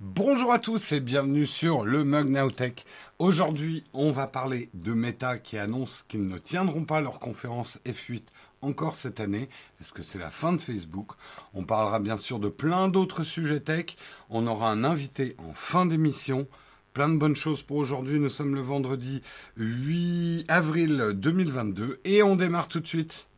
Bonjour 0.00 0.52
à 0.52 0.58
tous 0.58 0.92
et 0.92 1.00
bienvenue 1.00 1.46
sur 1.46 1.84
le 1.84 2.04
Mug 2.04 2.28
Nowtech. 2.28 2.84
Aujourd'hui, 3.18 3.84
on 3.92 4.12
va 4.12 4.26
parler 4.26 4.70
de 4.74 4.92
Meta 4.92 5.38
qui 5.38 5.58
annonce 5.58 6.04
qu'ils 6.08 6.26
ne 6.26 6.38
tiendront 6.38 6.84
pas 6.84 7.00
leur 7.00 7.18
conférence 7.18 7.78
F8 7.86 8.22
encore 8.62 8.94
cette 8.94 9.20
année. 9.20 9.48
Est-ce 9.80 9.92
que 9.92 10.02
c'est 10.02 10.18
la 10.18 10.30
fin 10.30 10.52
de 10.52 10.60
Facebook? 10.60 11.12
On 11.54 11.64
parlera 11.64 12.00
bien 12.00 12.16
sûr 12.16 12.38
de 12.38 12.48
plein 12.48 12.88
d'autres 12.88 13.24
sujets 13.24 13.60
tech. 13.60 13.96
On 14.28 14.46
aura 14.46 14.70
un 14.70 14.84
invité 14.84 15.36
en 15.38 15.52
fin 15.52 15.86
d'émission. 15.86 16.46
Plein 16.92 17.08
de 17.08 17.16
bonnes 17.16 17.36
choses 17.36 17.62
pour 17.62 17.76
aujourd'hui. 17.76 18.18
Nous 18.18 18.30
sommes 18.30 18.54
le 18.54 18.62
vendredi 18.62 19.22
8 19.56 20.46
avril 20.48 21.12
2022 21.14 22.00
et 22.04 22.22
on 22.22 22.36
démarre 22.36 22.68
tout 22.68 22.80
de 22.80 22.86
suite. 22.86 23.29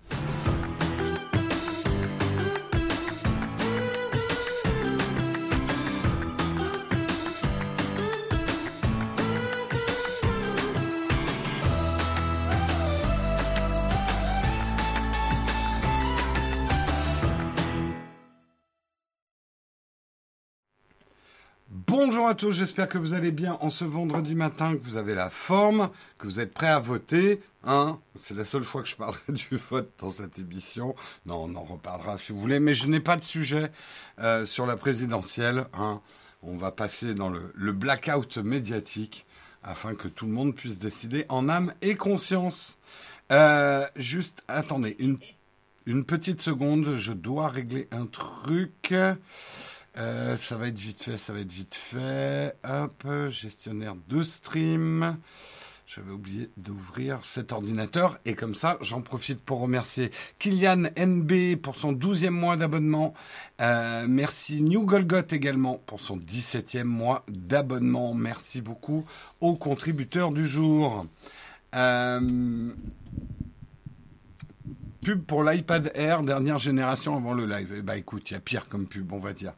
Bonjour 22.04 22.26
à 22.26 22.34
tous, 22.34 22.50
j'espère 22.50 22.88
que 22.88 22.98
vous 22.98 23.14
allez 23.14 23.30
bien 23.30 23.56
en 23.60 23.70
ce 23.70 23.84
vendredi 23.84 24.34
matin, 24.34 24.76
que 24.76 24.82
vous 24.82 24.96
avez 24.96 25.14
la 25.14 25.30
forme, 25.30 25.88
que 26.18 26.26
vous 26.26 26.40
êtes 26.40 26.52
prêts 26.52 26.66
à 26.66 26.80
voter. 26.80 27.40
Hein 27.62 28.00
C'est 28.18 28.36
la 28.36 28.44
seule 28.44 28.64
fois 28.64 28.82
que 28.82 28.88
je 28.88 28.96
parlerai 28.96 29.20
du 29.28 29.56
vote 29.56 29.88
dans 30.00 30.10
cette 30.10 30.36
émission. 30.36 30.96
Non, 31.26 31.44
on 31.44 31.54
en 31.54 31.62
reparlera 31.62 32.18
si 32.18 32.32
vous 32.32 32.40
voulez, 32.40 32.58
mais 32.58 32.74
je 32.74 32.88
n'ai 32.88 32.98
pas 32.98 33.16
de 33.16 33.22
sujet 33.22 33.70
euh, 34.18 34.44
sur 34.46 34.66
la 34.66 34.76
présidentielle. 34.76 35.66
Hein 35.74 36.00
on 36.42 36.56
va 36.56 36.72
passer 36.72 37.14
dans 37.14 37.28
le, 37.28 37.52
le, 37.54 37.72
blackout 37.72 38.36
médiatique 38.38 39.24
afin 39.62 39.94
que 39.94 40.08
tout 40.08 40.26
le 40.26 40.32
monde 40.32 40.56
puisse 40.56 40.80
décider 40.80 41.24
en 41.28 41.48
âme 41.48 41.72
et 41.82 41.94
conscience. 41.94 42.80
Euh, 43.30 43.86
juste, 43.94 44.42
attendez, 44.48 44.96
une, 44.98 45.18
une 45.86 46.04
petite 46.04 46.40
seconde, 46.40 46.96
je 46.96 47.12
dois 47.12 47.46
régler 47.46 47.86
un 47.92 48.06
truc. 48.06 48.92
Euh, 49.98 50.36
ça 50.36 50.56
va 50.56 50.68
être 50.68 50.78
vite 50.78 51.02
fait, 51.02 51.18
ça 51.18 51.32
va 51.32 51.40
être 51.40 51.52
vite 51.52 51.74
fait. 51.74 52.56
Hop, 52.64 53.06
gestionnaire 53.28 53.94
de 54.08 54.22
stream. 54.22 55.18
J'avais 55.94 56.12
oublié 56.12 56.48
d'ouvrir 56.56 57.18
cet 57.22 57.52
ordinateur 57.52 58.18
et 58.24 58.32
comme 58.32 58.54
ça, 58.54 58.78
j'en 58.80 59.02
profite 59.02 59.42
pour 59.42 59.60
remercier 59.60 60.10
Kylian 60.38 60.84
NB 60.96 61.56
pour 61.60 61.76
son 61.76 61.92
12e 61.92 62.30
mois 62.30 62.56
d'abonnement. 62.56 63.12
Euh, 63.60 64.06
merci 64.08 64.62
New 64.62 64.86
Golgot 64.86 65.28
également 65.30 65.82
pour 65.84 66.00
son 66.00 66.16
17e 66.16 66.84
mois 66.84 67.26
d'abonnement. 67.28 68.14
Merci 68.14 68.62
beaucoup 68.62 69.04
aux 69.42 69.54
contributeurs 69.54 70.30
du 70.30 70.46
jour. 70.46 71.04
Euh, 71.74 72.70
pub 75.02 75.22
pour 75.26 75.44
l'iPad 75.44 75.92
Air, 75.94 76.22
dernière 76.22 76.58
génération 76.58 77.18
avant 77.18 77.34
le 77.34 77.44
live. 77.44 77.82
Bah 77.82 77.98
écoute, 77.98 78.30
il 78.30 78.34
y 78.34 78.36
a 78.38 78.40
pire 78.40 78.66
comme 78.70 78.86
pub, 78.86 79.12
on 79.12 79.18
va 79.18 79.34
dire. 79.34 79.52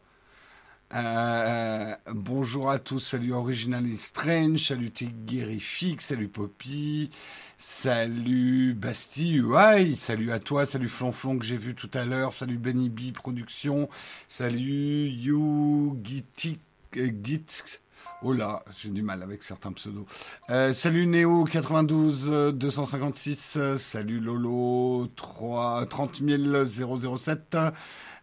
Euh, 0.96 1.96
bonjour 2.12 2.70
à 2.70 2.78
tous, 2.78 3.00
salut 3.00 3.32
Original 3.32 3.84
Strange, 3.96 4.68
salut 4.68 4.92
Tiggerifix, 4.92 5.96
salut 6.00 6.28
Poppy, 6.28 7.10
salut 7.58 8.74
Bastille, 8.74 9.40
ouais, 9.40 9.96
salut 9.96 10.30
à 10.30 10.38
toi, 10.38 10.66
salut 10.66 10.88
Flonflon 10.88 11.36
que 11.40 11.44
j'ai 11.44 11.56
vu 11.56 11.74
tout 11.74 11.90
à 11.94 12.04
l'heure, 12.04 12.32
salut 12.32 12.58
Benny 12.58 12.90
B 12.90 13.12
Production, 13.12 13.88
salut 14.28 15.08
You 15.08 15.98
Gitix, 16.04 16.60
Git, 16.92 17.80
Oh 18.22 18.32
là, 18.32 18.62
j'ai 18.78 18.88
du 18.88 19.02
mal 19.02 19.22
avec 19.22 19.42
certains 19.42 19.72
pseudos. 19.72 20.06
Euh, 20.48 20.72
salut 20.72 21.06
Néo 21.06 21.44
92 21.44 22.54
256, 22.54 23.58
salut 23.76 24.20
Lolo 24.20 25.08
3 25.16 25.86
30 25.86 26.22
007. 26.66 27.56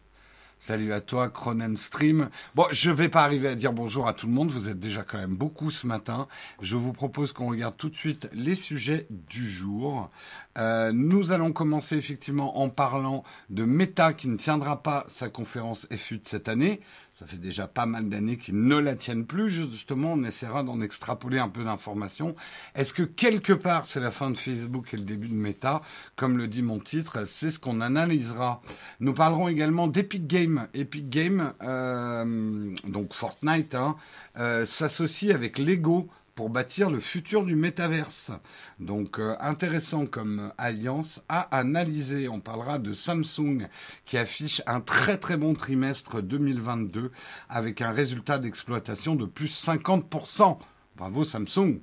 Salut 0.67 0.93
à 0.93 0.99
toi, 0.99 1.29
Cronenstream. 1.29 2.31
Bon, 2.55 2.65
je 2.71 2.89
vais 2.89 3.07
pas 3.07 3.23
arriver 3.23 3.49
à 3.49 3.53
dire 3.53 3.71
bonjour 3.71 4.07
à 4.07 4.13
tout 4.13 4.25
le 4.25 4.33
monde. 4.33 4.49
Vous 4.49 4.67
êtes 4.67 4.79
déjà 4.79 5.03
quand 5.03 5.19
même 5.19 5.35
beaucoup 5.35 5.69
ce 5.69 5.85
matin. 5.85 6.27
Je 6.59 6.75
vous 6.75 6.91
propose 6.91 7.33
qu'on 7.33 7.51
regarde 7.51 7.77
tout 7.77 7.87
de 7.87 7.95
suite 7.95 8.27
les 8.33 8.55
sujets 8.55 9.05
du 9.11 9.47
jour. 9.47 10.09
Euh, 10.57 10.91
nous 10.91 11.31
allons 11.31 11.51
commencer 11.51 11.97
effectivement 11.97 12.59
en 12.59 12.69
parlant 12.69 13.23
de 13.51 13.63
Meta 13.63 14.13
qui 14.13 14.27
ne 14.27 14.37
tiendra 14.37 14.81
pas 14.81 15.03
sa 15.07 15.29
conférence 15.29 15.87
FU 15.95 16.19
cette 16.23 16.49
année. 16.49 16.81
Ça 17.17 17.25
fait 17.25 17.37
déjà 17.37 17.65
pas 17.65 17.85
mal 17.85 18.09
d'années 18.09 18.37
qu'ils 18.37 18.61
ne 18.61 18.75
la 18.75 18.93
tiennent 18.97 19.25
plus. 19.25 19.49
Justement, 19.49 20.13
on 20.13 20.23
essaiera 20.25 20.63
d'en 20.63 20.81
extrapoler 20.81 21.39
un 21.39 21.47
peu 21.47 21.63
d'informations. 21.63 22.35
Est-ce 22.75 22.93
que 22.93 23.03
quelque 23.03 23.53
part 23.53 23.85
c'est 23.85 24.01
la 24.01 24.11
fin 24.11 24.29
de 24.29 24.37
Facebook 24.37 24.93
et 24.93 24.97
le 24.97 25.03
début 25.03 25.29
de 25.29 25.33
Meta? 25.33 25.81
Comme 26.17 26.37
le 26.37 26.49
dit 26.49 26.61
mon 26.61 26.77
titre, 26.77 27.25
c'est 27.25 27.51
ce 27.51 27.57
qu'on 27.57 27.79
analysera. 27.79 28.61
Nous 28.99 29.13
parlerons 29.13 29.47
également 29.47 29.87
d'Epic 29.87 30.27
Games. 30.27 30.67
Epic 30.73 31.09
Games, 31.09 31.53
euh, 31.63 32.75
donc 32.85 33.13
Fortnite, 33.13 33.75
hein, 33.75 33.95
euh, 34.37 34.65
s'associe 34.65 35.33
avec 35.33 35.57
Lego 35.57 36.09
pour 36.35 36.49
bâtir 36.49 36.89
le 36.89 36.99
futur 36.99 37.43
du 37.43 37.55
métaverse. 37.55 38.31
Donc 38.79 39.19
euh, 39.19 39.35
intéressant 39.39 40.05
comme 40.05 40.51
alliance 40.57 41.23
à 41.29 41.41
analyser. 41.57 42.27
On 42.27 42.41
parlera 42.41 42.77
de 42.77 42.93
Samsung 42.93 43.67
qui 44.03 44.17
affiche 44.17 44.61
un 44.67 44.81
très 44.81 45.17
très 45.17 45.37
bon 45.37 45.53
trimestre 45.53 46.21
2022 46.21 47.11
avec 47.49 47.81
un 47.81 47.91
résultat 47.91 48.37
d'exploitation 48.37 49.15
de 49.15 49.25
plus 49.25 49.65
50%. 49.65 50.57
Bravo 50.97 51.23
Samsung. 51.23 51.79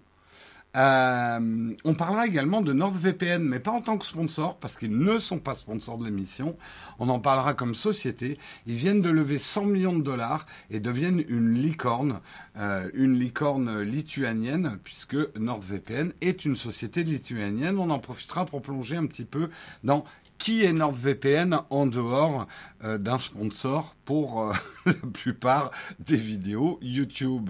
Euh, 0.75 1.75
on 1.85 1.95
parlera 1.95 2.27
également 2.27 2.63
de 2.63 2.73
NordVPN, 2.73 3.43
mais 3.43 3.61
pas 3.61 3.73
en 3.73 3.83
tant 3.83 3.99
que 3.99 4.07
sponsor, 4.07 4.57
parce 4.57 4.79
qu'ils 4.79 4.97
ne 4.97 5.19
sont 5.19 5.39
pas 5.39 5.55
sponsors 5.55 5.99
de 5.99 6.05
l'émission. 6.05 6.57
On 6.99 7.09
en 7.09 7.21
parlera 7.21 7.53
comme 7.53 7.75
société. 7.75 8.39
Ils 8.67 8.75
viennent 8.75 9.03
de 9.03 9.11
lever 9.11 9.39
100 9.39 9.67
millions 9.67 9.97
de 9.97 10.03
dollars 10.03 10.47
et 10.71 10.81
deviennent 10.81 11.25
une 11.29 11.55
licorne, 11.55 12.21
euh, 12.57 12.89
une 12.95 13.19
licorne 13.19 13.83
lituanienne, 13.83 14.79
puisque 14.83 15.17
NordVPN 15.37 16.13
est 16.23 16.45
une 16.45 16.57
société 16.57 17.05
lituanienne. 17.05 17.79
On 17.79 17.91
en 17.91 17.99
profitera 17.99 18.47
pour 18.47 18.63
plonger 18.63 18.97
un 18.97 19.07
petit 19.07 19.25
peu 19.25 19.51
dans 19.85 20.05
qui 20.43 20.65
est 20.65 20.73
NordVPN 20.73 21.61
en 21.71 21.87
dehors 21.87 22.49
euh, 22.83 22.99
d'un 22.99 23.17
sponsor 23.17 23.95
pour 24.05 24.43
euh, 24.43 24.53
la 24.87 24.93
plupart 25.13 25.71
des 26.01 26.17
vidéos 26.17 26.81
YouTube? 26.83 27.49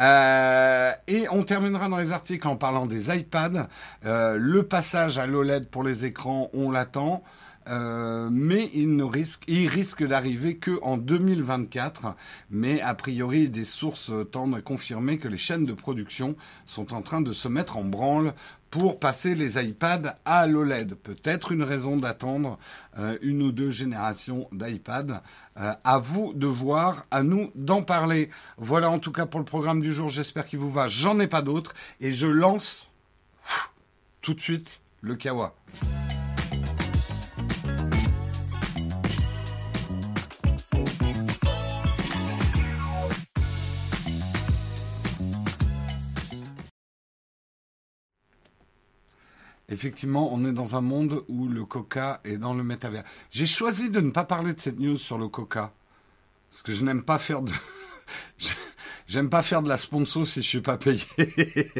Euh, 0.00 0.90
et 1.06 1.28
on 1.30 1.44
terminera 1.44 1.88
dans 1.88 1.96
les 1.96 2.10
articles 2.10 2.48
en 2.48 2.56
parlant 2.56 2.86
des 2.86 3.16
iPads. 3.16 3.68
le 4.02 4.62
passage 4.62 5.16
à 5.16 5.28
l'OLED 5.28 5.68
pour 5.68 5.84
les 5.84 6.06
écrans, 6.06 6.50
on 6.54 6.72
l'attend. 6.72 7.22
mais 7.68 8.68
il 8.74 8.96
ne 8.96 9.04
risque, 9.04 9.44
il 9.46 9.68
risque 9.68 10.04
d'arriver 10.04 10.56
que 10.56 10.80
en 10.82 10.96
2024. 10.96 12.16
Mais 12.50 12.80
a 12.80 12.94
priori, 12.94 13.48
des 13.48 13.62
sources 13.62 14.10
tendent 14.32 14.56
à 14.56 14.60
confirmer 14.60 15.18
que 15.18 15.28
les 15.28 15.36
chaînes 15.36 15.66
de 15.66 15.72
production 15.72 16.34
sont 16.66 16.94
en 16.94 17.02
train 17.02 17.20
de 17.20 17.32
se 17.32 17.46
mettre 17.46 17.76
en 17.76 17.84
branle 17.84 18.34
pour 18.74 18.98
passer 18.98 19.36
les 19.36 19.64
iPads 19.64 20.16
à 20.24 20.48
l'OLED. 20.48 20.96
Peut-être 20.96 21.52
une 21.52 21.62
raison 21.62 21.96
d'attendre 21.96 22.58
euh, 22.98 23.16
une 23.22 23.40
ou 23.40 23.52
deux 23.52 23.70
générations 23.70 24.48
d'iPad. 24.50 25.20
Euh, 25.60 25.72
à 25.84 25.98
vous 25.98 26.32
de 26.34 26.48
voir, 26.48 27.04
à 27.12 27.22
nous 27.22 27.52
d'en 27.54 27.84
parler. 27.84 28.30
Voilà 28.58 28.90
en 28.90 28.98
tout 28.98 29.12
cas 29.12 29.26
pour 29.26 29.38
le 29.38 29.46
programme 29.46 29.80
du 29.80 29.94
jour. 29.94 30.08
J'espère 30.08 30.48
qu'il 30.48 30.58
vous 30.58 30.72
va. 30.72 30.88
J'en 30.88 31.20
ai 31.20 31.28
pas 31.28 31.40
d'autres. 31.40 31.72
Et 32.00 32.12
je 32.12 32.26
lance 32.26 32.88
tout 34.22 34.34
de 34.34 34.40
suite 34.40 34.80
le 35.02 35.14
Kawa. 35.14 35.54
Effectivement, 49.74 50.32
on 50.32 50.44
est 50.44 50.52
dans 50.52 50.76
un 50.76 50.80
monde 50.80 51.24
où 51.26 51.48
le 51.48 51.64
coca 51.64 52.20
est 52.22 52.36
dans 52.36 52.54
le 52.54 52.62
métavers. 52.62 53.02
J'ai 53.32 53.46
choisi 53.46 53.90
de 53.90 54.00
ne 54.00 54.10
pas 54.10 54.22
parler 54.22 54.54
de 54.54 54.60
cette 54.60 54.78
news 54.78 54.96
sur 54.96 55.18
le 55.18 55.26
coca. 55.26 55.72
Parce 56.48 56.62
que 56.62 56.72
je 56.72 56.84
n'aime 56.84 57.02
pas 57.02 57.18
faire 57.18 57.42
de. 57.42 57.50
J'aime 59.08 59.28
pas 59.28 59.42
faire 59.42 59.62
de 59.62 59.68
la 59.68 59.76
sponsor 59.76 60.28
si 60.28 60.42
je 60.42 60.48
suis 60.48 60.60
pas 60.60 60.78
payé. 60.78 61.04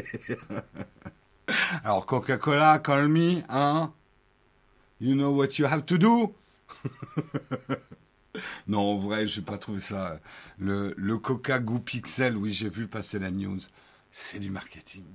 Alors 1.85 2.05
Coca-Cola, 2.05 2.79
call 2.79 3.07
me, 3.07 3.41
hein 3.47 3.93
You 4.99 5.15
know 5.15 5.31
what 5.31 5.57
you 5.57 5.65
have 5.65 5.85
to 5.85 5.97
do 5.97 6.35
Non, 8.67 8.79
en 8.79 8.95
vrai, 8.95 9.25
j'ai 9.25 9.41
pas 9.41 9.57
trouvé 9.57 9.79
ça. 9.79 10.19
Le, 10.59 10.93
Coca 11.17 11.59
goût 11.59 11.79
pixel, 11.79 12.35
oui, 12.35 12.51
j'ai 12.51 12.67
vu 12.67 12.87
passer 12.87 13.19
la 13.19 13.31
news. 13.31 13.59
C'est 14.11 14.39
du 14.39 14.49
marketing. 14.49 15.05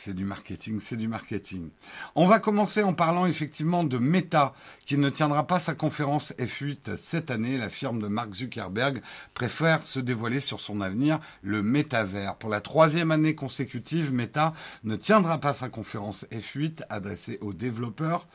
C'est 0.00 0.14
du 0.14 0.24
marketing, 0.24 0.78
c'est 0.78 0.96
du 0.96 1.08
marketing. 1.08 1.70
On 2.14 2.24
va 2.24 2.38
commencer 2.38 2.84
en 2.84 2.94
parlant 2.94 3.26
effectivement 3.26 3.82
de 3.82 3.98
Meta, 3.98 4.54
qui 4.86 4.96
ne 4.96 5.10
tiendra 5.10 5.44
pas 5.44 5.58
sa 5.58 5.74
conférence 5.74 6.32
F8 6.38 6.94
cette 6.94 7.32
année. 7.32 7.58
La 7.58 7.68
firme 7.68 8.00
de 8.00 8.06
Mark 8.06 8.32
Zuckerberg 8.32 9.02
préfère 9.34 9.82
se 9.82 9.98
dévoiler 9.98 10.38
sur 10.38 10.60
son 10.60 10.82
avenir, 10.82 11.18
le 11.42 11.64
métavers. 11.64 12.36
Pour 12.36 12.48
la 12.48 12.60
troisième 12.60 13.10
année 13.10 13.34
consécutive, 13.34 14.12
Meta 14.12 14.54
ne 14.84 14.94
tiendra 14.94 15.38
pas 15.38 15.52
sa 15.52 15.68
conférence 15.68 16.26
F8 16.30 16.82
adressée 16.90 17.38
aux 17.40 17.52
développeurs, 17.52 18.28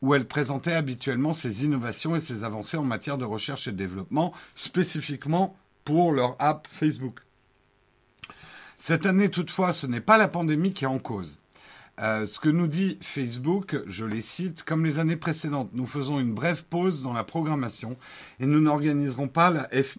où 0.00 0.14
elle 0.14 0.26
présentait 0.26 0.72
habituellement 0.72 1.34
ses 1.34 1.66
innovations 1.66 2.16
et 2.16 2.20
ses 2.20 2.44
avancées 2.44 2.78
en 2.78 2.82
matière 2.82 3.18
de 3.18 3.26
recherche 3.26 3.68
et 3.68 3.72
de 3.72 3.76
développement, 3.76 4.32
spécifiquement 4.56 5.54
pour 5.84 6.12
leur 6.12 6.36
app 6.38 6.66
Facebook. 6.66 7.20
Cette 8.82 9.04
année, 9.04 9.28
toutefois, 9.28 9.74
ce 9.74 9.86
n'est 9.86 10.00
pas 10.00 10.16
la 10.16 10.26
pandémie 10.26 10.72
qui 10.72 10.84
est 10.84 10.88
en 10.88 10.98
cause. 10.98 11.38
Euh, 12.00 12.24
ce 12.24 12.40
que 12.40 12.48
nous 12.48 12.66
dit 12.66 12.96
Facebook, 13.02 13.76
je 13.86 14.06
les 14.06 14.22
cite, 14.22 14.62
comme 14.62 14.86
les 14.86 14.98
années 14.98 15.18
précédentes, 15.18 15.68
nous 15.74 15.84
faisons 15.84 16.18
une 16.18 16.32
brève 16.32 16.64
pause 16.64 17.02
dans 17.02 17.12
la 17.12 17.22
programmation 17.22 17.98
et 18.40 18.46
nous 18.46 18.58
n'organiserons 18.62 19.28
pas 19.28 19.50
la, 19.50 19.64
F, 19.64 19.98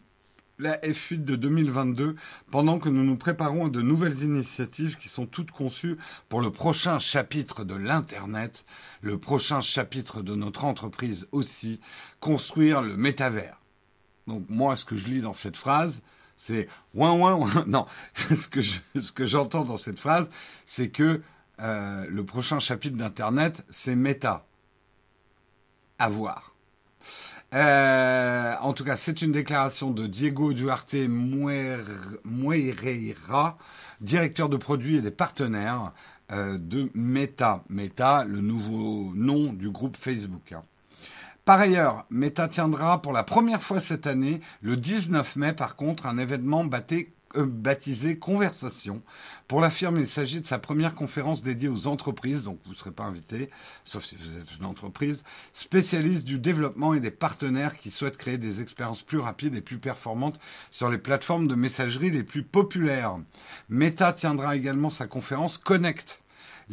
la 0.58 0.78
F8 0.78 1.24
de 1.24 1.36
2022 1.36 2.16
pendant 2.50 2.80
que 2.80 2.90
nous 2.90 3.04
nous 3.04 3.18
préparons 3.18 3.68
à 3.68 3.70
de 3.70 3.84
nouvelles 3.84 4.24
initiatives 4.24 4.98
qui 4.98 5.10
sont 5.10 5.28
toutes 5.28 5.52
conçues 5.52 5.98
pour 6.28 6.42
le 6.42 6.50
prochain 6.50 6.98
chapitre 6.98 7.64
de 7.64 7.76
l'Internet, 7.76 8.66
le 9.02 9.20
prochain 9.20 9.62
chapitre 9.62 10.24
de 10.24 10.34
notre 10.34 10.66
entreprise 10.66 11.28
aussi, 11.32 11.80
construire 12.20 12.82
le 12.82 12.98
métavers. 12.98 13.62
Donc 14.26 14.46
moi, 14.50 14.76
ce 14.76 14.86
que 14.86 14.98
je 14.98 15.08
lis 15.08 15.22
dans 15.22 15.34
cette 15.34 15.58
phrase, 15.58 16.02
c'est 16.42 16.68
ouin 16.96 17.14
ouin 17.14 17.36
ouin. 17.36 17.66
Non, 17.68 17.86
ce 18.16 18.48
que 19.12 19.26
j'entends 19.28 19.64
dans 19.64 19.78
cette 19.78 20.00
phrase, 20.00 20.32
c'est 20.66 20.90
que 20.90 21.22
euh, 21.60 22.06
le 22.10 22.26
prochain 22.26 22.60
chapitre 22.60 22.98
d'Internet, 22.98 23.64
c'est 23.70 23.96
méta. 23.96 24.48
À 26.00 26.10
voir. 26.10 26.56
Euh, 27.54 28.56
en 28.62 28.74
tout 28.74 28.84
cas, 28.84 28.98
c'est 28.98 29.22
une 29.22 29.32
déclaration 29.32 29.92
de 29.92 30.08
Diego 30.08 30.54
Duarte 30.54 30.96
Muereira, 32.26 33.60
directeur 34.00 34.50
de 34.50 34.58
produits 34.58 34.98
et 34.98 35.02
des 35.02 35.12
partenaires 35.12 35.92
euh, 36.32 36.58
de 36.58 36.90
Meta. 36.96 37.64
Meta, 37.70 38.24
le 38.24 38.42
nouveau 38.42 39.12
nom 39.14 39.54
du 39.54 39.70
groupe 39.70 39.96
Facebook. 39.96 40.54
Hein. 40.54 40.64
Par 41.44 41.60
ailleurs, 41.60 42.06
Meta 42.12 42.48
tiendra 42.48 43.02
pour 43.02 43.14
la 43.14 43.24
première 43.24 43.64
fois 43.64 43.80
cette 43.80 44.06
année, 44.06 44.42
le 44.62 44.78
19 44.78 45.36
mai 45.38 45.54
par 45.54 45.76
contre, 45.76 46.06
un 46.06 46.20
événement 46.20 46.64
euh, 47.36 47.46
baptisé 47.48 48.20
Conversation. 48.20 49.02
Pour 49.48 49.60
la 49.60 49.72
firme, 49.72 49.98
il 49.98 50.08
s'agit 50.08 50.40
de 50.40 50.46
sa 50.46 50.60
première 50.60 50.94
conférence 50.94 51.42
dédiée 51.42 51.68
aux 51.68 51.88
entreprises, 51.88 52.44
donc 52.44 52.60
vous 52.66 52.72
ne 52.72 52.76
serez 52.76 52.92
pas 52.92 53.04
invité, 53.04 53.50
sauf 53.86 54.06
si 54.06 54.18
vous 54.18 54.38
êtes 54.38 54.56
une 54.60 54.66
entreprise, 54.66 55.24
spécialiste 55.52 56.26
du 56.26 56.38
développement 56.38 56.94
et 56.94 57.00
des 57.00 57.12
partenaires 57.12 57.80
qui 57.80 57.90
souhaitent 57.90 58.18
créer 58.18 58.38
des 58.38 58.62
expériences 58.62 59.02
plus 59.02 59.20
rapides 59.20 59.56
et 59.56 59.62
plus 59.62 59.80
performantes 59.80 60.40
sur 60.70 60.90
les 60.90 61.00
plateformes 61.00 61.48
de 61.48 61.56
messagerie 61.56 62.12
les 62.12 62.24
plus 62.24 62.44
populaires. 62.44 63.18
Meta 63.68 64.14
tiendra 64.14 64.56
également 64.56 64.92
sa 64.92 65.08
conférence 65.08 65.58
Connect 65.58 66.21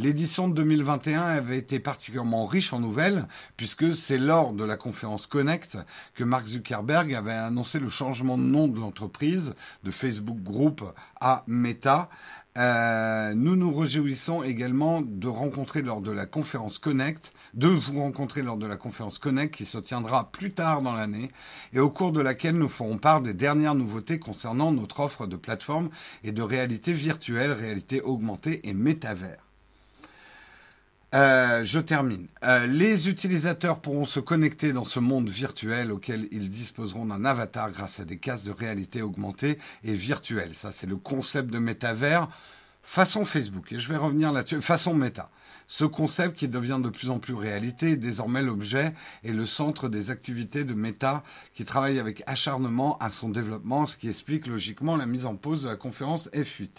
L'édition 0.00 0.46
de 0.46 0.54
2021 0.54 1.22
avait 1.22 1.58
été 1.58 1.80
particulièrement 1.80 2.46
riche 2.46 2.72
en 2.72 2.78
nouvelles, 2.78 3.26
puisque 3.56 3.92
c'est 3.92 4.16
lors 4.16 4.52
de 4.52 4.62
la 4.62 4.76
conférence 4.76 5.26
Connect 5.26 5.76
que 6.14 6.22
Mark 6.22 6.46
Zuckerberg 6.46 7.12
avait 7.12 7.32
annoncé 7.32 7.80
le 7.80 7.88
changement 7.88 8.38
de 8.38 8.44
nom 8.44 8.68
de 8.68 8.78
l'entreprise, 8.78 9.56
de 9.82 9.90
Facebook 9.90 10.40
Group 10.40 10.84
à 11.20 11.42
Meta. 11.48 12.10
Euh, 12.56 13.34
nous 13.34 13.56
nous 13.56 13.76
réjouissons 13.76 14.44
également 14.44 15.00
de 15.00 15.26
rencontrer 15.26 15.82
lors 15.82 16.00
de 16.00 16.12
la 16.12 16.26
conférence 16.26 16.78
Connect, 16.78 17.32
de 17.54 17.66
vous 17.66 17.98
rencontrer 17.98 18.42
lors 18.42 18.56
de 18.56 18.66
la 18.66 18.76
conférence 18.76 19.18
Connect 19.18 19.52
qui 19.52 19.64
se 19.64 19.78
tiendra 19.78 20.30
plus 20.30 20.52
tard 20.52 20.80
dans 20.80 20.92
l'année 20.92 21.28
et 21.72 21.80
au 21.80 21.90
cours 21.90 22.12
de 22.12 22.20
laquelle 22.20 22.56
nous 22.56 22.68
ferons 22.68 22.98
part 22.98 23.20
des 23.20 23.34
dernières 23.34 23.74
nouveautés 23.74 24.20
concernant 24.20 24.70
notre 24.70 25.00
offre 25.00 25.26
de 25.26 25.34
plateforme 25.34 25.90
et 26.22 26.30
de 26.30 26.42
réalité 26.42 26.92
virtuelle, 26.92 27.50
réalité 27.50 28.00
augmentée 28.00 28.60
et 28.62 28.74
métavers. 28.74 29.47
Euh, 31.14 31.64
je 31.64 31.78
termine. 31.78 32.26
Euh, 32.44 32.66
les 32.66 33.08
utilisateurs 33.08 33.80
pourront 33.80 34.04
se 34.04 34.20
connecter 34.20 34.74
dans 34.74 34.84
ce 34.84 35.00
monde 35.00 35.30
virtuel 35.30 35.90
auquel 35.90 36.28
ils 36.32 36.50
disposeront 36.50 37.06
d'un 37.06 37.24
avatar 37.24 37.72
grâce 37.72 37.98
à 38.00 38.04
des 38.04 38.18
cases 38.18 38.44
de 38.44 38.50
réalité 38.50 39.00
augmentée 39.00 39.58
et 39.84 39.94
virtuelle. 39.94 40.54
Ça, 40.54 40.70
c'est 40.70 40.86
le 40.86 40.96
concept 40.96 41.50
de 41.50 41.58
métavers 41.58 42.28
façon 42.88 43.24
Facebook. 43.24 43.72
Et 43.72 43.78
je 43.78 43.88
vais 43.88 43.98
revenir 43.98 44.32
là-dessus, 44.32 44.60
façon 44.62 44.94
méta. 44.94 45.30
Ce 45.66 45.84
concept 45.84 46.38
qui 46.38 46.48
devient 46.48 46.80
de 46.82 46.88
plus 46.88 47.10
en 47.10 47.18
plus 47.18 47.34
réalité 47.34 47.90
est 47.90 47.96
désormais 47.96 48.42
l'objet 48.42 48.94
et 49.22 49.32
le 49.32 49.44
centre 49.44 49.90
des 49.90 50.10
activités 50.10 50.64
de 50.64 50.72
Meta 50.72 51.22
qui 51.52 51.66
travaille 51.66 51.98
avec 51.98 52.22
acharnement 52.26 52.96
à 52.98 53.10
son 53.10 53.28
développement, 53.28 53.84
ce 53.84 53.98
qui 53.98 54.08
explique 54.08 54.46
logiquement 54.46 54.96
la 54.96 55.04
mise 55.04 55.26
en 55.26 55.36
pause 55.36 55.64
de 55.64 55.68
la 55.68 55.76
conférence 55.76 56.30
F8. 56.32 56.70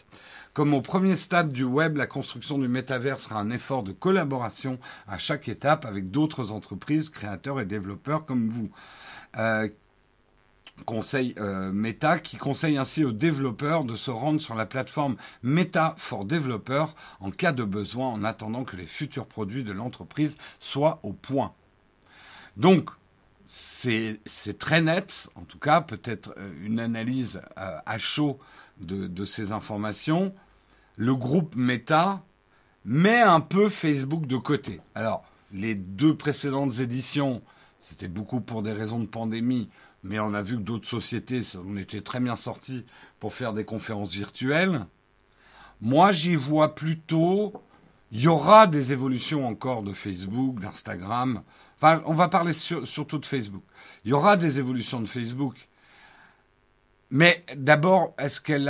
Comme 0.53 0.73
au 0.73 0.81
premier 0.81 1.15
stade 1.15 1.51
du 1.51 1.63
web, 1.63 1.95
la 1.95 2.07
construction 2.07 2.57
du 2.57 2.67
métavers 2.67 3.19
sera 3.19 3.39
un 3.39 3.51
effort 3.51 3.83
de 3.83 3.91
collaboration 3.91 4.79
à 5.07 5.17
chaque 5.17 5.47
étape 5.47 5.85
avec 5.85 6.09
d'autres 6.09 6.51
entreprises, 6.51 7.09
créateurs 7.09 7.59
et 7.59 7.65
développeurs 7.65 8.25
comme 8.25 8.49
vous. 8.49 8.69
Euh, 9.37 9.69
conseil 10.85 11.35
euh, 11.37 11.71
Meta 11.71 12.19
qui 12.19 12.37
conseille 12.37 12.77
ainsi 12.77 13.03
aux 13.03 13.11
développeurs 13.11 13.83
de 13.83 13.95
se 13.95 14.11
rendre 14.11 14.41
sur 14.41 14.55
la 14.55 14.65
plateforme 14.65 15.17
Meta 15.43 15.93
for 15.97 16.25
Developers 16.25 16.95
en 17.19 17.31
cas 17.31 17.51
de 17.51 17.63
besoin 17.63 18.07
en 18.07 18.23
attendant 18.23 18.63
que 18.63 18.77
les 18.77 18.85
futurs 18.85 19.27
produits 19.27 19.63
de 19.63 19.73
l'entreprise 19.73 20.37
soient 20.57 20.99
au 21.03 21.13
point. 21.13 21.53
Donc, 22.57 22.89
c'est 23.45 24.19
très 24.59 24.81
net, 24.81 25.29
en 25.35 25.41
tout 25.41 25.59
cas, 25.59 25.81
peut-être 25.81 26.33
euh, 26.37 26.51
une 26.63 26.79
analyse 26.79 27.41
à 27.55 27.97
chaud 27.97 28.39
de, 28.79 29.25
ces 29.25 29.51
informations. 29.51 30.33
Le 30.97 31.15
groupe 31.15 31.55
Meta 31.55 32.23
met 32.85 33.21
un 33.21 33.39
peu 33.39 33.69
Facebook 33.69 34.25
de 34.25 34.37
côté. 34.37 34.81
Alors, 34.95 35.23
les 35.51 35.75
deux 35.75 36.15
précédentes 36.15 36.79
éditions, 36.79 37.41
c'était 37.79 38.07
beaucoup 38.07 38.41
pour 38.41 38.61
des 38.61 38.73
raisons 38.73 38.99
de 38.99 39.07
pandémie, 39.07 39.69
mais 40.03 40.19
on 40.19 40.33
a 40.33 40.41
vu 40.41 40.55
que 40.55 40.61
d'autres 40.61 40.87
sociétés, 40.87 41.41
on 41.65 41.77
était 41.77 42.01
très 42.01 42.19
bien 42.19 42.35
sortis 42.35 42.85
pour 43.19 43.33
faire 43.33 43.53
des 43.53 43.65
conférences 43.65 44.13
virtuelles. 44.13 44.85
Moi, 45.81 46.11
j'y 46.11 46.35
vois 46.35 46.75
plutôt, 46.75 47.53
il 48.11 48.21
y 48.21 48.27
aura 48.27 48.67
des 48.67 48.91
évolutions 48.91 49.47
encore 49.47 49.83
de 49.83 49.93
Facebook, 49.93 50.59
d'Instagram. 50.59 51.41
Enfin, 51.77 52.01
on 52.05 52.13
va 52.13 52.27
parler 52.27 52.53
surtout 52.53 53.17
de 53.17 53.25
Facebook. 53.25 53.63
Il 54.03 54.11
y 54.11 54.13
aura 54.13 54.35
des 54.35 54.59
évolutions 54.59 54.99
de 54.99 55.05
Facebook. 55.05 55.68
Mais 57.11 57.43
d'abord, 57.55 58.13
est-ce 58.19 58.39
qu'elle 58.41 58.69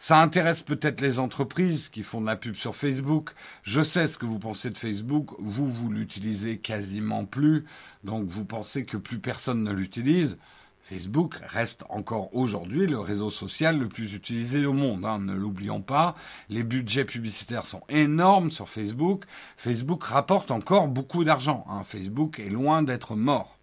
ça 0.00 0.20
intéresse 0.20 0.60
peut-être 0.60 1.00
les 1.00 1.18
entreprises 1.18 1.88
qui 1.88 2.04
font 2.04 2.20
de 2.20 2.26
la 2.26 2.36
pub 2.36 2.54
sur 2.54 2.76
Facebook. 2.76 3.30
Je 3.64 3.82
sais 3.82 4.06
ce 4.06 4.16
que 4.16 4.26
vous 4.26 4.38
pensez 4.38 4.70
de 4.70 4.78
Facebook. 4.78 5.30
Vous, 5.40 5.68
vous 5.68 5.90
l'utilisez 5.90 6.58
quasiment 6.58 7.24
plus. 7.24 7.64
Donc, 8.04 8.28
vous 8.28 8.44
pensez 8.44 8.84
que 8.84 8.96
plus 8.96 9.18
personne 9.18 9.64
ne 9.64 9.72
l'utilise. 9.72 10.38
Facebook 10.80 11.34
reste 11.48 11.84
encore 11.90 12.34
aujourd'hui 12.34 12.86
le 12.86 13.00
réseau 13.00 13.28
social 13.28 13.76
le 13.76 13.88
plus 13.88 14.14
utilisé 14.14 14.64
au 14.66 14.72
monde. 14.72 15.04
Hein, 15.04 15.18
ne 15.18 15.34
l'oublions 15.34 15.82
pas. 15.82 16.14
Les 16.48 16.62
budgets 16.62 17.04
publicitaires 17.04 17.66
sont 17.66 17.82
énormes 17.88 18.52
sur 18.52 18.68
Facebook. 18.68 19.24
Facebook 19.56 20.04
rapporte 20.04 20.52
encore 20.52 20.86
beaucoup 20.86 21.24
d'argent. 21.24 21.66
Hein. 21.68 21.82
Facebook 21.84 22.38
est 22.38 22.50
loin 22.50 22.82
d'être 22.82 23.16
mort. 23.16 23.57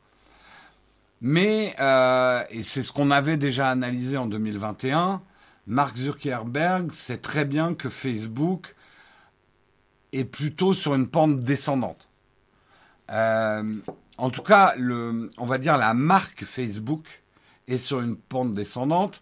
Mais, 1.22 1.76
euh, 1.80 2.44
et 2.50 2.62
c'est 2.62 2.82
ce 2.82 2.92
qu'on 2.92 3.12
avait 3.12 3.38
déjà 3.38 3.70
analysé 3.70 4.18
en 4.18 4.26
2021, 4.26 5.22
Mark 5.68 5.98
Zuckerberg 5.98 6.92
sait 6.92 7.18
très 7.18 7.46
bien 7.46 7.74
que 7.74 7.90
Facebook 7.90 8.76
est 10.12 10.26
plutôt 10.26 10.74
sur 10.74 10.94
une 10.96 11.08
pente 11.08 11.40
descendante. 11.40 12.10
Euh, 13.12 13.76
en 14.18 14.30
tout 14.30 14.42
cas, 14.42 14.76
on 14.80 15.46
va 15.46 15.58
dire 15.58 15.78
la 15.78 15.94
marque 15.94 16.44
Facebook 16.44 17.24
est 17.68 17.78
sur 17.78 18.02
une 18.02 18.16
pente 18.16 18.54
descendante 18.54 19.22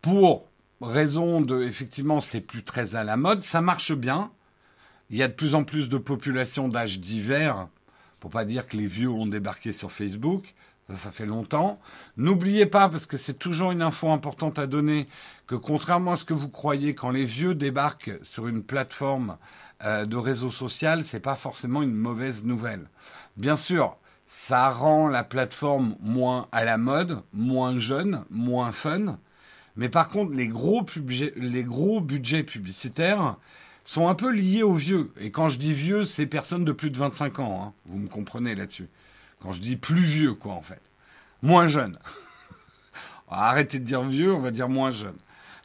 pour 0.00 0.46
raison 0.80 1.40
de, 1.40 1.62
effectivement, 1.62 2.20
c'est 2.20 2.40
plus 2.40 2.62
très 2.62 2.96
à 2.96 3.04
la 3.04 3.16
mode, 3.16 3.42
ça 3.42 3.60
marche 3.60 3.92
bien. 3.92 4.30
Il 5.10 5.16
y 5.16 5.22
a 5.22 5.28
de 5.28 5.32
plus 5.32 5.54
en 5.54 5.64
plus 5.64 5.88
de 5.88 5.98
populations 5.98 6.68
d'âge 6.68 7.00
divers, 7.00 7.68
pour 8.20 8.30
pas 8.30 8.44
dire 8.44 8.66
que 8.66 8.76
les 8.76 8.86
vieux 8.86 9.08
ont 9.08 9.26
débarqué 9.26 9.72
sur 9.72 9.92
Facebook. 9.92 10.54
Ça, 10.92 11.10
fait 11.10 11.24
longtemps. 11.24 11.80
N'oubliez 12.18 12.66
pas, 12.66 12.90
parce 12.90 13.06
que 13.06 13.16
c'est 13.16 13.38
toujours 13.38 13.72
une 13.72 13.80
info 13.80 14.10
importante 14.10 14.58
à 14.58 14.66
donner, 14.66 15.08
que 15.46 15.54
contrairement 15.54 16.12
à 16.12 16.16
ce 16.16 16.26
que 16.26 16.34
vous 16.34 16.50
croyez, 16.50 16.94
quand 16.94 17.10
les 17.10 17.24
vieux 17.24 17.54
débarquent 17.54 18.18
sur 18.22 18.48
une 18.48 18.62
plateforme 18.62 19.38
euh, 19.84 20.04
de 20.04 20.16
réseau 20.16 20.50
social, 20.50 21.02
c'est 21.02 21.20
pas 21.20 21.36
forcément 21.36 21.82
une 21.82 21.94
mauvaise 21.94 22.44
nouvelle. 22.44 22.88
Bien 23.38 23.56
sûr, 23.56 23.96
ça 24.26 24.70
rend 24.70 25.08
la 25.08 25.24
plateforme 25.24 25.96
moins 26.00 26.48
à 26.52 26.64
la 26.64 26.76
mode, 26.76 27.22
moins 27.32 27.78
jeune, 27.78 28.24
moins 28.30 28.72
fun. 28.72 29.18
Mais 29.76 29.88
par 29.88 30.10
contre, 30.10 30.32
les 30.32 30.48
gros, 30.48 30.84
les 31.36 31.64
gros 31.64 32.00
budgets 32.00 32.42
publicitaires 32.42 33.36
sont 33.84 34.08
un 34.08 34.14
peu 34.14 34.30
liés 34.30 34.62
aux 34.62 34.74
vieux. 34.74 35.12
Et 35.18 35.30
quand 35.30 35.48
je 35.48 35.58
dis 35.58 35.72
vieux, 35.72 36.04
c'est 36.04 36.26
personnes 36.26 36.64
de 36.64 36.72
plus 36.72 36.90
de 36.90 36.98
25 36.98 37.38
ans. 37.38 37.62
Hein. 37.62 37.72
Vous 37.86 37.98
me 37.98 38.08
comprenez 38.08 38.54
là-dessus. 38.54 38.88
Quand 39.44 39.52
je 39.52 39.60
dis 39.60 39.76
plus 39.76 40.00
vieux, 40.00 40.32
quoi, 40.32 40.54
en 40.54 40.62
fait. 40.62 40.80
Moins 41.42 41.66
jeune. 41.66 41.98
Arrêtez 43.28 43.78
de 43.78 43.84
dire 43.84 44.02
vieux, 44.02 44.32
on 44.32 44.40
va 44.40 44.50
dire 44.50 44.70
moins 44.70 44.90
jeune. 44.90 45.16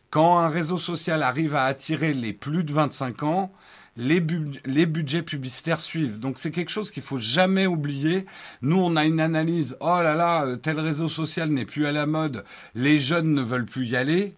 Quand 0.10 0.38
un 0.38 0.50
réseau 0.50 0.78
social 0.78 1.24
arrive 1.24 1.56
à 1.56 1.64
attirer 1.64 2.14
les 2.14 2.34
plus 2.34 2.66
de 2.66 2.74
25 2.74 3.24
ans, 3.24 3.54
les, 3.96 4.20
budgets 4.20 5.22
publicitaires 5.22 5.80
suivent. 5.80 6.20
Donc 6.20 6.40
c'est 6.40 6.52
quelque 6.52 6.72
chose 6.72 6.92
qu'il 6.92 7.04
faut 7.04 7.20
jamais 7.20 7.68
oublier. 7.68 8.26
Nous, 8.62 8.78
on 8.78 8.98
a 8.98 9.06
une 9.06 9.22
analyse. 9.22 9.78
Oh 9.80 10.02
là 10.02 10.14
là, 10.14 10.46
euh, 10.46 10.56
tel 10.58 10.78
réseau 10.78 11.08
social 11.08 11.50
n'est 11.50 11.66
plus 11.66 11.86
à 11.86 11.94
la 11.94 12.06
mode. 12.06 12.44
Les 12.76 13.00
jeunes 13.00 13.34
ne 13.34 13.42
veulent 13.42 13.66
plus 13.66 13.86
y 13.86 13.96
aller. 13.96 14.36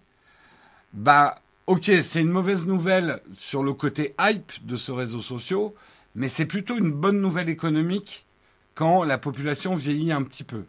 Bah, 0.94 1.34
ok, 1.66 1.92
c'est 2.04 2.22
une 2.22 2.30
mauvaise 2.30 2.68
nouvelle 2.68 3.22
sur 3.34 3.64
le 3.64 3.74
côté 3.74 4.14
hype 4.20 4.52
de 4.68 4.76
ce 4.76 4.92
réseau 4.92 5.24
social, 5.24 5.70
mais 6.14 6.30
c'est 6.30 6.46
plutôt 6.46 6.78
une 6.78 6.92
bonne 6.92 7.20
nouvelle 7.20 7.50
économique 7.50 8.28
quand 8.82 9.04
la 9.04 9.20
population 9.20 9.76
vieillit 9.76 10.12
un 10.12 10.24
petit 10.24 10.44
peu. 10.44 10.66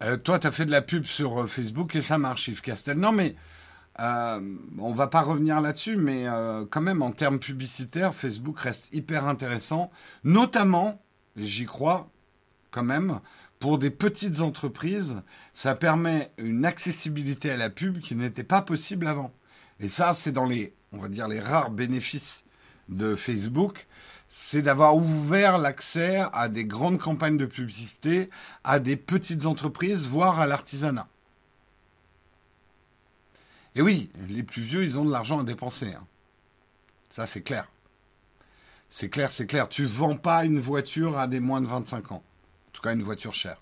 Euh, 0.00 0.16
toi, 0.18 0.38
tu 0.38 0.46
as 0.46 0.52
fait 0.52 0.64
de 0.64 0.70
la 0.70 0.80
pub 0.80 1.02
sur 1.02 1.40
euh, 1.40 1.46
Facebook 1.48 1.96
et 1.96 2.00
ça 2.00 2.16
marche, 2.16 2.46
Yves 2.46 2.60
Castel. 2.60 2.96
Non, 2.96 3.10
mais 3.10 3.34
euh, 3.98 4.56
on 4.78 4.94
va 4.94 5.08
pas 5.08 5.22
revenir 5.22 5.60
là-dessus, 5.60 5.96
mais 5.96 6.28
euh, 6.28 6.64
quand 6.64 6.80
même, 6.80 7.02
en 7.02 7.10
termes 7.10 7.40
publicitaires, 7.40 8.14
Facebook 8.14 8.60
reste 8.60 8.94
hyper 8.94 9.26
intéressant, 9.26 9.90
notamment, 10.22 11.02
j'y 11.36 11.66
crois 11.66 12.08
quand 12.70 12.84
même, 12.84 13.18
pour 13.58 13.80
des 13.80 13.90
petites 13.90 14.42
entreprises, 14.42 15.22
ça 15.54 15.74
permet 15.74 16.30
une 16.38 16.64
accessibilité 16.64 17.50
à 17.50 17.56
la 17.56 17.68
pub 17.68 17.98
qui 17.98 18.14
n'était 18.14 18.44
pas 18.44 18.62
possible 18.62 19.08
avant. 19.08 19.32
Et 19.80 19.88
ça, 19.88 20.14
c'est 20.14 20.30
dans 20.30 20.46
les, 20.46 20.72
on 20.92 20.98
va 20.98 21.08
dire, 21.08 21.26
les 21.26 21.40
rares 21.40 21.72
bénéfices 21.72 22.43
de 22.88 23.14
Facebook, 23.16 23.86
c'est 24.28 24.62
d'avoir 24.62 24.96
ouvert 24.96 25.58
l'accès 25.58 26.24
à 26.32 26.48
des 26.48 26.64
grandes 26.64 26.98
campagnes 26.98 27.36
de 27.36 27.46
publicité, 27.46 28.28
à 28.64 28.78
des 28.78 28.96
petites 28.96 29.46
entreprises, 29.46 30.08
voire 30.08 30.40
à 30.40 30.46
l'artisanat. 30.46 31.06
Et 33.76 33.82
oui, 33.82 34.10
les 34.28 34.42
plus 34.42 34.62
vieux, 34.62 34.82
ils 34.82 34.98
ont 34.98 35.04
de 35.04 35.10
l'argent 35.10 35.40
à 35.40 35.44
dépenser. 35.44 35.92
Hein. 35.94 36.06
Ça, 37.10 37.26
c'est 37.26 37.42
clair. 37.42 37.68
C'est 38.90 39.08
clair, 39.08 39.30
c'est 39.30 39.46
clair. 39.46 39.68
Tu 39.68 39.84
vends 39.84 40.16
pas 40.16 40.44
une 40.44 40.60
voiture 40.60 41.18
à 41.18 41.26
des 41.26 41.40
moins 41.40 41.60
de 41.60 41.66
25 41.66 42.12
ans. 42.12 42.16
En 42.16 42.70
tout 42.72 42.82
cas, 42.82 42.92
une 42.92 43.02
voiture 43.02 43.34
chère. 43.34 43.60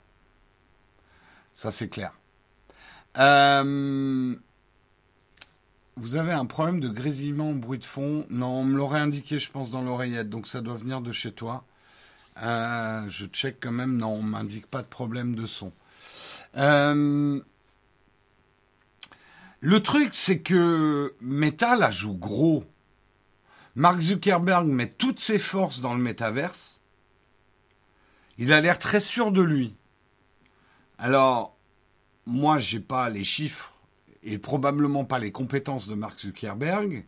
Ça, 1.54 1.70
c'est 1.70 1.88
clair. 1.88 2.12
Euh, 3.18 4.34
vous 5.96 6.16
avez 6.16 6.32
un 6.32 6.46
problème 6.46 6.80
de 6.80 6.88
grésillement, 6.88 7.52
bruit 7.52 7.78
de 7.78 7.84
fond. 7.84 8.26
Non, 8.30 8.60
on 8.60 8.64
me 8.64 8.76
l'aurait 8.76 9.00
indiqué, 9.00 9.38
je 9.38 9.50
pense, 9.50 9.70
dans 9.70 9.82
l'oreillette, 9.82 10.30
donc 10.30 10.48
ça 10.48 10.60
doit 10.60 10.74
venir 10.74 11.00
de 11.00 11.12
chez 11.12 11.32
toi. 11.32 11.64
Euh, 12.42 13.06
je 13.08 13.26
check 13.26 13.58
quand 13.60 13.72
même. 13.72 13.96
Non, 13.96 14.14
on 14.14 14.22
m'indique 14.22 14.66
pas 14.66 14.82
de 14.82 14.88
problème 14.88 15.34
de 15.34 15.46
son. 15.46 15.72
Euh, 16.56 17.40
le 19.60 19.82
truc, 19.82 20.10
c'est 20.12 20.40
que 20.40 21.14
Meta 21.20 21.76
la 21.76 21.90
joue 21.90 22.14
gros. 22.14 22.64
Mark 23.74 24.00
Zuckerberg 24.00 24.66
met 24.66 24.88
toutes 24.88 25.20
ses 25.20 25.38
forces 25.38 25.80
dans 25.80 25.94
le 25.94 26.02
métaverse. 26.02 26.80
Il 28.38 28.52
a 28.52 28.60
l'air 28.60 28.78
très 28.78 29.00
sûr 29.00 29.30
de 29.30 29.42
lui. 29.42 29.76
Alors, 30.98 31.56
moi, 32.26 32.58
j'ai 32.58 32.80
pas 32.80 33.08
les 33.10 33.24
chiffres 33.24 33.71
et 34.22 34.38
probablement 34.38 35.04
pas 35.04 35.18
les 35.18 35.32
compétences 35.32 35.88
de 35.88 35.94
Mark 35.94 36.20
Zuckerberg, 36.20 37.04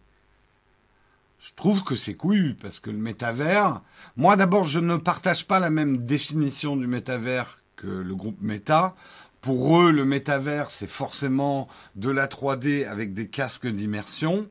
je 1.46 1.52
trouve 1.56 1.84
que 1.84 1.94
c'est 1.94 2.14
couillu, 2.14 2.54
parce 2.54 2.80
que 2.80 2.90
le 2.90 2.96
métavers, 2.96 3.82
moi 4.16 4.34
d'abord, 4.36 4.64
je 4.64 4.80
ne 4.80 4.96
partage 4.96 5.46
pas 5.46 5.58
la 5.58 5.70
même 5.70 5.98
définition 5.98 6.76
du 6.76 6.86
métavers 6.86 7.60
que 7.76 7.86
le 7.86 8.14
groupe 8.14 8.40
Meta. 8.40 8.94
Pour 9.42 9.78
eux, 9.78 9.92
le 9.92 10.06
métavers, 10.06 10.70
c'est 10.70 10.88
forcément 10.88 11.68
de 11.96 12.08
la 12.08 12.28
3D 12.28 12.86
avec 12.86 13.12
des 13.12 13.28
casques 13.28 13.66
d'immersion. 13.66 14.48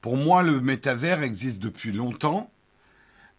Pour 0.00 0.16
moi, 0.16 0.42
le 0.42 0.60
métavers 0.62 1.22
existe 1.22 1.62
depuis 1.62 1.92
longtemps. 1.92 2.50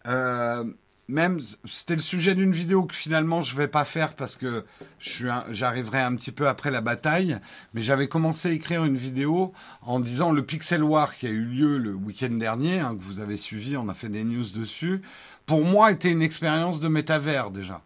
Euh, 0.06 0.64
même 1.08 1.40
c'était 1.64 1.96
le 1.96 2.00
sujet 2.00 2.34
d'une 2.34 2.52
vidéo 2.52 2.84
que 2.84 2.94
finalement 2.94 3.42
je 3.42 3.54
vais 3.56 3.68
pas 3.68 3.84
faire 3.84 4.14
parce 4.14 4.36
que 4.36 4.64
j'arriverai 4.98 6.00
un 6.00 6.16
petit 6.16 6.32
peu 6.32 6.48
après 6.48 6.70
la 6.70 6.80
bataille, 6.80 7.38
mais 7.74 7.82
j'avais 7.82 8.08
commencé 8.08 8.48
à 8.48 8.52
écrire 8.52 8.84
une 8.84 8.96
vidéo 8.96 9.52
en 9.82 10.00
disant 10.00 10.32
le 10.32 10.44
Pixel 10.44 10.82
War 10.82 11.14
qui 11.14 11.26
a 11.26 11.30
eu 11.30 11.44
lieu 11.44 11.78
le 11.78 11.92
week-end 11.92 12.30
dernier, 12.30 12.80
hein, 12.80 12.96
que 12.96 13.02
vous 13.02 13.20
avez 13.20 13.36
suivi, 13.36 13.76
on 13.76 13.88
a 13.88 13.94
fait 13.94 14.08
des 14.08 14.24
news 14.24 14.48
dessus, 14.50 15.02
pour 15.46 15.64
moi 15.64 15.92
était 15.92 16.10
une 16.10 16.22
expérience 16.22 16.80
de 16.80 16.88
métavers 16.88 17.50
déjà. 17.50 17.82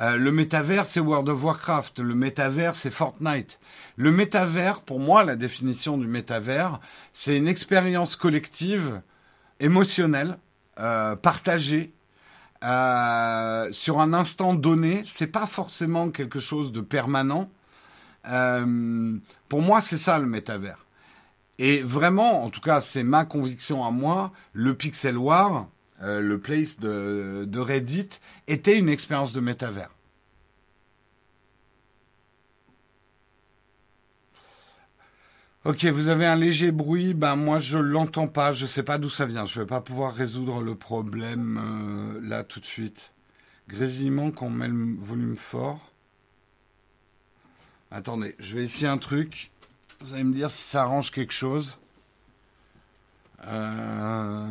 Euh, 0.00 0.16
le 0.16 0.32
métavers, 0.32 0.86
c'est 0.86 0.98
World 0.98 1.28
of 1.28 1.44
Warcraft. 1.44 2.00
Le 2.00 2.14
métavers, 2.14 2.74
c'est 2.74 2.90
Fortnite. 2.90 3.60
Le 3.96 4.10
métavers, 4.10 4.80
pour 4.80 4.98
moi, 4.98 5.22
la 5.22 5.36
définition 5.36 5.96
du 5.98 6.08
métavers, 6.08 6.80
c'est 7.12 7.36
une 7.36 7.46
expérience 7.46 8.16
collective, 8.16 9.02
émotionnelle, 9.60 10.36
euh, 10.80 11.14
partagée, 11.14 11.92
euh, 12.64 13.68
sur 13.72 14.00
un 14.00 14.14
instant 14.14 14.54
donné, 14.54 15.02
c'est 15.04 15.26
pas 15.26 15.46
forcément 15.46 16.10
quelque 16.10 16.40
chose 16.40 16.72
de 16.72 16.80
permanent. 16.80 17.50
Euh, 18.28 19.16
pour 19.48 19.60
moi, 19.60 19.80
c'est 19.80 19.98
ça 19.98 20.18
le 20.18 20.26
métavers. 20.26 20.86
Et 21.58 21.82
vraiment, 21.82 22.42
en 22.44 22.50
tout 22.50 22.62
cas, 22.62 22.80
c'est 22.80 23.02
ma 23.02 23.24
conviction 23.24 23.84
à 23.84 23.90
moi, 23.90 24.32
le 24.54 24.74
Pixel 24.74 25.18
War, 25.18 25.68
euh, 26.02 26.20
le 26.20 26.38
place 26.40 26.80
de, 26.80 27.44
de 27.46 27.60
Reddit, 27.60 28.08
était 28.48 28.78
une 28.78 28.88
expérience 28.88 29.32
de 29.32 29.40
métavers. 29.40 29.90
Ok, 35.64 35.86
vous 35.86 36.08
avez 36.08 36.26
un 36.26 36.36
léger 36.36 36.72
bruit, 36.72 37.14
ben 37.14 37.36
moi 37.36 37.58
je 37.58 37.78
l'entends 37.78 38.28
pas, 38.28 38.52
je 38.52 38.66
sais 38.66 38.82
pas 38.82 38.98
d'où 38.98 39.08
ça 39.08 39.24
vient, 39.24 39.46
je 39.46 39.58
vais 39.58 39.66
pas 39.66 39.80
pouvoir 39.80 40.14
résoudre 40.14 40.60
le 40.60 40.74
problème 40.74 41.58
euh, 41.58 42.20
là 42.28 42.44
tout 42.44 42.60
de 42.60 42.66
suite. 42.66 43.12
Grésillement 43.66 44.30
quand 44.30 44.48
on 44.48 44.50
met 44.50 44.68
le 44.68 44.94
volume 44.98 45.38
fort. 45.38 45.90
Attendez, 47.90 48.34
je 48.38 48.54
vais 48.54 48.64
essayer 48.64 48.88
un 48.88 48.98
truc. 48.98 49.50
Vous 50.00 50.12
allez 50.12 50.24
me 50.24 50.34
dire 50.34 50.50
si 50.50 50.62
ça 50.62 50.82
arrange 50.82 51.10
quelque 51.10 51.32
chose. 51.32 51.78
Euh, 53.46 54.46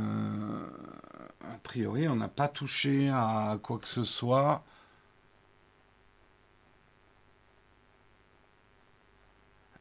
a 1.41 1.57
priori, 1.61 2.07
on 2.07 2.15
n'a 2.15 2.27
pas 2.27 2.47
touché 2.47 3.09
à 3.09 3.59
quoi 3.61 3.77
que 3.77 3.87
ce 3.87 4.03
soit. 4.03 4.63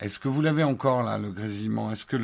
Est-ce 0.03 0.19
que 0.19 0.27
vous 0.27 0.43
l'avez 0.43 0.65
encore 0.65 1.05
là, 1.05 1.17
le 1.17 1.31
grésillement? 1.31 1.93
Est-ce 1.93 2.07
que 2.07 2.17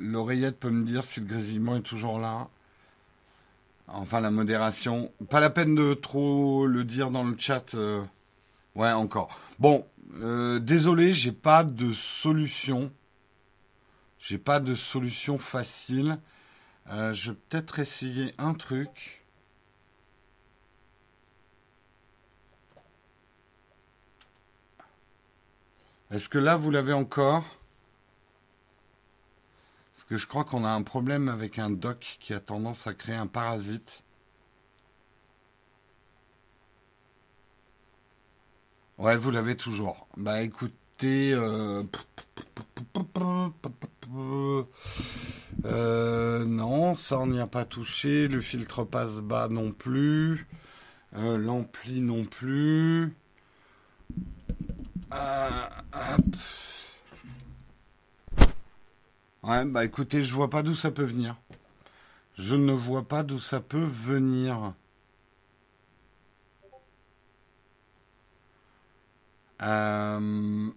l'oreillette 0.00 0.58
peut 0.58 0.70
me 0.70 0.82
dire 0.82 1.04
si 1.04 1.20
le 1.20 1.26
grésillement 1.26 1.76
est 1.76 1.82
toujours 1.82 2.18
là? 2.18 2.48
Enfin, 3.86 4.20
la 4.20 4.30
modération. 4.30 5.12
Pas 5.28 5.38
la 5.38 5.50
peine 5.50 5.74
de 5.74 5.92
trop 5.92 6.66
le 6.66 6.84
dire 6.84 7.10
dans 7.10 7.24
le 7.24 7.36
chat. 7.36 7.74
Euh. 7.74 8.02
Ouais, 8.74 8.92
encore. 8.92 9.28
Bon, 9.58 9.86
euh, 10.22 10.58
désolé, 10.58 11.12
j'ai 11.12 11.32
pas 11.32 11.64
de 11.64 11.92
solution. 11.92 12.90
J'ai 14.18 14.38
pas 14.38 14.58
de 14.58 14.74
solution 14.74 15.36
facile. 15.36 16.18
Euh, 16.90 17.12
je 17.12 17.32
vais 17.32 17.38
peut-être 17.50 17.78
essayer 17.78 18.32
un 18.38 18.54
truc. 18.54 19.21
Est-ce 26.12 26.28
que 26.28 26.38
là, 26.38 26.56
vous 26.56 26.70
l'avez 26.70 26.92
encore? 26.92 27.56
Parce 29.94 30.04
que 30.04 30.18
je 30.18 30.26
crois 30.26 30.44
qu'on 30.44 30.64
a 30.64 30.68
un 30.70 30.82
problème 30.82 31.28
avec 31.28 31.58
un 31.58 31.70
doc 31.70 32.18
qui 32.20 32.34
a 32.34 32.40
tendance 32.40 32.86
à 32.86 32.92
créer 32.94 33.16
un 33.16 33.26
parasite. 33.26 34.02
Ouais, 38.98 39.16
vous 39.16 39.30
l'avez 39.30 39.56
toujours. 39.56 40.06
Bah 40.16 40.42
écoutez, 40.42 41.32
euh, 41.34 41.82
Euh, 45.64 46.44
non, 46.44 46.94
ça 46.94 47.18
on 47.18 47.26
n'y 47.26 47.40
a 47.40 47.46
pas 47.46 47.64
touché. 47.64 48.28
Le 48.28 48.40
filtre 48.40 48.84
passe 48.84 49.20
bas 49.20 49.48
non 49.48 49.72
plus. 49.72 50.46
Euh, 51.16 51.38
l'ampli 51.38 52.00
non 52.00 52.24
plus. 52.24 53.14
Euh, 55.12 55.68
ouais, 59.42 59.64
bah 59.66 59.84
écoutez, 59.84 60.22
je 60.22 60.34
vois 60.34 60.50
pas 60.50 60.62
d'où 60.62 60.74
ça 60.74 60.90
peut 60.90 61.04
venir. 61.04 61.36
Je 62.34 62.56
ne 62.56 62.72
vois 62.72 63.02
pas 63.02 63.22
d'où 63.22 63.38
ça 63.38 63.60
peut 63.60 63.84
venir. 63.84 64.74
Euh, 69.62 70.70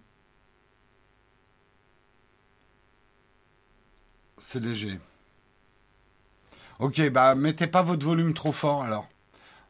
c'est 4.38 4.60
léger. 4.60 5.00
Ok, 6.78 7.08
bah 7.10 7.34
mettez 7.34 7.66
pas 7.66 7.82
votre 7.82 8.04
volume 8.06 8.34
trop 8.34 8.52
fort 8.52 8.82
alors. 8.82 9.08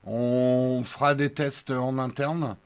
On 0.05 0.83
fera 0.85 1.15
des 1.15 1.33
tests 1.33 1.71
en 1.71 1.99
interne. 1.99 2.57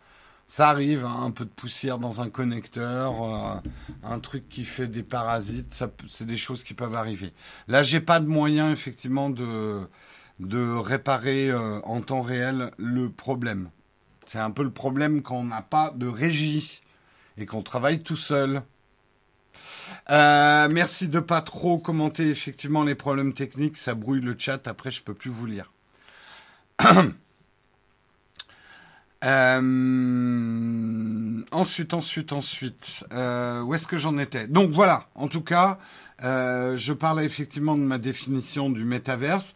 Ça 0.50 0.68
arrive, 0.68 1.04
hein, 1.04 1.14
un 1.20 1.30
peu 1.30 1.44
de 1.44 1.50
poussière 1.50 2.00
dans 2.00 2.22
un 2.22 2.28
connecteur, 2.28 3.22
euh, 3.22 3.54
un 4.02 4.18
truc 4.18 4.48
qui 4.48 4.64
fait 4.64 4.88
des 4.88 5.04
parasites, 5.04 5.80
c'est 6.08 6.26
des 6.26 6.36
choses 6.36 6.64
qui 6.64 6.74
peuvent 6.74 6.96
arriver. 6.96 7.32
Là, 7.68 7.84
j'ai 7.84 8.00
pas 8.00 8.18
de 8.18 8.26
moyen 8.26 8.72
effectivement 8.72 9.30
de, 9.30 9.88
de 10.40 10.74
réparer 10.74 11.50
euh, 11.50 11.78
en 11.84 12.00
temps 12.00 12.22
réel 12.22 12.72
le 12.78 13.10
problème. 13.10 13.70
C'est 14.26 14.40
un 14.40 14.50
peu 14.50 14.64
le 14.64 14.72
problème 14.72 15.22
quand 15.22 15.36
on 15.36 15.44
n'a 15.44 15.62
pas 15.62 15.92
de 15.94 16.08
régie 16.08 16.82
et 17.38 17.46
qu'on 17.46 17.62
travaille 17.62 18.02
tout 18.02 18.16
seul. 18.16 18.62
Euh, 20.10 20.68
merci 20.68 21.06
de 21.06 21.20
pas 21.20 21.42
trop 21.42 21.78
commenter 21.78 22.28
effectivement 22.28 22.82
les 22.82 22.96
problèmes 22.96 23.34
techniques, 23.34 23.78
ça 23.78 23.94
brouille 23.94 24.20
le 24.20 24.34
chat. 24.36 24.66
Après, 24.66 24.90
je 24.90 25.04
peux 25.04 25.14
plus 25.14 25.30
vous 25.30 25.46
lire. 25.46 25.70
Euh, 29.22 29.60
ensuite, 31.52 31.92
ensuite, 31.94 32.32
ensuite, 32.32 33.04
euh, 33.12 33.62
où 33.62 33.74
est-ce 33.74 33.86
que 33.86 33.98
j'en 33.98 34.16
étais? 34.18 34.46
Donc 34.48 34.70
voilà, 34.70 35.08
en 35.14 35.28
tout 35.28 35.42
cas, 35.42 35.78
euh, 36.22 36.76
je 36.78 36.92
parlais 36.92 37.24
effectivement 37.24 37.76
de 37.76 37.82
ma 37.82 37.98
définition 37.98 38.70
du 38.70 38.84
métaverse. 38.84 39.54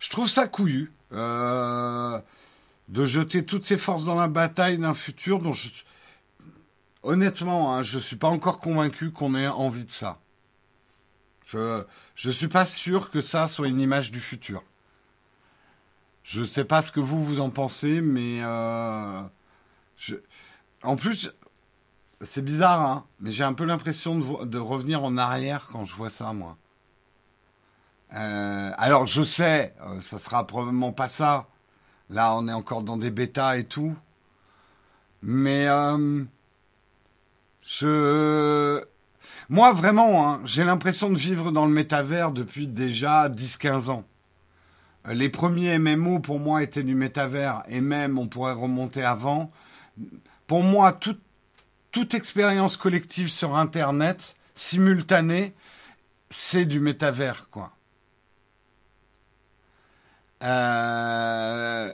Je 0.00 0.10
trouve 0.10 0.28
ça 0.28 0.48
couillu 0.48 0.92
de 1.12 3.06
jeter 3.06 3.44
toutes 3.44 3.64
ses 3.64 3.78
forces 3.78 4.04
dans 4.04 4.16
la 4.16 4.28
bataille 4.28 4.78
d'un 4.78 4.94
futur 4.94 5.38
dont 5.38 5.52
je... 5.52 5.68
Honnêtement, 7.02 7.74
hein, 7.74 7.82
je 7.82 7.98
ne 7.98 8.02
suis 8.02 8.16
pas 8.16 8.28
encore 8.28 8.58
convaincu 8.58 9.12
qu'on 9.12 9.34
ait 9.36 9.46
envie 9.46 9.84
de 9.84 9.90
ça. 9.90 10.18
Je 11.52 11.84
ne 12.24 12.32
suis 12.32 12.48
pas 12.48 12.64
sûr 12.64 13.10
que 13.10 13.20
ça 13.20 13.46
soit 13.46 13.68
une 13.68 13.80
image 13.80 14.10
du 14.10 14.20
futur. 14.20 14.64
Je 16.24 16.42
sais 16.42 16.64
pas 16.64 16.80
ce 16.80 16.90
que 16.90 17.00
vous 17.00 17.22
vous 17.22 17.40
en 17.40 17.50
pensez, 17.50 18.00
mais 18.00 18.42
euh, 18.42 19.22
je... 19.98 20.16
en 20.82 20.96
plus, 20.96 21.30
c'est 22.22 22.42
bizarre, 22.42 22.80
hein, 22.80 23.04
mais 23.20 23.30
j'ai 23.30 23.44
un 23.44 23.52
peu 23.52 23.64
l'impression 23.64 24.18
de, 24.18 24.58
revenir 24.58 25.04
en 25.04 25.18
arrière 25.18 25.66
quand 25.70 25.84
je 25.84 25.94
vois 25.94 26.08
ça, 26.08 26.32
moi. 26.32 26.56
Euh, 28.14 28.70
alors, 28.78 29.06
je 29.06 29.22
sais, 29.22 29.74
euh, 29.82 30.00
ça 30.00 30.18
sera 30.18 30.46
probablement 30.46 30.92
pas 30.92 31.08
ça. 31.08 31.46
Là, 32.08 32.34
on 32.34 32.48
est 32.48 32.52
encore 32.54 32.82
dans 32.82 32.96
des 32.96 33.10
bêtas 33.10 33.58
et 33.58 33.64
tout. 33.64 33.94
Mais 35.22 35.66
je... 37.62 38.82
Moi, 39.50 39.72
vraiment, 39.72 40.26
hein, 40.26 40.40
j'ai 40.44 40.64
l'impression 40.64 41.10
de 41.10 41.16
vivre 41.16 41.52
dans 41.52 41.66
le 41.66 41.72
métavers 41.72 42.32
depuis 42.32 42.66
déjà 42.66 43.28
10-15 43.28 43.90
ans. 43.90 44.04
Les 45.12 45.28
premiers 45.28 45.78
MMO 45.78 46.20
pour 46.20 46.40
moi 46.40 46.62
étaient 46.62 46.82
du 46.82 46.94
métavers 46.94 47.62
et 47.68 47.80
même 47.80 48.18
on 48.18 48.26
pourrait 48.26 48.54
remonter 48.54 49.02
avant. 49.02 49.48
Pour 50.46 50.62
moi, 50.62 50.92
toute, 50.92 52.14
expérience 52.14 52.76
collective 52.76 53.28
sur 53.28 53.56
Internet, 53.56 54.34
simultanée, 54.54 55.54
c'est 56.30 56.64
du 56.64 56.80
métavers, 56.80 57.48
quoi. 57.50 57.72
Euh, 60.42 61.92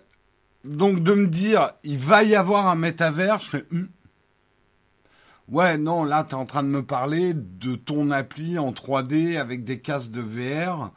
donc 0.65 1.03
de 1.03 1.15
me 1.15 1.27
dire, 1.27 1.73
il 1.85 1.99
va 1.99 2.23
y 2.23 2.35
avoir 2.35 2.67
un 2.67 2.77
métavers, 2.77 3.41
je 3.41 3.49
fais... 3.49 3.65
Hmm. 3.71 3.87
Ouais, 5.49 5.79
non, 5.79 6.05
là, 6.05 6.23
tu 6.23 6.31
es 6.31 6.35
en 6.39 6.47
train 6.47 6.63
de 6.63 6.69
me 6.69 6.85
parler 6.85 7.35
de 7.35 7.75
ton 7.75 8.13
appli 8.13 8.57
en 8.57 8.71
3D 8.71 9.37
avec 9.37 9.65
des 9.65 9.81
casques 9.81 10.13
de 10.13 10.21
VR. 10.21 10.93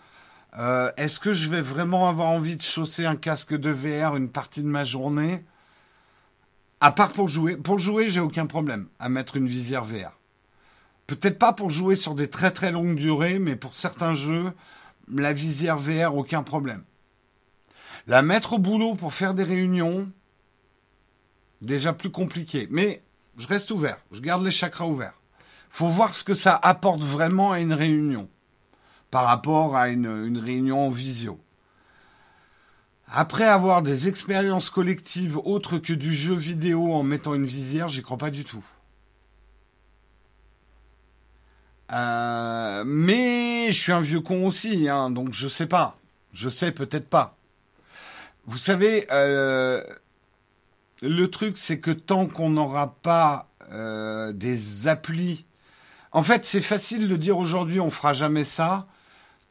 Euh, 0.59 0.91
est-ce 0.97 1.19
que 1.19 1.33
je 1.33 1.49
vais 1.49 1.61
vraiment 1.61 2.07
avoir 2.07 2.27
envie 2.27 2.57
de 2.57 2.61
chausser 2.61 3.05
un 3.05 3.15
casque 3.15 3.55
de 3.55 3.71
VR 3.71 4.15
une 4.15 4.29
partie 4.29 4.61
de 4.61 4.67
ma 4.67 4.83
journée? 4.83 5.43
À 6.79 6.91
part 6.91 7.11
pour 7.11 7.27
jouer. 7.27 7.57
Pour 7.57 7.79
jouer, 7.79 8.09
j'ai 8.09 8.19
aucun 8.19 8.45
problème 8.45 8.87
à 8.99 9.09
mettre 9.09 9.37
une 9.37 9.47
visière 9.47 9.83
VR. 9.83 10.19
Peut-être 11.07 11.39
pas 11.39 11.53
pour 11.53 11.69
jouer 11.69 11.95
sur 11.95 12.13
des 12.13 12.29
très 12.29 12.51
très 12.51 12.71
longues 12.71 12.95
durées, 12.95 13.39
mais 13.39 13.55
pour 13.55 13.73
certains 13.73 14.13
jeux, 14.13 14.53
la 15.11 15.33
visière 15.33 15.77
VR, 15.77 16.15
aucun 16.15 16.43
problème. 16.43 16.83
La 18.05 18.21
mettre 18.21 18.53
au 18.53 18.59
boulot 18.59 18.95
pour 18.95 19.13
faire 19.13 19.33
des 19.33 19.43
réunions, 19.43 20.09
déjà 21.61 21.93
plus 21.93 22.11
compliqué. 22.11 22.67
Mais 22.69 23.01
je 23.37 23.47
reste 23.47 23.71
ouvert, 23.71 23.97
je 24.11 24.21
garde 24.21 24.43
les 24.43 24.51
chakras 24.51 24.85
ouverts. 24.85 25.19
Faut 25.69 25.87
voir 25.87 26.13
ce 26.13 26.23
que 26.23 26.33
ça 26.33 26.59
apporte 26.61 27.01
vraiment 27.01 27.51
à 27.51 27.59
une 27.59 27.73
réunion 27.73 28.29
par 29.13 29.26
rapport 29.26 29.76
à 29.76 29.89
une, 29.89 30.39
réunion 30.39 30.88
en 30.88 30.89
visio. 30.89 31.39
Après 33.08 33.43
avoir 33.43 33.84
des 33.84 34.08
expériences 34.08 34.71
collectives 34.71 35.38
autres 35.38 35.78
que 35.78 35.93
du 35.93 36.12
jeu 36.12 36.34
vidéo 36.34 36.91
en 36.91 37.04
mettant 37.04 37.36
une 37.36 37.45
visière, 37.45 37.89
j'y 37.89 38.02
crois 38.02 38.17
pas 38.17 38.32
du 38.32 38.43
tout. 38.43 38.65
Euh, 41.91 42.84
mais 42.88 43.67
je 43.71 43.80
suis 43.80 43.91
un 43.91 44.02
vieux 44.02 44.21
con 44.21 44.47
aussi, 44.47 44.89
hein, 44.89 45.12
donc 45.12 45.32
je 45.32 45.47
sais 45.47 45.67
pas. 45.67 45.95
Je 46.32 46.49
sais 46.49 46.71
peut-être 46.71 47.08
pas. 47.08 47.38
Vous 48.47 48.58
savez, 48.58 49.06
euh, 49.12 49.84
le 51.04 51.28
truc, 51.28 51.56
c'est 51.60 51.80
que 51.80 51.91
tant 51.91 52.26
qu'on 52.26 52.49
n'aura 52.49 52.95
pas 52.95 53.47
euh, 53.73 54.34
des 54.34 54.88
applis, 54.88 55.45
en 56.13 56.23
fait, 56.23 56.45
c'est 56.45 56.62
facile 56.62 57.08
de 57.08 57.15
dire 57.15 57.38
aujourd'hui 57.38 57.80
on 57.80 57.91
fera 57.91 58.13
jamais 58.13 58.43
ça, 58.43 58.88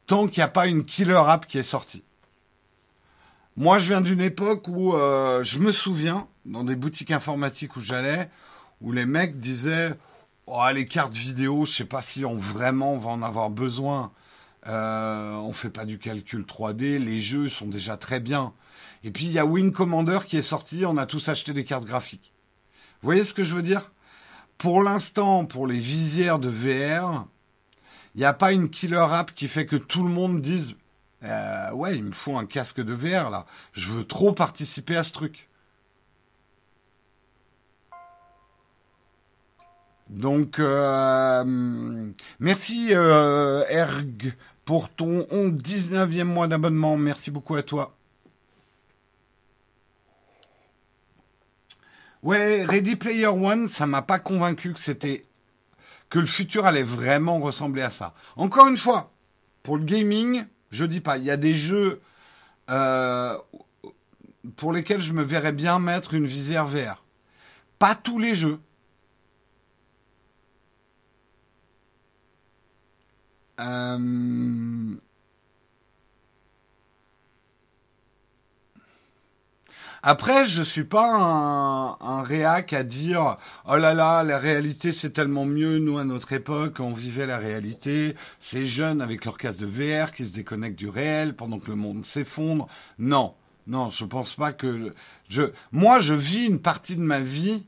tant 0.06 0.26
qu'il 0.26 0.40
n'y 0.40 0.44
a 0.44 0.48
pas 0.48 0.66
une 0.66 0.84
killer 0.84 1.22
app 1.26 1.46
qui 1.46 1.58
est 1.58 1.62
sortie. 1.62 2.04
Moi, 3.56 3.78
je 3.78 3.88
viens 3.88 4.00
d'une 4.00 4.20
époque 4.20 4.66
où 4.68 4.94
euh, 4.94 5.44
je 5.44 5.58
me 5.58 5.72
souviens, 5.72 6.26
dans 6.46 6.64
des 6.64 6.76
boutiques 6.76 7.10
informatiques 7.10 7.76
où 7.76 7.80
j'allais, 7.80 8.30
où 8.80 8.92
les 8.92 9.04
mecs 9.04 9.38
disaient 9.40 9.94
oh, 10.46 10.64
les 10.74 10.86
cartes 10.86 11.14
vidéo, 11.14 11.66
je 11.66 11.72
sais 11.72 11.84
pas 11.84 12.02
si 12.02 12.24
on 12.24 12.36
vraiment 12.36 12.96
va 12.96 13.10
en 13.10 13.22
avoir 13.22 13.50
besoin. 13.50 14.12
Euh, 14.66 15.32
on 15.34 15.52
fait 15.52 15.70
pas 15.70 15.84
du 15.84 15.98
calcul 15.98 16.42
3D, 16.42 16.98
les 16.98 17.20
jeux 17.20 17.48
sont 17.48 17.66
déjà 17.66 17.96
très 17.96 18.20
bien. 18.20 18.52
Et 19.04 19.10
puis 19.10 19.24
il 19.24 19.32
y 19.32 19.38
a 19.38 19.44
Wing 19.44 19.72
Commander 19.72 20.20
qui 20.26 20.36
est 20.36 20.42
sorti, 20.42 20.86
on 20.86 20.96
a 20.96 21.06
tous 21.06 21.28
acheté 21.28 21.52
des 21.52 21.64
cartes 21.64 21.84
graphiques. 21.84 22.32
Vous 23.00 23.06
voyez 23.06 23.24
ce 23.24 23.34
que 23.34 23.42
je 23.42 23.54
veux 23.54 23.62
dire? 23.62 23.92
Pour 24.58 24.82
l'instant, 24.82 25.44
pour 25.44 25.66
les 25.66 25.78
visières 25.78 26.38
de 26.38 26.48
VR, 26.48 27.26
il 28.14 28.18
n'y 28.18 28.24
a 28.24 28.34
pas 28.34 28.52
une 28.52 28.68
killer 28.68 29.06
app 29.10 29.34
qui 29.34 29.48
fait 29.48 29.66
que 29.66 29.76
tout 29.76 30.02
le 30.04 30.10
monde 30.10 30.40
dise 30.40 30.76
euh, 31.24 31.72
ouais, 31.72 31.96
il 31.96 32.04
me 32.04 32.12
faut 32.12 32.36
un 32.36 32.46
casque 32.46 32.80
de 32.80 32.92
VR 32.92 33.30
là. 33.30 33.46
Je 33.72 33.88
veux 33.90 34.04
trop 34.04 34.32
participer 34.32 34.96
à 34.96 35.02
ce 35.02 35.12
truc. 35.12 35.48
Donc, 40.08 40.58
euh, 40.58 42.12
merci 42.38 42.88
euh, 42.92 43.64
Erg 43.68 44.34
pour 44.64 44.90
ton 44.90 45.22
19e 45.30 46.24
mois 46.24 46.48
d'abonnement. 46.48 46.96
Merci 46.96 47.30
beaucoup 47.30 47.54
à 47.54 47.62
toi. 47.62 47.96
Ouais, 52.22 52.64
Ready 52.64 52.96
Player 52.96 53.26
One, 53.26 53.66
ça 53.66 53.86
m'a 53.86 54.02
pas 54.02 54.18
convaincu 54.18 54.72
que 54.72 54.80
c'était 54.80 55.24
que 56.12 56.18
le 56.18 56.26
futur 56.26 56.66
allait 56.66 56.82
vraiment 56.82 57.38
ressembler 57.38 57.80
à 57.80 57.88
ça. 57.88 58.12
Encore 58.36 58.68
une 58.68 58.76
fois, 58.76 59.14
pour 59.62 59.78
le 59.78 59.84
gaming, 59.84 60.44
je 60.70 60.84
dis 60.84 61.00
pas, 61.00 61.16
il 61.16 61.24
y 61.24 61.30
a 61.30 61.38
des 61.38 61.54
jeux 61.54 62.02
euh, 62.68 63.38
pour 64.56 64.74
lesquels 64.74 65.00
je 65.00 65.14
me 65.14 65.22
verrais 65.22 65.52
bien 65.52 65.78
mettre 65.78 66.12
une 66.12 66.26
visière 66.26 66.66
VR. 66.66 67.02
Pas 67.78 67.94
tous 67.94 68.18
les 68.18 68.34
jeux. 68.34 68.60
Euh, 73.60 74.94
Après, 80.04 80.46
je 80.46 80.62
suis 80.62 80.82
pas 80.82 81.14
un, 81.14 81.96
un 82.00 82.22
réac 82.22 82.72
à 82.72 82.82
dire 82.82 83.36
oh 83.68 83.76
là 83.76 83.94
là, 83.94 84.24
la 84.24 84.38
réalité 84.38 84.90
c'est 84.90 85.10
tellement 85.10 85.44
mieux. 85.44 85.78
Nous 85.78 85.96
à 85.96 86.04
notre 86.04 86.32
époque, 86.32 86.80
on 86.80 86.92
vivait 86.92 87.26
la 87.26 87.38
réalité. 87.38 88.16
Ces 88.40 88.66
jeunes 88.66 89.00
avec 89.00 89.24
leur 89.24 89.38
casque 89.38 89.60
de 89.60 89.66
VR 89.66 90.10
qui 90.10 90.26
se 90.26 90.34
déconnectent 90.34 90.78
du 90.78 90.88
réel 90.88 91.36
pendant 91.36 91.60
que 91.60 91.70
le 91.70 91.76
monde 91.76 92.04
s'effondre. 92.04 92.66
Non, 92.98 93.34
non, 93.68 93.90
je 93.90 94.04
pense 94.04 94.34
pas 94.34 94.52
que 94.52 94.92
je. 95.28 95.52
Moi, 95.70 96.00
je 96.00 96.14
vis 96.14 96.46
une 96.46 96.60
partie 96.60 96.96
de 96.96 97.02
ma 97.02 97.20
vie 97.20 97.64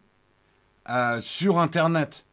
euh, 0.90 1.20
sur 1.20 1.60
Internet. 1.60 2.24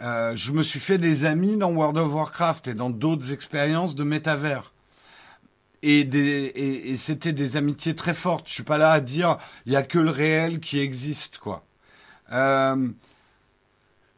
Euh, 0.00 0.36
je 0.36 0.52
me 0.52 0.62
suis 0.62 0.78
fait 0.78 0.98
des 0.98 1.24
amis 1.24 1.56
dans 1.56 1.72
World 1.72 1.98
of 1.98 2.14
Warcraft 2.14 2.68
et 2.68 2.74
dans 2.74 2.90
d'autres 2.90 3.32
expériences 3.32 3.96
de 3.96 4.04
métavers 4.04 4.72
et, 5.82 6.04
des, 6.04 6.52
et, 6.54 6.96
c'était 6.96 7.32
des 7.32 7.56
amitiés 7.56 7.94
très 7.94 8.14
fortes. 8.14 8.48
Je 8.48 8.54
suis 8.54 8.62
pas 8.62 8.78
là 8.78 8.92
à 8.92 9.00
dire 9.00 9.38
il 9.66 9.72
y 9.72 9.76
a 9.76 9.82
que 9.82 9.98
le 9.98 10.10
réel 10.10 10.60
qui 10.60 10.78
existe, 10.80 11.38
quoi. 11.38 11.64
Euh, 12.32 12.88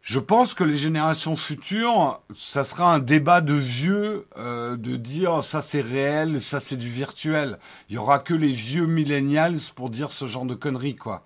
je 0.03 0.19
pense 0.19 0.55
que 0.55 0.65
les 0.65 0.77
générations 0.77 1.37
futures, 1.37 2.21
ça 2.35 2.65
sera 2.65 2.93
un 2.93 2.99
débat 2.99 3.41
de 3.41 3.55
vieux 3.55 4.27
euh, 4.37 4.77
de 4.77 4.97
dire 4.97 5.45
ça 5.45 5.63
c'est 5.63 5.83
réel, 5.83 6.41
ça 6.41 6.59
c'est 6.59 6.77
du 6.77 6.89
virtuel. 6.89 7.59
Il 7.89 7.95
y 7.95 7.99
aura 7.99 8.19
que 8.19 8.35
les 8.35 8.51
vieux 8.51 8.87
millennials 8.87 9.59
pour 9.77 9.91
dire 9.91 10.11
ce 10.11 10.27
genre 10.27 10.47
de 10.47 10.55
conneries, 10.55 10.97
quoi. 10.97 11.25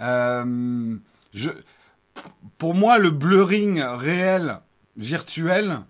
Euh, 0.00 0.96
je, 1.32 1.50
pour 2.58 2.74
moi, 2.74 2.98
le 2.98 3.10
blurring 3.10 3.80
réel 3.80 4.60
virtuel 4.96 5.80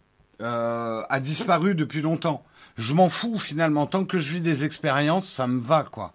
euh, 0.41 1.03
a 1.09 1.21
disparu 1.21 1.75
depuis 1.75 2.03
longtemps 2.03 2.45
je 2.79 2.95
m'en 2.95 3.11
fous 3.11 3.39
finalement. 3.39 3.87
Tant 3.87 4.05
que 4.05 4.19
je 4.19 4.33
vis 4.33 4.41
des 4.41 4.65
expériences, 4.65 5.29
ça 5.29 5.47
me 5.47 5.61
va, 5.61 5.83
quoi. 5.83 6.15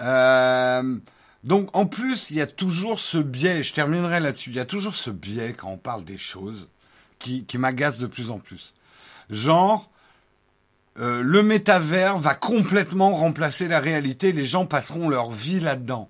Euh, 0.00 0.98
donc 1.44 1.68
en 1.76 1.86
plus, 1.86 2.30
il 2.30 2.38
y 2.38 2.40
a 2.40 2.46
toujours 2.46 2.98
ce 2.98 3.18
biais, 3.18 3.62
je 3.62 3.74
terminerai 3.74 4.18
là-dessus, 4.18 4.50
il 4.50 4.56
y 4.56 4.60
a 4.60 4.64
toujours 4.64 4.96
ce 4.96 5.10
biais 5.10 5.52
quand 5.52 5.68
on 5.68 5.76
parle 5.76 6.04
des 6.04 6.18
choses 6.18 6.68
qui, 7.18 7.44
qui 7.44 7.58
m'agace 7.58 7.98
de 7.98 8.06
plus 8.06 8.30
en 8.30 8.38
plus. 8.38 8.74
Genre, 9.30 9.88
euh, 10.98 11.22
le 11.22 11.42
métavers 11.42 12.18
va 12.18 12.34
complètement 12.34 13.14
remplacer 13.14 13.68
la 13.68 13.78
réalité, 13.78 14.32
les 14.32 14.46
gens 14.46 14.66
passeront 14.66 15.08
leur 15.08 15.30
vie 15.30 15.60
là-dedans. 15.60 16.08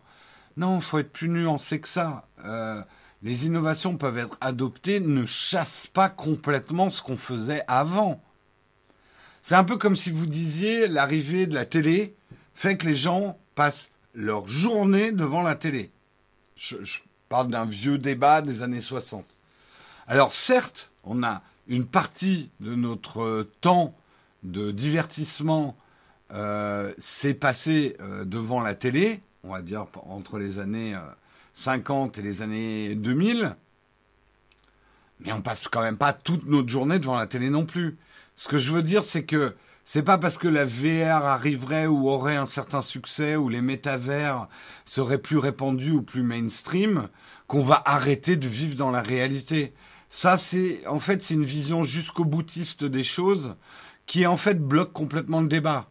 Non, 0.56 0.76
il 0.76 0.82
faut 0.82 0.98
être 0.98 1.12
plus 1.12 1.28
nuancé 1.28 1.80
que 1.80 1.88
ça. 1.88 2.26
Euh, 2.44 2.80
les 3.24 3.46
innovations 3.46 3.96
peuvent 3.96 4.18
être 4.18 4.36
adoptées 4.42 5.00
ne 5.00 5.24
chassent 5.24 5.86
pas 5.86 6.10
complètement 6.10 6.90
ce 6.90 7.02
qu'on 7.02 7.16
faisait 7.16 7.64
avant. 7.66 8.22
C'est 9.42 9.54
un 9.54 9.64
peu 9.64 9.78
comme 9.78 9.96
si 9.96 10.10
vous 10.10 10.26
disiez 10.26 10.86
l'arrivée 10.88 11.46
de 11.46 11.54
la 11.54 11.64
télé 11.64 12.14
fait 12.54 12.76
que 12.76 12.86
les 12.86 12.94
gens 12.94 13.38
passent 13.54 13.90
leur 14.14 14.46
journée 14.46 15.10
devant 15.10 15.42
la 15.42 15.54
télé. 15.54 15.90
Je, 16.54 16.76
parle 17.30 17.48
d'un 17.48 17.64
vieux 17.64 17.98
débat 17.98 18.42
des 18.42 18.62
années 18.62 18.80
60. 18.80 19.24
Alors 20.06 20.30
certes, 20.30 20.90
on 21.02 21.22
a 21.22 21.42
une 21.66 21.86
partie 21.86 22.50
de 22.60 22.74
notre 22.74 23.48
temps 23.62 23.94
de 24.42 24.70
divertissement 24.70 25.76
euh, 26.32 26.92
s'est 26.98 27.34
passé 27.34 27.96
euh, 28.00 28.24
devant 28.24 28.60
la 28.60 28.74
télé, 28.74 29.20
on 29.42 29.52
va 29.52 29.62
dire 29.62 29.86
entre 30.06 30.38
les 30.38 30.58
années 30.58 30.94
euh, 30.94 31.00
50 31.54 32.18
et 32.18 32.22
les 32.22 32.42
années 32.42 32.94
2000, 32.94 33.56
mais 35.20 35.32
on 35.32 35.40
passe 35.40 35.66
quand 35.68 35.82
même 35.82 35.96
pas 35.96 36.12
toute 36.12 36.46
notre 36.46 36.68
journée 36.68 36.98
devant 36.98 37.16
la 37.16 37.26
télé 37.26 37.48
non 37.48 37.64
plus. 37.64 37.96
Ce 38.36 38.48
que 38.48 38.58
je 38.58 38.72
veux 38.72 38.82
dire, 38.82 39.04
c'est 39.04 39.24
que 39.24 39.54
c'est 39.84 40.02
pas 40.02 40.18
parce 40.18 40.36
que 40.36 40.48
la 40.48 40.64
VR 40.64 41.24
arriverait 41.24 41.86
ou 41.86 42.08
aurait 42.08 42.36
un 42.36 42.46
certain 42.46 42.82
succès 42.82 43.36
ou 43.36 43.48
les 43.48 43.60
métavers 43.60 44.48
seraient 44.84 45.18
plus 45.18 45.38
répandus 45.38 45.92
ou 45.92 46.02
plus 46.02 46.22
mainstream 46.22 47.08
qu'on 47.46 47.62
va 47.62 47.82
arrêter 47.84 48.36
de 48.36 48.48
vivre 48.48 48.76
dans 48.76 48.90
la 48.90 49.02
réalité. 49.02 49.74
Ça, 50.08 50.36
c'est 50.36 50.86
en 50.86 50.98
fait 50.98 51.22
c'est 51.22 51.34
une 51.34 51.44
vision 51.44 51.84
jusqu'au 51.84 52.24
boutiste 52.24 52.84
des 52.84 53.04
choses 53.04 53.54
qui 54.06 54.26
en 54.26 54.36
fait 54.36 54.58
bloque 54.58 54.92
complètement 54.92 55.40
le 55.40 55.48
débat. 55.48 55.88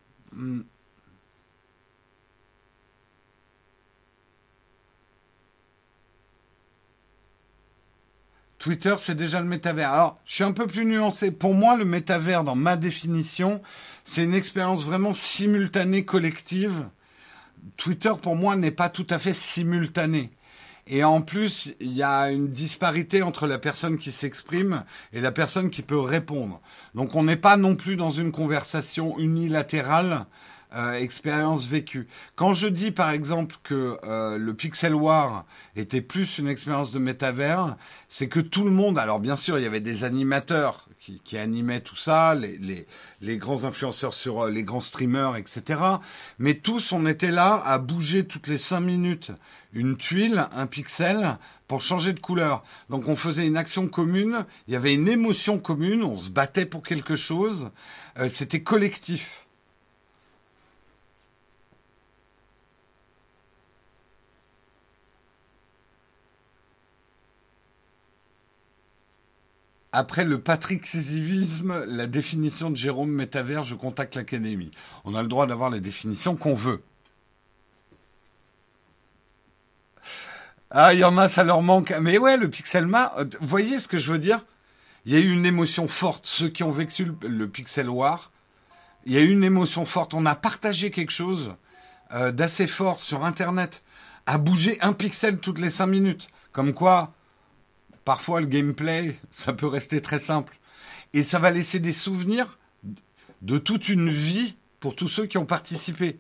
Twitter, 8.64 8.96
c'est 8.98 9.16
déjà 9.16 9.42
le 9.42 9.46
métavers. 9.46 9.92
Alors, 9.92 10.20
je 10.24 10.36
suis 10.36 10.44
un 10.46 10.54
peu 10.54 10.68
plus 10.68 10.86
nuancé. 10.86 11.32
Pour 11.32 11.54
moi, 11.54 11.76
le 11.76 11.84
métavers, 11.84 12.46
dans 12.46 12.56
ma 12.56 12.78
définition, 12.78 13.62
c'est 14.06 14.24
une 14.24 14.34
expérience 14.34 14.86
vraiment 14.86 15.14
simultanée, 15.14 16.06
collective. 16.06 16.86
Twitter, 17.76 18.14
pour 18.22 18.38
moi, 18.38 18.56
n'est 18.56 18.72
pas 18.72 18.88
tout 18.88 19.06
à 19.10 19.20
fait 19.20 19.34
simultané. 19.34 20.32
Et 20.88 21.04
en 21.04 21.20
plus, 21.20 21.74
il 21.82 21.92
y 21.92 22.04
a 22.04 22.32
une 22.32 22.48
disparité 22.48 23.22
entre 23.22 23.48
la 23.48 23.60
personne 23.60 23.98
qui 23.98 24.14
s'exprime 24.14 24.86
et 25.12 25.20
la 25.20 25.34
personne 25.34 25.70
qui 25.70 25.82
peut 25.82 26.00
répondre. 26.00 26.62
Donc, 26.96 27.18
on 27.18 27.24
n'est 27.24 27.36
pas 27.36 27.58
non 27.58 27.76
plus 27.76 27.98
dans 27.98 28.12
une 28.12 28.32
conversation 28.32 29.20
unilatérale 29.20 30.26
euh, 30.76 30.94
expérience 30.94 31.68
vécue. 31.68 32.08
Quand 32.36 32.54
je 32.54 32.68
dis 32.68 32.90
par 32.90 33.12
exemple 33.12 33.58
que 33.62 34.00
euh, 34.06 34.40
le 34.40 34.54
Pixel 34.56 34.96
War 34.96 35.46
était 35.76 36.02
plus 36.02 36.40
une 36.40 36.48
expérience 36.48 36.92
de 36.92 36.98
métavers, 36.98 37.76
c'est 38.08 38.28
que 38.28 38.40
tout 38.40 38.64
le 38.64 38.72
monde, 38.72 38.98
alors 38.98 39.20
bien 39.20 39.36
sûr 39.36 39.60
il 39.60 39.64
y 39.64 39.68
avait 39.68 39.82
des 39.82 40.04
animateurs 40.04 40.88
qui, 41.00 41.38
animaient 41.38 41.82
tout 41.82 41.98
ça, 41.98 42.34
les 42.34 43.38
grands 43.38 43.66
influenceurs 43.66 44.16
sur 44.16 44.46
euh, 44.46 44.50
les 44.50 44.64
grands 44.64 44.80
streamers, 44.80 45.36
etc. 45.36 45.80
Mais 46.40 46.56
tous 46.56 46.92
on 46.92 47.06
était 47.06 47.30
là 47.30 47.62
à 47.66 47.78
bouger 47.78 48.26
toutes 48.26 48.48
les 48.48 48.58
cinq 48.58 48.80
minutes 48.80 49.32
une 49.74 49.96
tuile, 49.96 50.48
un 50.56 50.66
pixel, 50.66 51.38
pour 51.68 51.82
changer 51.82 52.14
de 52.14 52.20
couleur. 52.20 52.64
Donc 52.90 53.10
on 53.10 53.16
faisait 53.16 53.46
une 53.46 53.58
action 53.58 53.88
commune, 53.88 54.46
il 54.68 54.74
y 54.74 54.78
avait 54.78 54.96
une 54.96 55.08
émotion 55.08 55.60
commune, 55.60 56.04
on 56.04 56.18
se 56.18 56.30
battait 56.32 56.66
pour 56.66 56.82
quelque 56.82 57.16
chose, 57.16 57.70
c'était 58.30 58.62
collectif. 58.62 59.43
Après 69.96 70.26
le 70.26 70.42
patrixivisme, 70.42 71.86
la 71.86 72.08
définition 72.08 72.72
de 72.72 72.76
Jérôme 72.76 73.12
Métavers, 73.12 73.64
je 73.64 73.76
contacte 73.76 74.16
l'Académie. 74.16 74.72
On 75.06 75.14
a 75.14 75.22
le 75.22 75.28
droit 75.28 75.46
d'avoir 75.46 75.70
les 75.70 75.82
définitions 75.82 76.36
qu'on 76.36 76.56
veut. 76.56 76.82
Ah, 80.72 80.96
il 80.96 81.00
y 81.00 81.04
en 81.04 81.16
a, 81.20 81.30
ça 81.30 81.44
leur 81.44 81.62
manque. 81.62 81.94
Mais 82.02 82.18
ouais, 82.18 82.38
le 82.38 82.50
Pixelma, 82.50 83.14
euh, 83.20 83.26
vous 83.40 83.48
voyez 83.48 83.78
ce 83.78 83.88
que 83.88 84.00
je 84.00 84.12
veux 84.12 84.18
dire? 84.18 84.44
Il 85.06 85.14
y 85.14 85.16
a 85.16 85.20
eu 85.20 85.32
une 85.32 85.46
émotion 85.46 85.88
forte. 85.88 86.26
Ceux 86.26 86.50
qui 86.50 86.64
ont 86.64 86.72
vécu 86.72 87.12
le 87.22 87.48
Pixel 87.48 87.88
War, 87.88 88.32
il 89.06 89.14
y 89.14 89.18
a 89.18 89.22
eu 89.22 89.30
une 89.30 89.44
émotion 89.44 89.86
forte. 89.86 90.16
On 90.16 90.26
a 90.26 90.34
partagé 90.34 90.90
quelque 90.90 91.12
chose 91.12 91.54
euh, 92.14 92.32
d'assez 92.32 92.66
fort 92.66 93.00
sur 93.00 93.26
Internet, 93.26 93.84
à 94.26 94.40
bouger 94.40 94.80
un 94.82 94.94
pixel 94.94 95.38
toutes 95.38 95.60
les 95.60 95.70
cinq 95.70 95.86
minutes. 95.86 96.30
Comme 96.52 96.74
quoi, 96.74 97.14
Parfois, 98.06 98.42
le 98.42 98.48
gameplay, 98.48 99.18
ça 99.32 99.54
peut 99.54 99.68
rester 99.68 100.02
très 100.02 100.20
simple. 100.20 100.60
Et 101.14 101.24
ça 101.24 101.40
va 101.40 101.52
laisser 101.52 101.80
des 101.80 101.94
souvenirs 101.94 102.60
de 103.42 103.58
toute 103.58 103.90
une 103.90 104.10
vie 104.10 104.56
pour 104.80 104.96
tous 104.96 105.08
ceux 105.08 105.26
qui 105.26 105.38
ont 105.38 105.46
participé. 105.46 106.20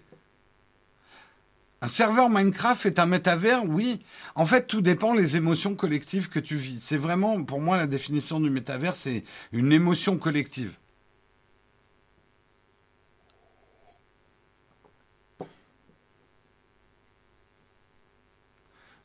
Un 1.82 1.88
serveur 1.88 2.30
Minecraft 2.30 2.86
est 2.86 3.00
un 3.00 3.06
métavers, 3.06 3.66
oui. 3.66 4.00
En 4.36 4.46
fait, 4.46 4.68
tout 4.68 4.80
dépend 4.80 5.16
des 5.16 5.36
émotions 5.36 5.76
collectives 5.76 6.30
que 6.30 6.40
tu 6.40 6.56
vis. 6.56 6.80
C'est 6.80 6.98
vraiment, 6.98 7.44
pour 7.44 7.60
moi, 7.60 7.76
la 7.76 7.88
définition 7.88 8.40
du 8.40 8.50
métavers, 8.50 8.96
c'est 8.96 9.26
une 9.52 9.74
émotion 9.74 10.18
collective. 10.18 10.78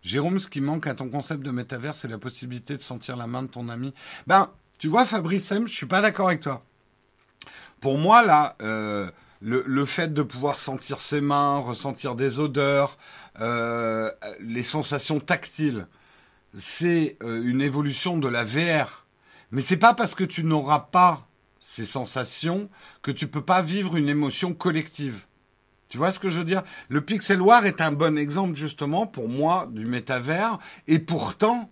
Jérôme, 0.09 0.39
ce 0.39 0.49
qui 0.49 0.63
manque 0.63 0.87
à 0.87 0.95
ton 0.95 1.11
concept 1.11 1.43
de 1.43 1.51
métavers, 1.51 1.95
c'est 1.95 2.09
la 2.09 2.17
possibilité 2.17 2.75
de 2.75 2.81
sentir 2.81 3.15
la 3.15 3.27
main 3.27 3.43
de 3.43 3.49
ton 3.49 3.69
ami. 3.69 3.93
Ben, 4.27 4.51
tu 4.79 4.89
vois, 4.89 5.05
Fabrice 5.05 5.53
M, 5.53 5.69
je 5.69 5.75
suis 5.75 5.85
pas 5.85 6.01
d'accord 6.01 6.29
avec 6.29 6.41
toi. 6.41 6.65
Pour 7.83 7.99
moi, 7.99 8.25
là, 8.25 8.57
euh, 8.63 9.11
le, 9.43 9.85
fait 9.85 10.15
de 10.15 10.23
pouvoir 10.23 10.57
sentir 10.57 10.99
ses 10.99 11.21
mains, 11.21 11.59
ressentir 11.59 12.15
des 12.15 12.41
odeurs, 12.41 12.97
euh, 13.41 14.11
les 14.41 14.63
sensations 14.63 15.21
tactiles, 15.21 15.87
c'est 16.55 17.19
euh, 17.23 17.43
une 17.45 17.61
évolution 17.61 18.17
de 18.17 18.29
la 18.29 18.45
VR. 18.45 19.05
Mais 19.51 19.61
c'est 19.61 19.77
pas 19.77 19.93
parce 19.93 20.15
que 20.15 20.25
tu 20.25 20.43
n'auras 20.43 20.89
pas 20.91 21.29
ces 21.61 21.85
sensations 21.85 22.71
que 23.03 23.11
tu 23.11 23.27
peux 23.27 23.45
pas 23.45 23.61
vivre 23.61 23.95
une 23.97 24.09
émotion 24.09 24.55
collective. 24.55 25.27
Tu 25.89 25.97
vois 25.97 26.11
ce 26.11 26.19
que 26.19 26.29
je 26.29 26.39
veux 26.39 26.45
dire? 26.45 26.63
Le 26.89 27.01
Pixel 27.01 27.41
War 27.41 27.65
est 27.65 27.81
un 27.81 27.93
bon 27.93 28.19
exemple 28.19 28.55
justement 28.55 29.07
pour 29.07 29.29
moi 29.29 29.69
du 29.73 29.87
métavers 29.87 30.59
et 30.87 30.99
pourtant 30.99 31.71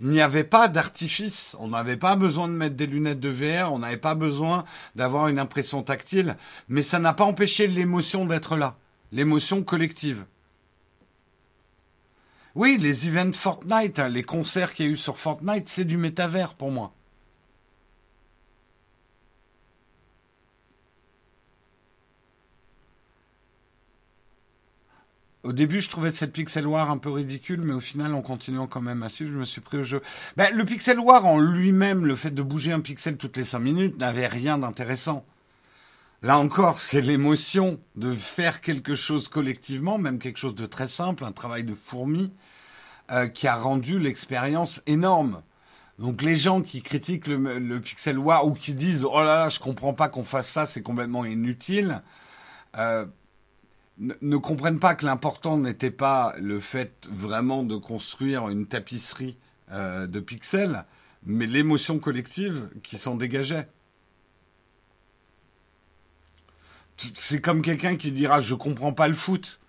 il 0.00 0.08
n'y 0.08 0.22
avait 0.22 0.44
pas 0.44 0.68
d'artifice, 0.68 1.56
on 1.60 1.68
n'avait 1.68 1.98
pas 1.98 2.16
besoin 2.16 2.48
de 2.48 2.54
mettre 2.54 2.74
des 2.74 2.86
lunettes 2.86 3.20
de 3.20 3.28
VR, 3.28 3.70
on 3.70 3.80
n'avait 3.80 3.98
pas 3.98 4.14
besoin 4.14 4.64
d'avoir 4.96 5.28
une 5.28 5.38
impression 5.38 5.82
tactile, 5.82 6.36
mais 6.70 6.80
ça 6.80 6.98
n'a 6.98 7.12
pas 7.12 7.24
empêché 7.24 7.66
l'émotion 7.66 8.24
d'être 8.24 8.56
là. 8.56 8.76
l'émotion 9.12 9.62
collective. 9.62 10.24
Oui, 12.54 12.78
les 12.80 13.08
events 13.08 13.32
Fortnite, 13.32 13.98
hein, 13.98 14.08
les 14.08 14.22
concerts 14.22 14.74
qu'il 14.74 14.86
y 14.86 14.88
a 14.88 14.92
eu 14.92 14.96
sur 14.96 15.18
Fortnite, 15.18 15.68
c'est 15.68 15.84
du 15.84 15.98
métavers 15.98 16.54
pour 16.54 16.70
moi. 16.70 16.94
Au 25.42 25.52
début, 25.52 25.80
je 25.80 25.88
trouvais 25.88 26.10
cette 26.10 26.32
Pixel 26.32 26.66
War 26.66 26.90
un 26.90 26.98
peu 26.98 27.10
ridicule, 27.10 27.62
mais 27.62 27.72
au 27.72 27.80
final, 27.80 28.14
en 28.14 28.20
continuant 28.20 28.66
quand 28.66 28.82
même 28.82 29.02
à 29.02 29.08
suivre, 29.08 29.32
je 29.32 29.38
me 29.38 29.46
suis 29.46 29.62
pris 29.62 29.78
au 29.78 29.82
jeu. 29.82 30.02
Ben, 30.36 30.54
le 30.54 30.66
Pixel 30.66 30.98
War 31.00 31.24
en 31.24 31.38
lui-même, 31.38 32.04
le 32.04 32.14
fait 32.14 32.30
de 32.30 32.42
bouger 32.42 32.72
un 32.72 32.80
pixel 32.80 33.16
toutes 33.16 33.38
les 33.38 33.44
cinq 33.44 33.60
minutes, 33.60 33.96
n'avait 33.98 34.26
rien 34.26 34.58
d'intéressant. 34.58 35.24
Là 36.22 36.38
encore, 36.38 36.78
c'est 36.78 37.00
l'émotion 37.00 37.78
de 37.96 38.14
faire 38.14 38.60
quelque 38.60 38.94
chose 38.94 39.28
collectivement, 39.28 39.96
même 39.96 40.18
quelque 40.18 40.38
chose 40.38 40.54
de 40.54 40.66
très 40.66 40.88
simple, 40.88 41.24
un 41.24 41.32
travail 41.32 41.64
de 41.64 41.74
fourmi, 41.74 42.30
euh, 43.10 43.26
qui 43.26 43.48
a 43.48 43.56
rendu 43.56 43.98
l'expérience 43.98 44.82
énorme. 44.86 45.40
Donc 45.98 46.20
les 46.20 46.36
gens 46.36 46.60
qui 46.60 46.82
critiquent 46.82 47.26
le, 47.26 47.78
Pixel 47.80 48.18
War 48.18 48.46
ou 48.46 48.52
qui 48.52 48.74
disent 48.74 49.04
oh 49.04 49.20
là 49.20 49.24
là, 49.24 49.48
je 49.48 49.58
comprends 49.58 49.94
pas 49.94 50.10
qu'on 50.10 50.24
fasse 50.24 50.50
ça, 50.50 50.66
c'est 50.66 50.82
complètement 50.82 51.24
inutile. 51.24 52.02
Euh, 52.76 53.06
ne 54.00 54.36
comprennent 54.36 54.80
pas 54.80 54.94
que 54.94 55.04
l'important 55.04 55.58
n'était 55.58 55.90
pas 55.90 56.34
le 56.38 56.58
fait 56.58 57.06
vraiment 57.10 57.62
de 57.62 57.76
construire 57.76 58.48
une 58.48 58.66
tapisserie 58.66 59.36
euh, 59.70 60.06
de 60.06 60.20
pixels, 60.20 60.84
mais 61.24 61.46
l'émotion 61.46 61.98
collective 61.98 62.70
qui 62.82 62.96
s'en 62.96 63.14
dégageait. 63.14 63.68
C'est 67.14 67.40
comme 67.40 67.62
quelqu'un 67.62 67.96
qui 67.96 68.12
dira 68.12 68.40
je 68.40 68.54
comprends 68.54 68.92
pas 68.92 69.08
le 69.08 69.14
foot. 69.14 69.60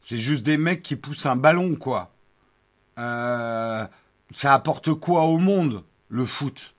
C'est 0.00 0.18
juste 0.18 0.42
des 0.42 0.58
mecs 0.58 0.82
qui 0.82 0.96
poussent 0.96 1.26
un 1.26 1.36
ballon, 1.36 1.76
quoi. 1.76 2.14
Euh, 2.98 3.86
ça 4.32 4.54
apporte 4.54 4.92
quoi 4.94 5.22
au 5.24 5.38
monde, 5.38 5.84
le 6.08 6.24
foot? 6.26 6.74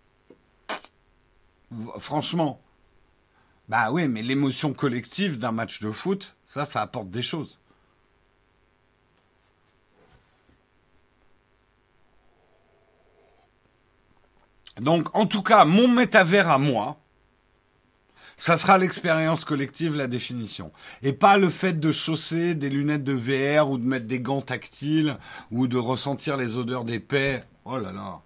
Franchement. 1.99 2.60
Bah 3.69 3.91
oui, 3.91 4.08
mais 4.08 4.21
l'émotion 4.21 4.73
collective 4.73 5.39
d'un 5.39 5.53
match 5.53 5.79
de 5.79 5.89
foot, 5.89 6.36
ça, 6.53 6.65
ça 6.65 6.83
apporte 6.83 7.09
des 7.09 7.23
choses. 7.23 7.59
Donc, 14.79 15.07
en 15.15 15.25
tout 15.25 15.41
cas, 15.41 15.65
mon 15.65 15.87
métavers 15.87 16.51
à 16.51 16.59
moi, 16.59 16.99
ça 18.37 18.55
sera 18.55 18.77
l'expérience 18.77 19.45
collective, 19.45 19.95
la 19.95 20.05
définition. 20.05 20.71
Et 21.01 21.13
pas 21.13 21.39
le 21.39 21.49
fait 21.49 21.79
de 21.79 21.91
chausser 21.91 22.53
des 22.53 22.69
lunettes 22.69 23.03
de 23.03 23.13
VR 23.13 23.71
ou 23.71 23.79
de 23.79 23.85
mettre 23.85 24.05
des 24.05 24.19
gants 24.19 24.41
tactiles 24.41 25.17
ou 25.49 25.65
de 25.65 25.77
ressentir 25.77 26.37
les 26.37 26.55
odeurs 26.55 26.85
des 26.85 26.99
paix. 26.99 27.45
Oh 27.65 27.79
là 27.79 27.91
là. 27.91 28.21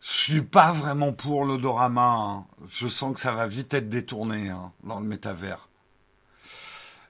Je 0.00 0.10
suis 0.10 0.42
pas 0.42 0.72
vraiment 0.72 1.12
pour 1.12 1.44
l'odorama. 1.44 2.14
Hein. 2.18 2.46
Je 2.68 2.88
sens 2.88 3.14
que 3.14 3.20
ça 3.20 3.32
va 3.32 3.46
vite 3.46 3.74
être 3.74 3.88
détourné 3.88 4.48
hein, 4.48 4.72
dans 4.82 4.98
le 4.98 5.06
métavers. 5.06 5.68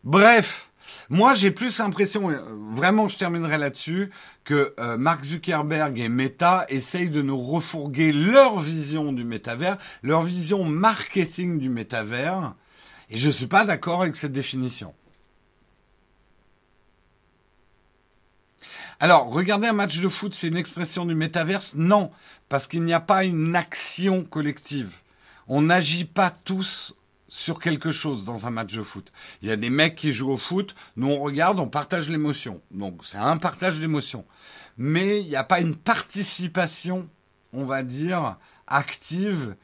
Bref, 0.03 0.71
moi 1.09 1.35
j'ai 1.35 1.51
plus 1.51 1.79
l'impression, 1.79 2.31
euh, 2.31 2.39
vraiment 2.73 3.07
je 3.07 3.19
terminerai 3.19 3.59
là-dessus, 3.59 4.11
que 4.45 4.75
euh, 4.81 4.97
Mark 4.97 5.23
Zuckerberg 5.25 5.99
et 5.99 6.09
Meta 6.09 6.65
essayent 6.69 7.11
de 7.11 7.23
nous 7.23 7.39
refourguer 7.39 8.13
leur 8.13 8.59
vision 8.61 9.13
du 9.13 9.25
métavers, 9.25 9.77
leur 10.03 10.23
vision 10.23 10.65
marketing 10.65 11.59
du 11.59 11.69
métavers, 11.69 12.55
et 13.11 13.19
je 13.19 13.29
suis 13.29 13.47
pas 13.47 13.65
d'accord 13.65 14.03
avec 14.03 14.17
cette 14.17 14.33
définition. 14.33 14.95
Alors, 19.03 19.31
regarder 19.33 19.67
un 19.67 19.73
match 19.73 19.99
de 19.99 20.09
foot, 20.11 20.35
c'est 20.35 20.49
une 20.49 20.59
expression 20.59 21.07
du 21.07 21.15
métaverse? 21.15 21.75
Non, 21.75 22.11
parce 22.51 22.67
qu'il 22.67 22.85
n'y 22.85 22.93
a 22.93 23.01
pas 23.01 23.25
une 23.25 23.57
action 23.57 24.25
collective. 24.25 24.97
On 25.49 25.63
n'agit 25.63 26.05
pas 26.05 26.29
tous 26.29 26.95
sur 27.27 27.61
quelque 27.61 27.93
chose 27.93 28.27
dans 28.27 28.47
un 28.47 28.51
match 28.51 28.75
de 28.75 28.83
foot. 28.83 29.11
Il 29.41 29.49
y 29.49 29.53
a 29.53 29.57
des 29.57 29.71
mecs 29.71 29.97
qui 29.97 30.13
jouent 30.13 30.33
au 30.33 30.37
foot, 30.37 30.75
nous 30.97 31.07
on 31.07 31.19
regarde, 31.19 31.59
on 31.61 31.69
partage 31.69 32.11
l'émotion. 32.11 32.61
Donc 32.73 33.03
c'est 33.03 33.17
un 33.17 33.39
partage 33.39 33.81
d'émotion. 33.81 34.27
Mais 34.77 35.21
il 35.23 35.29
n'y 35.29 35.37
a 35.37 35.45
pas 35.45 35.61
une 35.61 35.77
participation, 35.77 37.09
on 37.55 37.65
va 37.65 37.83
dire, 37.83 38.37
active 38.67 39.57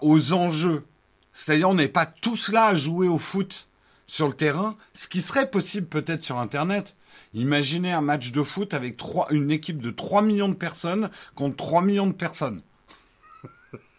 aux 0.00 0.32
enjeux. 0.32 0.86
C'est-à-dire 1.34 1.68
on 1.68 1.74
n'est 1.74 1.88
pas 1.88 2.06
tous 2.06 2.50
là 2.50 2.66
à 2.68 2.74
jouer 2.74 3.08
au 3.08 3.18
foot 3.18 3.68
sur 4.06 4.26
le 4.26 4.34
terrain, 4.34 4.74
ce 4.94 5.06
qui 5.06 5.20
serait 5.20 5.50
possible 5.50 5.86
peut-être 5.86 6.24
sur 6.24 6.38
Internet. 6.38 6.94
Imaginez 7.34 7.92
un 7.92 8.00
match 8.00 8.30
de 8.30 8.42
foot 8.44 8.74
avec 8.74 9.00
une 9.30 9.50
équipe 9.50 9.82
de 9.82 9.90
3 9.90 10.22
millions 10.22 10.48
de 10.48 10.54
personnes 10.54 11.10
contre 11.34 11.56
3 11.56 11.82
millions 11.82 12.06
de 12.06 12.12
personnes. 12.12 12.62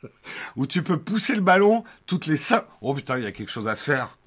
où 0.55 0.65
tu 0.65 0.81
peux 0.83 0.99
pousser 0.99 1.35
le 1.35 1.41
ballon 1.41 1.83
toutes 2.05 2.27
les 2.27 2.37
cinq... 2.37 2.65
Oh 2.81 2.93
putain, 2.93 3.17
il 3.17 3.25
y 3.25 3.27
a 3.27 3.33
quelque 3.33 3.51
chose 3.51 3.67
à 3.67 3.75
faire. 3.75 4.17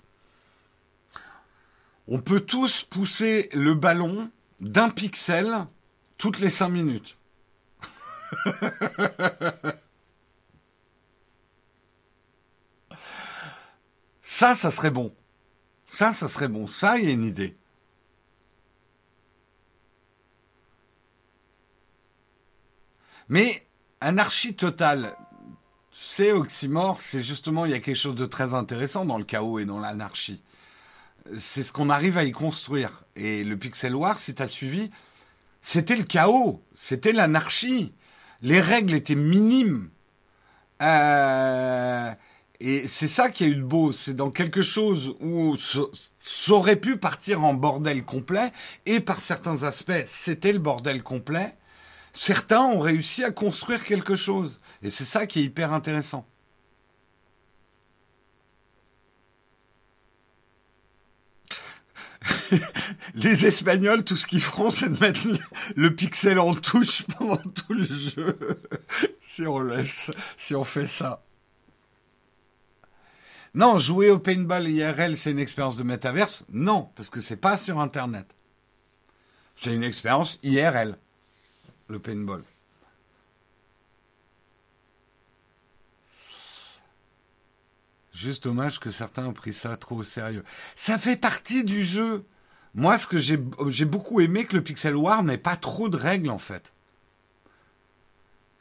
On 2.07 2.21
peut 2.21 2.41
tous 2.41 2.83
pousser 2.83 3.49
le 3.53 3.73
ballon 3.75 4.31
d'un 4.61 4.91
pixel 4.91 5.67
toutes 6.17 6.39
les 6.41 6.51
cinq 6.51 6.69
minutes. 6.71 7.17
ça, 14.23 14.55
ça 14.55 14.71
serait 14.71 14.91
bon. 14.91 15.15
Ça, 15.87 16.13
ça 16.13 16.29
serait 16.29 16.49
bon. 16.49 16.67
Ça, 16.67 16.99
il 16.99 17.05
y 17.07 17.09
a 17.09 17.13
une 17.13 17.25
idée. 17.25 17.58
Mais 23.29 23.67
anarchie 24.01 24.55
totale, 24.55 25.15
c'est 25.93 26.33
oxymore, 26.33 27.01
c'est 27.01 27.23
justement, 27.23 27.67
il 27.67 27.73
y 27.73 27.75
a 27.75 27.81
quelque 27.81 27.97
chose 27.97 28.15
de 28.15 28.27
très 28.27 28.55
intéressant 28.55 29.05
dans 29.05 29.19
le 29.19 29.25
chaos 29.25 29.59
et 29.59 29.65
dans 29.65 29.79
l'anarchie. 29.79 30.43
C'est 31.37 31.63
ce 31.63 31.73
qu'on 31.73 31.91
arrive 31.91 32.17
à 32.17 32.25
y 32.25 32.33
construire. 32.33 33.05
Et 33.17 33.45
le 33.45 33.57
Pixel 33.57 33.95
War, 33.95 34.19
si 34.19 34.35
tu 34.35 34.43
as 34.43 34.47
suivi, 34.47 34.89
c'était 35.61 35.97
le 35.97 36.05
chaos, 36.05 36.63
c'était 36.75 37.13
l'anarchie. 37.13 37.93
Les 38.41 38.61
règles 38.61 38.95
étaient 38.95 39.15
minimes. 39.15 39.91
Euh, 40.81 42.11
et 42.61 42.87
c'est 42.87 43.09
ça 43.09 43.31
qui 43.31 43.45
a 43.45 43.47
eu 43.49 43.57
de 43.57 43.63
beau, 43.63 43.93
c'est 43.93 44.15
dans 44.15 44.31
quelque 44.31 44.63
chose 44.63 45.15
où 45.21 45.57
ça 45.59 46.53
aurait 46.53 46.77
pu 46.77 46.97
partir 46.97 47.45
en 47.45 47.55
bordel 47.55 48.05
complet, 48.05 48.53
et 48.87 49.01
par 49.01 49.21
certains 49.21 49.63
aspects, 49.63 50.05
c'était 50.09 50.53
le 50.53 50.59
bordel 50.59 51.03
complet. 51.03 51.55
Certains 52.19 52.63
ont 52.63 52.81
réussi 52.81 53.23
à 53.23 53.31
construire 53.31 53.85
quelque 53.85 54.17
chose. 54.17 54.59
Et 54.83 54.91
c'est 54.91 55.05
ça 55.05 55.29
qui 55.29 55.39
est 55.39 55.45
hyper 55.45 55.73
intéressant. 55.73 56.27
les 63.15 63.47
Espagnols, 63.47 64.03
tout 64.03 64.17
ce 64.17 64.27
qu'ils 64.27 64.43
feront, 64.43 64.71
c'est 64.71 64.89
de 64.89 64.99
mettre 64.99 65.21
le 65.77 65.95
pixel 65.95 66.41
en 66.41 66.57
touche 66.57 67.05
pendant 67.05 67.37
tout 67.37 67.73
le 67.73 67.87
jeu. 67.87 68.37
si 69.21 69.47
on 70.57 70.65
fait 70.65 70.89
ça. 70.89 71.23
Non, 73.55 73.79
jouer 73.79 74.11
au 74.11 74.19
paintball 74.19 74.69
IRL, 74.69 75.17
c'est 75.17 75.31
une 75.31 75.39
expérience 75.39 75.77
de 75.77 75.85
métaverse? 75.85 76.45
Non, 76.51 76.91
parce 76.97 77.11
que 77.11 77.21
c'est 77.21 77.37
pas 77.37 77.57
sur 77.57 77.79
Internet. 77.79 78.27
C'est 79.55 79.73
une 79.73 79.85
expérience 79.85 80.41
IRL, 80.43 80.99
le 81.89 81.99
paintball. 81.99 82.43
Juste 88.13 88.45
dommage 88.45 88.81
que 88.81 88.91
certains 88.91 89.27
ont 89.27 89.33
pris 89.33 89.53
ça 89.53 89.77
trop 89.77 89.97
au 89.97 90.03
sérieux. 90.03 90.45
Ça 90.75 90.99
fait 90.99 91.17
partie 91.17 91.63
du 91.63 91.85
jeu. 91.85 92.25
Moi, 92.75 92.99
ce 92.99 93.07
que 93.07 93.19
j'ai, 93.19 93.37
beaucoup 93.37 94.21
aimé, 94.21 94.45
que 94.45 94.57
le 94.57 94.63
Pixel 94.63 94.97
War 94.97 95.23
n'ait 95.23 95.39
pas 95.39 95.57
trop 95.57 95.89
de 95.89 95.97
règles, 95.97 96.31
en 96.31 96.39
fait. 96.39 96.73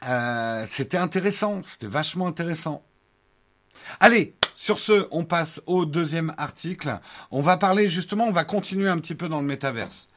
Euh, 0.04 0.64
c'était 0.68 0.96
intéressant, 0.96 1.60
c'était 1.64 1.88
vachement 1.88 2.28
intéressant. 2.28 2.84
Allez, 4.00 4.36
sur 4.54 4.78
ce, 4.78 5.08
on 5.10 5.24
passe 5.24 5.60
au 5.66 5.86
deuxième 5.86 6.34
article. 6.38 7.00
On 7.30 7.40
va 7.40 7.56
parler 7.56 7.88
justement, 7.88 8.26
on 8.26 8.32
va 8.32 8.44
continuer 8.44 8.88
un 8.88 8.98
petit 8.98 9.14
peu 9.14 9.28
dans 9.28 9.40
le 9.40 9.46
métaverse. 9.46 10.07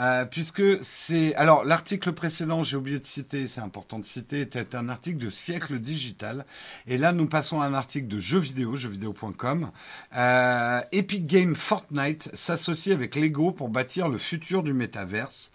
Euh, 0.00 0.24
puisque 0.24 0.82
c'est 0.82 1.34
alors 1.34 1.64
l'article 1.64 2.12
précédent, 2.12 2.64
j'ai 2.64 2.78
oublié 2.78 2.98
de 2.98 3.04
citer, 3.04 3.46
c'est 3.46 3.60
important 3.60 3.98
de 3.98 4.04
citer, 4.06 4.40
était 4.40 4.74
un 4.74 4.88
article 4.88 5.18
de 5.18 5.28
siècle 5.28 5.78
digital, 5.78 6.46
et 6.86 6.96
là 6.96 7.12
nous 7.12 7.26
passons 7.26 7.60
à 7.60 7.66
un 7.66 7.74
article 7.74 8.08
de 8.08 8.18
jeux 8.18 8.38
vidéo, 8.38 8.76
jeuxvideo.com. 8.76 9.70
Euh, 10.16 10.80
Epic 10.92 11.26
Game 11.26 11.54
Fortnite 11.54 12.30
s'associe 12.34 12.94
avec 12.94 13.14
Lego 13.14 13.52
pour 13.52 13.68
bâtir 13.68 14.08
le 14.08 14.16
futur 14.16 14.62
du 14.62 14.72
métaverse. 14.72 15.52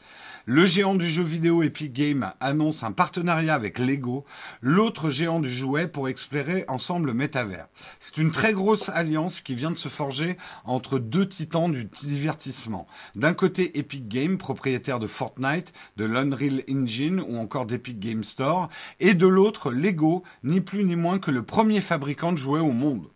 Le 0.47 0.67
géant 0.67 0.93
du 0.93 1.09
jeu 1.09 1.23
vidéo 1.23 1.63
Epic 1.63 1.91
Games 1.91 2.31
annonce 2.39 2.83
un 2.83 2.91
partenariat 2.91 3.55
avec 3.55 3.79
Lego, 3.79 4.25
l'autre 4.61 5.09
géant 5.09 5.39
du 5.39 5.51
jouet, 5.51 5.87
pour 5.87 6.07
explorer 6.07 6.65
ensemble 6.67 7.07
le 7.07 7.13
métavers. 7.15 7.65
C'est 7.99 8.19
une 8.19 8.31
très 8.31 8.53
grosse 8.53 8.89
alliance 8.89 9.41
qui 9.41 9.55
vient 9.55 9.71
de 9.71 9.77
se 9.77 9.89
forger 9.89 10.37
entre 10.63 10.99
deux 10.99 11.27
titans 11.27 11.71
du 11.71 11.89
divertissement. 12.03 12.85
D'un 13.15 13.33
côté 13.33 13.79
Epic 13.79 14.07
Games, 14.07 14.37
propriétaire 14.37 14.99
de 14.99 15.07
Fortnite, 15.07 15.73
de 15.97 16.05
l'Unreal 16.05 16.61
Engine 16.69 17.21
ou 17.27 17.37
encore 17.37 17.65
d'Epic 17.65 17.97
Game 17.97 18.23
Store, 18.23 18.69
et 18.99 19.15
de 19.15 19.25
l'autre 19.25 19.71
Lego, 19.71 20.21
ni 20.43 20.61
plus 20.61 20.83
ni 20.83 20.95
moins 20.95 21.17
que 21.17 21.31
le 21.31 21.41
premier 21.41 21.81
fabricant 21.81 22.33
de 22.33 22.37
jouets 22.37 22.59
au 22.59 22.71
monde. 22.71 23.09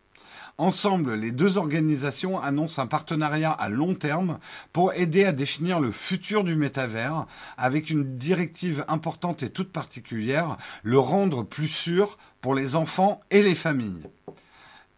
Ensemble, 0.60 1.14
les 1.14 1.32
deux 1.32 1.56
organisations 1.56 2.38
annoncent 2.38 2.82
un 2.82 2.86
partenariat 2.86 3.50
à 3.50 3.70
long 3.70 3.96
terme 3.96 4.40
pour 4.74 4.94
aider 4.94 5.24
à 5.24 5.32
définir 5.32 5.80
le 5.80 5.94
futur 5.94 6.44
du 6.44 6.58
métavers 6.58 7.28
avec 7.58 7.90
une 7.90 8.18
directive 8.18 8.84
importante 8.90 9.42
et 9.42 9.52
toute 9.52 9.72
particulière, 9.72 10.58
le 10.84 11.00
rendre 11.00 11.44
plus 11.44 11.70
sûr 11.70 12.18
pour 12.42 12.56
les 12.56 12.76
enfants 12.76 13.22
et 13.32 13.42
les 13.42 13.56
familles. 13.56 14.04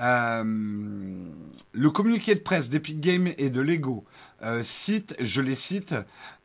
Euh, 0.01 0.43
le 1.73 1.89
communiqué 1.91 2.33
de 2.35 2.39
presse 2.39 2.69
d'Epic 2.69 2.99
Games 2.99 3.29
et 3.37 3.49
de 3.49 3.61
Lego 3.61 4.03
euh, 4.43 4.63
cite, 4.63 5.15
je 5.19 5.41
les 5.41 5.55
cite, 5.55 5.95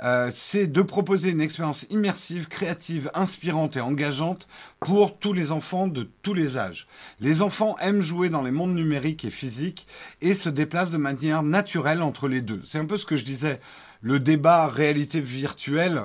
euh, 0.03 0.31
c'est 0.33 0.66
de 0.66 0.83
proposer 0.83 1.31
une 1.31 1.40
expérience 1.40 1.87
immersive, 1.88 2.49
créative, 2.49 3.11
inspirante 3.14 3.77
et 3.77 3.81
engageante 3.81 4.47
pour 4.81 5.19
tous 5.19 5.33
les 5.33 5.53
enfants 5.53 5.88
de 5.88 6.09
tous 6.23 6.35
les 6.35 6.59
âges. 6.59 6.87
Les 7.21 7.40
enfants 7.40 7.77
aiment 7.81 8.03
jouer 8.03 8.29
dans 8.29 8.42
les 8.42 8.51
mondes 8.51 8.75
numériques 8.75 9.25
et 9.25 9.31
physiques 9.31 9.87
et 10.21 10.35
se 10.35 10.51
déplacent 10.51 10.90
de 10.90 10.99
manière 10.99 11.42
naturelle 11.42 12.03
entre 12.03 12.29
les 12.29 12.42
deux. 12.42 12.61
C'est 12.64 12.79
un 12.79 12.85
peu 12.85 12.99
ce 12.99 13.07
que 13.07 13.16
je 13.16 13.25
disais. 13.25 13.61
Le 14.03 14.21
débat 14.21 14.69
réalité 14.69 15.21
virtuelle, 15.21 16.03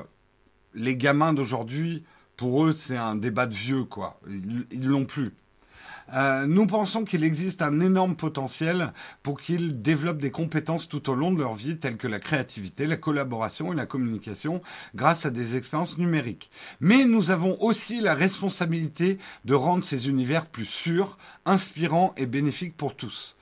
les 0.73 0.95
gamins 0.95 1.33
d'aujourd'hui, 1.33 2.05
pour 2.37 2.65
eux, 2.65 2.71
c'est 2.71 2.97
un 2.97 3.15
débat 3.15 3.45
de 3.45 3.53
vieux, 3.53 3.83
quoi. 3.83 4.19
Ils 4.71 4.87
l'ont 4.87 5.05
plus. 5.05 5.33
Euh, 6.13 6.45
nous 6.45 6.67
pensons 6.67 7.05
qu'il 7.05 7.23
existe 7.23 7.61
un 7.61 7.79
énorme 7.79 8.15
potentiel 8.15 8.91
pour 9.23 9.39
qu'ils 9.39 9.81
développent 9.81 10.19
des 10.19 10.31
compétences 10.31 10.89
tout 10.89 11.09
au 11.09 11.15
long 11.15 11.31
de 11.31 11.39
leur 11.39 11.53
vie, 11.53 11.77
telles 11.77 11.97
que 11.97 12.07
la 12.07 12.19
créativité, 12.19 12.85
la 12.85 12.97
collaboration 12.97 13.71
et 13.71 13.75
la 13.75 13.85
communication, 13.85 14.59
grâce 14.95 15.25
à 15.25 15.29
des 15.29 15.55
expériences 15.55 15.97
numériques. 15.97 16.51
Mais 16.79 17.05
nous 17.05 17.31
avons 17.31 17.57
aussi 17.61 18.01
la 18.01 18.13
responsabilité 18.13 19.17
de 19.45 19.53
rendre 19.53 19.83
ces 19.85 20.09
univers 20.09 20.45
plus 20.45 20.65
sûrs, 20.65 21.17
inspirants 21.45 22.13
et 22.17 22.25
bénéfiques 22.25 22.75
pour 22.75 22.95
tous. 22.95 23.35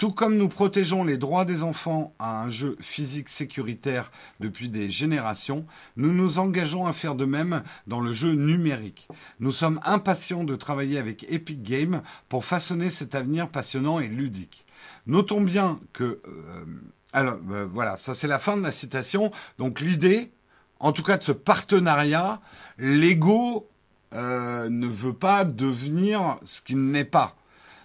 Tout 0.00 0.12
comme 0.12 0.38
nous 0.38 0.48
protégeons 0.48 1.04
les 1.04 1.18
droits 1.18 1.44
des 1.44 1.62
enfants 1.62 2.14
à 2.18 2.40
un 2.40 2.48
jeu 2.48 2.74
physique 2.80 3.28
sécuritaire 3.28 4.10
depuis 4.40 4.70
des 4.70 4.90
générations, 4.90 5.66
nous 5.98 6.14
nous 6.14 6.38
engageons 6.38 6.86
à 6.86 6.94
faire 6.94 7.14
de 7.14 7.26
même 7.26 7.62
dans 7.86 8.00
le 8.00 8.14
jeu 8.14 8.32
numérique. 8.32 9.08
Nous 9.40 9.52
sommes 9.52 9.78
impatients 9.84 10.44
de 10.44 10.56
travailler 10.56 10.98
avec 10.98 11.30
Epic 11.30 11.62
Games 11.62 12.00
pour 12.30 12.46
façonner 12.46 12.88
cet 12.88 13.14
avenir 13.14 13.50
passionnant 13.50 14.00
et 14.00 14.08
ludique. 14.08 14.64
Notons 15.06 15.42
bien 15.42 15.78
que... 15.92 16.22
Euh, 16.26 16.64
alors 17.12 17.36
euh, 17.50 17.66
voilà, 17.70 17.98
ça 17.98 18.14
c'est 18.14 18.26
la 18.26 18.38
fin 18.38 18.56
de 18.56 18.62
la 18.62 18.72
citation. 18.72 19.30
Donc 19.58 19.80
l'idée, 19.80 20.32
en 20.78 20.92
tout 20.92 21.02
cas 21.02 21.18
de 21.18 21.24
ce 21.24 21.32
partenariat, 21.32 22.40
l'ego 22.78 23.68
euh, 24.14 24.70
ne 24.70 24.86
veut 24.86 25.12
pas 25.12 25.44
devenir 25.44 26.38
ce 26.42 26.62
qu'il 26.62 26.86
n'est 26.86 27.04
pas. 27.04 27.36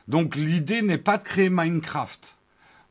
Donc 0.08 0.36
l'idée 0.36 0.82
n'est 0.82 0.98
pas 0.98 1.18
de 1.18 1.24
créer 1.24 1.50
Minecraft, 1.50 2.36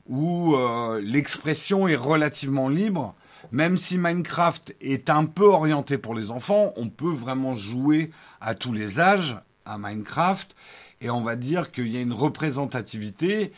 où 0.07 0.57
euh, 0.57 1.01
l'expression 1.03 1.87
est 1.89 1.97
relativement 1.97 2.69
libre. 2.69 3.15
Même 3.53 3.79
si 3.79 3.99
Minecraft 3.99 4.75
est 4.81 5.11
un 5.11 5.27
peu 5.27 5.45
orienté 5.45 5.99
pour 5.99 6.15
les 6.15 6.31
enfants, 6.31 6.73
on 6.77 6.89
peut 6.89 7.13
vraiment 7.13 7.57
jouer 7.57 8.11
à 8.41 8.55
tous 8.55 8.73
les 8.73 8.99
âges 8.99 9.39
à 9.65 9.79
Minecraft. 9.79 10.57
Et 11.01 11.11
on 11.11 11.21
va 11.21 11.37
dire 11.37 11.71
qu'il 11.71 11.89
y 11.89 11.99
a 11.99 12.01
une 12.01 12.13
représentativité. 12.13 13.53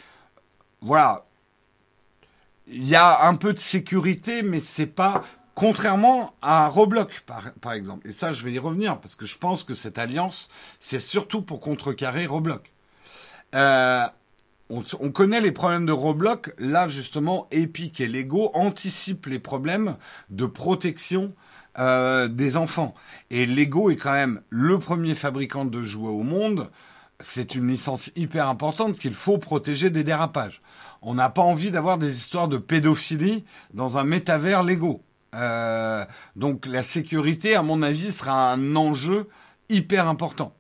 Voilà. 0.81 1.25
Il 2.67 2.87
y 2.87 2.97
a 2.97 3.27
un 3.27 3.37
peu 3.37 3.53
de 3.53 3.59
sécurité, 3.59 4.43
mais 4.43 4.61
c'est 4.61 4.87
pas 4.87 5.23
contrairement 5.55 6.35
à 6.43 6.69
Roblox, 6.69 7.21
par, 7.21 7.53
par, 7.61 7.73
exemple. 7.73 8.07
Et 8.09 8.13
ça, 8.13 8.33
je 8.33 8.43
vais 8.43 8.53
y 8.53 8.59
revenir, 8.59 9.01
parce 9.01 9.15
que 9.15 9.25
je 9.25 9.39
pense 9.39 9.63
que 9.63 9.73
cette 9.73 9.99
alliance, 9.99 10.49
c'est 10.81 11.01
surtout 11.01 11.41
pour 11.41 11.61
contrecarrer 11.61 12.27
Roblox. 12.27 12.69
Euh, 13.55 14.07
on, 14.69 15.11
connaît 15.11 15.41
les 15.41 15.53
problèmes 15.53 15.87
de 15.87 15.93
Roblox. 15.93 16.51
Là, 16.59 16.89
justement, 16.89 17.47
Epic 17.51 18.01
et 18.01 18.07
Lego 18.07 18.51
anticipent 18.55 19.27
les 19.27 19.39
problèmes 19.39 19.97
de 20.31 20.47
protection 20.47 21.35
euh, 21.79 22.27
des 22.29 22.57
enfants. 22.57 22.95
Et 23.31 23.47
Lego 23.47 23.91
est 23.91 23.97
quand 23.97 24.13
même 24.13 24.41
le 24.51 24.79
premier 24.79 25.15
fabricant 25.15 25.65
de 25.65 25.83
jouets 25.83 26.11
au 26.11 26.23
monde. 26.23 26.71
C'est 27.21 27.55
une 27.55 27.69
licence 27.69 28.11
hyper 28.17 28.49
importante 28.49 28.99
qu'il 28.99 29.15
faut 29.15 29.39
protéger 29.39 29.91
des 29.91 30.05
dérapages. 30.05 30.61
On 31.01 31.15
n'a 31.15 31.31
pas 31.31 31.43
envie 31.43 31.71
d'avoir 31.71 31.99
des 31.99 32.17
histoires 32.17 32.49
de 32.49 32.59
pédophilie 32.59 33.45
dans 33.73 33.99
un 33.99 34.05
métavers 34.05 34.63
Lego. 34.63 35.03
Euh, 35.35 36.05
donc 36.35 36.67
la 36.67 36.83
sécurité, 36.83 37.55
à 37.55 37.63
mon 37.63 37.83
avis, 37.83 38.11
sera 38.11 38.53
un 38.53 38.75
enjeu 38.75 39.29
hyper 39.69 40.09
important. 40.09 40.56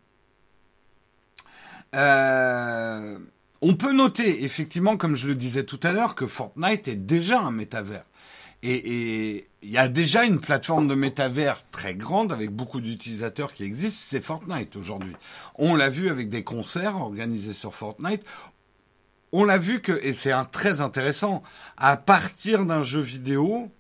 Euh, 1.94 3.18
on 3.62 3.75
peut 3.75 3.92
noter, 3.92 4.44
effectivement, 4.44 4.96
comme 4.96 5.14
je 5.14 5.29
le 5.29 5.35
disais 5.35 5.64
tout 5.64 5.81
à 5.83 5.92
l'heure, 5.92 6.14
que 6.14 6.27
Fortnite 6.27 6.88
est 6.88 6.96
déjà 6.96 7.40
un 7.40 7.51
métavers. 7.51 8.05
Et 8.62 9.49
il 9.62 9.70
y 9.70 9.79
a 9.79 9.88
déjà 9.88 10.25
une 10.25 10.40
plateforme 10.40 10.88
de 10.88 10.94
métavers 10.94 11.64
très 11.70 11.94
grande 11.94 12.33
avec 12.33 12.51
beaucoup 12.51 12.81
d'utilisateurs 12.81 13.53
qui 13.53 13.64
existent, 13.64 14.07
c'est 14.09 14.25
Fortnite 14.25 14.77
aujourd'hui. 14.77 15.14
On 15.57 15.75
l'a 15.75 15.88
vu 15.88 16.09
avec 16.09 16.29
des 16.29 16.42
concerts 16.44 16.96
organisés 16.96 17.53
sur 17.53 17.75
Fortnite. 17.75 18.22
On 19.33 19.44
l'a 19.44 19.59
vu 19.59 19.83
que, 19.83 19.92
et 20.03 20.14
c'est 20.14 20.33
un 20.33 20.44
très 20.44 20.81
intéressant, 20.81 21.42
à 21.77 21.96
partir 21.96 22.64
d'un 22.64 22.83
jeu 22.83 23.01
vidéo, 23.01 23.70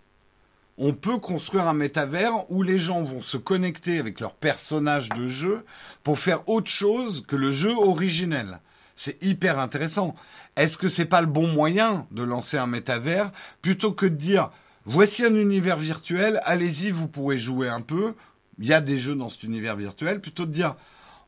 on 0.78 0.92
peut 0.92 1.18
construire 1.18 1.66
un 1.66 1.74
métavers 1.74 2.50
où 2.50 2.62
les 2.62 2.78
gens 2.78 3.02
vont 3.02 3.22
se 3.22 3.36
connecter 3.36 3.98
avec 3.98 4.20
leur 4.20 4.34
personnage 4.34 5.08
de 5.10 5.26
jeu 5.26 5.64
pour 6.02 6.18
faire 6.18 6.48
autre 6.48 6.70
chose 6.70 7.24
que 7.26 7.36
le 7.36 7.50
jeu 7.50 7.72
originel. 7.72 8.60
C'est 8.94 9.22
hyper 9.22 9.58
intéressant. 9.58 10.14
Est-ce 10.56 10.78
que 10.78 10.88
c'est 10.88 11.06
pas 11.06 11.20
le 11.20 11.26
bon 11.26 11.48
moyen 11.48 12.06
de 12.10 12.22
lancer 12.22 12.56
un 12.56 12.66
métavers 12.66 13.30
plutôt 13.62 13.92
que 13.92 14.06
de 14.06 14.14
dire 14.14 14.50
voici 14.84 15.24
un 15.24 15.34
univers 15.34 15.76
virtuel, 15.76 16.40
allez-y, 16.44 16.90
vous 16.90 17.08
pourrez 17.08 17.38
jouer 17.38 17.68
un 17.68 17.80
peu. 17.80 18.14
Il 18.58 18.66
y 18.66 18.72
a 18.72 18.80
des 18.80 18.98
jeux 18.98 19.14
dans 19.14 19.28
cet 19.28 19.42
univers 19.42 19.76
virtuel, 19.76 20.20
plutôt 20.20 20.46
de 20.46 20.52
dire 20.52 20.76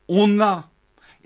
on 0.07 0.39
a 0.41 0.69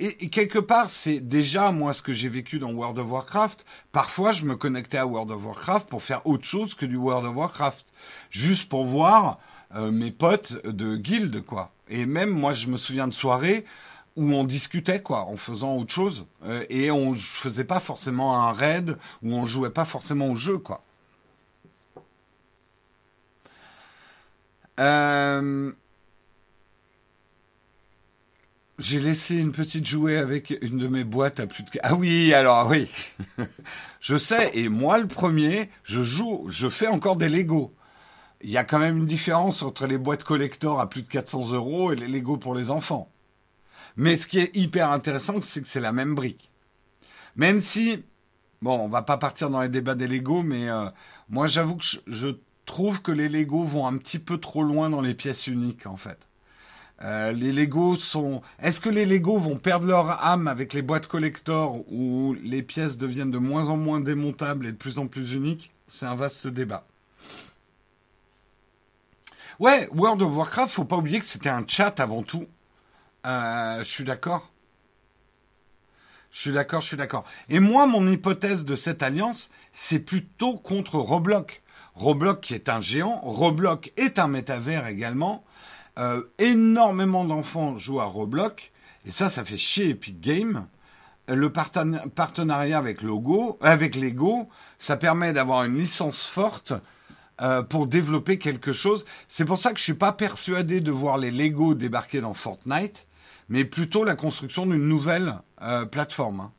et, 0.03 0.29
quelque 0.29 0.59
part, 0.59 0.89
c'est 0.89 1.19
déjà 1.19 1.71
moi 1.71 1.93
ce 1.93 2.01
que 2.01 2.13
j'ai 2.13 2.29
vécu 2.29 2.59
dans 2.59 2.71
World 2.71 2.99
of 2.99 3.09
Warcraft. 3.09 3.65
Parfois, 3.91 4.31
je 4.31 4.45
me 4.45 4.55
connectais 4.55 4.97
à 4.97 5.07
World 5.07 5.31
of 5.31 5.45
Warcraft 5.45 5.87
pour 5.87 6.03
faire 6.03 6.25
autre 6.27 6.45
chose 6.45 6.75
que 6.75 6.85
du 6.85 6.97
World 6.97 7.25
of 7.25 7.35
Warcraft, 7.35 7.85
juste 8.29 8.69
pour 8.69 8.85
voir 8.85 9.39
euh, 9.75 9.91
mes 9.91 10.11
potes 10.11 10.65
de 10.65 10.97
guild, 10.97 11.45
quoi. 11.45 11.71
Et 11.89 12.05
même 12.05 12.29
moi, 12.29 12.53
je 12.53 12.67
me 12.67 12.77
souviens 12.77 13.07
de 13.07 13.13
soirées 13.13 13.65
où 14.15 14.31
on 14.33 14.43
discutait, 14.43 15.01
quoi, 15.01 15.21
en 15.21 15.37
faisant 15.37 15.75
autre 15.77 15.93
chose, 15.93 16.25
euh, 16.45 16.63
et 16.69 16.91
on 16.91 17.15
faisait 17.15 17.63
pas 17.63 17.79
forcément 17.79 18.47
un 18.47 18.53
raid, 18.53 18.97
où 19.23 19.33
on 19.33 19.45
jouait 19.45 19.71
pas 19.71 19.85
forcément 19.85 20.29
au 20.29 20.35
jeu, 20.35 20.59
quoi. 20.59 20.83
Euh, 24.79 25.71
j'ai 28.83 28.99
laissé 28.99 29.35
une 29.35 29.53
petite 29.53 29.85
jouet 29.85 30.17
avec 30.17 30.53
une 30.61 30.77
de 30.77 30.87
mes 30.87 31.05
boîtes 31.05 31.39
à 31.39 31.47
plus 31.47 31.63
de... 31.63 31.69
Ah 31.83 31.95
oui, 31.95 32.33
alors 32.33 32.67
oui. 32.69 32.89
je 34.01 34.17
sais, 34.17 34.51
et 34.53 34.67
moi 34.67 34.97
le 34.97 35.07
premier, 35.07 35.69
je 35.83 36.03
joue, 36.03 36.45
je 36.49 36.67
fais 36.67 36.87
encore 36.87 37.15
des 37.15 37.29
Lego. 37.29 37.73
Il 38.41 38.49
y 38.49 38.57
a 38.57 38.65
quand 38.65 38.79
même 38.79 38.97
une 38.97 39.07
différence 39.07 39.63
entre 39.63 39.87
les 39.87 39.97
boîtes 39.97 40.25
collector 40.25 40.81
à 40.81 40.89
plus 40.89 41.01
de 41.01 41.07
400 41.07 41.53
euros 41.53 41.93
et 41.93 41.95
les 41.95 42.09
Lego 42.09 42.35
pour 42.35 42.55
les 42.55 42.71
enfants. 42.71 43.09
Mais 43.95 44.17
ce 44.17 44.27
qui 44.27 44.39
est 44.39 44.53
hyper 44.53 44.91
intéressant, 44.91 45.39
c'est 45.39 45.61
que 45.61 45.67
c'est 45.67 45.79
la 45.79 45.93
même 45.93 46.13
brique. 46.13 46.51
Même 47.37 47.61
si, 47.61 48.03
bon, 48.61 48.77
on 48.79 48.89
va 48.89 49.01
pas 49.01 49.17
partir 49.17 49.49
dans 49.49 49.61
les 49.61 49.69
débats 49.69 49.95
des 49.95 50.07
Lego, 50.07 50.43
mais 50.43 50.69
euh, 50.69 50.89
moi 51.29 51.47
j'avoue 51.47 51.77
que 51.77 51.85
je 52.05 52.27
trouve 52.65 53.01
que 53.01 53.13
les 53.13 53.29
Lego 53.29 53.63
vont 53.63 53.87
un 53.87 53.97
petit 53.97 54.19
peu 54.19 54.39
trop 54.39 54.63
loin 54.63 54.89
dans 54.89 55.01
les 55.01 55.13
pièces 55.13 55.47
uniques, 55.47 55.87
en 55.87 55.95
fait. 55.95 56.27
Euh, 57.01 57.31
les 57.31 57.51
Lego 57.51 57.95
sont. 57.95 58.41
Est-ce 58.59 58.79
que 58.79 58.89
les 58.89 59.05
Lego 59.05 59.37
vont 59.37 59.57
perdre 59.57 59.87
leur 59.87 60.23
âme 60.23 60.47
avec 60.47 60.73
les 60.73 60.81
boîtes 60.81 61.07
collector 61.07 61.83
où 61.91 62.35
les 62.41 62.61
pièces 62.61 62.97
deviennent 62.97 63.31
de 63.31 63.39
moins 63.39 63.67
en 63.67 63.77
moins 63.77 63.99
démontables 63.99 64.67
et 64.67 64.71
de 64.71 64.77
plus 64.77 64.99
en 64.99 65.07
plus 65.07 65.33
uniques? 65.33 65.71
C'est 65.87 66.05
un 66.05 66.15
vaste 66.15 66.47
débat. 66.47 66.85
Ouais, 69.59 69.87
World 69.93 70.21
of 70.21 70.35
Warcraft, 70.35 70.73
faut 70.73 70.85
pas 70.85 70.97
oublier 70.97 71.19
que 71.19 71.25
c'était 71.25 71.49
un 71.49 71.65
chat 71.67 71.99
avant 71.99 72.23
tout. 72.23 72.47
Euh, 73.25 73.79
je 73.79 73.89
suis 73.89 74.03
d'accord. 74.03 74.51
Je 76.31 76.39
suis 76.39 76.51
d'accord, 76.51 76.81
je 76.81 76.87
suis 76.87 76.97
d'accord. 76.97 77.25
Et 77.49 77.59
moi, 77.59 77.85
mon 77.85 78.07
hypothèse 78.07 78.65
de 78.65 78.75
cette 78.75 79.03
alliance, 79.03 79.49
c'est 79.71 79.99
plutôt 79.99 80.57
contre 80.57 80.95
Roblox. 80.95 81.61
Roblox 81.93 82.47
qui 82.47 82.55
est 82.55 82.69
un 82.69 82.81
géant, 82.81 83.17
Roblox 83.21 83.91
est 83.97 84.17
un 84.17 84.27
métavers 84.27 84.87
également. 84.87 85.43
Euh, 85.99 86.23
énormément 86.39 87.23
d'enfants 87.25 87.77
jouent 87.77 88.01
à 88.01 88.05
Roblox, 88.05 88.63
et 89.05 89.11
ça, 89.11 89.29
ça 89.29 89.45
fait 89.45 89.57
chier 89.57 89.89
Epic 89.89 90.19
Games. 90.19 90.67
Le 91.27 91.51
partenariat 91.51 92.77
avec, 92.77 93.01
Logo, 93.01 93.57
avec 93.61 93.95
Lego, 93.95 94.49
ça 94.77 94.97
permet 94.97 95.31
d'avoir 95.31 95.63
une 95.63 95.77
licence 95.77 96.25
forte 96.25 96.73
euh, 97.41 97.63
pour 97.63 97.87
développer 97.87 98.37
quelque 98.37 98.73
chose. 98.73 99.05
C'est 99.29 99.45
pour 99.45 99.57
ça 99.57 99.71
que 99.71 99.79
je 99.79 99.83
suis 99.83 99.93
pas 99.93 100.11
persuadé 100.11 100.81
de 100.81 100.91
voir 100.91 101.17
les 101.17 101.31
Lego 101.31 101.75
débarquer 101.75 102.19
dans 102.19 102.33
Fortnite, 102.33 103.07
mais 103.47 103.63
plutôt 103.63 104.03
la 104.03 104.15
construction 104.15 104.65
d'une 104.65 104.87
nouvelle 104.87 105.39
euh, 105.61 105.85
plateforme. 105.85 106.41
Hein. 106.41 106.51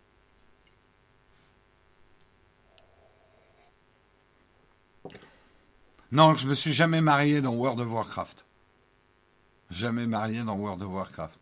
Non, 6.10 6.36
je 6.36 6.46
me 6.46 6.54
suis 6.54 6.72
jamais 6.72 7.00
marié 7.00 7.40
dans 7.40 7.52
World 7.52 7.80
of 7.80 7.90
Warcraft. 7.90 8.44
Jamais 9.70 10.06
marié 10.06 10.44
dans 10.44 10.56
World 10.56 10.82
of 10.82 10.92
Warcraft. 10.92 11.38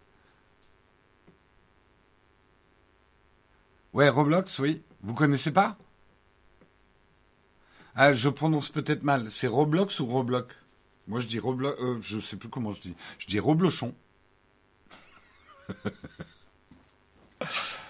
Ouais, 3.93 4.09
Roblox, 4.09 4.59
oui. 4.59 4.83
Vous 5.03 5.15
connaissez 5.15 5.53
pas? 5.53 5.77
Ah, 7.95 8.15
je 8.15 8.31
prononce 8.31 8.71
peut-être 8.71 9.03
mal. 9.03 9.31
C'est 9.31 9.47
Roblox 9.47 10.01
ou 10.01 10.07
Roblox? 10.07 10.55
Moi, 11.09 11.21
je 11.21 11.27
dis 11.27 11.39
Roblox. 11.39 11.79
Euh, 11.81 11.99
je 12.01 12.21
sais 12.21 12.37
plus 12.37 12.49
comment 12.49 12.73
je 12.73 12.81
dis. 12.81 12.95
Je 13.19 13.27
dis 13.27 13.39
Roblochon. 13.39 13.95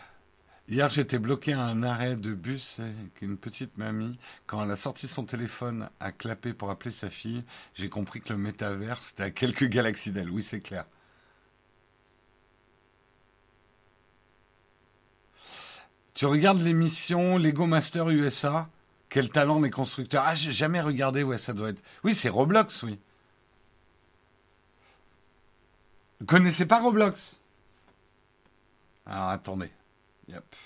Hier, 0.72 0.88
j'étais 0.88 1.18
bloqué 1.18 1.52
à 1.52 1.64
un 1.64 1.82
arrêt 1.82 2.16
de 2.16 2.32
bus 2.32 2.80
avec 2.80 3.20
une 3.20 3.36
petite 3.36 3.76
mamie. 3.76 4.18
Quand 4.46 4.64
elle 4.64 4.70
a 4.70 4.76
sorti 4.76 5.06
son 5.06 5.26
téléphone 5.26 5.90
à 6.00 6.12
clapper 6.12 6.54
pour 6.54 6.70
appeler 6.70 6.90
sa 6.90 7.10
fille, 7.10 7.44
j'ai 7.74 7.90
compris 7.90 8.22
que 8.22 8.32
le 8.32 8.38
métavers, 8.38 9.02
c'était 9.02 9.24
à 9.24 9.30
quelques 9.30 9.66
galaxies 9.66 10.12
d'elle. 10.12 10.30
Oui, 10.30 10.42
c'est 10.42 10.60
clair. 10.60 10.86
Tu 16.14 16.24
regardes 16.24 16.62
l'émission 16.62 17.36
Lego 17.36 17.66
Master 17.66 18.08
USA 18.08 18.70
quel 19.10 19.28
talent 19.28 19.60
les 19.60 19.68
constructeurs. 19.68 20.24
Ah, 20.26 20.34
j'ai 20.34 20.52
jamais 20.52 20.80
regardé 20.80 21.22
où 21.22 21.36
ça 21.36 21.52
doit 21.52 21.68
être. 21.68 21.82
Oui, 22.02 22.14
c'est 22.14 22.30
Roblox, 22.30 22.82
oui. 22.84 22.98
Vous 26.20 26.24
connaissez 26.24 26.64
pas 26.64 26.80
Roblox? 26.80 27.42
Alors 29.04 29.28
attendez. 29.28 29.70
Yep. 30.32 30.56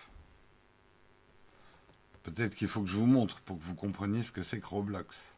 Peut-être 2.22 2.54
qu'il 2.54 2.68
faut 2.68 2.82
que 2.82 2.88
je 2.88 2.96
vous 2.96 3.06
montre 3.06 3.40
pour 3.40 3.58
que 3.58 3.64
vous 3.64 3.74
compreniez 3.74 4.22
ce 4.22 4.32
que 4.32 4.42
c'est 4.42 4.58
que 4.60 4.66
Roblox. 4.66 5.36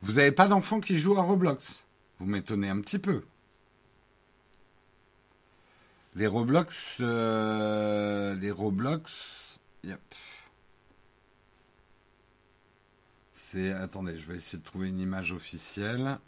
Vous 0.00 0.14
n'avez 0.14 0.32
pas 0.32 0.46
d'enfants 0.46 0.80
qui 0.80 0.96
jouent 0.96 1.18
à 1.18 1.22
Roblox? 1.22 1.84
Vous 2.18 2.26
m'étonnez 2.26 2.68
un 2.68 2.80
petit 2.80 2.98
peu. 2.98 3.22
Les 6.14 6.26
Roblox, 6.26 6.98
euh, 7.00 8.34
les 8.34 8.50
Roblox, 8.50 9.60
yep. 9.84 10.00
C'est. 13.34 13.72
Attendez, 13.72 14.16
je 14.16 14.26
vais 14.26 14.36
essayer 14.36 14.58
de 14.58 14.64
trouver 14.64 14.88
une 14.88 15.00
image 15.00 15.32
officielle. 15.32 16.18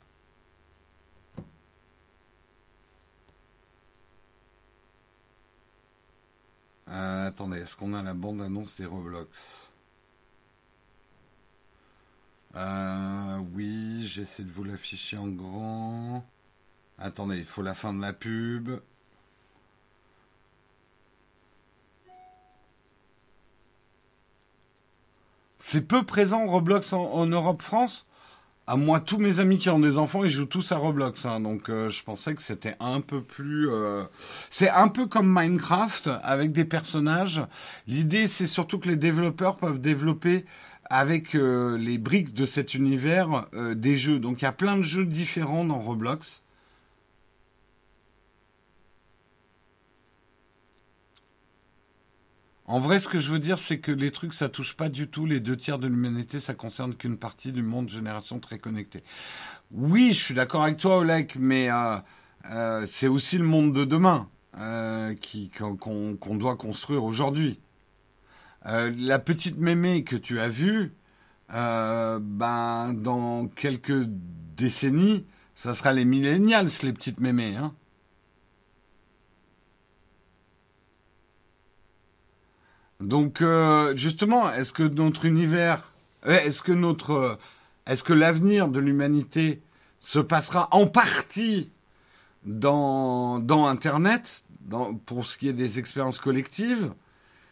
Euh, 6.91 7.28
attendez, 7.28 7.59
est-ce 7.59 7.76
qu'on 7.76 7.95
a 7.95 8.03
la 8.03 8.14
bande-annonce 8.14 8.76
des 8.76 8.86
Roblox 8.86 9.68
euh, 12.57 13.38
Oui, 13.55 14.05
j'essaie 14.07 14.43
de 14.43 14.51
vous 14.51 14.64
l'afficher 14.64 15.16
en 15.16 15.28
grand. 15.28 16.24
Attendez, 16.99 17.38
il 17.38 17.45
faut 17.45 17.62
la 17.62 17.74
fin 17.74 17.95
de 17.95 18.01
la 18.01 18.12
pub. 18.12 18.70
C'est 25.59 25.82
peu 25.82 26.05
présent 26.05 26.47
Roblox 26.47 26.93
en, 26.93 27.26
Europe-France? 27.26 28.07
À 28.70 28.76
moi, 28.76 29.00
tous 29.00 29.18
mes 29.18 29.40
amis 29.40 29.58
qui 29.58 29.68
ont 29.68 29.80
des 29.80 29.98
enfants, 29.98 30.22
ils 30.22 30.30
jouent 30.30 30.44
tous 30.46 30.70
à 30.70 30.76
Roblox. 30.76 31.26
Hein. 31.26 31.40
donc, 31.40 31.68
euh, 31.68 31.90
je 31.90 32.04
pensais 32.04 32.36
que 32.36 32.40
c'était 32.40 32.76
un 32.78 33.00
peu 33.00 33.20
plus. 33.20 33.68
Euh, 33.68 34.04
c'est 34.48 34.70
un 34.70 34.86
peu 34.86 35.06
comme 35.06 35.26
Minecraft 35.28 36.08
avec 36.22 36.52
des 36.52 36.64
personnages. 36.64 37.42
L'idée, 37.88 38.28
c'est 38.28 38.46
surtout 38.46 38.78
que 38.78 38.86
les 38.86 38.94
développeurs 38.94 39.56
peuvent 39.56 39.80
développer 39.80 40.44
avec 40.88 41.34
euh, 41.34 41.76
les 41.78 41.98
briques 41.98 42.32
de 42.32 42.46
cet 42.46 42.74
univers 42.74 43.46
des 43.74 43.96
jeux. 43.96 44.20
Donc, 44.20 44.40
il 44.40 44.44
y 44.44 44.48
a 44.48 44.52
plein 44.52 44.76
de 44.76 44.82
jeux 44.82 45.04
différents 45.04 45.64
dans 45.64 45.80
Roblox. 45.80 46.44
En 52.70 52.78
vrai, 52.78 53.00
ce 53.00 53.08
que 53.08 53.18
je 53.18 53.32
veux 53.32 53.40
dire, 53.40 53.58
c'est 53.58 53.80
que 53.80 53.90
les 53.90 54.12
trucs, 54.12 54.32
ça 54.32 54.48
touche 54.48 54.76
pas 54.76 54.88
du 54.88 55.08
tout 55.08 55.26
les 55.26 55.40
deux 55.40 55.56
tiers 55.56 55.80
de 55.80 55.88
l'humanité, 55.88 56.38
ça 56.38 56.54
concerne 56.54 56.94
qu'une 56.94 57.16
partie 57.16 57.50
du 57.50 57.64
monde 57.64 57.88
génération 57.88 58.38
très 58.38 58.60
connectée. 58.60 59.02
Oui, 59.72 60.10
je 60.12 60.22
suis 60.22 60.34
d'accord 60.34 60.62
avec 60.62 60.76
toi, 60.76 60.98
Oleg, 60.98 61.32
mais 61.36 61.68
euh, 61.68 61.96
euh, 62.48 62.84
c'est 62.86 63.08
aussi 63.08 63.38
le 63.38 63.44
monde 63.44 63.72
de 63.72 63.84
demain 63.84 64.28
euh, 64.60 65.16
qu'on 65.80 66.36
doit 66.36 66.54
construire 66.54 67.02
aujourd'hui. 67.02 67.58
la 68.64 69.18
petite 69.18 69.58
mémé 69.58 70.04
que 70.04 70.14
tu 70.14 70.38
as 70.38 70.46
vue, 70.46 70.94
ben, 71.48 72.92
dans 72.94 73.48
quelques 73.48 74.04
décennies, 74.56 75.26
ça 75.56 75.74
sera 75.74 75.92
les 75.92 76.04
millennials, 76.04 76.68
les 76.84 76.92
petites 76.92 77.18
mémés. 77.18 77.56
Hein. 77.56 77.74
Donc 83.01 83.40
euh, 83.40 83.96
justement, 83.96 84.51
est-ce 84.53 84.72
que 84.72 84.82
notre 84.82 85.24
univers, 85.24 85.90
euh, 86.26 86.38
est-ce 86.40 86.62
que 86.62 86.72
notre, 86.72 87.38
est-ce 87.86 88.05
que 88.05 88.12
l'avenir 88.12 88.68
de 88.68 88.78
l'humanité 88.78 89.62
se 90.01 90.18
passera 90.18 90.68
en 90.70 90.86
partie 90.86 91.70
dans 92.44 93.38
dans 93.38 93.66
Internet, 93.66 94.44
dans, 94.61 94.94
pour 94.94 95.26
ce 95.26 95.38
qui 95.38 95.48
est 95.48 95.55
des 95.55 95.78
expériences 95.78 96.18
collectives? 96.18 96.92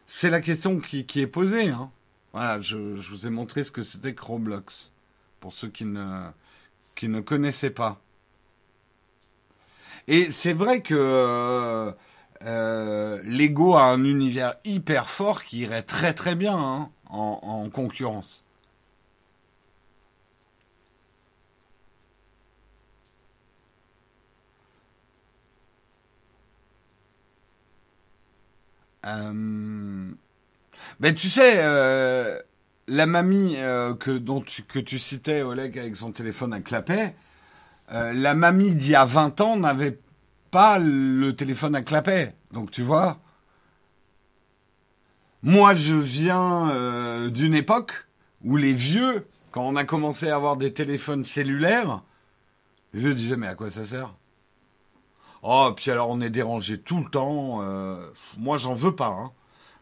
C'est 0.07 0.30
la 0.30 0.40
question 0.40 0.80
qui, 0.80 1.07
qui 1.07 1.20
est 1.20 1.26
posée. 1.26 1.68
Hein. 1.68 1.90
Voilà, 2.32 2.61
je, 2.61 2.94
je, 2.94 3.11
vous 3.11 3.26
ai 3.26 3.30
montré 3.30 3.64
ce 3.64 3.70
que 3.70 3.82
c'était 3.82 4.14
que 4.14 4.22
Roblox 4.22 4.92
pour 5.40 5.53
ceux 5.53 5.68
qui 5.68 5.84
ne 5.84 6.28
qui 6.94 7.09
ne 7.09 7.20
connaissaient 7.20 7.70
pas. 7.70 8.01
Et 10.09 10.30
c'est 10.30 10.53
vrai 10.53 10.82
que 10.82 11.94
euh, 12.45 13.20
Lego 13.24 13.74
a 13.74 13.82
un 13.84 14.05
univers 14.05 14.55
hyper 14.64 15.11
fort 15.11 15.45
qui 15.45 15.61
irait 15.61 15.82
très 15.82 16.14
très 16.14 16.34
bien 16.34 16.57
hein, 16.57 16.91
en, 17.11 17.68
concurrence. 17.70 18.45
Euh, 29.07 30.11
ben 31.01 31.14
tu 31.14 31.28
sais, 31.28 31.57
euh, 31.59 32.39
la 32.89 33.07
mamie 33.07 33.55
que, 34.01 34.18
dont 34.18 34.41
tu, 34.43 34.62
que 34.62 34.78
tu 34.78 34.99
citais, 34.99 35.43
Oleg, 35.43 35.78
avec 35.78 35.97
son 35.97 36.12
téléphone 36.12 36.53
à 36.53 36.61
clapet, 36.61 37.14
la 37.91 38.34
mamie 38.34 38.74
d'il 38.74 38.91
y 38.93 38.97
a 38.97 39.05
20 39.05 39.41
ans 39.41 39.57
n'avait 39.57 39.99
pas 40.51 40.78
le 40.78 41.32
téléphone 41.32 41.74
à 41.74 41.82
clapet. 41.82 42.34
Donc 42.53 42.70
tu 42.70 42.82
vois, 42.82 43.18
moi 45.42 45.74
je 45.74 45.96
viens 45.96 46.70
euh, 46.70 47.30
d'une 47.30 47.55
époque 47.55 48.07
où 48.44 48.57
les 48.57 48.74
vieux, 48.74 49.26
quand 49.51 49.62
on 49.62 49.76
a 49.76 49.84
commencé 49.84 50.28
à 50.28 50.36
avoir 50.36 50.57
des 50.57 50.72
téléphones 50.72 51.24
cellulaires, 51.24 52.03
les 52.92 53.01
vieux 53.01 53.14
disaient 53.14 53.36
mais 53.36 53.49
à 53.49 53.55
quoi 53.55 53.70
ça 53.70 53.84
sert? 53.84 54.14
Oh, 55.42 55.72
puis 55.76 55.90
alors 55.90 56.11
on 56.11 56.20
est 56.20 56.30
dérangé 56.30 56.78
tout 56.78 56.99
le 56.99 57.11
temps. 57.11 57.62
Euh, 57.62 58.01
moi 58.36 58.59
j'en 58.59 58.74
veux 58.74 58.94
pas. 58.94 59.09
Hein. 59.09 59.30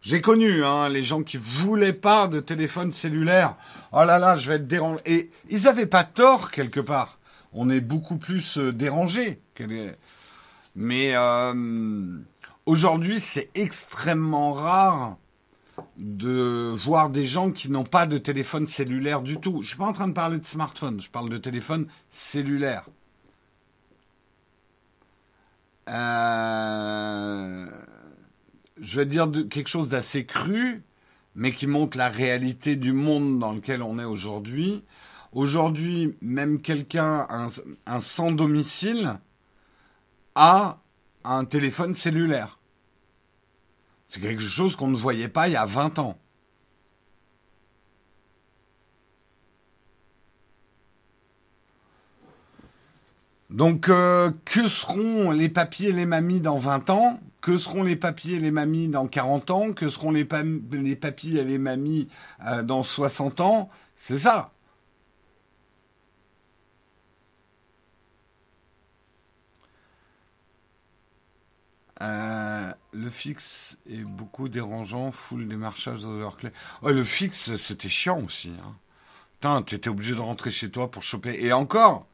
J'ai 0.03 0.21
connu 0.21 0.65
hein, 0.65 0.89
les 0.89 1.03
gens 1.03 1.23
qui 1.23 1.37
voulaient 1.37 1.93
pas 1.93 2.29
de 2.29 2.39
téléphone 2.41 2.93
cellulaire. 2.93 3.57
Oh 3.93 4.05
là 4.05 4.19
là, 4.19 4.37
je 4.37 4.49
vais 4.49 4.57
être 4.57 4.67
dérangé. 4.67 5.01
Et 5.07 5.31
ils 5.51 5.63
n'avaient 5.65 5.87
pas 5.87 6.05
tort 6.05 6.51
quelque 6.51 6.81
part. 6.81 7.19
On 7.53 7.71
est 7.71 7.81
beaucoup 7.81 8.17
plus 8.17 8.59
euh, 8.59 8.73
dérangé. 8.73 9.41
Mais 10.77 11.17
euh, 11.17 12.19
aujourd'hui, 12.67 13.19
c'est 13.19 13.51
extrêmement 13.55 14.53
rare 14.53 15.17
de 15.97 16.75
voir 16.77 17.09
des 17.09 17.27
gens 17.27 17.51
qui 17.51 17.71
n'ont 17.71 17.85
pas 17.85 18.07
de 18.07 18.19
téléphone 18.19 18.67
cellulaire 18.67 19.23
du 19.23 19.39
tout. 19.41 19.53
Je 19.53 19.59
ne 19.59 19.65
suis 19.65 19.77
pas 19.79 19.87
en 19.87 19.95
train 19.95 20.09
de 20.09 20.13
parler 20.13 20.37
de 20.39 20.45
smartphone, 20.45 21.01
je 21.01 21.09
parle 21.09 21.31
de 21.31 21.39
téléphone 21.39 21.87
cellulaire. 22.11 22.85
Euh, 25.89 27.67
je 28.79 29.01
vais 29.01 29.07
dire 29.07 29.31
quelque 29.49 29.69
chose 29.69 29.89
d'assez 29.89 30.27
cru, 30.27 30.83
mais 31.35 31.53
qui 31.53 31.67
montre 31.67 31.97
la 31.97 32.09
réalité 32.09 32.77
du 32.77 32.93
monde 32.93 33.39
dans 33.39 33.55
lequel 33.55 33.83
on 33.83 33.99
est 33.99 34.05
aujourd'hui. 34.05 34.85
Aujourd'hui, 35.33 36.17
même 36.21 36.61
quelqu'un, 36.61 37.27
un 37.87 38.01
sans 38.01 38.31
domicile, 38.31 39.19
a 40.37 40.79
un 41.25 41.45
téléphone 41.45 41.95
cellulaire. 41.95 42.61
C'est 44.07 44.21
quelque 44.21 44.43
chose 44.43 44.77
qu'on 44.77 44.87
ne 44.87 44.97
voyait 44.97 45.29
pas 45.29 45.49
il 45.49 45.53
y 45.53 45.57
a 45.57 45.67
20 45.67 45.99
ans. 45.99 46.17
Donc, 53.51 53.89
euh, 53.89 54.31
que 54.45 54.69
seront 54.69 55.31
les 55.31 55.49
papiers 55.49 55.89
et 55.89 55.93
les 55.93 56.07
mamies 56.07 56.41
dans 56.41 56.59
20 56.59 56.91
ans? 56.91 57.21
Que 57.41 57.57
seront 57.57 57.83
les 57.83 57.97
papiers 57.97 58.37
et 58.37 58.41
les 58.41 58.51
mamies 58.51 58.89
dans 58.89 59.07
40 59.07 59.51
ans? 59.51 59.73
Que 59.73 59.89
seront 59.89 60.11
les, 60.11 60.27
les 60.73 60.97
papiers 60.97 61.41
et 61.41 61.45
les 61.45 61.59
mamies 61.59 62.09
euh, 62.47 62.63
dans 62.63 62.83
60 62.83 63.41
ans? 63.41 63.71
C'est 63.95 64.19
ça. 64.19 64.53
Euh, 72.03 72.73
le 72.93 73.11
fixe 73.11 73.77
est 73.91 74.05
beaucoup 74.05 74.49
dérangeant, 74.49 75.13
full 75.13 75.49
démarchage 75.49 76.03
d'overclay. 76.03 76.53
Ouais, 76.83 76.93
le 76.93 77.05
fixe, 77.05 77.57
c'était 77.57 77.89
chiant 77.89 78.23
aussi. 78.23 78.53
Hein. 78.63 78.75
T'étais 79.65 79.89
obligé 79.89 80.15
de 80.15 80.21
rentrer 80.21 80.51
chez 80.51 80.71
toi 80.71 80.91
pour 80.91 81.03
choper. 81.03 81.39
Et 81.45 81.53
encore, 81.53 82.07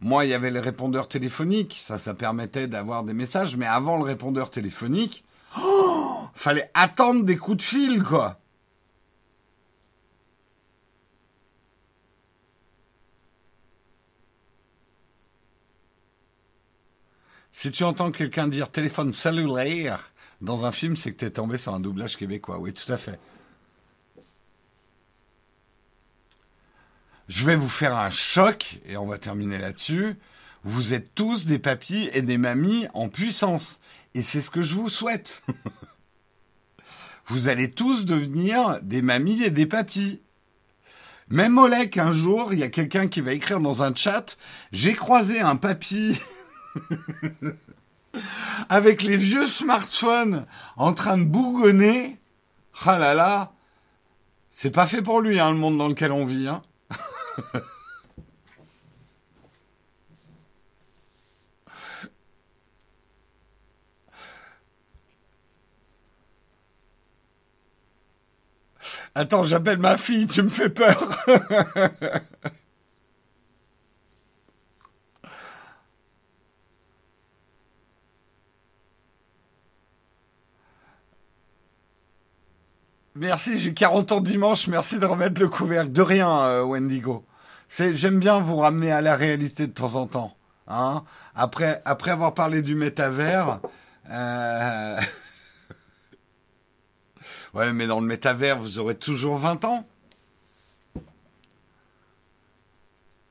moi, 0.00 0.24
il 0.24 0.30
y 0.30 0.34
avait 0.34 0.50
le 0.50 0.60
répondeur 0.60 1.08
téléphonique. 1.08 1.78
Ça, 1.82 1.98
ça 1.98 2.14
permettait 2.14 2.68
d'avoir 2.68 3.02
des 3.02 3.12
messages. 3.12 3.56
Mais 3.56 3.66
avant 3.66 3.96
le 3.96 4.04
répondeur 4.04 4.50
téléphonique, 4.50 5.24
oh, 5.60 6.20
fallait 6.34 6.70
attendre 6.74 7.24
des 7.24 7.36
coups 7.36 7.58
de 7.58 7.62
fil, 7.62 8.02
quoi. 8.02 8.39
Si 17.60 17.70
tu 17.70 17.84
entends 17.84 18.10
quelqu'un 18.10 18.48
dire 18.48 18.70
téléphone 18.70 19.12
cellulaire 19.12 20.12
dans 20.40 20.64
un 20.64 20.72
film, 20.72 20.96
c'est 20.96 21.12
que 21.12 21.18
tu 21.18 21.24
es 21.26 21.30
tombé 21.30 21.58
sur 21.58 21.74
un 21.74 21.80
doublage 21.80 22.16
québécois. 22.16 22.58
Oui, 22.58 22.72
tout 22.72 22.90
à 22.90 22.96
fait. 22.96 23.20
Je 27.28 27.44
vais 27.44 27.56
vous 27.56 27.68
faire 27.68 27.98
un 27.98 28.08
choc, 28.08 28.78
et 28.86 28.96
on 28.96 29.04
va 29.04 29.18
terminer 29.18 29.58
là-dessus. 29.58 30.16
Vous 30.64 30.94
êtes 30.94 31.14
tous 31.14 31.44
des 31.44 31.58
papis 31.58 32.08
et 32.14 32.22
des 32.22 32.38
mamies 32.38 32.86
en 32.94 33.10
puissance. 33.10 33.80
Et 34.14 34.22
c'est 34.22 34.40
ce 34.40 34.48
que 34.48 34.62
je 34.62 34.74
vous 34.74 34.88
souhaite. 34.88 35.42
vous 37.26 37.48
allez 37.48 37.70
tous 37.70 38.06
devenir 38.06 38.80
des 38.80 39.02
mamies 39.02 39.42
et 39.42 39.50
des 39.50 39.66
papis. 39.66 40.22
Même 41.28 41.58
Olek, 41.58 41.98
un 41.98 42.12
jour, 42.12 42.54
il 42.54 42.60
y 42.60 42.62
a 42.62 42.70
quelqu'un 42.70 43.06
qui 43.06 43.20
va 43.20 43.34
écrire 43.34 43.60
dans 43.60 43.82
un 43.82 43.94
chat, 43.94 44.38
j'ai 44.72 44.94
croisé 44.94 45.40
un 45.40 45.56
papy 45.56 46.18
avec 48.68 49.02
les 49.02 49.16
vieux 49.16 49.46
smartphones 49.46 50.46
en 50.76 50.92
train 50.92 51.18
de 51.18 51.24
bougonner. 51.24 52.18
Ah 52.84 52.98
là 52.98 53.14
là, 53.14 53.52
c'est 54.50 54.70
pas 54.70 54.86
fait 54.86 55.02
pour 55.02 55.20
lui, 55.20 55.40
hein, 55.40 55.50
le 55.50 55.56
monde 55.56 55.78
dans 55.78 55.88
lequel 55.88 56.12
on 56.12 56.24
vit. 56.26 56.48
Hein. 56.48 56.62
Attends, 69.14 69.44
j'appelle 69.44 69.78
ma 69.78 69.98
fille, 69.98 70.26
tu 70.26 70.42
me 70.42 70.48
fais 70.48 70.70
peur. 70.70 71.26
Merci, 83.20 83.58
j'ai 83.58 83.74
40 83.74 84.12
ans 84.12 84.20
dimanche, 84.22 84.66
merci 84.66 84.98
de 84.98 85.04
remettre 85.04 85.42
le 85.42 85.48
couvercle. 85.48 85.92
De 85.92 86.00
rien, 86.00 86.40
euh, 86.40 86.62
Wendigo. 86.62 87.22
j'aime 87.68 88.18
bien 88.18 88.38
vous 88.38 88.56
ramener 88.56 88.90
à 88.92 89.02
la 89.02 89.14
réalité 89.14 89.66
de 89.66 89.72
temps 89.72 89.96
en 89.96 90.06
temps. 90.06 90.34
Hein 90.68 91.04
après, 91.34 91.82
avoir 91.84 92.32
parlé 92.32 92.62
du 92.62 92.74
métavers, 92.74 93.60
euh, 94.10 94.98
ouais, 97.52 97.74
mais 97.74 97.86
dans 97.86 98.00
le 98.00 98.06
métavers, 98.06 98.58
vous 98.58 98.78
aurez 98.78 98.94
toujours 98.94 99.36
20 99.36 99.66
ans. 99.66 99.86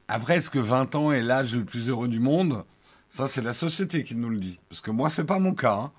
Après, 0.07 0.35
est-ce 0.35 0.51
que 0.51 0.59
20 0.59 0.93
ans 0.93 1.11
est 1.11 1.23
l'âge 1.23 1.55
le 1.55 1.65
plus 1.65 1.89
heureux 1.89 2.07
du 2.07 2.19
monde? 2.19 2.63
Ça, 3.09 3.27
c'est 3.27 3.41
la 3.41 3.53
société 3.53 4.03
qui 4.03 4.13
nous 4.13 4.29
le 4.29 4.37
dit. 4.37 4.59
Parce 4.69 4.81
que 4.81 4.91
moi, 4.91 5.09
c'est 5.09 5.23
pas 5.23 5.39
mon 5.39 5.55
cas. 5.55 5.73
Hein. 5.73 5.91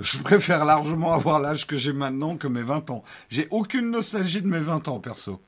Je 0.00 0.16
préfère 0.18 0.64
largement 0.64 1.12
avoir 1.12 1.40
l'âge 1.40 1.66
que 1.66 1.76
j'ai 1.76 1.92
maintenant 1.92 2.36
que 2.36 2.48
mes 2.48 2.62
20 2.62 2.90
ans. 2.90 3.04
J'ai 3.28 3.46
aucune 3.50 3.90
nostalgie 3.90 4.40
de 4.40 4.46
mes 4.48 4.60
20 4.60 4.88
ans, 4.88 4.98
perso. 4.98 5.42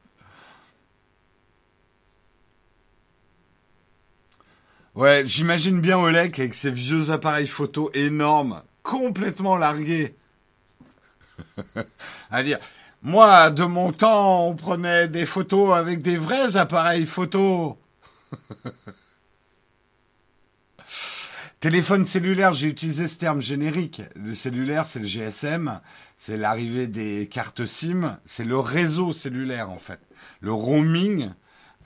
Ouais, 4.94 5.22
j'imagine 5.24 5.80
bien 5.80 5.98
Olek 5.98 6.38
avec 6.38 6.54
ses 6.54 6.70
vieux 6.70 7.10
appareils 7.10 7.46
photo 7.46 7.90
énormes, 7.94 8.62
complètement 8.82 9.56
largués. 9.56 10.14
à 12.30 12.42
dire, 12.42 12.58
moi, 13.00 13.48
de 13.48 13.64
mon 13.64 13.92
temps, 13.92 14.46
on 14.46 14.54
prenait 14.54 15.08
des 15.08 15.24
photos 15.24 15.74
avec 15.74 16.02
des 16.02 16.18
vrais 16.18 16.58
appareils 16.58 17.06
photo. 17.06 17.78
Téléphone 21.62 22.04
cellulaire, 22.04 22.52
j'ai 22.54 22.66
utilisé 22.66 23.06
ce 23.06 23.20
terme 23.20 23.40
générique. 23.40 24.02
Le 24.16 24.34
cellulaire, 24.34 24.84
c'est 24.84 24.98
le 24.98 25.06
GSM, 25.06 25.80
c'est 26.16 26.36
l'arrivée 26.36 26.88
des 26.88 27.28
cartes 27.30 27.66
SIM, 27.66 28.18
c'est 28.24 28.42
le 28.42 28.58
réseau 28.58 29.12
cellulaire 29.12 29.70
en 29.70 29.78
fait. 29.78 30.00
Le 30.40 30.52
roaming, 30.52 31.30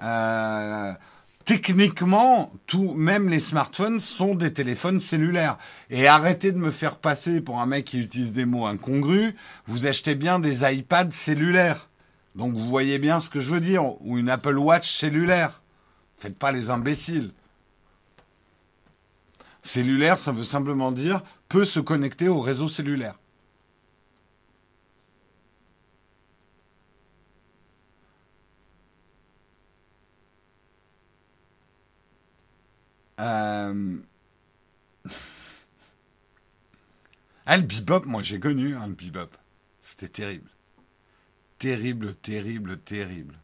euh, 0.02 0.94
techniquement, 1.44 2.54
tout, 2.66 2.94
même 2.94 3.28
les 3.28 3.38
smartphones 3.38 4.00
sont 4.00 4.34
des 4.34 4.54
téléphones 4.54 4.98
cellulaires. 4.98 5.58
Et 5.90 6.08
arrêtez 6.08 6.52
de 6.52 6.58
me 6.58 6.70
faire 6.70 6.96
passer 6.96 7.42
pour 7.42 7.60
un 7.60 7.66
mec 7.66 7.84
qui 7.84 8.00
utilise 8.00 8.32
des 8.32 8.46
mots 8.46 8.64
incongrus. 8.64 9.34
Vous 9.66 9.84
achetez 9.84 10.14
bien 10.14 10.38
des 10.38 10.64
iPads 10.64 11.10
cellulaires. 11.10 11.90
Donc 12.34 12.54
vous 12.54 12.66
voyez 12.66 12.98
bien 12.98 13.20
ce 13.20 13.28
que 13.28 13.40
je 13.40 13.50
veux 13.50 13.60
dire. 13.60 13.84
Ou 14.00 14.16
une 14.16 14.30
Apple 14.30 14.56
Watch 14.56 14.90
cellulaire. 14.90 15.60
Faites 16.16 16.38
pas 16.38 16.50
les 16.50 16.70
imbéciles. 16.70 17.32
Cellulaire, 19.66 20.16
ça 20.16 20.30
veut 20.30 20.44
simplement 20.44 20.92
dire 20.92 21.22
peut 21.48 21.64
se 21.64 21.80
connecter 21.80 22.28
au 22.28 22.40
réseau 22.40 22.68
cellulaire. 22.68 23.18
Euh... 33.18 33.96
ah, 37.46 37.56
le 37.56 37.64
bebop, 37.64 38.06
moi 38.06 38.22
j'ai 38.22 38.38
connu 38.38 38.74
le 38.74 38.94
bebop. 38.94 39.30
C'était 39.80 40.08
terrible. 40.08 40.48
Terrible, 41.58 42.14
terrible, 42.14 42.78
terrible. 42.78 43.34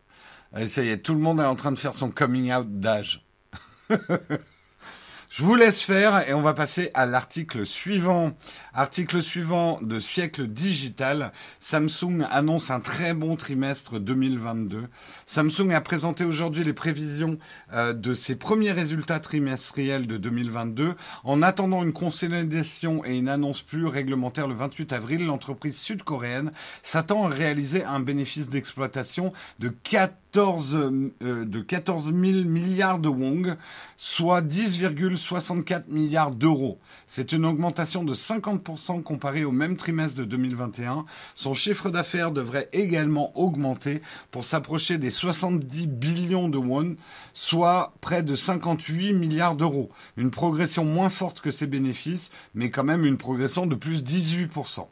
ça 0.67 0.85
y 0.85 0.91
est, 0.91 0.99
tout 0.99 1.15
le 1.15 1.21
monde 1.21 1.41
est 1.41 1.45
en 1.45 1.57
train 1.57 1.73
de 1.73 1.79
faire 1.79 1.95
son 1.95 2.13
coming 2.13 2.53
out 2.53 2.73
d'âge. 2.73 3.27
Je 5.35 5.45
vous 5.45 5.55
laisse 5.55 5.81
faire 5.81 6.29
et 6.29 6.35
on 6.35 6.43
va 6.43 6.53
passer 6.53 6.91
à 6.93 7.07
l'article 7.07 7.65
suivant. 7.65 8.33
Article 8.75 9.21
suivant 9.21 9.79
de 9.83 10.01
siècle 10.01 10.47
digital. 10.47 11.33
Samsung 11.61 12.25
annonce 12.31 12.71
un 12.71 12.81
très 12.81 13.13
bon 13.13 13.37
trimestre 13.37 14.01
2022. 14.01 14.89
Samsung 15.27 15.73
a 15.75 15.81
présenté 15.83 16.25
aujourd'hui 16.25 16.65
les 16.65 16.73
prévisions 16.73 17.37
euh, 17.75 17.93
de 17.93 18.15
ses 18.15 18.35
premiers 18.35 18.73
résultats 18.73 19.21
trimestriels 19.21 20.07
de 20.07 20.17
2022. 20.17 20.95
En 21.25 21.43
attendant 21.43 21.83
une 21.83 21.93
consolidation 21.93 23.05
et 23.05 23.19
une 23.19 23.29
annonce 23.29 23.61
plus 23.61 23.85
réglementaire 23.85 24.49
le 24.49 24.55
28 24.55 24.95
avril, 24.95 25.27
l'entreprise 25.27 25.77
sud-coréenne 25.77 26.51
s'attend 26.83 27.25
à 27.25 27.29
réaliser 27.29 27.85
un 27.85 28.01
bénéfice 28.01 28.49
d'exploitation 28.49 29.35
de 29.59 29.69
4 29.69 30.15
14, 30.33 30.77
euh, 31.23 31.45
de 31.45 31.61
14 31.61 32.07
000 32.07 32.17
milliards 32.49 32.99
de 32.99 33.09
won, 33.11 33.57
soit 33.99 34.41
10,64 34.41 35.83
milliards 35.89 36.31
d'euros. 36.31 36.79
C'est 37.07 37.33
une 37.33 37.45
augmentation 37.45 38.03
de 38.03 38.15
50% 38.15 38.62
comparée 39.05 39.45
au 39.45 39.53
même 39.53 39.77
trimestre 39.77 40.17
de 40.17 40.25
2021. 40.25 41.05
Son 41.35 41.55
chiffre 41.55 41.91
d'affaires 41.91 42.33
devrait 42.33 42.69
également 42.73 43.37
augmenter 43.39 44.03
pour 44.31 44.45
s'approcher 44.45 44.99
des 44.99 45.11
70 45.11 45.87
billions 45.87 46.49
de 46.49 46.59
won, 46.59 46.97
soit 47.35 47.93
près 48.01 48.23
de 48.23 48.35
58 48.35 49.13
milliards 49.15 49.57
d'euros. 49.57 49.91
Une 50.17 50.31
progression 50.31 50.85
moins 50.85 51.09
forte 51.09 51.41
que 51.41 51.51
ses 51.51 51.67
bénéfices, 51.67 52.31
mais 52.55 52.71
quand 52.71 52.85
même 52.85 53.05
une 53.05 53.19
progression 53.19 53.67
de 53.67 53.75
plus 53.75 54.03
18%. 54.03 54.87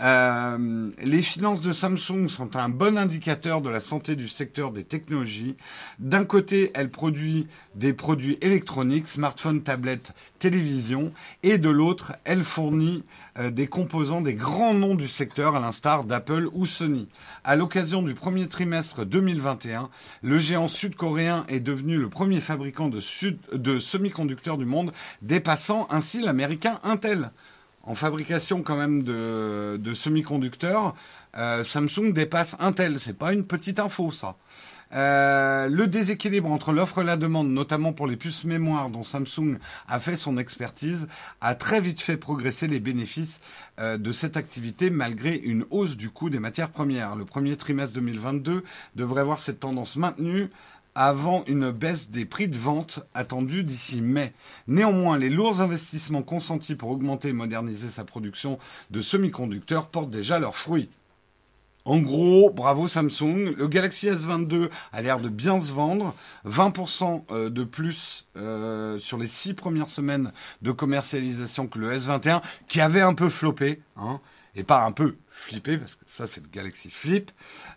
Euh, 0.00 0.90
les 1.02 1.22
finances 1.22 1.60
de 1.60 1.70
Samsung 1.70 2.28
sont 2.28 2.56
un 2.56 2.68
bon 2.68 2.98
indicateur 2.98 3.60
de 3.60 3.70
la 3.70 3.80
santé 3.80 4.16
du 4.16 4.28
secteur 4.28 4.72
des 4.72 4.84
technologies. 4.84 5.56
D'un 6.00 6.24
côté, 6.24 6.72
elle 6.74 6.90
produit 6.90 7.46
des 7.76 7.92
produits 7.92 8.38
électroniques, 8.40 9.06
smartphones, 9.06 9.62
tablettes, 9.62 10.12
télévisions, 10.38 11.12
et 11.42 11.58
de 11.58 11.68
l'autre, 11.68 12.12
elle 12.24 12.42
fournit 12.42 13.04
euh, 13.38 13.50
des 13.50 13.66
composants 13.66 14.20
des 14.20 14.34
grands 14.34 14.74
noms 14.74 14.94
du 14.94 15.08
secteur, 15.08 15.54
à 15.54 15.60
l'instar 15.60 16.04
d'Apple 16.04 16.48
ou 16.52 16.66
Sony. 16.66 17.08
À 17.44 17.54
l'occasion 17.56 18.02
du 18.02 18.14
premier 18.14 18.48
trimestre 18.48 19.04
2021, 19.04 19.90
le 20.22 20.38
géant 20.38 20.68
sud-coréen 20.68 21.44
est 21.48 21.60
devenu 21.60 21.98
le 21.98 22.08
premier 22.08 22.40
fabricant 22.40 22.88
de, 22.88 23.00
de 23.56 23.78
semi-conducteurs 23.78 24.58
du 24.58 24.64
monde, 24.64 24.92
dépassant 25.22 25.86
ainsi 25.90 26.20
l'américain 26.20 26.80
Intel 26.82 27.30
en 27.86 27.94
fabrication 27.94 28.62
quand 28.62 28.76
même 28.76 29.02
de, 29.02 29.94
semi-conducteurs, 29.94 30.94
euh, 31.36 31.64
Samsung 31.64 32.12
dépasse 32.12 32.56
Intel. 32.60 32.98
C'est 33.00 33.18
pas 33.18 33.32
une 33.32 33.44
petite 33.44 33.78
info 33.78 34.10
ça. 34.12 34.36
Euh, 34.94 35.68
le 35.68 35.86
déséquilibre 35.88 36.50
entre 36.50 36.72
l'offre 36.72 37.00
et 37.00 37.04
la 37.04 37.16
demande, 37.16 37.48
notamment 37.48 37.92
pour 37.92 38.06
les 38.06 38.16
puces 38.16 38.44
mémoire 38.44 38.90
dont 38.90 39.02
Samsung 39.02 39.58
a 39.88 39.98
fait 39.98 40.14
son 40.14 40.38
expertise, 40.38 41.08
a 41.40 41.54
très 41.56 41.80
vite 41.80 42.00
fait 42.00 42.16
progresser 42.16 42.68
les 42.68 42.78
bénéfices 42.78 43.40
euh, 43.80 43.96
de 43.96 44.12
cette 44.12 44.36
activité 44.36 44.90
malgré 44.90 45.34
une 45.34 45.64
hausse 45.70 45.96
du 45.96 46.10
coût 46.10 46.30
des 46.30 46.38
matières 46.38 46.70
premières. 46.70 47.16
Le 47.16 47.24
premier 47.24 47.56
trimestre 47.56 47.94
2022 47.94 48.62
devrait 48.94 49.24
voir 49.24 49.40
cette 49.40 49.60
tendance 49.60 49.96
maintenue 49.96 50.48
avant 50.94 51.44
une 51.46 51.70
baisse 51.70 52.10
des 52.10 52.24
prix 52.24 52.48
de 52.48 52.56
vente 52.56 53.00
attendue 53.14 53.64
d'ici 53.64 54.00
mai. 54.00 54.32
Néanmoins, 54.66 55.18
les 55.18 55.28
lourds 55.30 55.60
investissements 55.60 56.22
consentis 56.22 56.74
pour 56.74 56.90
augmenter 56.90 57.28
et 57.28 57.32
moderniser 57.32 57.88
sa 57.88 58.04
production 58.04 58.58
de 58.90 59.02
semi-conducteurs 59.02 59.88
portent 59.88 60.10
déjà 60.10 60.38
leurs 60.38 60.56
fruits. 60.56 60.88
En 61.86 61.98
gros, 61.98 62.50
bravo 62.50 62.88
Samsung. 62.88 63.54
Le 63.56 63.68
Galaxy 63.68 64.08
S22 64.08 64.70
a 64.92 65.02
l'air 65.02 65.20
de 65.20 65.28
bien 65.28 65.60
se 65.60 65.70
vendre. 65.70 66.14
20% 66.46 67.24
euh, 67.30 67.50
de 67.50 67.62
plus 67.62 68.26
euh, 68.36 68.98
sur 68.98 69.18
les 69.18 69.26
six 69.26 69.52
premières 69.52 69.88
semaines 69.88 70.32
de 70.62 70.72
commercialisation 70.72 71.66
que 71.66 71.78
le 71.78 71.94
S21, 71.94 72.40
qui 72.68 72.80
avait 72.80 73.02
un 73.02 73.12
peu 73.12 73.28
floppé. 73.28 73.82
Hein 73.96 74.20
et 74.56 74.64
pas 74.64 74.84
un 74.84 74.92
peu 74.92 75.16
flippé, 75.34 75.76
parce 75.76 75.96
que 75.96 76.04
ça 76.06 76.26
c'est 76.26 76.40
le 76.40 76.48
Galaxy 76.48 76.90
Flip. 76.90 77.30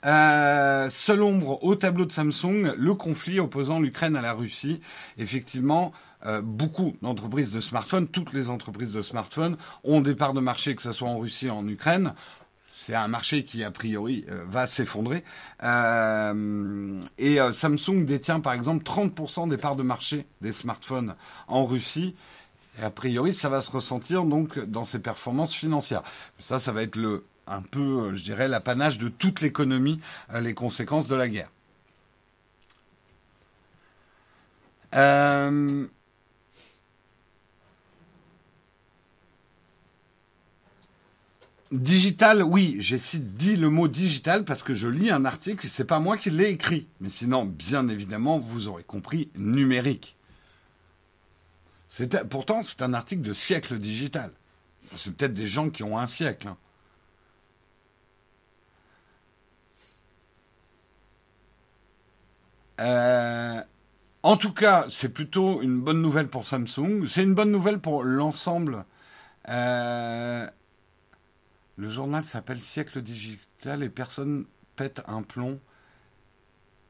Euh, 0.06 0.90
seule 0.92 1.24
ombre 1.24 1.64
au 1.64 1.76
tableau 1.76 2.06
de 2.06 2.12
Samsung, 2.12 2.74
le 2.78 2.94
conflit 2.94 3.40
opposant 3.40 3.80
l'Ukraine 3.80 4.16
à 4.16 4.22
la 4.22 4.34
Russie. 4.34 4.80
Effectivement, 5.18 5.92
euh, 6.26 6.42
beaucoup 6.42 6.96
d'entreprises 7.02 7.52
de 7.52 7.60
smartphones, 7.60 8.08
toutes 8.08 8.32
les 8.32 8.50
entreprises 8.52 8.94
de 8.94 9.02
smartphones 9.02 9.58
ont 9.84 10.02
des 10.02 10.16
parts 10.16 10.34
de 10.34 10.40
marché, 10.40 10.76
que 10.76 10.84
ce 10.84 10.92
soit 10.92 11.10
en 11.10 11.18
Russie 11.18 11.50
ou 11.50 11.54
en 11.54 11.68
Ukraine. 11.68 12.14
C'est 12.70 12.94
un 12.94 13.08
marché 13.08 13.44
qui, 13.44 13.64
a 13.64 13.72
priori, 13.72 14.24
euh, 14.30 14.44
va 14.48 14.68
s'effondrer. 14.68 15.24
Euh, 15.64 17.00
et 17.18 17.40
Samsung 17.54 18.06
détient, 18.06 18.40
par 18.40 18.54
exemple, 18.54 18.84
30% 18.84 19.48
des 19.50 19.58
parts 19.58 19.76
de 19.76 19.84
marché 19.84 20.28
des 20.42 20.52
smartphones 20.52 21.16
en 21.48 21.66
Russie. 21.66 22.16
A 22.80 22.92
priori, 22.92 23.34
ça 23.34 23.50
va 23.50 23.62
se 23.62 23.72
ressentir 23.72 24.26
donc 24.26 24.60
dans 24.60 24.84
ses 24.84 25.00
performances 25.00 25.56
financières. 25.56 26.04
Ça, 26.38 26.60
ça 26.60 26.72
va 26.72 26.84
être 26.84 26.96
le, 26.96 27.24
un 27.48 27.62
peu, 27.62 28.14
je 28.14 28.24
dirais, 28.24 28.48
l'apanage 28.48 28.98
de 28.98 29.08
toute 29.08 29.42
l'économie, 29.42 30.00
euh, 30.34 30.42
les 30.42 30.54
conséquences 30.54 31.08
de 31.08 31.16
la 31.16 31.30
guerre. 31.30 31.50
Euh, 34.96 35.88
digital, 41.72 42.44
oui, 42.44 42.78
j'ai 42.80 42.98
dit 43.20 43.58
le 43.58 43.70
mot 43.70 43.88
digital 43.88 44.46
parce 44.46 44.64
que 44.64 44.74
je 44.74 44.88
lis 44.88 45.12
un 45.12 45.26
article, 45.26 45.68
c'est 45.68 45.86
pas 45.86 46.00
moi 46.00 46.18
qui 46.18 46.30
l'ai 46.30 46.50
écrit. 46.50 46.88
Mais 47.02 47.10
sinon, 47.10 47.46
bien 47.46 47.88
évidemment, 47.88 48.40
vous 48.40 48.68
aurez 48.68 48.84
compris, 48.84 49.30
numérique. 49.36 50.16
Pourtant, 52.30 52.62
c'est 52.62 52.82
un 52.82 52.94
article 52.94 53.22
de 53.22 53.34
siècle 53.34 53.80
digital. 53.80 54.32
C'est 54.96 55.16
peut-être 55.16 55.34
des 55.34 55.48
gens 55.48 55.70
qui 55.70 55.84
ont 55.84 55.98
un 55.98 56.06
siècle. 56.06 56.48
Hein. 56.48 56.58
Euh, 62.80 63.62
en 64.24 64.38
tout 64.38 64.54
cas, 64.54 64.86
c'est 64.90 65.10
plutôt 65.10 65.62
une 65.62 65.80
bonne 65.80 66.02
nouvelle 66.02 66.28
pour 66.28 66.44
Samsung. 66.44 67.06
C'est 67.08 67.24
une 67.24 67.34
bonne 67.34 67.52
nouvelle 67.52 67.80
pour 67.80 68.04
l'ensemble. 68.04 68.86
Euh, 69.50 70.48
le 71.78 71.90
journal 71.90 72.24
s'appelle 72.24 72.60
Siècle 72.60 73.02
digital 73.02 73.84
et 73.84 73.90
personne 73.90 74.46
pète 74.76 75.02
un 75.08 75.24
plomb 75.24 75.60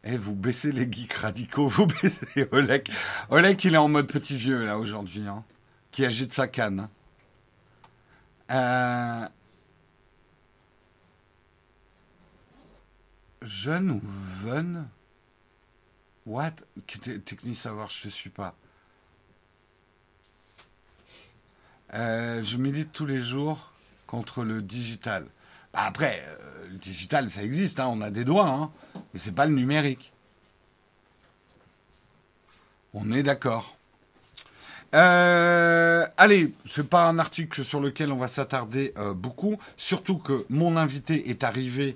eh, 0.09 0.17
vous 0.17 0.35
baissez 0.35 0.71
les 0.71 0.89
geeks 0.89 1.13
radicaux, 1.13 1.67
vous 1.67 1.85
baissez 1.87 2.47
Oleg. 2.51 2.89
Oleg, 3.29 3.63
il 3.65 3.73
est 3.73 3.77
en 3.77 3.89
mode 3.89 4.07
petit 4.07 4.37
vieux, 4.37 4.63
là, 4.63 4.77
aujourd'hui, 4.77 5.27
hein, 5.27 5.43
qui 5.91 6.05
agite 6.05 6.31
sa 6.31 6.47
canne. 6.47 6.87
Euh... 8.51 9.27
Jeune 13.41 13.91
ou 13.91 14.01
veune 14.03 14.87
What? 16.27 16.51
Technique 16.85 17.55
savoir, 17.55 17.89
je 17.89 18.05
ne 18.07 18.11
suis 18.11 18.29
pas. 18.29 18.53
Euh, 21.93 22.43
je 22.43 22.57
milite 22.57 22.91
tous 22.91 23.05
les 23.05 23.21
jours 23.21 23.71
contre 24.07 24.43
le 24.43 24.61
digital. 24.61 25.25
Bah, 25.73 25.83
après, 25.85 26.21
euh, 26.27 26.67
le 26.67 26.77
digital, 26.79 27.31
ça 27.31 27.43
existe, 27.43 27.79
hein, 27.79 27.87
on 27.87 28.01
a 28.01 28.11
des 28.11 28.25
doigts, 28.25 28.49
hein, 28.49 28.71
mais 29.13 29.21
c'est 29.21 29.31
pas 29.31 29.45
le 29.45 29.55
numérique. 29.55 30.11
On 32.93 33.09
est 33.13 33.23
d'accord. 33.23 33.77
Euh, 34.95 36.05
allez, 36.17 36.53
c'est 36.65 36.89
pas 36.89 37.07
un 37.07 37.19
article 37.19 37.63
sur 37.63 37.79
lequel 37.79 38.11
on 38.11 38.17
va 38.17 38.27
s'attarder 38.27 38.93
euh, 38.97 39.13
beaucoup, 39.13 39.57
surtout 39.77 40.17
que 40.17 40.45
mon 40.49 40.75
invité 40.75 41.29
est 41.29 41.45
arrivé, 41.45 41.95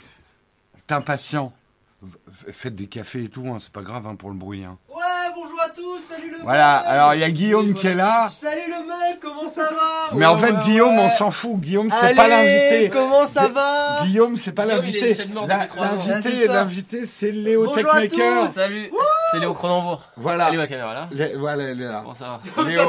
impatient. 0.89 1.53
Faites 2.51 2.73
des 2.73 2.87
cafés 2.87 3.25
et 3.25 3.29
tout, 3.29 3.45
hein, 3.47 3.57
c'est 3.59 3.71
pas 3.71 3.83
grave 3.83 4.07
hein, 4.07 4.15
pour 4.15 4.29
le 4.31 4.35
bruit. 4.35 4.63
Hein. 4.65 4.79
Ouais, 4.89 5.31
bonjour 5.35 5.61
à 5.61 5.69
tous, 5.69 5.99
salut 5.99 6.31
le 6.31 6.43
Voilà, 6.43 6.77
alors 6.77 7.13
il 7.13 7.19
y 7.19 7.23
a 7.23 7.29
Guillaume 7.29 7.75
qui 7.75 7.85
est 7.85 7.93
là. 7.93 8.31
Salut 8.41 8.61
le 8.67 8.87
mec, 8.87 9.19
comment 9.21 9.47
ça 9.47 9.69
va? 9.69 10.15
Mais 10.15 10.25
en 10.25 10.35
fait, 10.35 10.51
Guillaume, 10.61 10.97
on 10.97 11.09
s'en 11.09 11.29
fout. 11.29 11.59
Guillaume, 11.59 11.91
c'est 11.91 12.15
pas 12.15 12.27
l'invité. 12.27 12.89
Comment 12.89 13.27
ça 13.27 13.47
va? 13.49 14.03
Guillaume, 14.03 14.35
c'est 14.35 14.53
pas 14.53 14.65
l'invité. 14.65 15.15
L'invité, 15.35 16.47
l'invité, 16.47 17.05
c'est 17.05 17.31
Léo 17.31 17.67
Techmaker. 17.67 18.49
Salut. 18.49 18.91
C'est 19.31 19.39
Léo 19.39 19.53
Cronenbourg. 19.53 20.01
Voilà. 20.17 20.45
Salut 20.45 20.57
ma 20.57 20.67
caméra 20.67 20.93
là. 20.95 21.09
Voilà, 21.37 21.65
elle 21.65 21.81
est 21.81 21.87
là. 21.87 21.99
Comment 22.01 22.15
ça 22.15 22.39
va? 22.55 22.63
Léo. 22.63 22.81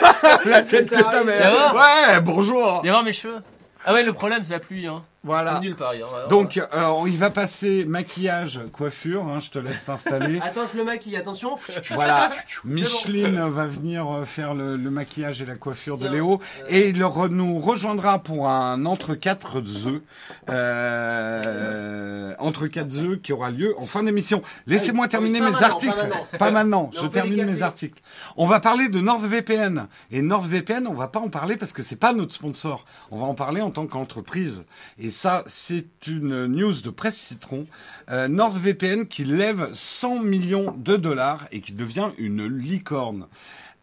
la 0.44 0.62
tête 0.62 0.90
que 0.90 0.94
t'as, 0.94 1.24
mais. 1.24 1.38
Ouais, 1.38 2.20
bonjour. 2.22 2.82
Viens 2.82 2.92
voir 2.92 3.04
mes 3.04 3.12
cheveux. 3.12 3.42
Ah 3.84 3.94
ouais, 3.94 4.04
le 4.04 4.12
problème, 4.12 4.42
c'est 4.44 4.52
la 4.52 4.60
pluie. 4.60 4.86
Hein. 4.86 5.02
Voilà. 5.22 5.56
C'est 5.56 5.60
nul 5.60 5.76
Paris. 5.76 6.00
Hein, 6.02 6.28
Donc, 6.30 6.56
euh, 6.56 6.94
il 7.06 7.18
va 7.18 7.28
passer 7.28 7.84
maquillage, 7.84 8.60
coiffure. 8.72 9.24
Hein, 9.28 9.38
je 9.38 9.50
te 9.50 9.58
laisse 9.58 9.84
t'installer. 9.84 10.40
Attends, 10.42 10.62
je 10.72 10.78
le 10.78 10.84
maquille. 10.84 11.16
Attention. 11.16 11.56
Voilà. 11.90 12.30
Micheline 12.64 13.40
va 13.48 13.66
venir 13.66 14.08
euh, 14.08 14.24
faire 14.24 14.54
le, 14.54 14.76
maquillage 14.78 15.42
et 15.42 15.46
la 15.46 15.56
coiffure 15.56 15.98
de 15.98 16.08
Léo. 16.08 16.40
Et 16.68 16.88
il 16.88 16.98
nous 16.98 17.60
rejoindra 17.60 18.20
pour 18.20 18.48
un 18.48 18.86
entre 18.86 19.14
quatre 19.14 19.58
œufs. 19.58 20.00
Euh, 20.48 22.34
entre 22.38 22.66
quatre 22.68 22.96
œufs 22.96 23.20
qui 23.20 23.32
aura 23.32 23.50
lieu 23.50 23.74
en 23.78 23.86
fin 23.86 24.02
d'émission. 24.02 24.40
Laissez-moi 24.66 25.08
terminer 25.08 25.40
mes 25.40 25.62
articles. 25.62 26.08
Pas 26.38 26.50
maintenant. 26.50 26.90
je 27.00 27.06
termine 27.06 27.44
mes 27.44 27.62
articles. 27.62 28.00
On 28.36 28.46
va 28.46 28.60
parler 28.60 28.88
de 28.88 29.00
NordVPN. 29.00 29.88
Et 30.10 30.22
NordVPN, 30.22 30.86
on 30.86 30.94
va 30.94 31.08
pas 31.08 31.20
en 31.20 31.28
parler 31.28 31.56
parce 31.56 31.72
que 31.72 31.82
c'est 31.82 31.96
pas 31.96 32.12
notre 32.12 32.34
sponsor. 32.34 32.84
On 33.10 33.18
va 33.18 33.26
en 33.26 33.34
parler 33.34 33.60
en 33.60 33.70
tant 33.70 33.86
qu'entreprise. 33.86 34.64
Et 34.98 35.09
et 35.10 35.12
ça, 35.12 35.42
c'est 35.48 36.06
une 36.06 36.46
news 36.46 36.82
de 36.82 36.88
Presse 36.88 37.16
Citron. 37.16 37.66
Euh, 38.12 38.28
NordVPN 38.28 39.08
qui 39.08 39.24
lève 39.24 39.68
100 39.72 40.20
millions 40.20 40.72
de 40.78 40.96
dollars 40.96 41.48
et 41.50 41.60
qui 41.60 41.72
devient 41.72 42.10
une 42.16 42.46
licorne. 42.46 43.26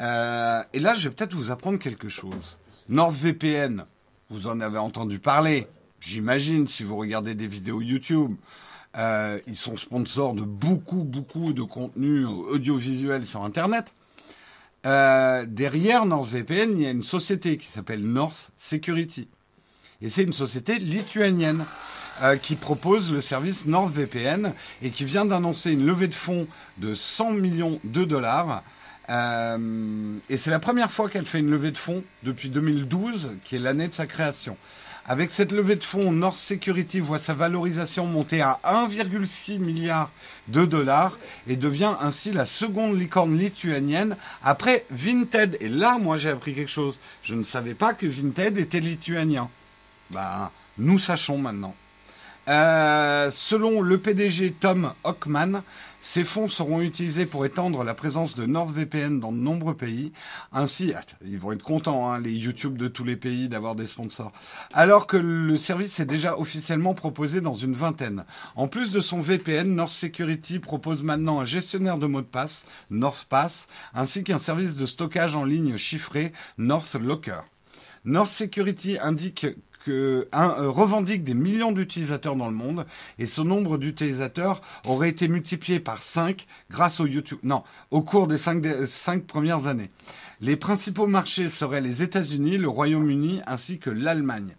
Euh, 0.02 0.64
et 0.72 0.80
là, 0.80 0.96
je 0.96 1.10
vais 1.10 1.14
peut-être 1.14 1.34
vous 1.34 1.52
apprendre 1.52 1.80
quelque 1.80 2.08
chose. 2.08 2.58
NordVPN, 2.88 3.84
vous 4.30 4.48
en 4.48 4.62
avez 4.62 4.78
entendu 4.78 5.20
parler, 5.20 5.68
j'imagine, 6.00 6.66
si 6.66 6.86
vous 6.86 6.96
regardez 6.96 7.36
des 7.36 7.48
vidéos 7.48 7.82
YouTube. 7.82 8.34
Euh, 8.96 9.38
ils 9.48 9.58
sont 9.58 9.76
sponsors 9.76 10.34
de 10.34 10.44
beaucoup, 10.44 11.04
beaucoup 11.04 11.52
de 11.52 11.64
contenus 11.64 12.26
audiovisuels 12.26 13.26
sur 13.26 13.44
Internet. 13.44 13.94
Derrière 14.86 16.06
NordVPN, 16.06 16.78
il 16.78 16.84
y 16.84 16.86
a 16.86 16.92
une 16.92 17.04
société 17.04 17.58
qui 17.58 17.68
s'appelle 17.68 18.06
North 18.06 18.52
Security. 18.56 19.28
Et 20.02 20.10
c'est 20.10 20.24
une 20.24 20.34
société 20.34 20.78
lituanienne 20.78 21.66
euh, 22.22 22.36
qui 22.36 22.56
propose 22.56 23.12
le 23.12 23.20
service 23.20 23.66
NordVPN 23.66 24.54
et 24.84 24.92
qui 24.92 25.06
vient 25.06 25.26
d'annoncer 25.26 25.72
une 25.72 25.86
levée 25.86 26.08
de 26.08 26.14
fonds 26.14 26.48
de 26.78 26.94
100 26.94 27.32
millions 27.32 27.80
de 27.84 28.06
dollars. 28.06 28.64
Euh, 29.10 30.18
et 30.30 30.38
c'est 30.38 30.52
la 30.52 30.60
première 30.60 30.92
fois 30.92 31.10
qu'elle 31.10 31.26
fait 31.26 31.40
une 31.40 31.50
levée 31.50 31.72
de 31.72 31.78
fonds 31.78 32.04
depuis 32.24 32.50
2012, 32.50 33.32
qui 33.44 33.56
est 33.56 33.60
l'année 33.60 33.88
de 33.88 33.94
sa 33.94 34.06
création. 34.06 34.56
Avec 35.10 35.32
cette 35.32 35.52
levée 35.52 35.78
de 35.78 35.84
fonds, 35.84 36.12
North 36.12 36.38
Security 36.38 37.00
voit 37.00 37.18
sa 37.18 37.34
valorisation 37.34 38.06
monter 38.06 38.42
à 38.42 38.60
1,6 38.66 39.58
milliard 39.58 40.12
de 40.50 40.66
dollars 40.66 41.18
et 41.48 41.56
devient 41.56 41.94
ainsi 42.02 42.34
la 42.34 42.46
seconde 42.46 43.00
licorne 43.00 43.36
lituanienne 43.38 44.18
après 44.44 44.86
Vinted. 44.92 45.58
Et 45.62 45.70
là, 45.70 45.98
moi, 45.98 46.18
j'ai 46.18 46.30
appris 46.30 46.54
quelque 46.54 46.70
chose. 46.70 47.00
Je 47.24 47.34
ne 47.36 47.44
savais 47.44 47.74
pas 47.74 47.94
que 47.94 48.06
Vinted 48.06 48.58
était 48.58 48.82
lituanien. 48.82 49.50
Ben, 50.12 50.52
nous 50.78 51.00
sachons 51.00 51.38
maintenant. 51.38 51.76
Euh, 52.48 53.30
selon 53.30 53.82
le 53.82 53.98
PDG 53.98 54.54
Tom 54.58 54.94
Hockman, 55.04 55.64
ces 56.00 56.24
fonds 56.24 56.48
seront 56.48 56.80
utilisés 56.80 57.26
pour 57.26 57.46
étendre 57.46 57.84
la 57.84 57.94
présence 57.94 58.36
de 58.36 58.46
NordVPN 58.46 59.20
dans 59.20 59.34
de 59.34 59.38
nombreux 59.38 59.76
pays. 59.76 60.14
Ainsi, 60.54 60.94
ils 61.26 61.40
vont 61.40 61.52
être 61.52 61.64
contents, 61.64 62.10
hein, 62.10 62.22
les 62.22 62.32
YouTube 62.32 62.78
de 62.78 62.88
tous 62.88 63.04
les 63.04 63.18
pays, 63.18 63.50
d'avoir 63.50 63.76
des 63.76 63.86
sponsors. 63.86 64.32
Alors 64.72 65.08
que 65.08 65.18
le 65.18 65.58
service 65.58 66.00
est 66.00 66.06
déjà 66.06 66.38
officiellement 66.38 66.94
proposé 66.94 67.42
dans 67.42 67.54
une 67.54 67.74
vingtaine. 67.74 68.24
En 68.56 68.70
plus 68.70 68.94
de 68.94 69.02
son 69.02 69.20
VPN, 69.20 69.76
North 69.76 69.92
Security 69.92 70.60
propose 70.60 71.04
maintenant 71.04 71.42
un 71.42 71.46
gestionnaire 71.46 71.98
de 71.98 72.08
mots 72.08 72.22
de 72.22 72.28
passe, 72.28 72.66
NorthPass, 72.92 73.68
ainsi 73.94 74.24
qu'un 74.24 74.38
service 74.38 74.78
de 74.78 74.86
stockage 74.86 75.36
en 75.36 75.44
ligne 75.44 75.76
chiffré, 75.76 76.32
NorthLocker. 76.58 77.42
North 78.06 78.30
Security 78.30 78.98
indique 79.02 79.48
euh, 79.90 80.26
revendique 80.34 81.24
des 81.24 81.34
millions 81.34 81.72
d'utilisateurs 81.72 82.36
dans 82.36 82.48
le 82.48 82.56
monde 82.56 82.86
et 83.20 83.26
ce 83.26 83.42
nombre 83.42 83.78
d'utilisateurs 83.78 84.62
aurait 84.86 85.10
été 85.10 85.28
multiplié 85.28 85.80
par 85.80 86.02
5 86.02 86.46
grâce 86.70 87.00
au 87.00 87.08
YouTube. 87.08 87.40
Non, 87.44 87.64
au 87.92 88.02
cours 88.02 88.28
des 88.28 88.38
5, 88.38 88.66
cinq 88.86 89.26
premières 89.26 89.68
années. 89.68 89.90
Les 90.40 90.56
principaux 90.56 91.08
marchés 91.08 91.50
seraient 91.50 91.82
les 91.82 92.04
États-Unis, 92.04 92.58
le 92.58 92.70
Royaume-Uni 92.70 93.42
ainsi 93.48 93.80
que 93.80 93.90
l'Allemagne. 93.90 94.56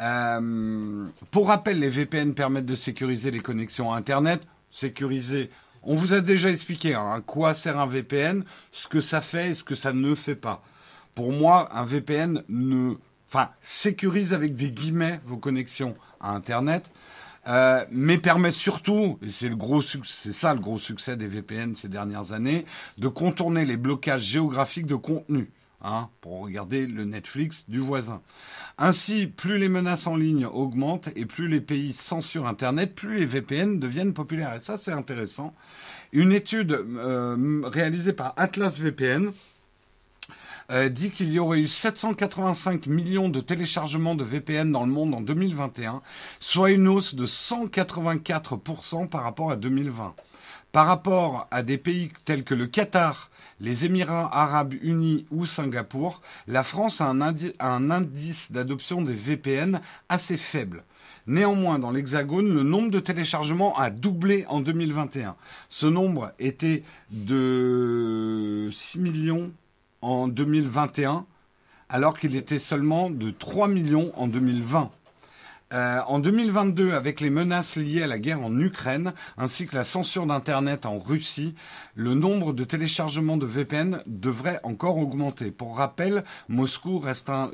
Euh, 0.00 1.06
pour 1.30 1.48
rappel, 1.48 1.80
les 1.80 1.88
VPN 1.88 2.34
permettent 2.34 2.66
de 2.66 2.76
sécuriser 2.76 3.30
les 3.30 3.40
connexions 3.40 3.92
à 3.92 3.96
Internet. 3.96 4.42
Sécuriser, 4.70 5.50
on 5.82 5.94
vous 5.94 6.12
a 6.12 6.20
déjà 6.20 6.50
expliqué 6.50 6.94
hein, 6.94 7.12
à 7.16 7.20
quoi 7.20 7.54
sert 7.54 7.78
un 7.78 7.86
VPN, 7.86 8.44
ce 8.70 8.88
que 8.88 9.00
ça 9.00 9.20
fait 9.20 9.50
et 9.50 9.52
ce 9.54 9.64
que 9.64 9.74
ça 9.74 9.92
ne 9.92 10.14
fait 10.14 10.36
pas. 10.36 10.62
Pour 11.14 11.32
moi, 11.32 11.68
un 11.76 11.84
VPN 11.84 12.44
ne 12.48 12.94
enfin, 13.28 13.50
sécurise 13.62 14.34
avec 14.34 14.56
des 14.56 14.70
guillemets 14.70 15.20
vos 15.24 15.36
connexions 15.36 15.94
à 16.20 16.34
Internet, 16.34 16.90
euh, 17.46 17.84
mais 17.90 18.18
permet 18.18 18.50
surtout, 18.50 19.18
et 19.22 19.30
c'est 19.30 19.48
le 19.48 19.56
gros 19.56 19.80
c'est 19.80 20.32
ça 20.32 20.52
le 20.54 20.60
gros 20.60 20.78
succès 20.78 21.16
des 21.16 21.28
VPN 21.28 21.74
ces 21.74 21.88
dernières 21.88 22.32
années, 22.32 22.66
de 22.98 23.08
contourner 23.08 23.64
les 23.64 23.76
blocages 23.76 24.22
géographiques 24.22 24.86
de 24.86 24.96
contenu. 24.96 25.50
Hein, 25.80 26.08
pour 26.22 26.40
regarder 26.40 26.88
le 26.88 27.04
Netflix 27.04 27.70
du 27.70 27.78
voisin. 27.78 28.20
Ainsi, 28.78 29.28
plus 29.28 29.58
les 29.58 29.68
menaces 29.68 30.08
en 30.08 30.16
ligne 30.16 30.44
augmentent 30.44 31.08
et 31.14 31.24
plus 31.24 31.46
les 31.46 31.60
pays 31.60 31.92
censurent 31.92 32.48
Internet, 32.48 32.96
plus 32.96 33.20
les 33.20 33.26
VPN 33.26 33.78
deviennent 33.78 34.12
populaires. 34.12 34.54
Et 34.56 34.60
ça, 34.60 34.76
c'est 34.76 34.90
intéressant. 34.90 35.54
Une 36.10 36.32
étude 36.32 36.72
euh, 36.72 37.62
réalisée 37.64 38.12
par 38.12 38.34
Atlas 38.36 38.80
VPN 38.80 39.30
euh, 40.70 40.88
dit 40.88 41.10
qu'il 41.10 41.32
y 41.32 41.38
aurait 41.38 41.60
eu 41.60 41.68
785 41.68 42.86
millions 42.86 43.28
de 43.28 43.40
téléchargements 43.40 44.14
de 44.14 44.24
VPN 44.24 44.70
dans 44.70 44.84
le 44.84 44.92
monde 44.92 45.14
en 45.14 45.20
2021, 45.20 46.02
soit 46.40 46.70
une 46.70 46.88
hausse 46.88 47.14
de 47.14 47.26
184% 47.26 49.08
par 49.08 49.22
rapport 49.22 49.50
à 49.50 49.56
2020. 49.56 50.14
Par 50.72 50.86
rapport 50.86 51.46
à 51.50 51.62
des 51.62 51.78
pays 51.78 52.10
tels 52.26 52.44
que 52.44 52.54
le 52.54 52.66
Qatar, 52.66 53.30
les 53.60 53.86
Émirats 53.86 54.28
arabes 54.30 54.74
unis 54.82 55.26
ou 55.30 55.46
Singapour, 55.46 56.20
la 56.46 56.62
France 56.62 57.00
a 57.00 57.06
un, 57.06 57.20
un 57.20 57.90
indice 57.90 58.52
d'adoption 58.52 59.00
des 59.00 59.14
VPN 59.14 59.80
assez 60.10 60.36
faible. 60.36 60.84
Néanmoins, 61.26 61.78
dans 61.78 61.90
l'Hexagone, 61.90 62.52
le 62.54 62.62
nombre 62.62 62.90
de 62.90 63.00
téléchargements 63.00 63.76
a 63.78 63.90
doublé 63.90 64.44
en 64.48 64.60
2021. 64.60 65.36
Ce 65.68 65.86
nombre 65.86 66.32
était 66.38 66.82
de 67.10 68.68
6 68.72 68.98
millions 68.98 69.50
en 70.02 70.28
2021, 70.28 71.26
alors 71.88 72.18
qu'il 72.18 72.36
était 72.36 72.58
seulement 72.58 73.10
de 73.10 73.30
3 73.30 73.68
millions 73.68 74.12
en 74.16 74.26
2020. 74.26 74.90
Euh, 75.74 76.00
en 76.06 76.18
2022, 76.18 76.94
avec 76.94 77.20
les 77.20 77.28
menaces 77.28 77.76
liées 77.76 78.02
à 78.02 78.06
la 78.06 78.18
guerre 78.18 78.40
en 78.40 78.58
Ukraine, 78.58 79.12
ainsi 79.36 79.66
que 79.66 79.74
la 79.76 79.84
censure 79.84 80.24
d'Internet 80.24 80.86
en 80.86 80.98
Russie, 80.98 81.54
le 81.94 82.14
nombre 82.14 82.54
de 82.54 82.64
téléchargements 82.64 83.36
de 83.36 83.44
VPN 83.44 84.02
devrait 84.06 84.60
encore 84.62 84.96
augmenter. 84.96 85.50
Pour 85.50 85.76
rappel, 85.76 86.24
Moscou 86.48 86.98
restreint 86.98 87.50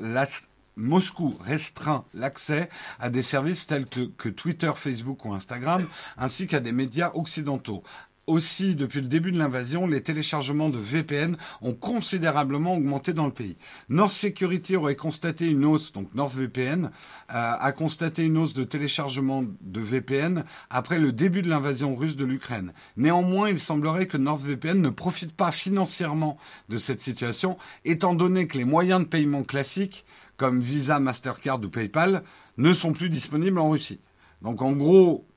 l'accès 2.13 2.69
à 2.99 3.09
des 3.09 3.21
services 3.21 3.67
tels 3.67 3.85
que, 3.85 4.29
Twitter, 4.29 4.71
Facebook 4.73 5.25
ou 5.25 5.33
Instagram, 5.33 5.85
ainsi 6.17 6.47
qu'à 6.47 6.61
des 6.61 6.71
médias 6.71 7.11
occidentaux. 7.15 7.83
Aussi, 8.27 8.75
depuis 8.75 9.01
le 9.01 9.07
début 9.07 9.31
de 9.31 9.37
l'invasion, 9.37 9.85
les 9.85 10.01
téléchargements 10.01 10.69
de 10.69 10.79
VPN 10.79 11.37
ont 11.61 11.73
considérablement 11.73 12.73
augmenté 12.73 13.13
dans 13.13 13.27
le 13.27 13.31
pays. 13.31 13.55
North 13.87 14.13
Security 14.13 14.75
aurait 14.75 14.95
constaté 14.95 15.45
une 15.45 15.63
hausse, 15.63 15.91
donc 15.91 16.11
NordVPN 16.15 16.85
euh, 16.85 16.89
a 17.29 17.71
constaté 17.71 18.23
une 18.23 18.37
hausse 18.37 18.55
de 18.55 18.63
téléchargement 18.63 19.43
de 19.61 19.79
VPN 19.79 20.43
après 20.71 20.97
le 20.97 21.11
début 21.11 21.43
de 21.43 21.49
l'invasion 21.49 21.93
russe 21.93 22.15
de 22.15 22.25
l'Ukraine. 22.25 22.73
Néanmoins, 22.97 23.49
il 23.49 23.59
semblerait 23.59 24.07
que 24.07 24.17
NordVPN 24.17 24.81
ne 24.81 24.89
profite 24.89 25.35
pas 25.35 25.51
financièrement 25.51 26.37
de 26.69 26.79
cette 26.79 27.01
situation, 27.01 27.59
étant 27.83 28.15
donné 28.15 28.47
que 28.47 28.57
les 28.57 28.65
moyens 28.65 29.01
de 29.01 29.05
paiement 29.05 29.43
classiques, 29.43 30.03
comme 30.35 30.61
Visa, 30.61 30.99
Mastercard 30.99 31.61
ou 31.63 31.69
PayPal, 31.69 32.23
ne 32.57 32.73
sont 32.73 32.91
plus 32.91 33.11
disponibles 33.11 33.59
en 33.59 33.69
Russie. 33.69 34.01
Donc 34.41 34.63
en 34.63 34.71
gros, 34.71 35.27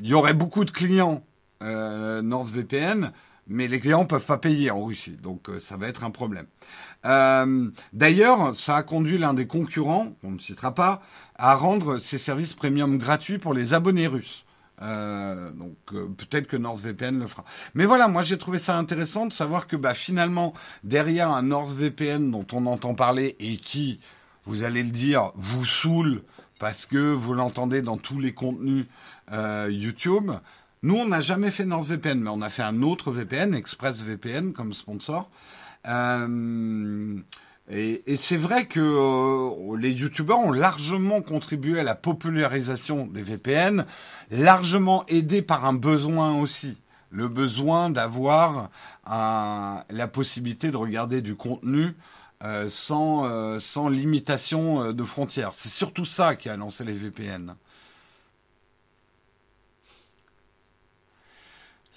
il 0.00 0.08
y 0.08 0.14
aurait 0.14 0.34
beaucoup 0.34 0.66
de 0.66 0.70
clients 0.70 1.24
NordVPN, 1.60 3.12
mais 3.48 3.66
les 3.66 3.80
clients 3.80 4.04
peuvent 4.04 4.24
pas 4.24 4.38
payer 4.38 4.70
en 4.70 4.84
Russie, 4.84 5.16
donc 5.22 5.48
euh, 5.48 5.58
ça 5.58 5.76
va 5.76 5.88
être 5.88 6.04
un 6.04 6.10
problème. 6.10 6.46
Euh, 7.06 7.70
D'ailleurs, 7.92 8.54
ça 8.54 8.76
a 8.76 8.82
conduit 8.82 9.18
l'un 9.18 9.34
des 9.34 9.46
concurrents, 9.46 10.12
qu'on 10.20 10.32
ne 10.32 10.38
citera 10.38 10.74
pas, 10.74 11.02
à 11.36 11.54
rendre 11.54 11.98
ses 11.98 12.18
services 12.18 12.54
premium 12.54 12.98
gratuits 12.98 13.38
pour 13.38 13.54
les 13.54 13.74
abonnés 13.74 14.06
russes. 14.06 14.44
Euh, 14.80 15.50
donc 15.52 15.76
euh, 15.92 16.06
peut-être 16.06 16.46
que 16.46 16.56
NordVPN 16.56 17.18
le 17.18 17.26
fera. 17.26 17.44
Mais 17.74 17.84
voilà, 17.84 18.06
moi 18.06 18.22
j'ai 18.22 18.38
trouvé 18.38 18.58
ça 18.58 18.78
intéressant 18.78 19.26
de 19.26 19.32
savoir 19.32 19.66
que 19.66 19.74
bah, 19.74 19.94
finalement, 19.94 20.52
derrière 20.84 21.32
un 21.32 21.42
NordVPN 21.42 22.30
dont 22.30 22.46
on 22.52 22.66
entend 22.66 22.94
parler 22.94 23.34
et 23.40 23.56
qui, 23.56 23.98
vous 24.44 24.62
allez 24.62 24.84
le 24.84 24.90
dire, 24.90 25.32
vous 25.34 25.64
saoule 25.64 26.22
parce 26.60 26.86
que 26.86 27.12
vous 27.12 27.34
l'entendez 27.34 27.82
dans 27.82 27.96
tous 27.96 28.20
les 28.20 28.32
contenus 28.34 28.86
YouTube, 29.68 30.32
nous, 30.82 30.94
on 30.94 31.06
n'a 31.06 31.20
jamais 31.20 31.50
fait 31.50 31.64
NordVPN, 31.64 32.20
mais 32.20 32.30
on 32.30 32.40
a 32.40 32.50
fait 32.50 32.62
un 32.62 32.82
autre 32.82 33.10
VPN, 33.10 33.54
ExpressVPN, 33.54 34.52
comme 34.52 34.72
sponsor. 34.72 35.28
Euh, 35.86 37.18
et, 37.70 38.16
c'est 38.16 38.36
vrai 38.36 38.66
que 38.66 38.80
euh, 38.80 39.76
les 39.76 39.90
youtubeurs 39.90 40.38
ont 40.38 40.52
largement 40.52 41.20
contribué 41.20 41.80
à 41.80 41.82
la 41.82 41.96
popularisation 41.96 43.06
des 43.06 43.22
VPN, 43.22 43.86
largement 44.30 45.04
aidés 45.08 45.42
par 45.42 45.64
un 45.64 45.74
besoin 45.74 46.40
aussi. 46.40 46.80
Le 47.10 47.28
besoin 47.28 47.90
d'avoir 47.90 48.70
la 49.06 50.08
possibilité 50.12 50.70
de 50.70 50.76
regarder 50.76 51.22
du 51.22 51.34
contenu 51.34 51.96
euh, 52.44 52.68
sans, 52.68 53.58
sans 53.58 53.88
limitation 53.88 54.92
de 54.92 55.04
frontières. 55.04 55.54
C'est 55.54 55.70
surtout 55.70 56.04
ça 56.04 56.36
qui 56.36 56.50
a 56.50 56.56
lancé 56.56 56.84
les 56.84 56.92
VPN. 56.92 57.54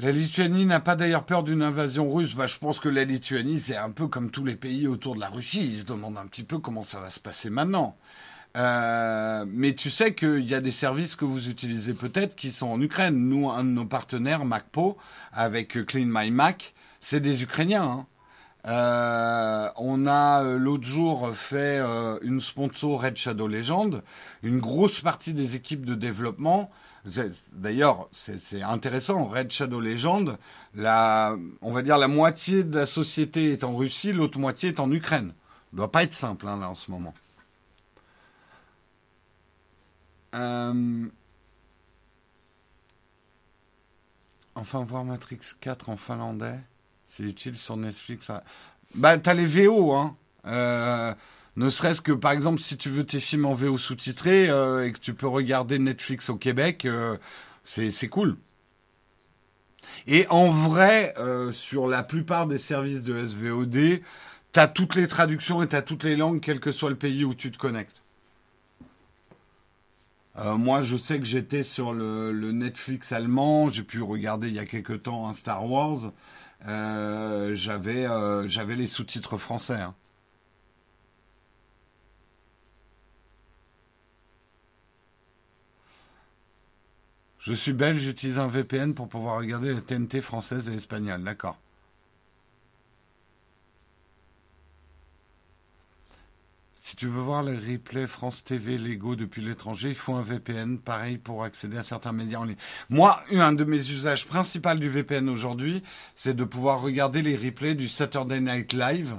La 0.01 0.11
Lituanie 0.11 0.65
n'a 0.65 0.79
pas 0.79 0.95
d'ailleurs 0.95 1.25
peur 1.25 1.43
d'une 1.43 1.61
invasion 1.61 2.11
russe. 2.11 2.33
Bah, 2.33 2.47
je 2.47 2.57
pense 2.57 2.79
que 2.79 2.89
la 2.89 3.03
Lituanie, 3.03 3.59
c'est 3.59 3.77
un 3.77 3.91
peu 3.91 4.07
comme 4.07 4.31
tous 4.31 4.43
les 4.43 4.55
pays 4.55 4.87
autour 4.87 5.13
de 5.13 5.19
la 5.19 5.29
Russie. 5.29 5.63
Ils 5.63 5.79
se 5.81 5.85
demandent 5.85 6.17
un 6.17 6.25
petit 6.25 6.41
peu 6.41 6.57
comment 6.57 6.81
ça 6.81 6.99
va 6.99 7.11
se 7.11 7.19
passer 7.19 7.51
maintenant. 7.51 7.95
Euh, 8.57 9.45
mais 9.47 9.75
tu 9.75 9.91
sais 9.91 10.15
qu'il 10.15 10.49
y 10.49 10.55
a 10.55 10.59
des 10.59 10.71
services 10.71 11.15
que 11.15 11.23
vous 11.23 11.49
utilisez 11.49 11.93
peut-être 11.93 12.35
qui 12.35 12.49
sont 12.49 12.65
en 12.65 12.81
Ukraine. 12.81 13.15
Nous, 13.15 13.47
un 13.51 13.63
de 13.63 13.69
nos 13.69 13.85
partenaires, 13.85 14.43
MacPo, 14.43 14.97
avec 15.33 15.85
Clean 15.85 16.07
My 16.07 16.31
Mac, 16.31 16.73
c'est 16.99 17.19
des 17.19 17.43
Ukrainiens. 17.43 17.83
Hein. 17.83 18.05
Euh, 18.65 19.69
on 19.77 20.07
a 20.07 20.43
euh, 20.43 20.57
l'autre 20.57 20.83
jour 20.83 21.29
fait 21.31 21.79
une 22.23 22.41
sponsor 22.41 23.03
Red 23.03 23.17
Shadow 23.17 23.47
Legend. 23.47 24.01
Une 24.41 24.61
grosse 24.61 24.99
partie 25.01 25.35
des 25.35 25.55
équipes 25.55 25.85
de 25.85 25.93
développement 25.93 26.71
D'ailleurs, 27.53 28.07
c'est 28.11 28.61
intéressant. 28.61 29.25
Red 29.25 29.51
Shadow 29.51 29.79
Legend, 29.79 30.37
la, 30.75 31.35
on 31.61 31.71
va 31.71 31.81
dire 31.81 31.97
la 31.97 32.07
moitié 32.07 32.63
de 32.63 32.75
la 32.75 32.85
société 32.85 33.51
est 33.51 33.63
en 33.63 33.75
Russie, 33.75 34.13
l'autre 34.13 34.37
moitié 34.37 34.69
est 34.69 34.79
en 34.79 34.91
Ukraine. 34.91 35.29
Ça 35.71 35.77
doit 35.77 35.91
pas 35.91 36.03
être 36.03 36.13
simple 36.13 36.47
hein, 36.47 36.57
là 36.59 36.69
en 36.69 36.75
ce 36.75 36.91
moment. 36.91 37.13
Euh, 40.35 41.07
Enfin, 44.55 44.83
voir 44.83 45.05
Matrix 45.05 45.39
4 45.59 45.89
en 45.89 45.97
finlandais, 45.97 46.59
c'est 47.05 47.23
utile 47.23 47.57
sur 47.57 47.77
Netflix. 47.77 48.29
Bah, 48.95 49.17
t'as 49.17 49.33
les 49.33 49.45
VO, 49.45 49.93
hein. 49.93 50.15
Euh, 50.45 51.13
ne 51.57 51.69
serait-ce 51.69 52.01
que, 52.01 52.13
par 52.13 52.31
exemple, 52.31 52.61
si 52.61 52.77
tu 52.77 52.89
veux 52.89 53.03
tes 53.03 53.19
films 53.19 53.45
en 53.45 53.53
VO 53.53 53.77
sous-titrés 53.77 54.49
euh, 54.49 54.85
et 54.85 54.91
que 54.91 54.99
tu 54.99 55.13
peux 55.13 55.27
regarder 55.27 55.79
Netflix 55.79 56.29
au 56.29 56.37
Québec, 56.37 56.85
euh, 56.85 57.17
c'est 57.65 58.07
cool. 58.07 58.37
Et 60.07 60.25
en 60.29 60.49
vrai, 60.49 61.13
euh, 61.17 61.51
sur 61.51 61.87
la 61.87 62.03
plupart 62.03 62.47
des 62.47 62.57
services 62.57 63.03
de 63.03 63.25
SVOD, 63.25 64.01
t'as 64.53 64.67
toutes 64.67 64.95
les 64.95 65.07
traductions 65.07 65.61
et 65.61 65.67
t'as 65.67 65.81
toutes 65.81 66.03
les 66.03 66.15
langues, 66.15 66.39
quel 66.39 66.59
que 66.59 66.71
soit 66.71 66.89
le 66.89 66.95
pays 66.95 67.25
où 67.25 67.35
tu 67.35 67.51
te 67.51 67.57
connectes. 67.57 67.97
Moi, 70.43 70.81
je 70.81 70.95
sais 70.95 71.19
que 71.19 71.25
j'étais 71.25 71.61
sur 71.61 71.93
le, 71.93 72.31
Netflix 72.31 73.11
allemand. 73.11 73.69
J'ai 73.69 73.83
pu 73.83 74.01
regarder 74.01 74.47
il 74.47 74.55
y 74.55 74.59
a 74.59 74.65
quelque 74.65 74.93
temps 74.93 75.27
un 75.27 75.33
Star 75.33 75.69
Wars. 75.69 76.13
J'avais, 76.65 78.07
j'avais 78.47 78.75
les 78.75 78.87
sous-titres 78.87 79.37
français. 79.37 79.81
hein. 79.81 79.93
Je 87.41 87.53
suis 87.55 87.73
belge, 87.73 87.97
j'utilise 87.97 88.37
un 88.37 88.47
VPN 88.47 88.93
pour 88.93 89.07
pouvoir 89.07 89.39
regarder 89.39 89.73
la 89.73 89.81
TNT 89.81 90.21
française 90.21 90.69
et 90.69 90.75
espagnole. 90.75 91.23
D'accord. 91.23 91.57
Si 96.79 96.95
tu 96.95 97.07
veux 97.07 97.21
voir 97.21 97.41
les 97.41 97.57
replays 97.57 98.05
France 98.05 98.43
TV 98.43 98.77
Lego 98.77 99.15
depuis 99.15 99.41
l'étranger, 99.41 99.89
il 99.89 99.95
faut 99.95 100.13
un 100.13 100.21
VPN. 100.21 100.77
Pareil 100.77 101.17
pour 101.17 101.43
accéder 101.43 101.77
à 101.77 101.83
certains 101.83 102.11
médias 102.11 102.39
en 102.39 102.43
ligne. 102.43 102.57
Moi, 102.89 103.23
un 103.31 103.53
de 103.53 103.63
mes 103.63 103.89
usages 103.89 104.27
principaux 104.27 104.75
du 104.75 104.89
VPN 104.89 105.27
aujourd'hui, 105.27 105.81
c'est 106.13 106.35
de 106.35 106.43
pouvoir 106.43 106.81
regarder 106.81 107.23
les 107.23 107.35
replays 107.35 107.73
du 107.73 107.87
Saturday 107.87 108.39
Night 108.39 108.73
Live 108.73 109.15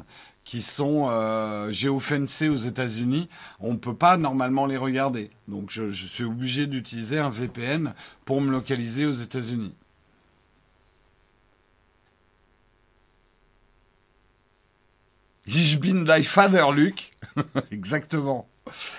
qui 0.53 0.61
sont 0.61 1.09
euh, 1.09 1.72
géofencés 1.72 2.50
aux 2.50 2.59
États-Unis. 2.59 3.30
On 3.59 3.72
ne 3.72 3.78
peut 3.78 3.94
pas 3.94 4.18
normalement 4.18 4.66
les 4.66 4.76
regarder. 4.76 5.30
Donc 5.48 5.70
je, 5.70 5.90
suis 5.90 6.24
obligé 6.24 6.66
d'utiliser 6.66 7.18
un 7.18 7.30
VPN 7.30 7.94
pour 8.26 8.42
me 8.42 8.50
localiser 8.50 9.07
aux 9.07 9.12
États-Unis. 9.12 9.72
Ich 15.46 15.80
bin 15.80 16.05
dein 16.05 16.22
Father, 16.22 16.70
Luc. 16.70 17.12
Exactement. 17.70 18.46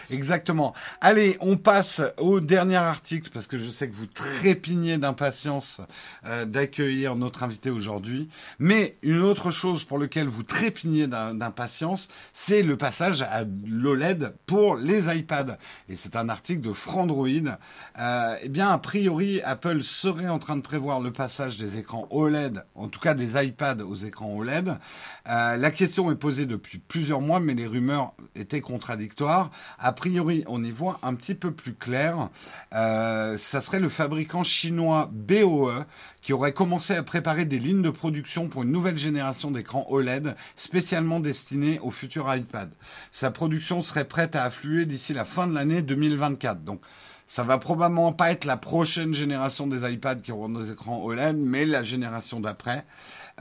Exactement. 0.10 0.74
Allez, 1.00 1.38
on 1.40 1.56
passe 1.58 2.02
au 2.18 2.40
dernier 2.42 2.76
article 2.76 3.30
parce 3.34 3.48
que 3.48 3.58
je 3.58 3.72
sais 3.72 3.88
que 3.90 3.96
vous 3.96 4.06
trépignez 4.08 4.98
d'impatience 4.98 5.80
euh, 6.26 6.46
d'accueillir 6.46 7.16
notre 7.16 7.44
invité 7.44 7.70
aujourd'hui. 7.70 8.28
Mais 8.60 8.98
une 9.02 9.22
autre 9.22 9.52
chose 9.52 9.86
pour 9.86 10.00
laquelle 10.00 10.28
vous 10.28 10.44
trépignez 10.44 11.08
d'im- 11.08 11.34
d'impatience, 11.34 12.10
c'est 12.34 12.62
le 12.62 12.76
passage 12.78 13.22
à 13.22 13.46
l'OLED 13.66 14.36
pour 14.46 14.76
les 14.76 15.08
iPads. 15.16 15.58
Et 15.88 15.96
c'est 15.96 16.16
un 16.18 16.28
article 16.30 16.62
de 16.62 16.74
Frandroid. 16.74 17.28
Euh, 18.00 18.36
eh 18.44 18.50
bien, 18.50 18.70
a 18.70 18.78
priori, 18.78 19.42
Apple 19.44 19.82
serait 19.82 20.28
en 20.28 20.40
train 20.40 20.58
de 20.58 20.62
prévoir 20.62 21.00
le 21.00 21.12
passage 21.14 21.58
des 21.58 21.78
écrans 21.78 22.08
OLED, 22.12 22.66
en 22.76 22.90
tout 22.90 23.00
cas 23.00 23.14
des 23.14 23.42
iPads 23.42 23.84
aux 23.84 23.96
écrans 23.96 24.36
OLED. 24.36 24.78
Euh, 25.30 25.56
la 25.58 25.72
question 25.72 26.12
est 26.12 26.16
posée 26.16 26.46
depuis 26.46 26.80
plusieurs 26.80 27.22
mois, 27.22 27.40
mais 27.40 27.54
les 27.54 27.66
rumeurs 27.68 28.14
étaient 28.36 28.62
contradictoires. 28.62 29.52
A 29.80 29.92
priori, 29.94 30.44
on 30.48 30.64
y 30.64 30.72
voit 30.72 31.00
un 31.04 31.16
petit 31.16 31.36
peu 31.36 31.52
plus 31.52 31.74
clair. 31.74 32.30
Euh, 32.74 33.38
ça 33.38 33.62
serait 33.62 33.80
le 33.80 33.90
fabricant 33.90 34.44
chinois 34.44 35.10
BOE 35.12 35.86
qui 36.22 36.34
aurait 36.34 36.54
commencé 36.54 36.96
à 36.96 37.04
préparer 37.04 37.46
des 37.46 37.60
lignes 37.60 37.82
de 37.82 37.90
production 37.90 38.48
pour 38.48 38.64
une 38.64 38.72
nouvelle 38.72 38.98
génération 38.98 39.52
d'écrans 39.52 39.86
OLED 39.90 40.36
spécialement 40.56 41.20
destinés 41.20 41.80
au 41.82 41.92
futur 41.92 42.34
iPad. 42.34 42.72
Sa 43.12 43.32
production 43.32 43.82
serait 43.82 44.06
prête 44.06 44.36
à 44.36 44.44
affluer 44.44 44.86
d'ici 44.86 45.14
la 45.14 45.26
fin 45.26 45.48
de 45.48 45.54
l'année 45.54 45.82
2024. 45.82 46.64
Donc, 46.64 46.82
ça 47.26 47.44
va 47.44 47.58
probablement 47.58 48.12
pas 48.12 48.32
être 48.32 48.46
la 48.46 48.58
prochaine 48.58 49.14
génération 49.14 49.68
des 49.68 49.92
iPads 49.92 50.18
qui 50.18 50.32
auront 50.32 50.50
des 50.50 50.72
écrans 50.72 51.04
OLED, 51.04 51.38
mais 51.38 51.66
la 51.66 51.84
génération 51.84 52.40
d'après. 52.40 52.86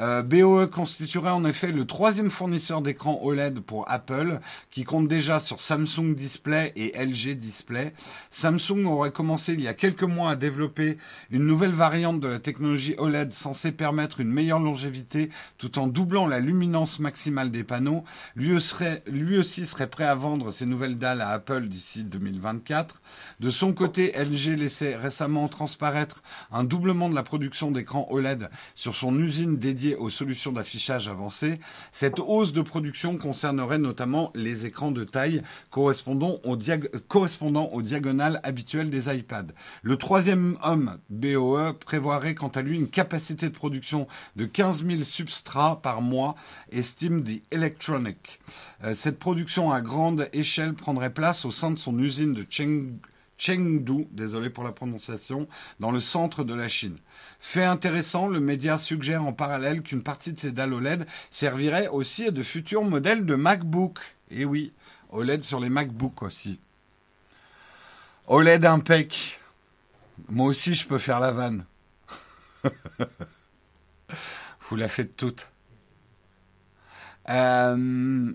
Euh, 0.00 0.22
BOE 0.22 0.66
constituerait 0.68 1.30
en 1.30 1.44
effet 1.44 1.70
le 1.70 1.86
troisième 1.86 2.30
fournisseur 2.30 2.80
d'écrans 2.80 3.20
OLED 3.22 3.60
pour 3.60 3.84
Apple, 3.90 4.40
qui 4.70 4.84
compte 4.84 5.06
déjà 5.06 5.38
sur 5.38 5.60
Samsung 5.60 6.14
Display 6.14 6.72
et 6.76 6.92
LG 6.96 7.34
Display. 7.34 7.92
Samsung 8.30 8.86
aurait 8.86 9.10
commencé 9.10 9.52
il 9.52 9.60
y 9.60 9.68
a 9.68 9.74
quelques 9.74 10.02
mois 10.02 10.30
à 10.30 10.36
développer 10.36 10.96
une 11.30 11.44
nouvelle 11.44 11.72
variante 11.72 12.20
de 12.20 12.28
la 12.28 12.38
technologie 12.38 12.94
OLED 12.96 13.32
censée 13.32 13.72
permettre 13.72 14.20
une 14.20 14.30
meilleure 14.30 14.60
longévité 14.60 15.28
tout 15.58 15.78
en 15.78 15.86
doublant 15.86 16.26
la 16.26 16.40
luminance 16.40 16.98
maximale 16.98 17.50
des 17.50 17.64
panneaux. 17.64 18.04
Lui, 18.34 18.54
aussi 18.54 19.66
serait 19.66 19.90
prêt 19.90 20.04
à 20.04 20.14
vendre 20.14 20.52
ces 20.52 20.66
nouvelles 20.66 20.96
dalles 20.96 21.20
à 21.20 21.30
Apple 21.30 21.68
d'ici 21.68 22.02
2024. 22.04 23.02
De 23.40 23.50
son 23.50 23.74
côté, 23.74 24.12
LG 24.16 24.56
laissait 24.56 24.96
récemment 24.96 25.48
transparaître 25.48 26.22
un 26.50 26.64
doublement 26.64 27.10
de 27.10 27.14
la 27.14 27.22
production 27.22 27.70
d'écrans 27.70 28.06
OLED 28.10 28.48
sur 28.74 28.94
son 28.94 29.18
usine 29.18 29.56
dédiée 29.58 29.81
aux 29.98 30.10
solutions 30.10 30.52
d'affichage 30.52 31.08
avancées. 31.08 31.58
Cette 31.90 32.20
hausse 32.20 32.52
de 32.52 32.62
production 32.62 33.16
concernerait 33.18 33.78
notamment 33.78 34.30
les 34.34 34.66
écrans 34.66 34.90
de 34.90 35.04
taille 35.04 35.42
correspondant 35.70 36.38
aux, 36.44 36.56
diag- 36.56 36.88
correspondant 37.08 37.66
aux 37.72 37.82
diagonales 37.82 38.40
habituelles 38.42 38.90
des 38.90 39.14
iPads. 39.14 39.52
Le 39.82 39.96
troisième 39.96 40.56
homme, 40.62 40.98
BOE, 41.10 41.74
prévoirait 41.74 42.34
quant 42.34 42.48
à 42.48 42.62
lui 42.62 42.76
une 42.76 42.88
capacité 42.88 43.48
de 43.48 43.54
production 43.54 44.06
de 44.36 44.44
15 44.44 44.84
000 44.86 45.02
substrats 45.02 45.80
par 45.82 46.00
mois, 46.02 46.34
estime 46.70 47.24
The 47.24 47.42
Electronic. 47.50 48.40
Euh, 48.84 48.94
cette 48.94 49.18
production 49.18 49.70
à 49.70 49.80
grande 49.80 50.28
échelle 50.32 50.74
prendrait 50.74 51.12
place 51.12 51.44
au 51.44 51.50
sein 51.50 51.70
de 51.70 51.78
son 51.78 51.98
usine 51.98 52.34
de 52.34 52.46
Cheng 52.48 52.92
Chengdu, 53.38 54.06
désolé 54.12 54.50
pour 54.50 54.62
la 54.62 54.70
prononciation, 54.70 55.48
dans 55.80 55.90
le 55.90 55.98
centre 55.98 56.44
de 56.44 56.54
la 56.54 56.68
Chine. 56.68 56.96
Fait 57.44 57.64
intéressant, 57.64 58.28
le 58.28 58.38
média 58.38 58.78
suggère 58.78 59.24
en 59.24 59.32
parallèle 59.32 59.82
qu'une 59.82 60.04
partie 60.04 60.32
de 60.32 60.38
ces 60.38 60.52
dalles 60.52 60.72
OLED 60.72 61.08
servirait 61.28 61.88
aussi 61.88 62.26
à 62.26 62.30
de 62.30 62.40
futurs 62.40 62.84
modèles 62.84 63.26
de 63.26 63.34
MacBook. 63.34 63.98
Et 64.30 64.44
oui, 64.44 64.72
OLED 65.10 65.42
sur 65.42 65.58
les 65.58 65.68
MacBooks 65.68 66.22
aussi. 66.22 66.60
OLED 68.28 68.64
impec. 68.64 69.40
Moi 70.28 70.46
aussi, 70.46 70.74
je 70.74 70.86
peux 70.86 70.98
faire 70.98 71.18
la 71.18 71.32
vanne. 71.32 71.64
Vous 74.60 74.76
la 74.76 74.88
faites 74.88 75.16
toute. 75.16 75.48
Euh... 77.28 78.32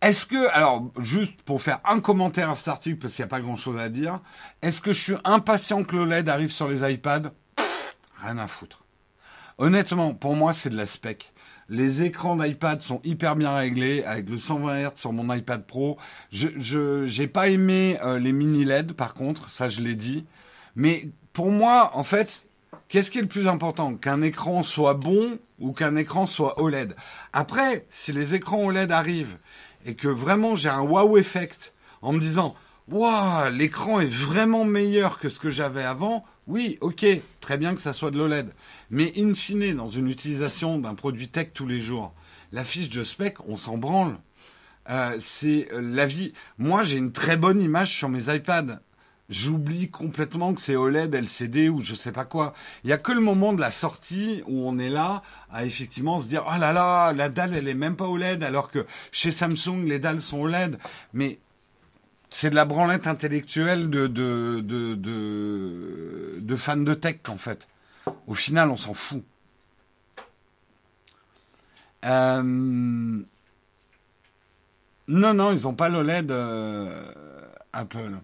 Est-ce 0.00 0.26
que, 0.26 0.48
alors, 0.52 0.92
juste 1.00 1.42
pour 1.42 1.60
faire 1.60 1.80
un 1.84 2.00
commentaire 2.00 2.50
à 2.50 2.54
cet 2.54 2.68
article, 2.68 2.98
parce 2.98 3.14
qu'il 3.14 3.24
n'y 3.24 3.28
a 3.28 3.30
pas 3.30 3.40
grand-chose 3.40 3.78
à 3.78 3.88
dire, 3.88 4.20
est-ce 4.62 4.80
que 4.80 4.92
je 4.92 5.02
suis 5.02 5.16
impatient 5.24 5.82
que 5.82 5.96
l'OLED 5.96 6.28
arrive 6.28 6.52
sur 6.52 6.68
les 6.68 6.88
iPads? 6.88 7.32
Rien 8.22 8.38
à 8.38 8.46
foutre. 8.46 8.84
Honnêtement, 9.58 10.14
pour 10.14 10.36
moi, 10.36 10.52
c'est 10.52 10.70
de 10.70 10.76
la 10.76 10.86
spec. 10.86 11.32
Les 11.68 12.04
écrans 12.04 12.36
d'iPad 12.36 12.80
sont 12.80 13.00
hyper 13.04 13.34
bien 13.36 13.54
réglés 13.54 14.04
avec 14.04 14.30
le 14.30 14.38
120 14.38 14.88
Hz 14.88 14.90
sur 14.94 15.12
mon 15.12 15.34
iPad 15.34 15.66
Pro. 15.66 15.98
Je 16.30 17.04
j'ai 17.06 17.26
pas 17.26 17.48
aimé 17.48 17.98
euh, 18.02 18.18
les 18.18 18.32
mini 18.32 18.64
LED 18.64 18.94
par 18.94 19.12
contre, 19.12 19.50
ça 19.50 19.68
je 19.68 19.82
l'ai 19.82 19.94
dit. 19.94 20.24
Mais 20.76 21.10
pour 21.34 21.50
moi, 21.50 21.90
en 21.92 22.04
fait, 22.04 22.46
qu'est-ce 22.88 23.10
qui 23.10 23.18
est 23.18 23.22
le 23.22 23.28
plus 23.28 23.48
important? 23.48 23.96
Qu'un 23.96 24.22
écran 24.22 24.62
soit 24.62 24.94
bon 24.94 25.38
ou 25.58 25.72
qu'un 25.72 25.96
écran 25.96 26.26
soit 26.26 26.58
OLED. 26.58 26.96
Après, 27.34 27.84
si 27.90 28.12
les 28.12 28.34
écrans 28.34 28.64
OLED 28.64 28.90
arrivent 28.90 29.36
et 29.88 29.94
que 29.94 30.06
vraiment 30.06 30.54
j'ai 30.54 30.68
un 30.68 30.82
wow 30.82 31.16
effect 31.16 31.72
en 32.02 32.12
me 32.12 32.20
disant 32.20 32.54
Waouh, 32.88 33.50
l'écran 33.50 34.00
est 34.00 34.10
vraiment 34.10 34.64
meilleur 34.64 35.18
que 35.18 35.28
ce 35.28 35.40
que 35.40 35.50
j'avais 35.50 35.82
avant. 35.82 36.24
Oui, 36.46 36.78
ok, 36.80 37.04
très 37.40 37.58
bien 37.58 37.74
que 37.74 37.80
ça 37.80 37.92
soit 37.92 38.10
de 38.10 38.16
l'OLED. 38.18 38.50
Mais 38.90 39.12
in 39.18 39.34
fine, 39.34 39.74
dans 39.74 39.88
une 39.88 40.08
utilisation 40.08 40.78
d'un 40.78 40.94
produit 40.94 41.28
tech 41.28 41.48
tous 41.52 41.66
les 41.66 41.80
jours, 41.80 42.14
la 42.52 42.64
fiche 42.64 42.88
de 42.88 43.04
spec, 43.04 43.36
on 43.46 43.58
s'en 43.58 43.76
branle. 43.76 44.16
Euh, 44.88 45.16
c'est 45.20 45.68
la 45.72 46.06
vie. 46.06 46.32
Moi, 46.56 46.82
j'ai 46.82 46.96
une 46.96 47.12
très 47.12 47.36
bonne 47.36 47.60
image 47.60 47.94
sur 47.94 48.08
mes 48.08 48.34
iPads. 48.34 48.80
J'oublie 49.28 49.90
complètement 49.90 50.54
que 50.54 50.60
c'est 50.60 50.76
OLED, 50.76 51.14
LCD 51.14 51.68
ou 51.68 51.84
je 51.84 51.94
sais 51.94 52.12
pas 52.12 52.24
quoi. 52.24 52.54
Il 52.82 52.90
y 52.90 52.92
a 52.94 52.98
que 52.98 53.12
le 53.12 53.20
moment 53.20 53.52
de 53.52 53.60
la 53.60 53.70
sortie 53.70 54.42
où 54.46 54.66
on 54.66 54.78
est 54.78 54.88
là 54.88 55.22
à 55.50 55.66
effectivement 55.66 56.18
se 56.18 56.28
dire 56.28 56.44
oh 56.48 56.58
là 56.58 56.72
là, 56.72 57.12
la 57.12 57.28
dalle 57.28 57.54
elle 57.54 57.68
est 57.68 57.74
même 57.74 57.96
pas 57.96 58.06
OLED 58.06 58.42
alors 58.42 58.70
que 58.70 58.86
chez 59.12 59.30
Samsung 59.30 59.84
les 59.86 59.98
dalles 59.98 60.22
sont 60.22 60.40
OLED. 60.40 60.78
Mais 61.12 61.38
C'est 62.30 62.50
de 62.50 62.54
la 62.54 62.64
branlette 62.64 63.06
intellectuelle 63.06 63.90
de, 63.90 64.06
de, 64.06 64.60
de, 64.60 66.56
fans 66.56 66.76
de 66.76 66.94
tech, 66.94 67.16
en 67.28 67.38
fait. 67.38 67.68
Au 68.26 68.34
final, 68.34 68.70
on 68.70 68.76
s'en 68.76 68.94
fout. 68.94 69.22
Euh, 72.04 72.42
Non, 72.42 73.24
non, 75.34 75.52
ils 75.52 75.62
n'ont 75.62 75.74
pas 75.74 75.88
l'OLED 75.88 76.30
euh, 76.30 77.02
Apple. 77.72 78.18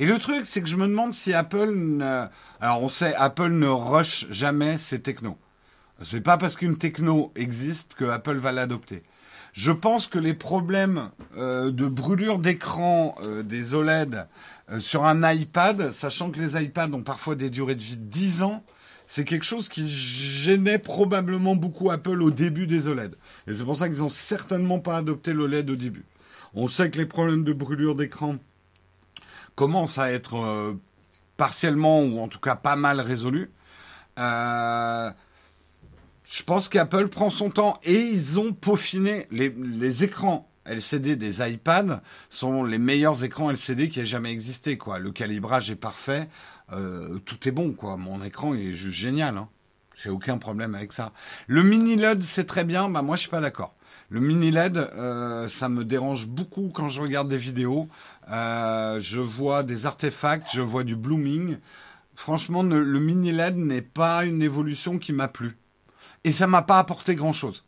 Et 0.00 0.06
le 0.06 0.18
truc, 0.18 0.46
c'est 0.46 0.62
que 0.62 0.68
je 0.68 0.76
me 0.76 0.86
demande 0.88 1.12
si 1.12 1.34
Apple. 1.34 1.72
ne- 1.76 2.24
Alors, 2.60 2.82
on 2.82 2.88
sait, 2.88 3.14
Apple 3.16 3.50
ne 3.50 3.68
rush 3.68 4.26
jamais 4.30 4.78
ses 4.78 5.00
technos. 5.02 5.36
C'est 6.00 6.22
pas 6.22 6.38
parce 6.38 6.56
qu'une 6.56 6.78
techno 6.78 7.30
existe 7.36 7.92
que 7.92 8.06
Apple 8.06 8.38
va 8.38 8.50
l'adopter. 8.50 9.02
Je 9.52 9.72
pense 9.72 10.06
que 10.06 10.18
les 10.18 10.32
problèmes 10.32 11.10
euh, 11.36 11.70
de 11.70 11.86
brûlure 11.86 12.38
d'écran 12.38 13.14
euh, 13.22 13.42
des 13.42 13.74
OLED 13.74 14.26
euh, 14.70 14.80
sur 14.80 15.04
un 15.04 15.30
iPad, 15.30 15.90
sachant 15.92 16.30
que 16.30 16.40
les 16.40 16.62
iPads 16.62 16.94
ont 16.94 17.02
parfois 17.02 17.34
des 17.34 17.50
durées 17.50 17.74
de 17.74 17.82
vie 17.82 17.98
de 17.98 18.04
10 18.04 18.42
ans, 18.42 18.64
c'est 19.06 19.24
quelque 19.24 19.44
chose 19.44 19.68
qui 19.68 19.86
gênait 19.86 20.78
probablement 20.78 21.56
beaucoup 21.56 21.90
Apple 21.90 22.22
au 22.22 22.30
début 22.30 22.66
des 22.66 22.88
OLED. 22.88 23.16
Et 23.46 23.52
c'est 23.52 23.64
pour 23.64 23.76
ça 23.76 23.88
qu'ils 23.90 23.98
n'ont 23.98 24.08
certainement 24.08 24.78
pas 24.78 24.96
adopté 24.96 25.34
l'OLED 25.34 25.68
au 25.68 25.76
début. 25.76 26.06
On 26.54 26.66
sait 26.68 26.90
que 26.90 26.96
les 26.96 27.06
problèmes 27.06 27.44
de 27.44 27.52
brûlure 27.52 27.96
d'écran 27.96 28.36
commencent 29.60 29.98
à 29.98 30.10
être 30.10 30.38
euh, 30.38 30.80
partiellement 31.36 32.00
ou 32.00 32.18
en 32.18 32.28
tout 32.28 32.38
cas 32.40 32.56
pas 32.56 32.76
mal 32.76 32.98
résolus. 32.98 33.50
Euh, 34.18 35.10
je 36.24 36.42
pense 36.44 36.70
qu'Apple 36.70 37.08
prend 37.08 37.28
son 37.28 37.50
temps 37.50 37.78
et 37.84 37.98
ils 37.98 38.40
ont 38.40 38.54
peaufiné 38.54 39.26
les, 39.30 39.50
les 39.50 40.02
écrans 40.02 40.48
LCD 40.64 41.16
des 41.16 41.46
iPads 41.46 42.00
sont 42.30 42.64
les 42.64 42.78
meilleurs 42.78 43.22
écrans 43.22 43.50
LCD 43.50 43.90
qui 43.90 44.00
aient 44.00 44.06
jamais 44.06 44.32
existé 44.32 44.78
quoi. 44.78 44.98
Le 44.98 45.10
calibrage 45.10 45.70
est 45.70 45.76
parfait, 45.76 46.30
euh, 46.72 47.18
tout 47.18 47.46
est 47.46 47.52
bon 47.52 47.72
quoi. 47.72 47.98
Mon 47.98 48.22
écran 48.22 48.54
est 48.54 48.70
juste 48.70 48.96
génial. 48.96 49.36
Hein. 49.36 49.48
J'ai 49.94 50.08
aucun 50.08 50.38
problème 50.38 50.74
avec 50.74 50.94
ça. 50.94 51.12
Le 51.48 51.62
mini 51.62 51.96
LED 51.96 52.22
c'est 52.22 52.46
très 52.46 52.64
bien, 52.64 52.88
bah 52.88 53.02
moi 53.02 53.16
je 53.16 53.20
suis 53.20 53.30
pas 53.30 53.42
d'accord. 53.42 53.74
Le 54.08 54.20
mini 54.20 54.50
LED, 54.50 54.90
ça 55.48 55.68
me 55.68 55.84
dérange 55.84 56.26
beaucoup 56.26 56.72
quand 56.74 56.88
je 56.88 57.00
regarde 57.00 57.28
des 57.28 57.38
vidéos. 57.38 57.88
Euh, 58.30 59.00
je 59.00 59.20
vois 59.20 59.62
des 59.62 59.86
artefacts, 59.86 60.48
je 60.52 60.62
vois 60.62 60.84
du 60.84 60.96
blooming. 60.96 61.58
Franchement, 62.14 62.62
ne- 62.64 62.76
le 62.78 63.00
mini 63.00 63.30
LED 63.30 63.58
n'est 63.58 63.82
pas 63.82 64.24
une 64.24 64.42
évolution 64.42 64.98
qui 64.98 65.12
m'a 65.12 65.28
plu. 65.28 65.58
Et 66.24 66.32
ça 66.32 66.46
m'a 66.48 66.62
pas 66.62 66.78
apporté 66.80 67.14
grand 67.16 67.32
chose. 67.32 67.64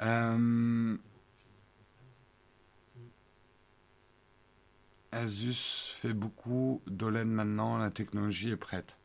Euh, 0.00 0.96
Asus 5.12 5.94
fait 6.00 6.12
beaucoup 6.14 6.82
d'OLED 6.88 7.28
maintenant, 7.28 7.78
la 7.78 7.92
technologie 7.92 8.50
est 8.50 8.56
prête. 8.56 8.98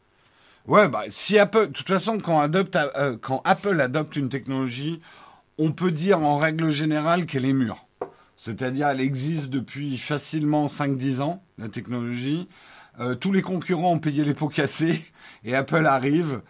Ouais, 0.68 0.90
bah 0.90 1.04
si 1.10 1.38
Apple, 1.38 1.68
de 1.68 1.72
toute 1.74 1.88
façon, 1.88 2.18
quand, 2.20 2.40
adopte, 2.40 2.76
euh, 2.76 3.18
Apple 3.44 3.80
adopte 3.80 4.16
une 4.16 4.30
technologie, 4.30 5.00
on 5.60 5.72
peut 5.72 5.92
dire 5.92 6.22
en 6.22 6.38
règle 6.38 6.72
générale 6.72 7.28
qu'elle 7.28 7.46
est 7.46 7.54
mûre. 7.54 7.86
C'est-à-dire, 8.36 8.88
elle 8.88 9.00
existe 9.00 9.50
depuis 9.50 9.98
facilement 9.98 10.66
5-10 10.66 11.22
ans, 11.22 11.44
la 11.60 11.70
technologie. 11.70 12.48
Euh, 13.00 13.14
tous 13.14 13.32
les 13.32 13.44
concurrents 13.44 13.92
ont 13.92 14.00
payé 14.00 14.24
les 14.24 14.34
pots 14.34 14.50
cassés 14.50 15.02
et 15.44 15.54
Apple 15.56 15.86
arrive. 15.86 16.42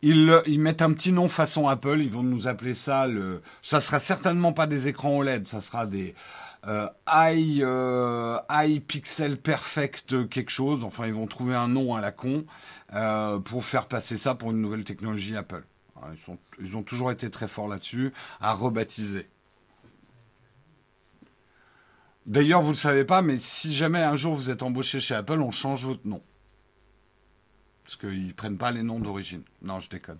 Ils, 0.00 0.32
ils 0.46 0.60
mettent 0.60 0.82
un 0.82 0.92
petit 0.92 1.12
nom 1.12 1.28
façon 1.28 1.68
Apple. 1.68 1.98
Ils 2.00 2.10
vont 2.10 2.22
nous 2.22 2.48
appeler 2.48 2.74
ça 2.74 3.06
le. 3.06 3.42
Ça 3.62 3.80
sera 3.80 3.98
certainement 3.98 4.52
pas 4.52 4.66
des 4.66 4.88
écrans 4.88 5.16
OLED. 5.18 5.46
Ça 5.46 5.60
sera 5.60 5.86
des 5.86 6.14
euh, 6.66 6.88
euh, 7.08 8.38
pixel 8.86 9.36
perfect 9.36 10.28
quelque 10.28 10.50
chose. 10.50 10.84
Enfin, 10.84 11.06
ils 11.06 11.14
vont 11.14 11.26
trouver 11.26 11.54
un 11.54 11.68
nom 11.68 11.94
à 11.94 12.00
la 12.00 12.12
con 12.12 12.44
euh, 12.94 13.38
pour 13.38 13.64
faire 13.64 13.86
passer 13.86 14.16
ça 14.16 14.34
pour 14.34 14.50
une 14.50 14.60
nouvelle 14.60 14.84
technologie 14.84 15.36
Apple. 15.36 15.64
Voilà, 15.94 16.14
Ils, 16.14 16.66
ils 16.66 16.76
ont 16.76 16.82
toujours 16.82 17.10
été 17.10 17.30
très 17.30 17.48
forts 17.48 17.68
là-dessus, 17.68 18.12
à 18.40 18.54
rebaptiser. 18.54 19.28
D'ailleurs, 22.26 22.60
vous 22.60 22.68
ne 22.68 22.72
le 22.74 22.78
savez 22.78 23.04
pas, 23.04 23.22
mais 23.22 23.38
si 23.38 23.74
jamais 23.74 24.02
un 24.02 24.14
jour 24.14 24.34
vous 24.34 24.50
êtes 24.50 24.62
embauché 24.62 25.00
chez 25.00 25.14
Apple, 25.14 25.40
on 25.40 25.50
change 25.50 25.86
votre 25.86 26.06
nom. 26.06 26.22
Parce 27.88 27.96
qu'ils 27.96 28.34
prennent 28.34 28.58
pas 28.58 28.70
les 28.70 28.82
noms 28.82 28.98
d'origine. 28.98 29.40
Non, 29.62 29.80
je 29.80 29.88
déconne. 29.88 30.18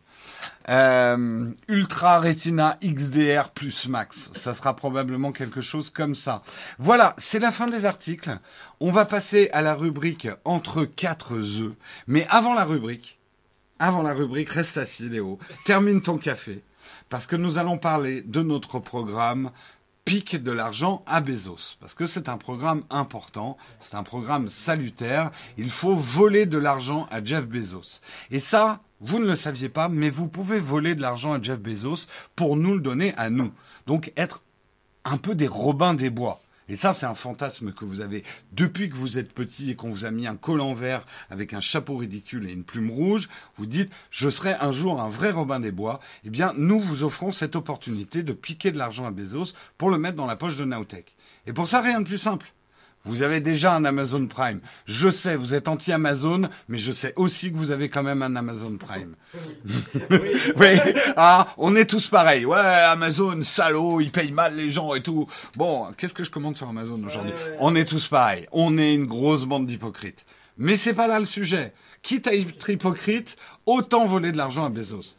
Euh, 0.70 1.50
Ultra 1.68 2.18
Retina 2.18 2.78
XDR 2.82 3.50
plus 3.50 3.88
Max. 3.88 4.30
Ça 4.34 4.54
sera 4.54 4.74
probablement 4.74 5.32
quelque 5.32 5.60
chose 5.60 5.90
comme 5.90 6.14
ça. 6.14 6.42
Voilà, 6.78 7.14
c'est 7.18 7.38
la 7.38 7.52
fin 7.52 7.66
des 7.66 7.84
articles. 7.84 8.38
On 8.80 8.90
va 8.90 9.04
passer 9.04 9.50
à 9.52 9.60
la 9.60 9.74
rubrique 9.74 10.28
entre 10.46 10.86
quatre 10.86 11.34
œufs. 11.34 11.74
Mais 12.06 12.26
avant 12.30 12.54
la 12.54 12.64
rubrique, 12.64 13.18
avant 13.78 14.00
la 14.00 14.14
rubrique, 14.14 14.48
reste 14.48 14.78
assis 14.78 15.10
Léo. 15.10 15.38
Termine 15.66 16.00
ton 16.00 16.16
café. 16.16 16.62
Parce 17.10 17.26
que 17.26 17.36
nous 17.36 17.58
allons 17.58 17.76
parler 17.76 18.22
de 18.22 18.40
notre 18.40 18.78
programme 18.78 19.50
pique 20.08 20.42
de 20.42 20.52
l'argent 20.52 21.02
à 21.06 21.20
Bezos. 21.20 21.76
Parce 21.80 21.94
que 21.94 22.06
c'est 22.06 22.30
un 22.30 22.38
programme 22.38 22.82
important, 22.88 23.58
c'est 23.78 23.94
un 23.94 24.02
programme 24.02 24.48
salutaire. 24.48 25.30
Il 25.58 25.68
faut 25.68 25.94
voler 25.94 26.46
de 26.46 26.56
l'argent 26.56 27.06
à 27.10 27.22
Jeff 27.22 27.46
Bezos. 27.46 28.00
Et 28.30 28.38
ça, 28.38 28.80
vous 29.00 29.18
ne 29.18 29.26
le 29.26 29.36
saviez 29.36 29.68
pas, 29.68 29.90
mais 29.90 30.08
vous 30.08 30.26
pouvez 30.26 30.58
voler 30.58 30.94
de 30.94 31.02
l'argent 31.02 31.34
à 31.34 31.42
Jeff 31.42 31.60
Bezos 31.60 32.06
pour 32.36 32.56
nous 32.56 32.72
le 32.72 32.80
donner 32.80 33.12
à 33.18 33.28
nous. 33.28 33.52
Donc 33.86 34.12
être 34.16 34.42
un 35.04 35.18
peu 35.18 35.34
des 35.34 35.46
Robins 35.46 35.92
des 35.92 36.08
Bois. 36.08 36.40
Et 36.68 36.76
ça, 36.76 36.92
c'est 36.92 37.06
un 37.06 37.14
fantasme 37.14 37.72
que 37.72 37.84
vous 37.84 38.00
avez 38.00 38.24
depuis 38.52 38.90
que 38.90 38.96
vous 38.96 39.18
êtes 39.18 39.32
petit 39.32 39.70
et 39.70 39.76
qu'on 39.76 39.90
vous 39.90 40.04
a 40.04 40.10
mis 40.10 40.26
un 40.26 40.36
collant 40.36 40.74
vert 40.74 41.04
avec 41.30 41.54
un 41.54 41.60
chapeau 41.60 41.96
ridicule 41.96 42.48
et 42.48 42.52
une 42.52 42.64
plume 42.64 42.90
rouge. 42.90 43.28
Vous 43.56 43.66
dites, 43.66 43.90
je 44.10 44.28
serai 44.28 44.54
un 44.60 44.72
jour 44.72 45.00
un 45.00 45.08
vrai 45.08 45.30
Robin 45.30 45.60
des 45.60 45.72
Bois. 45.72 46.00
Eh 46.24 46.30
bien, 46.30 46.52
nous 46.56 46.78
vous 46.78 47.02
offrons 47.02 47.32
cette 47.32 47.56
opportunité 47.56 48.22
de 48.22 48.32
piquer 48.32 48.70
de 48.70 48.78
l'argent 48.78 49.06
à 49.06 49.10
Bezos 49.10 49.54
pour 49.78 49.90
le 49.90 49.98
mettre 49.98 50.16
dans 50.16 50.26
la 50.26 50.36
poche 50.36 50.56
de 50.56 50.64
Nowtech. 50.64 51.14
Et 51.46 51.52
pour 51.52 51.68
ça, 51.68 51.80
rien 51.80 52.00
de 52.00 52.06
plus 52.06 52.18
simple. 52.18 52.52
Vous 53.04 53.22
avez 53.22 53.40
déjà 53.40 53.74
un 53.74 53.84
Amazon 53.84 54.26
Prime. 54.26 54.60
Je 54.86 55.08
sais, 55.08 55.36
vous 55.36 55.54
êtes 55.54 55.68
anti-Amazon, 55.68 56.48
mais 56.68 56.78
je 56.78 56.92
sais 56.92 57.12
aussi 57.16 57.50
que 57.50 57.56
vous 57.56 57.70
avez 57.70 57.88
quand 57.88 58.02
même 58.02 58.22
un 58.22 58.36
Amazon 58.36 58.76
Prime. 58.76 59.14
oui, 60.56 60.78
ah, 61.16 61.48
on 61.56 61.74
est 61.76 61.88
tous 61.88 62.08
pareils. 62.08 62.44
Ouais, 62.44 62.58
Amazon, 62.58 63.42
salaud, 63.42 64.00
il 64.00 64.10
paye 64.10 64.32
mal 64.32 64.56
les 64.56 64.70
gens 64.70 64.94
et 64.94 65.02
tout. 65.02 65.26
Bon, 65.56 65.86
qu'est-ce 65.96 66.14
que 66.14 66.24
je 66.24 66.30
commande 66.30 66.56
sur 66.56 66.68
Amazon 66.68 67.02
aujourd'hui 67.04 67.32
Ouais, 67.32 67.50
ouais. 67.50 67.56
On 67.60 67.74
est 67.74 67.86
tous 67.86 68.06
pareils. 68.08 68.46
On 68.52 68.76
est 68.78 68.94
une 68.94 69.06
grosse 69.06 69.44
bande 69.44 69.66
d'hypocrites. 69.66 70.26
Mais 70.58 70.76
c'est 70.76 70.94
pas 70.94 71.06
là 71.06 71.20
le 71.20 71.26
sujet. 71.26 71.72
Quitte 72.02 72.26
à 72.26 72.34
être 72.34 72.68
hypocrite, 72.68 73.36
autant 73.64 74.06
voler 74.06 74.32
de 74.32 74.36
l'argent 74.36 74.64
à 74.64 74.70
Bezos. 74.70 75.16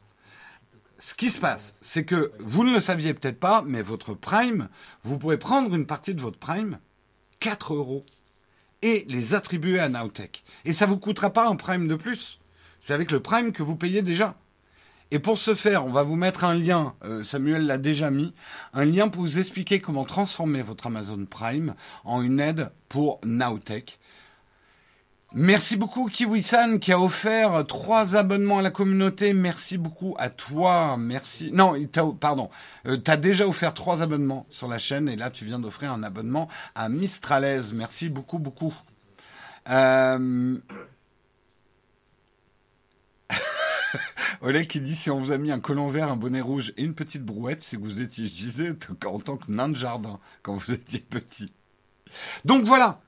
Ce 0.97 1.15
qui 1.15 1.29
se 1.29 1.39
passe, 1.39 1.75
c'est 1.79 2.03
que 2.03 2.33
vous 2.39 2.65
ne 2.65 2.73
le 2.73 2.81
saviez 2.81 3.13
peut-être 3.13 3.39
pas, 3.39 3.63
mais 3.65 3.81
votre 3.81 4.13
Prime, 4.13 4.67
vous 5.03 5.17
pouvez 5.17 5.37
prendre 5.37 5.73
une 5.73 5.85
partie 5.85 6.13
de 6.13 6.19
votre 6.19 6.37
Prime, 6.37 6.77
4 7.39 7.73
euros, 7.73 8.05
et 8.81 9.05
les 9.09 9.33
attribuer 9.33 9.79
à 9.79 9.89
Nowtech. 9.89 10.43
Et 10.65 10.73
ça 10.73 10.85
vous 10.85 10.97
coûtera 10.97 11.31
pas 11.31 11.47
un 11.47 11.55
Prime 11.55 11.87
de 11.87 11.95
plus. 11.95 12.39
C'est 12.79 12.93
avec 12.93 13.11
le 13.11 13.19
Prime 13.19 13.51
que 13.51 13.63
vous 13.63 13.75
payez 13.75 14.01
déjà. 14.01 14.35
Et 15.11 15.19
pour 15.19 15.39
ce 15.39 15.55
faire, 15.55 15.85
on 15.85 15.91
va 15.91 16.03
vous 16.03 16.15
mettre 16.15 16.43
un 16.43 16.53
lien, 16.53 16.93
euh, 17.03 17.23
Samuel 17.23 17.65
l'a 17.65 17.79
déjà 17.79 18.11
mis, 18.11 18.33
un 18.73 18.85
lien 18.85 19.07
pour 19.07 19.23
vous 19.23 19.39
expliquer 19.39 19.79
comment 19.79 20.05
transformer 20.05 20.61
votre 20.61 20.87
Amazon 20.87 21.25
Prime 21.25 21.73
en 22.05 22.21
une 22.21 22.39
aide 22.39 22.69
pour 22.89 23.19
Nowtech. 23.25 23.98
Merci 25.33 25.77
beaucoup 25.77 26.07
Kiwi-san 26.07 26.79
qui 26.79 26.91
a 26.91 26.99
offert 26.99 27.63
trois 27.67 28.15
abonnements 28.15 28.57
à 28.57 28.61
la 28.63 28.71
communauté. 28.71 29.33
Merci 29.33 29.77
beaucoup 29.77 30.15
à 30.17 30.29
toi. 30.29 30.97
Merci. 30.97 31.51
Non, 31.53 31.75
pardon. 32.19 32.49
Euh, 32.87 32.97
T'as 32.97 33.15
déjà 33.15 33.47
offert 33.47 33.75
trois 33.75 34.01
abonnements 34.01 34.47
sur 34.49 34.67
la 34.67 34.79
chaîne 34.79 35.07
et 35.07 35.15
là 35.15 35.29
tu 35.29 35.45
viens 35.45 35.59
d'offrir 35.59 35.91
un 35.91 36.01
abonnement 36.01 36.47
à 36.73 36.89
Mistralaise. 36.89 37.73
Merci 37.73 38.09
beaucoup, 38.09 38.39
beaucoup. 38.39 38.73
Euh... 39.69 40.57
Oleg 44.41 44.65
qui 44.65 44.81
dit 44.81 44.95
si 44.95 45.11
on 45.11 45.19
vous 45.19 45.31
a 45.31 45.37
mis 45.37 45.51
un 45.51 45.59
collant 45.59 45.89
vert, 45.89 46.11
un 46.11 46.15
bonnet 46.15 46.41
rouge 46.41 46.73
et 46.75 46.81
une 46.81 46.95
petite 46.95 47.23
brouette, 47.23 47.61
c'est 47.61 47.77
que 47.77 47.83
vous 47.83 48.01
étiez 48.01 48.25
utilisé 48.25 48.71
en 49.05 49.19
tant 49.19 49.37
que 49.37 49.51
nain 49.51 49.69
de 49.69 49.75
jardin 49.75 50.19
quand 50.41 50.55
vous 50.55 50.71
étiez 50.71 51.01
petit. 51.01 51.53
Donc 52.45 52.65
voilà. 52.65 52.99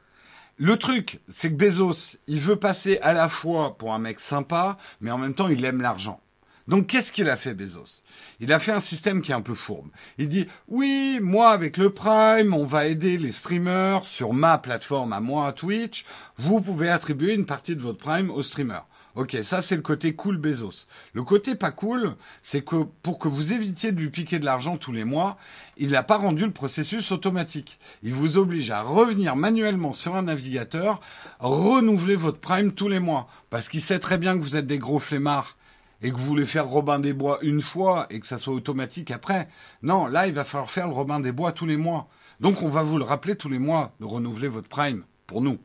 Le 0.58 0.78
truc, 0.78 1.20
c'est 1.30 1.50
que 1.50 1.56
Bezos, 1.56 2.18
il 2.28 2.40
veut 2.40 2.56
passer 2.56 3.00
à 3.02 3.14
la 3.14 3.30
fois 3.30 3.78
pour 3.78 3.94
un 3.94 4.00
mec 4.00 4.20
sympa, 4.20 4.78
mais 5.00 5.12
en 5.12 5.18
même 5.18 5.34
temps, 5.34 5.48
il 5.48 5.66
aime 5.66 5.82
l'argent. 5.82 6.22
Donc 6.68 6.88
qu'est-ce 6.88 7.12
qu'il 7.12 7.30
a 7.30 7.38
fait 7.38 7.54
Bezos? 7.54 8.04
Il 8.40 8.54
a 8.54 8.60
fait 8.60 8.72
un 8.72 8.80
système 8.80 9.22
qui 9.22 9.32
est 9.32 9.36
un 9.36 9.42
peu 9.42 9.56
fourbe. 9.56 9.90
Il 10.18 10.28
dit 10.28 10.48
oui, 10.68 11.20
moi 11.22 11.50
avec 11.50 11.78
le 11.78 11.92
Prime, 11.92 12.54
on 12.54 12.64
va 12.64 12.86
aider 12.86 13.18
les 13.18 13.32
streamers 13.32 14.06
sur 14.06 14.34
ma 14.34 14.58
plateforme 14.58 15.14
à 15.14 15.20
moi 15.20 15.48
à 15.48 15.54
Twitch. 15.54 16.06
Vous 16.38 16.62
pouvez 16.62 16.90
attribuer 16.90 17.34
une 17.34 17.46
partie 17.46 17.76
de 17.76 17.82
votre 17.82 17.98
Prime 17.98 18.30
aux 18.30 18.44
streamers. 18.44 18.86
Ok, 19.16 19.38
ça 19.44 19.62
c'est 19.62 19.76
le 19.76 19.82
côté 19.82 20.16
cool 20.16 20.38
Bezos. 20.38 20.86
Le 21.14 21.24
côté 21.24 21.56
pas 21.56 21.72
cool, 21.72 22.16
c'est 22.42 22.64
que 22.64 22.84
pour 23.04 23.20
que 23.20 23.28
vous 23.28 23.52
évitiez 23.52 23.92
de 23.92 24.00
lui 24.00 24.10
piquer 24.10 24.40
de 24.40 24.46
l'argent 24.46 24.78
tous 24.78 24.94
les 24.94 25.04
mois, 25.04 25.38
il 25.76 25.90
n'a 25.90 26.04
pas 26.04 26.18
rendu 26.18 26.46
le 26.46 26.52
processus 26.52 27.12
automatique. 27.12 27.78
Il 28.04 28.14
vous 28.14 28.38
oblige 28.38 28.72
à 28.72 28.82
revenir 28.82 29.36
manuellement 29.36 29.92
sur 29.92 30.16
un 30.16 30.22
navigateur, 30.24 31.02
renouveler 31.40 32.16
votre 32.16 32.40
Prime 32.40 32.72
tous 32.72 32.88
les 32.88 33.02
mois. 33.02 33.28
Parce 33.50 33.68
qu'il 33.68 33.82
sait 33.82 34.00
très 34.00 34.18
bien 34.18 34.38
que 34.38 34.44
vous 34.44 34.56
êtes 34.56 34.68
des 34.68 34.80
gros 34.80 35.00
flemmards 35.00 35.58
et 36.02 36.12
que 36.12 36.18
vous 36.18 36.26
voulez 36.26 36.46
faire 36.46 36.68
Robin 36.68 37.00
des 37.00 37.14
Bois 37.14 37.40
une 37.42 37.62
fois 37.62 38.08
et 38.10 38.20
que 38.22 38.26
ça 38.26 38.38
soit 38.38 38.54
automatique 38.54 39.12
après. 39.12 39.50
Non, 39.84 40.08
là, 40.08 40.28
il 40.28 40.34
va 40.34 40.46
falloir 40.46 40.72
faire 40.72 40.88
le 40.88 40.94
Robin 40.94 41.20
des 41.20 41.34
Bois 41.34 41.52
tous 41.52 41.66
les 41.66 41.78
mois. 41.78 42.08
Donc 42.40 42.64
on 42.64 42.70
va 42.70 42.82
vous 42.82 42.98
le 42.98 43.04
rappeler 43.04 43.36
tous 43.36 43.50
les 43.50 43.60
mois 43.60 43.94
de 44.00 44.06
renouveler 44.06 44.48
votre 44.48 44.70
Prime 44.70 45.04
pour 45.28 45.42
nous. 45.42 45.60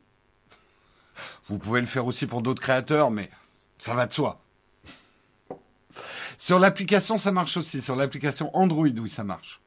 Vous 1.49 1.59
pouvez 1.59 1.81
le 1.81 1.87
faire 1.87 2.07
aussi 2.07 2.27
pour 2.27 2.43
d'autres 2.43 2.63
créateurs, 2.63 3.11
mais 3.11 3.31
ça 3.79 3.95
va 3.95 4.07
de 4.07 4.13
soi. 4.13 4.41
Sur 6.39 6.59
l'application, 6.59 7.19
ça 7.19 7.33
marche 7.33 7.57
aussi. 7.57 7.83
Sur 7.83 7.97
l'application 7.97 8.55
Android, 8.57 8.87
oui, 8.87 9.11
ça 9.11 9.25
marche. 9.25 9.61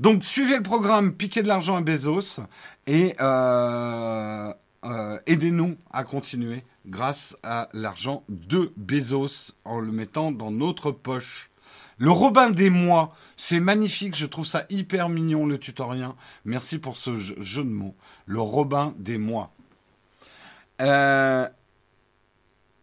Donc, 0.00 0.24
suivez 0.24 0.56
le 0.56 0.62
programme, 0.62 1.12
piquez 1.12 1.42
de 1.42 1.48
l'argent 1.48 1.76
à 1.76 1.80
Bezos 1.80 2.40
et 2.86 3.14
euh, 3.20 4.52
euh, 4.84 5.18
aidez-nous 5.26 5.76
à 5.92 6.02
continuer 6.02 6.64
grâce 6.86 7.36
à 7.42 7.68
l'argent 7.72 8.24
de 8.28 8.72
Bezos 8.76 9.52
en 9.64 9.78
le 9.78 9.92
mettant 9.92 10.32
dans 10.32 10.50
notre 10.50 10.90
poche. 10.90 11.50
Le 11.98 12.10
Robin 12.10 12.50
des 12.50 12.70
mois, 12.70 13.14
c'est 13.36 13.60
magnifique, 13.60 14.16
je 14.16 14.26
trouve 14.26 14.46
ça 14.46 14.64
hyper 14.70 15.08
mignon 15.08 15.46
le 15.46 15.58
tutoriel. 15.58 16.10
Merci 16.44 16.78
pour 16.78 16.96
ce 16.96 17.16
jeu 17.16 17.62
de 17.62 17.68
mots. 17.68 17.94
Le 18.26 18.40
Robin 18.40 18.94
des 18.98 19.18
mois. 19.18 19.52
Euh, 20.80 21.48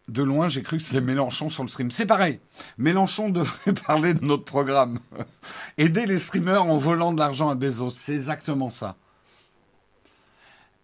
de 0.08 0.22
loin, 0.22 0.48
j'ai 0.48 0.62
cru 0.62 0.78
que 0.78 0.82
c'était 0.82 1.00
Mélenchon 1.00 1.50
sur 1.50 1.62
le 1.62 1.68
stream. 1.68 1.90
C'est 1.90 2.06
pareil. 2.06 2.40
Mélenchon 2.78 3.28
devrait 3.30 3.72
parler 3.72 4.14
de 4.14 4.24
notre 4.24 4.44
programme. 4.44 4.98
Aider 5.78 6.06
les 6.06 6.18
streamers 6.18 6.66
en 6.66 6.78
volant 6.78 7.12
de 7.12 7.18
l'argent 7.18 7.48
à 7.48 7.54
Bezos. 7.54 7.90
C'est 7.90 8.14
exactement 8.14 8.70
ça. 8.70 8.96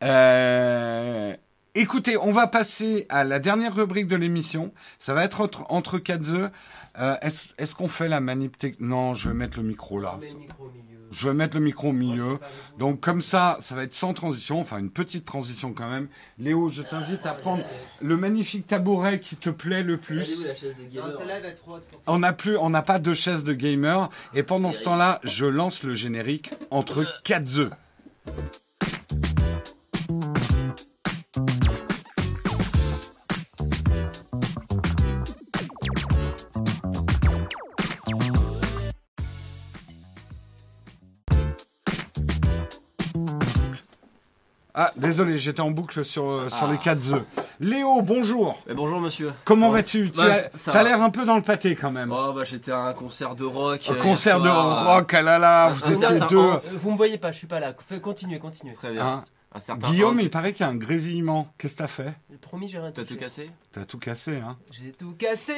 Euh, 0.03 1.35
écoutez, 1.75 2.17
on 2.19 2.33
va 2.33 2.47
passer 2.47 3.07
à 3.09 3.25
la 3.25 3.39
dernière 3.39 3.75
rubrique 3.75 4.09
de 4.09 4.17
l'émission. 4.17 4.73
Ça 4.99 5.15
va 5.15 5.25
être 5.25 5.41
entre, 5.41 5.65
entre 5.71 5.99
quatre 5.99 6.31
œufs. 6.31 6.51
Euh, 6.99 7.17
Est-ce 7.23 7.53
est 7.59 7.75
qu'on 7.75 7.89
fait 7.89 8.09
la 8.09 8.21
manip 8.21 8.57
Non, 8.81 9.15
je 9.15 9.29
vais 9.29 9.35
mettre 9.35 9.59
le 9.59 9.65
micro 9.65 9.99
là. 10.01 10.19
Le 10.21 10.39
micro 10.39 10.65
au 10.65 10.71
milieu. 10.71 10.96
Je 11.11 11.29
vais 11.29 11.35
mettre 11.35 11.57
le 11.57 11.63
micro 11.63 11.89
au 11.89 11.93
milieu. 11.93 12.39
Donc 12.79 13.01
comme 13.01 13.23
ça, 13.23 13.59
ça 13.61 13.75
va 13.75 13.83
être 13.85 13.93
sans 13.93 14.13
transition, 14.15 14.61
enfin 14.61 14.79
une 14.79 14.91
petite 14.91 15.25
transition 15.25 15.73
quand 15.73 15.89
même. 15.89 16.09
Léo, 16.39 16.69
je 16.69 16.83
t'invite 16.83 17.27
à 17.27 17.35
prendre 17.35 17.63
le 18.01 18.17
magnifique 18.17 18.67
tabouret 18.67 19.21
qui 19.21 19.37
te 19.37 19.51
plaît 19.51 19.83
le 19.83 19.97
plus. 19.97 20.47
pour 21.65 21.81
On 22.07 22.19
n'a 22.19 22.33
plus, 22.33 22.57
on 22.57 22.71
n'a 22.71 22.83
pas 22.83 22.99
de 22.99 23.15
chaise 23.15 23.45
de 23.45 23.53
gamer. 23.53 24.11
Et 24.35 24.43
pendant 24.43 24.73
ce 24.73 24.83
temps-là, 24.83 25.21
je 25.23 25.47
lance 25.47 25.83
le 25.83 25.95
générique 25.95 26.51
entre 26.71 27.05
quatre 27.23 27.59
œufs. 27.59 27.71
Désolé, 44.97 45.39
j'étais 45.39 45.61
en 45.61 45.71
boucle 45.71 46.05
sur, 46.05 46.29
euh, 46.31 46.49
sur 46.49 46.67
Ah. 46.67 46.73
les 46.73 46.79
quatre 46.79 47.13
œufs. 47.13 47.23
Léo, 47.61 48.03
bonjour. 48.03 48.61
Mais 48.67 48.75
bonjour 48.75 49.01
monsieur. 49.01 49.33
Comment 49.45 49.69
Bon, 49.69 49.73
vas-tu 49.73 50.11
Tu 50.11 50.19
bah, 50.19 50.33
as 50.73 50.83
l'air 50.85 51.03
un 51.03 51.11
peu 51.11 51.25
dans 51.25 51.37
le 51.37 51.43
pâté 51.43 51.75
quand 51.75 51.91
même. 51.91 52.13
Oh 52.13 52.33
bah 52.35 52.45
j'étais 52.45 52.73
à 52.73 52.81
un 52.81 52.93
concert 52.93 53.35
de 53.35 53.45
rock. 53.45 53.81
Un 53.89 53.95
euh, 53.95 53.97
concert 53.97 54.41
de 54.41 54.49
rock, 54.49 55.15
ah 55.15 55.23
là 55.23 55.39
là, 55.39 55.71
vous 55.71 56.05
Un 56.05 56.15
étiez 56.15 56.27
deux. 56.29 56.51
Vous 56.83 56.91
me 56.91 56.97
voyez 56.97 57.19
pas, 57.19 57.33
je 57.33 57.39
suis 57.39 57.47
pas 57.47 57.61
là. 57.61 57.73
Continuez, 58.03 58.39
continuez. 58.39 58.75
Très 58.75 58.93
bien. 58.93 59.07
Hein 59.07 59.25
Un 59.57 59.61
certain 59.61 59.89
Guillaume, 59.91 60.21
il 60.21 60.29
paraît 60.31 60.53
qu'il 60.53 60.67
y 60.67 60.69
a 60.69 60.73
un 60.73 60.77
grésillement. 60.77 61.49
Qu'est-ce 61.57 61.73
que 61.75 61.79
t'as 61.79 61.87
fait 61.87 62.13
J'ai 62.31 62.37
promis, 62.37 62.69
j'ai 62.69 62.79
rien 62.79 62.91
T'as 62.93 63.05
tout 63.05 63.17
cassé 63.17 63.51
T'as 63.73 63.85
tout 63.87 63.99
cassé, 63.99 64.37
hein 64.37 64.57
J'ai 64.71 64.93
tout 64.93 65.15
cassé. 65.19 65.53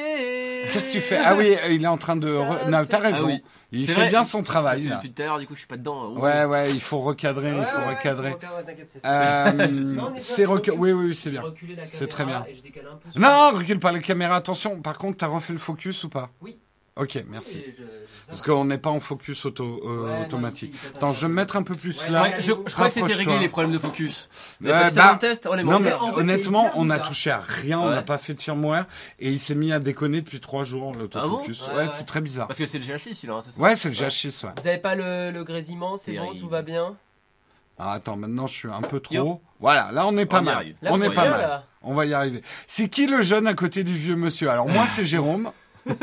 Qu'est-ce 0.71 0.87
que 0.87 0.91
tu 0.93 1.01
fais? 1.01 1.17
Ah 1.23 1.35
oui, 1.35 1.53
il 1.69 1.83
est 1.83 1.87
en 1.87 1.97
train 1.97 2.15
de... 2.15 2.29
Re- 2.29 2.69
Non, 2.69 2.85
t'as 2.85 2.99
raison. 2.99 3.17
Ah 3.23 3.25
oui. 3.27 3.43
Il 3.71 3.85
C'est 3.85 3.91
fait 3.93 3.99
vrai. 4.01 4.09
bien 4.09 4.23
son 4.23 4.39
Parce 4.39 4.47
travail, 4.49 4.83
que 4.85 4.89
là. 4.89 4.95
Depuis 4.95 5.11
tout 5.11 5.21
à 5.21 5.25
l'heure, 5.25 5.39
du 5.39 5.47
coup, 5.47 5.53
je 5.53 5.59
suis 5.59 5.67
pas 5.67 5.77
dedans. 5.77 6.13
Oh. 6.15 6.19
Ouais, 6.19 6.45
ouais, 6.45 6.71
il 6.71 6.79
faut 6.79 6.99
recadrer, 7.01 7.49
il 7.55 7.63
faut 7.65 7.77
ouais, 7.77 7.95
recadrer. 7.95 8.35
t'inquiète, 8.65 8.89
c'est 8.89 9.05
Euh, 9.05 9.67
c'est. 10.19 10.45
Oui, 10.47 10.61
oui, 10.77 10.91
oui, 10.93 11.15
c'est 11.15 11.29
bien. 11.29 11.43
C'est 11.85 12.07
très 12.07 12.25
bien. 12.25 12.45
Et 12.49 12.55
je 12.55 12.61
décale 12.61 12.87
un 12.91 12.95
peu 12.95 13.11
sur- 13.11 13.19
Non, 13.21 13.51
recule 13.53 13.79
pas 13.79 13.91
la 13.91 13.99
caméra, 13.99 14.35
attention. 14.37 14.81
Par 14.81 14.97
contre, 14.97 15.17
t'as 15.17 15.27
refait 15.27 15.53
le 15.53 15.59
focus 15.59 16.03
ou 16.05 16.09
pas? 16.09 16.29
Oui. 16.41 16.57
Ok, 16.99 17.23
merci. 17.29 17.63
Je- 17.77 17.83
Parce 18.27 18.41
qu'on 18.43 18.65
n'est 18.65 18.77
pas 18.77 18.89
en 18.91 18.99
focus 18.99 19.45
auto, 19.45 19.81
euh, 19.85 20.05
Ouais, 20.19 20.25
automatique. 20.25 20.75
Attends, 20.95 21.13
je 21.13 21.21
vais 21.21 21.27
me 21.29 21.33
mettre 21.33 21.55
un 21.55 21.63
peu 21.63 21.73
plus 21.73 21.99
Ouais, 22.03 22.09
là. 22.11 22.33
je, 22.37 22.41
je 22.41 22.51
croyais 22.73 22.89
que 22.89 22.93
c'était 22.93 23.13
réglé 23.13 23.39
les 23.39 23.47
problèmes 23.49 23.71
de 23.71 23.79
focus. 23.79 24.29
Euh, 24.63 24.67
bah, 24.91 25.13
le 25.13 25.17
test 25.17 25.45
Non, 25.45 25.79
mais 25.79 25.93
en 25.93 26.13
honnêtement, 26.13 26.69
on 26.75 26.89
a 26.89 26.95
bizarre. 26.95 27.07
touché 27.07 27.31
à 27.31 27.39
rien, 27.39 27.79
on 27.79 27.89
n'a 27.89 28.01
pas 28.03 28.17
fait 28.19 28.33
de 28.35 28.41
firmware, 28.41 28.85
et 29.19 29.31
il 29.31 29.39
s'est 29.39 29.55
mis 29.55 29.71
à 29.73 29.79
déconner 29.79 30.21
depuis 30.21 30.39
trois 30.41 30.63
jours, 30.65 30.93
l'autofocus. 30.93 31.63
Ah 31.65 31.71
bon 31.71 31.77
ouais, 31.77 31.87
c'est 31.89 32.03
très 32.05 32.21
bizarre. 32.21 32.47
Parce 32.47 32.59
que 32.59 32.65
c'est 32.67 32.77
le 32.79 32.85
GH6 32.85 33.13
celui-là, 33.15 33.35
hein, 33.37 33.41
c'est 33.43 33.51
ça 33.51 33.61
Ouais, 33.61 33.75
c'est 33.75 33.89
le 33.89 33.95
GH6, 33.95 34.45
ouais. 34.45 34.51
Vous 34.61 34.67
avez 34.67 34.77
pas 34.77 34.93
le, 34.95 35.31
le 35.31 35.43
grésillement, 35.43 35.97
c'est 35.97 36.13
bon, 36.17 36.35
tout 36.35 36.49
va 36.49 36.61
bien 36.61 36.95
Ah, 37.79 37.93
attends, 37.93 38.17
maintenant 38.17 38.45
je 38.45 38.53
suis 38.53 38.67
un 38.67 38.81
peu 38.81 38.99
trop. 38.99 39.15
Yo. 39.15 39.41
Voilà, 39.61 39.89
là 39.91 40.05
on 40.05 40.15
est 40.17 40.25
pas 40.25 40.41
On 40.41 40.43
mal. 40.43 40.75
Là, 40.81 40.89
on 40.93 41.01
est 41.01 41.09
pas 41.13 41.29
mal. 41.29 41.41
là 41.41 41.63
On 41.81 41.93
va 41.95 42.05
y 42.05 42.13
arriver. 42.13 42.43
C'est 42.67 42.89
qui 42.89 43.07
le 43.07 43.21
jeune 43.21 43.47
à 43.47 43.53
côté 43.53 43.83
du 43.85 43.93
vieux 43.95 44.15
monsieur? 44.17 44.49
Alors 44.49 44.67
moi 44.67 44.85
c'est 44.85 45.05
Jérôme. 45.05 45.51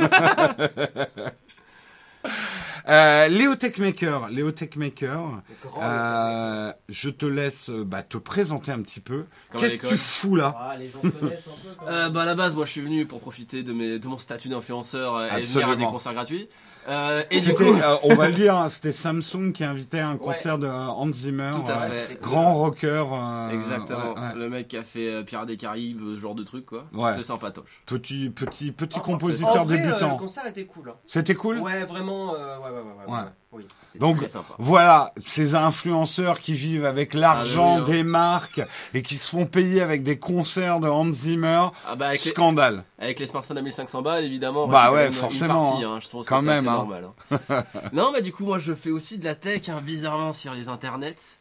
Euh, 2.89 3.27
Léo 3.27 3.57
Techmaker, 3.57 4.29
Léo 4.29 4.53
Techmaker, 4.53 5.43
euh, 5.83 6.73
je 6.89 7.11
te 7.11 7.27
laisse 7.27 7.69
euh, 7.69 7.85
bah, 7.85 8.05
te 8.05 8.17
présenter 8.17 8.71
un 8.71 8.81
petit 8.81 9.01
peu. 9.01 9.25
Qu'est-ce 9.59 9.79
que 9.79 9.89
tu 9.89 9.97
fous 9.97 10.37
là? 10.37 10.55
Ah, 10.57 10.77
les 10.79 10.89
gens 10.89 11.01
connaissent 11.01 11.49
un 11.49 11.69
peu 11.69 11.75
quand 11.79 11.87
même. 11.87 11.95
Euh, 11.95 12.09
bah 12.11 12.23
à 12.23 12.27
la 12.27 12.37
base, 12.37 12.55
moi 12.55 12.65
je 12.65 12.71
suis 12.71 12.81
venu 12.81 13.05
pour 13.05 13.19
profiter 13.19 13.65
de, 13.65 13.73
mes, 13.73 13.99
de 13.99 14.07
mon 14.07 14.19
statut 14.19 14.49
d'influenceur 14.49 15.17
euh, 15.17 15.29
et 15.37 15.43
venir 15.43 15.71
à 15.71 15.77
des 15.77 15.85
concerts 15.85 16.15
gratuits. 16.15 16.49
Euh, 16.89 17.23
et 17.31 17.41
du 17.41 17.53
coup, 17.55 17.65
euh, 17.65 17.97
on 18.05 18.15
va 18.15 18.29
le 18.29 18.35
dire, 18.35 18.57
hein, 18.57 18.69
c'était 18.69 18.93
Samsung 18.93 19.53
qui 19.53 19.65
invitait 19.65 19.99
à 19.99 20.09
un 20.09 20.17
concert 20.17 20.59
de 20.59 20.67
euh, 20.67 20.87
Hans 20.87 21.13
Zimmer, 21.13 21.51
Tout 21.53 21.71
à 21.71 21.79
fait. 21.79 22.19
grand 22.23 22.55
rocker. 22.55 23.05
euh, 23.13 23.51
exactement, 23.51 24.15
ouais, 24.15 24.21
ouais. 24.21 24.35
le 24.37 24.49
mec 24.49 24.69
qui 24.69 24.77
a 24.77 24.83
fait 24.83 25.25
Pirates 25.25 25.49
des 25.49 25.57
Caraïbes, 25.57 26.01
ce 26.15 26.19
genre 26.21 26.35
de 26.35 26.45
truc 26.45 26.67
quoi. 26.67 26.87
Ouais. 26.95 27.13
C'était 27.13 27.25
sympatoche. 27.25 27.83
Petit, 27.87 28.31
petit, 28.31 28.71
petit 28.73 29.01
compositeur 29.01 29.63
en 29.63 29.65
vrai, 29.65 29.81
euh, 29.81 29.87
débutant. 29.87 30.13
le 30.13 30.19
concert 30.19 30.47
était 30.47 30.65
cool. 30.67 30.91
hein. 30.91 30.95
C'était 31.07 31.35
cool? 31.35 31.59
Ouais, 31.59 31.85
vraiment. 31.85 32.35
euh, 32.35 32.59
ouais, 32.59 32.65
ouais, 32.65 32.71
ouais, 32.71 32.81
ouais, 33.09 33.13
Ouais. 33.13 33.19
ouais. 33.21 33.25
Oui. 33.57 33.67
Donc 33.99 34.19
Très 34.19 34.29
sympa. 34.29 34.55
voilà, 34.59 35.13
ces 35.19 35.55
influenceurs 35.55 36.41
qui 36.41 36.53
vivent 36.53 36.85
avec 36.85 37.15
l'argent 37.15 37.77
Ah, 37.79 37.83
oui, 37.83 37.83
hein. 37.83 37.91
des 37.97 38.03
marques 38.03 38.61
et 38.93 39.03
qui 39.03 39.17
se 39.17 39.31
font 39.31 39.47
payer 39.47 39.81
avec 39.81 40.03
des 40.03 40.19
concerts 40.19 40.81
de 40.81 40.89
Hans 40.89 41.11
Zimmer, 41.13 41.69
Ah 41.89 41.97
bah 41.97 42.09
avec 42.09 42.23
les, 42.23 42.31
scandale. 42.31 42.85
avec 42.99 43.19
les 43.19 43.27
smartphones 43.27 43.57
à 43.57 43.63
1500 43.63 44.03
balles 44.03 44.25
évidemment. 44.25 44.67
Bah 44.69 44.93
ouais, 44.93 45.11
forcément, 45.11 45.71
partie, 45.73 45.85
hein. 45.85 45.99
je 46.03 46.09
trouve 46.09 46.27
Quand 46.27 46.37
que 46.41 46.43
c'est 46.43 46.47
même, 46.47 46.69
hein. 46.69 46.73
normal. 46.73 47.05
hein. 47.31 47.65
non 47.95 48.13
bah 48.13 48.21
du 48.21 48.33
coup 48.33 48.45
moi 48.45 48.59
je 48.59 48.75
fais 48.75 48.91
aussi 48.91 49.17
de 49.17 49.25
la 49.25 49.35
tech 49.35 49.69
hein, 49.71 49.81
bizarrement 49.83 50.33
sur 50.35 50.53
les 50.53 50.69
internets. 50.69 51.39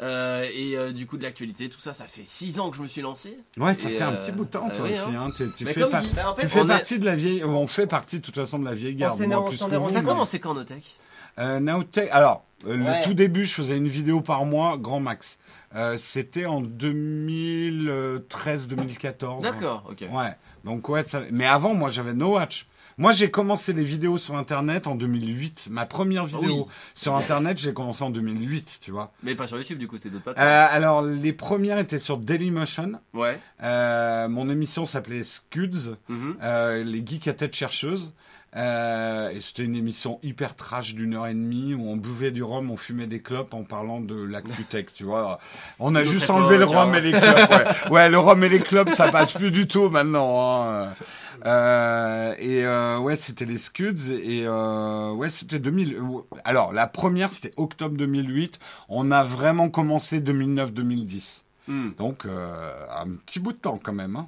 Euh, 0.00 0.46
et 0.54 0.76
euh, 0.78 0.92
du 0.92 1.08
coup 1.08 1.18
de 1.18 1.24
l'actualité, 1.24 1.68
tout 1.68 1.80
ça, 1.80 1.92
ça 1.92 2.04
fait 2.04 2.22
6 2.24 2.60
ans 2.60 2.70
que 2.70 2.76
je 2.76 2.82
me 2.82 2.86
suis 2.86 3.00
lancé. 3.02 3.36
Ouais, 3.56 3.74
ça 3.74 3.90
Et, 3.90 3.96
fait 3.96 4.04
un 4.04 4.12
euh, 4.12 4.16
petit 4.16 4.30
bout 4.30 4.44
de 4.44 4.50
temps 4.50 4.68
bah 4.68 4.74
toi 4.76 4.84
oui, 4.86 4.92
aussi. 4.92 5.16
hein. 5.16 5.28
Tu, 5.36 5.66
fais, 5.66 5.80
Bah, 5.90 6.00
en 6.28 6.34
fait, 6.36 6.42
tu 6.42 6.48
fais 6.48 6.60
on 6.60 6.64
est- 6.66 6.68
partie 6.68 6.98
de 7.00 7.04
la 7.04 7.16
vieille, 7.16 7.42
on 7.44 7.66
fait 7.66 7.88
partie 7.88 8.20
de 8.20 8.24
toute 8.24 8.36
façon 8.36 8.60
de 8.60 8.64
la 8.64 8.74
vieille 8.74 8.94
garde. 8.94 9.20
on 9.20 9.96
a 9.96 10.02
commencé 10.02 10.38
quand 10.38 10.54
Notech 10.54 10.84
Euh, 11.38 11.60
alors, 12.10 12.44
euh, 12.66 12.76
le 12.76 13.04
tout 13.04 13.14
début, 13.14 13.44
je 13.44 13.54
faisais 13.54 13.76
une 13.76 13.88
vidéo 13.88 14.20
par 14.20 14.44
mois, 14.44 14.76
grand 14.76 14.98
max. 15.00 15.38
Euh, 15.74 15.96
C'était 15.98 16.46
en 16.46 16.62
2013-2014. 16.62 19.42
D'accord, 19.42 19.84
ok. 19.90 20.04
Ouais. 20.10 20.34
Donc 20.64 20.88
ouais, 20.88 21.04
ça... 21.04 21.22
mais 21.30 21.44
avant, 21.46 21.74
moi, 21.74 21.90
j'avais 21.90 22.14
No 22.14 22.34
Watch. 22.34 22.66
Moi, 23.00 23.12
j'ai 23.12 23.30
commencé 23.30 23.72
les 23.72 23.84
vidéos 23.84 24.18
sur 24.18 24.36
Internet 24.36 24.88
en 24.88 24.96
2008. 24.96 25.68
Ma 25.70 25.86
première 25.86 26.26
vidéo 26.26 26.64
oui. 26.66 26.72
sur 26.96 27.14
Internet, 27.14 27.56
j'ai 27.56 27.72
commencé 27.72 28.02
en 28.02 28.10
2008, 28.10 28.80
tu 28.82 28.90
vois. 28.90 29.12
Mais 29.22 29.36
pas 29.36 29.46
sur 29.46 29.56
YouTube, 29.56 29.78
du 29.78 29.86
coup, 29.86 29.98
c'est 29.98 30.10
d'autres 30.10 30.30
Euh, 30.30 30.34
plateformes. 30.34 30.68
alors, 30.74 31.02
les 31.02 31.32
premières 31.32 31.78
étaient 31.78 32.00
sur 32.00 32.16
Dailymotion. 32.16 32.94
Ouais. 33.14 33.38
Euh, 33.62 34.28
mon 34.28 34.50
émission 34.50 34.84
s'appelait 34.84 35.22
Scuds, 35.22 35.94
Mhm. 36.08 36.38
euh, 36.42 36.82
les 36.82 37.06
geeks 37.06 37.28
à 37.28 37.34
tête 37.34 37.54
chercheuse. 37.54 38.12
Euh, 38.56 39.28
et 39.30 39.40
c'était 39.42 39.64
une 39.64 39.76
émission 39.76 40.18
hyper 40.22 40.56
trash 40.56 40.94
d'une 40.94 41.14
heure 41.14 41.26
et 41.26 41.34
demie 41.34 41.74
où 41.74 41.86
on 41.88 41.96
buvait 41.96 42.30
du 42.30 42.42
rhum, 42.42 42.70
on 42.70 42.76
fumait 42.78 43.06
des 43.06 43.20
clopes 43.20 43.52
en 43.52 43.62
parlant 43.62 44.00
de 44.00 44.14
l'actu 44.14 44.64
tech, 44.64 44.86
tu 44.94 45.04
vois. 45.04 45.38
On 45.78 45.94
a 45.94 46.02
juste 46.02 46.30
enlevé 46.30 46.56
le 46.56 46.64
rhum 46.64 46.94
et 46.94 47.00
les 47.02 47.12
clopes. 47.12 47.50
Ouais. 47.50 47.90
ouais, 47.90 48.08
le 48.08 48.18
rhum 48.18 48.42
et 48.42 48.48
les 48.48 48.60
clopes, 48.60 48.90
ça 48.94 49.12
passe 49.12 49.32
plus 49.32 49.50
du 49.50 49.66
tout 49.68 49.90
maintenant. 49.90 50.62
hein. 50.62 50.94
Euh, 51.46 52.34
et 52.38 52.64
euh, 52.64 52.98
ouais, 52.98 53.14
c'était 53.16 53.44
les 53.44 53.58
Scuds 53.58 54.10
et 54.10 54.44
euh, 54.46 55.12
ouais, 55.12 55.28
c'était 55.28 55.58
2000. 55.60 55.94
euh, 55.94 56.00
Alors 56.44 56.72
la 56.72 56.86
première, 56.88 57.30
c'était 57.30 57.52
octobre 57.58 57.96
2008. 57.96 58.58
On 58.88 59.10
a 59.12 59.22
vraiment 59.22 59.68
commencé 59.68 60.20
2009-2010. 60.20 61.42
Hmm. 61.68 61.90
Donc 61.98 62.24
un 62.24 63.08
petit 63.26 63.40
bout 63.40 63.52
de 63.52 63.58
temps 63.58 63.78
quand 63.80 63.92
même. 63.92 64.16
Hein. 64.16 64.26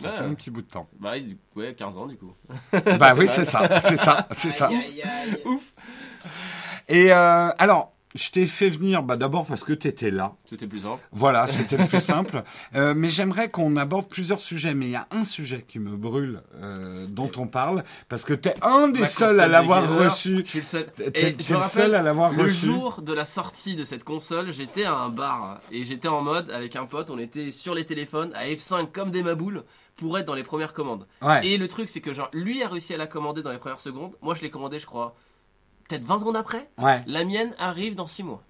Ça 0.00 0.08
Ouais. 0.10 0.16
fait 0.18 0.24
un 0.24 0.34
petit 0.34 0.50
bout 0.50 0.62
de 0.62 0.66
temps. 0.70 0.86
Bah, 0.98 1.12
ouais, 1.56 1.74
15 1.74 1.96
ans 1.98 2.06
du 2.06 2.16
coup. 2.16 2.32
bah 2.98 3.14
oui, 3.16 3.26
c'est 3.28 3.44
ça, 3.44 3.80
c'est 3.80 3.96
ça, 3.96 4.26
c'est 4.32 4.50
ça. 4.50 4.66
Aïe, 4.66 4.76
aïe, 4.76 5.02
aïe. 5.02 5.40
Ouf. 5.44 5.72
Et 6.88 7.12
euh, 7.12 7.48
alors, 7.58 7.92
je 8.14 8.30
t'ai 8.30 8.46
fait 8.46 8.70
venir, 8.70 9.02
bah 9.02 9.16
d'abord 9.16 9.44
parce 9.44 9.64
que 9.64 9.72
tu 9.72 9.88
étais 9.88 10.10
là. 10.12 10.34
C'était 10.44 10.68
plus 10.68 10.80
simple. 10.80 11.02
Voilà, 11.10 11.46
c'était 11.48 11.76
le 11.76 11.86
plus 11.86 12.00
simple. 12.02 12.44
Euh, 12.76 12.94
mais 12.96 13.10
j'aimerais 13.10 13.50
qu'on 13.50 13.76
aborde 13.76 14.08
plusieurs 14.08 14.40
sujets. 14.40 14.72
Mais 14.74 14.86
il 14.86 14.90
y 14.92 14.96
a 14.96 15.08
un 15.10 15.24
sujet 15.24 15.64
qui 15.66 15.80
me 15.80 15.96
brûle, 15.96 16.42
euh, 16.62 17.06
dont 17.08 17.30
on 17.38 17.46
parle, 17.48 17.82
parce 18.08 18.24
que 18.24 18.32
t'es 18.34 18.54
un 18.62 18.86
des 18.88 19.00
Ma 19.00 19.06
seuls 19.06 19.40
à 19.40 19.48
l'avoir 19.48 19.88
reçu. 19.98 20.42
Je 20.44 20.48
suis 20.50 20.58
le 20.60 20.64
seul. 20.64 20.86
T'es 20.96 21.06
Et 21.08 21.34
t'es 21.34 21.36
je 21.42 21.54
le 21.54 21.60
seul 21.62 21.94
à 21.96 22.02
l'avoir 22.02 22.32
le 22.32 22.44
reçu. 22.44 22.66
jour 22.66 23.02
de 23.02 23.12
la 23.12 23.26
sortie 23.26 23.74
de 23.74 23.82
cette 23.84 24.04
console, 24.04 24.52
j'étais 24.52 24.84
à 24.84 24.94
un 24.94 25.08
bar 25.08 25.58
et 25.72 25.82
j'étais 25.82 26.08
en 26.08 26.20
mode 26.22 26.50
avec 26.50 26.76
un 26.76 26.84
pote, 26.86 27.10
on 27.10 27.18
était 27.18 27.50
sur 27.50 27.74
les 27.74 27.84
téléphones 27.84 28.32
à 28.34 28.46
F5 28.46 28.92
comme 28.92 29.10
des 29.10 29.24
maboules 29.24 29.64
pour 29.96 30.18
être 30.18 30.26
dans 30.26 30.34
les 30.34 30.44
premières 30.44 30.72
commandes. 30.72 31.06
Ouais. 31.22 31.46
Et 31.46 31.56
le 31.56 31.68
truc 31.68 31.88
c'est 31.88 32.00
que 32.00 32.12
genre 32.12 32.30
lui 32.32 32.62
a 32.62 32.68
réussi 32.68 32.94
à 32.94 32.96
la 32.96 33.06
commander 33.06 33.42
dans 33.42 33.52
les 33.52 33.58
premières 33.58 33.80
secondes, 33.80 34.12
moi 34.22 34.34
je 34.34 34.42
l'ai 34.42 34.50
commandé 34.50 34.78
je 34.78 34.86
crois 34.86 35.14
peut-être 35.88 36.04
20 36.04 36.20
secondes 36.20 36.36
après. 36.36 36.68
Ouais. 36.78 37.02
La 37.06 37.24
mienne 37.24 37.54
arrive 37.58 37.94
dans 37.94 38.06
6 38.06 38.22
mois. 38.22 38.42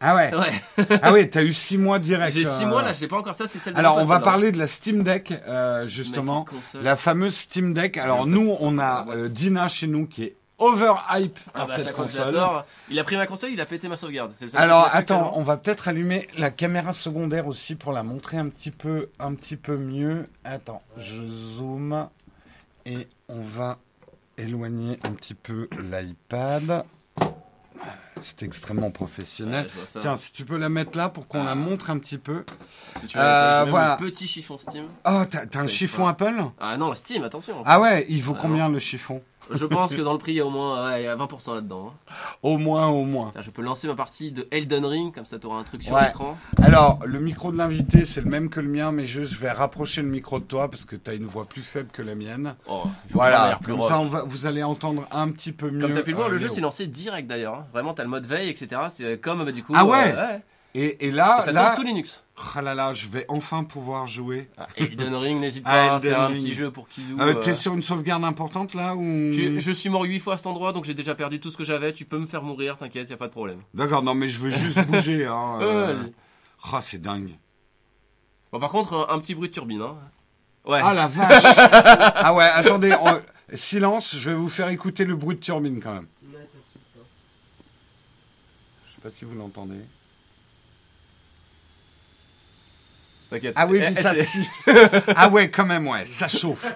Ah 0.00 0.14
ouais. 0.14 0.34
Ouais. 0.34 0.86
Ah 1.02 1.12
ouais, 1.12 1.28
t'as 1.28 1.42
eu 1.42 1.52
six 1.52 1.76
mois 1.76 1.98
direct. 1.98 2.34
J'ai 2.34 2.44
6 2.44 2.62
euh. 2.62 2.66
mois 2.66 2.82
là, 2.82 2.94
je 2.94 3.02
l'ai 3.02 3.06
pas 3.06 3.18
encore 3.18 3.34
ça, 3.34 3.46
c'est 3.46 3.58
celle 3.58 3.74
de 3.74 3.78
Alors, 3.78 3.98
on 3.98 4.06
va 4.06 4.18
parler 4.18 4.50
de 4.50 4.58
la 4.58 4.66
Steam 4.66 5.02
Deck, 5.02 5.32
euh, 5.46 5.86
justement. 5.86 6.46
La 6.82 6.96
fameuse 6.96 7.34
Steam 7.34 7.74
Deck. 7.74 7.98
Alors, 7.98 8.26
nous, 8.26 8.56
on 8.60 8.78
a 8.78 9.06
euh, 9.10 9.28
Dina 9.28 9.68
chez 9.68 9.86
nous 9.86 10.06
qui 10.06 10.24
est 10.24 10.36
overhype 10.60 11.38
Ah 11.54 11.66
bah, 11.66 11.78
cette 11.78 11.92
console. 11.92 12.36
il 12.88 12.98
a 12.98 13.04
pris 13.04 13.16
ma 13.16 13.26
console, 13.26 13.50
il 13.50 13.60
a 13.60 13.66
pété 13.66 13.88
ma 13.88 13.96
sauvegarde. 13.96 14.30
Le 14.40 14.48
seul 14.48 14.60
Alors 14.60 14.88
attends, 14.92 15.32
on 15.36 15.42
va 15.42 15.56
peut-être 15.56 15.88
allumer 15.88 16.28
la 16.38 16.50
caméra 16.50 16.92
secondaire 16.92 17.46
aussi 17.48 17.74
pour 17.74 17.92
la 17.92 18.02
montrer 18.02 18.36
un 18.38 18.48
petit 18.48 18.70
peu, 18.70 19.08
un 19.18 19.34
petit 19.34 19.56
peu 19.56 19.76
mieux. 19.76 20.28
Attends, 20.44 20.82
je 20.96 21.24
zoome 21.26 22.08
et 22.86 23.08
on 23.28 23.40
va 23.42 23.78
éloigner 24.38 24.98
un 25.04 25.12
petit 25.12 25.34
peu 25.34 25.68
l'iPad. 25.78 26.84
C'est 28.22 28.42
extrêmement 28.42 28.90
professionnel. 28.90 29.64
Ouais. 29.66 30.00
Tiens, 30.00 30.16
si 30.18 30.32
tu 30.32 30.44
peux 30.44 30.58
la 30.58 30.68
mettre 30.68 30.96
là 30.98 31.08
pour 31.08 31.26
qu'on 31.26 31.40
Ah. 31.40 31.46
la 31.46 31.54
montre 31.54 31.88
un 31.88 31.98
petit 31.98 32.18
peu. 32.18 32.44
Si 32.98 33.06
tu 33.06 33.16
veux, 33.16 33.22
Euh, 33.24 33.64
voilà. 33.70 33.96
mon 33.98 34.06
petit 34.06 34.26
chiffon 34.26 34.58
Steam. 34.58 34.84
Oh, 35.06 35.22
t'as 35.30 35.46
un 35.58 35.66
chiffon 35.66 36.02
pas- 36.04 36.10
Apple? 36.10 36.42
Ah 36.60 36.76
non, 36.76 36.94
Steam, 36.94 37.24
attention. 37.24 37.62
Ah 37.64 37.80
ouais, 37.80 38.04
il 38.10 38.22
vaut 38.22 38.34
Ah 38.36 38.40
combien 38.42 38.68
le 38.68 38.78
chiffon? 38.78 39.22
Je 39.52 39.66
pense 39.66 39.94
que 39.94 40.00
dans 40.02 40.12
le 40.12 40.18
prix, 40.18 40.32
il 40.32 40.36
y 40.36 40.40
a 40.40 40.46
au 40.46 40.50
moins 40.50 40.90
ouais, 40.92 41.02
il 41.02 41.04
y 41.04 41.08
a 41.08 41.16
20% 41.16 41.54
là-dedans. 41.54 41.92
hein. 42.08 42.12
Au 42.42 42.58
moins, 42.58 42.88
au 42.88 43.04
moins. 43.04 43.30
Je 43.40 43.50
peux 43.50 43.62
lancer 43.62 43.88
ma 43.88 43.94
partie 43.94 44.32
de 44.32 44.46
Elden 44.50 44.84
Ring, 44.84 45.14
comme 45.14 45.24
ça 45.26 45.38
tu 45.38 45.46
auras 45.46 45.58
un 45.58 45.64
truc 45.64 45.82
sur 45.82 45.94
Ouais. 45.94 46.06
l'écran. 46.06 46.36
Alors, 46.62 46.98
le 47.04 47.20
micro 47.20 47.50
de 47.52 47.58
l'invité, 47.58 48.04
c'est 48.04 48.20
le 48.20 48.30
même 48.30 48.48
que 48.48 48.60
le 48.60 48.68
mien, 48.68 48.92
mais 48.92 49.04
je, 49.06 49.22
je 49.22 49.38
vais 49.38 49.50
rapprocher 49.50 50.02
le 50.02 50.08
micro 50.08 50.38
de 50.38 50.44
toi 50.44 50.70
parce 50.70 50.84
que 50.84 50.96
tu 50.96 51.10
as 51.10 51.14
une 51.14 51.26
voix 51.26 51.44
plus 51.46 51.62
faible 51.62 51.88
que 51.92 52.02
la 52.02 52.14
mienne. 52.14 52.54
Oh, 52.68 52.82
il 53.06 53.10
faut 53.12 53.18
Voilà, 53.18 53.34
avoir 53.36 53.48
l'air 53.48 53.58
plus 53.60 53.72
comme 53.74 53.82
ça, 53.84 53.98
on 54.00 54.04
va, 54.06 54.22
vous 54.24 54.46
allez 54.46 54.62
entendre 54.62 55.06
un 55.10 55.30
petit 55.30 55.52
peu 55.52 55.70
mieux. 55.70 55.80
Comme 55.80 55.94
t'as 55.94 56.02
pu 56.02 56.10
le 56.10 56.16
voir, 56.16 56.28
euh, 56.28 56.32
le 56.32 56.38
jeu 56.38 56.46
Léo. 56.46 56.54
s'est 56.54 56.60
lancé 56.60 56.86
direct 56.86 57.28
d'ailleurs. 57.28 57.54
hein. 57.54 57.66
Vraiment, 57.72 57.94
t'as 57.94 58.02
le 58.04 58.08
mode 58.10 58.26
veille, 58.26 58.48
etc. 58.48 58.82
C'est 58.88 59.18
comme 59.20 59.44
bah, 59.44 59.52
du 59.52 59.62
coup. 59.62 59.72
Ah 59.76 59.84
ouais 59.84 60.14
euh, 60.16 60.38
Et, 60.74 61.06
et 61.06 61.10
là, 61.10 61.40
Ça 61.40 61.52
là, 61.52 61.64
tourne 61.64 61.76
sous 61.76 61.82
Linux. 61.82 62.24
Ah 62.56 62.62
là 62.62 62.74
là, 62.74 62.94
je 62.94 63.08
vais 63.08 63.24
enfin 63.28 63.64
pouvoir 63.64 64.06
jouer. 64.06 64.48
Ah, 64.56 64.66
Elden 64.76 65.14
Ring, 65.14 65.40
n'hésite 65.40 65.62
Ah, 65.66 65.70
pas, 65.70 65.94
hein, 65.94 65.98
c'est 66.00 66.14
un 66.14 66.30
petit 66.32 66.54
jeu 66.54 66.70
pour 66.70 66.88
Kizou. 66.88 67.16
Euh, 67.20 67.34
euh. 67.34 67.34
T'es 67.34 67.54
sur 67.54 67.74
une 67.74 67.82
sauvegarde 67.82 68.24
importante 68.24 68.74
là 68.74 68.94
ou? 68.96 69.30
Tu- 69.32 69.60
je 69.60 69.70
suis 69.72 69.88
mort 69.90 70.02
8 70.02 70.18
fois 70.20 70.34
à 70.34 70.36
cet 70.36 70.46
endroit, 70.46 70.72
donc 70.72 70.84
j'ai 70.84 70.94
déjà 70.94 71.14
perdu 71.14 71.38
tout 71.40 71.50
ce 71.50 71.56
que 71.56 71.64
j'avais. 71.64 71.92
Tu 71.92 72.04
peux 72.04 72.18
me 72.18 72.26
faire 72.26 72.42
mourir, 72.42 72.76
t'inquiète, 72.76 73.10
y 73.10 73.12
a 73.12 73.16
pas 73.16 73.26
de 73.26 73.32
problème. 73.32 73.60
D'accord, 73.74 74.02
non 74.02 74.14
mais 74.14 74.28
je 74.28 74.38
veux 74.38 74.50
juste 74.50 74.78
bouger. 74.86 75.26
Hein, 75.26 75.58
euh. 75.60 76.02
Ah, 76.72 76.80
c'est 76.80 77.00
dingue. 77.00 77.36
Bon, 78.52 78.58
par 78.60 78.70
contre, 78.70 79.06
un, 79.10 79.14
un 79.14 79.18
petit 79.20 79.34
bruit 79.34 79.48
de 79.48 79.54
turbine. 79.54 79.82
Hein. 79.82 79.96
Ouais. 80.66 80.80
Ah 80.82 80.92
la 80.94 81.06
vache 81.06 81.42
Ah 81.56 82.34
ouais, 82.34 82.44
attendez, 82.54 82.94
on- 83.00 83.20
silence, 83.56 84.16
je 84.16 84.30
vais 84.30 84.36
vous 84.36 84.48
faire 84.48 84.68
écouter 84.68 85.04
le 85.04 85.16
bruit 85.16 85.36
de 85.36 85.40
turbine 85.40 85.80
quand 85.82 85.94
même. 85.94 86.06
Ouais, 86.32 86.44
ça 86.44 86.58
souffle. 86.60 86.78
Je 88.86 88.92
sais 88.94 89.00
pas 89.02 89.10
si 89.10 89.24
vous 89.24 89.34
l'entendez. 89.34 89.80
Ah 93.54 93.66
oui, 93.68 93.78
puis 93.80 93.88
eh, 93.90 93.94
ça 94.00 94.14
siffle. 94.14 94.50
Ah 95.16 95.28
ouais, 95.28 95.50
quand 95.50 95.64
même, 95.66 95.86
ouais, 95.86 96.04
ça 96.06 96.28
chauffe. 96.28 96.66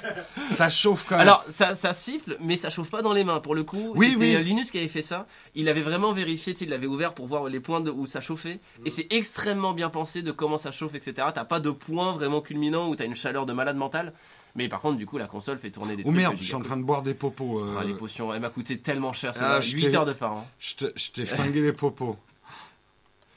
Ça 0.48 0.68
chauffe 0.70 1.04
quand 1.08 1.16
même. 1.16 1.22
Alors, 1.22 1.44
ça, 1.48 1.74
ça 1.74 1.92
siffle, 1.94 2.36
mais 2.40 2.56
ça 2.56 2.70
chauffe 2.70 2.90
pas 2.90 3.02
dans 3.02 3.12
les 3.12 3.24
mains. 3.24 3.40
Pour 3.40 3.54
le 3.54 3.64
coup, 3.64 3.92
Oui, 3.96 4.10
c'était 4.12 4.20
oui. 4.24 4.36
euh, 4.36 4.40
Linus 4.40 4.70
qui 4.70 4.78
avait 4.78 4.88
fait 4.88 5.02
ça. 5.02 5.26
Il 5.54 5.68
avait 5.68 5.82
vraiment 5.82 6.12
vérifié, 6.12 6.52
tu 6.52 6.60
sais, 6.60 6.64
il 6.66 6.70
l'avait 6.70 6.86
ouvert 6.86 7.12
pour 7.14 7.26
voir 7.26 7.44
les 7.44 7.60
points 7.60 7.80
de, 7.80 7.90
où 7.90 8.06
ça 8.06 8.20
chauffait. 8.20 8.60
Et 8.84 8.90
c'est 8.90 9.12
extrêmement 9.12 9.72
bien 9.72 9.88
pensé 9.90 10.22
de 10.22 10.30
comment 10.32 10.58
ça 10.58 10.70
chauffe, 10.70 10.94
etc. 10.94 11.28
T'as 11.34 11.44
pas 11.44 11.60
de 11.60 11.70
point 11.70 12.12
vraiment 12.12 12.40
culminant 12.40 12.88
où 12.88 12.94
t'as 12.96 13.06
une 13.06 13.14
chaleur 13.16 13.46
de 13.46 13.52
malade 13.52 13.76
mental. 13.76 14.12
Mais 14.56 14.68
par 14.68 14.80
contre, 14.80 14.96
du 14.98 15.06
coup, 15.06 15.18
la 15.18 15.26
console 15.26 15.58
fait 15.58 15.70
tourner 15.70 15.96
des 15.96 16.02
Oh 16.04 16.06
trucs. 16.10 16.16
merde, 16.16 16.34
euh, 16.34 16.38
je 16.40 16.44
suis 16.44 16.54
en 16.54 16.60
train 16.62 16.76
de 16.76 16.84
boire 16.84 17.02
des 17.02 17.14
popos. 17.14 17.58
euh, 17.58 17.76
Ah, 17.80 17.82
les 17.82 17.94
potions, 17.94 18.32
elle 18.32 18.40
m'a 18.40 18.50
coûté 18.50 18.78
tellement 18.78 19.12
cher. 19.12 19.32
Ah, 19.40 19.58
C'est 19.60 19.70
je 19.70 19.76
8 19.76 19.88
t'ai- 19.90 19.96
heures 19.96 20.06
de 20.06 20.14
phare. 20.14 20.32
hein. 20.32 20.44
je 20.60 21.10
t'ai 21.10 21.26
flingué 21.26 21.60
les 21.60 21.72
popos. 21.72 22.16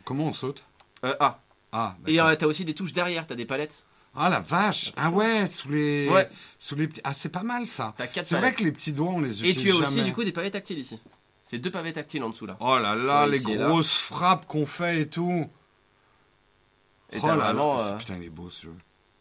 Comment 0.04 0.26
on 0.26 0.34
saute? 0.34 0.64
Euh, 1.04 1.16
ah, 1.20 1.40
Ah, 1.72 1.96
et 2.08 2.20
euh, 2.20 2.36
t'as 2.36 2.46
aussi 2.48 2.66
des 2.66 2.74
touches 2.74 2.94
derrière, 2.94 3.28
t'as 3.28 3.36
des 3.36 3.46
palettes. 3.46 3.86
ah 4.16 4.30
la 4.30 4.40
vache 4.40 4.94
Ah 4.96 5.10
ouais, 5.10 5.48
sous 5.48 5.70
les... 5.70 6.08
Ouais. 6.10 6.30
Sous 6.60 6.76
les 6.76 6.88
petits... 6.88 7.02
Ah, 7.04 7.14
c'est 7.14 7.30
pas 7.30 7.44
mal 7.44 7.66
ça. 7.66 7.94
T'as 7.98 8.08
4 8.08 8.26
C'est 8.26 8.38
vrai 8.38 8.54
que 8.54 8.64
les 8.64 8.72
petits 8.72 8.94
doigts, 8.94 9.12
on 9.12 9.20
les 9.20 9.44
Et 9.46 9.52
utilise 9.52 9.76
tu 9.76 9.84
as 9.84 9.88
aussi, 9.88 10.04
du 10.04 10.14
coup, 10.14 10.24
des 10.24 10.32
pavés 10.32 10.52
tactiles 10.52 10.80
ici. 10.80 11.00
C'est 11.44 11.60
deux 11.60 11.72
pavés 11.72 11.94
tactiles 11.94 12.24
en 12.24 12.30
dessous 12.30 12.46
là. 12.46 12.58
Oh 12.60 12.78
là 12.78 12.96
là, 12.96 13.26
les 13.28 13.38
ici 13.40 13.52
et 13.52 13.56
là. 13.58 13.68
grosses 13.68 13.94
frappes 13.98 14.46
qu'on 14.48 14.66
fait 14.66 15.02
et 15.02 15.08
tout. 15.08 15.48
Et 17.12 17.20
oh 17.22 17.28
là 17.28 17.36
vraiment. 17.36 17.76
là, 17.76 17.82
euh, 17.82 17.90
c'est- 17.92 17.98
putain, 18.06 18.18
il 18.20 18.26
est 18.26 18.30
beau 18.30 18.50
ce 18.50 18.64
jeu. 18.64 18.74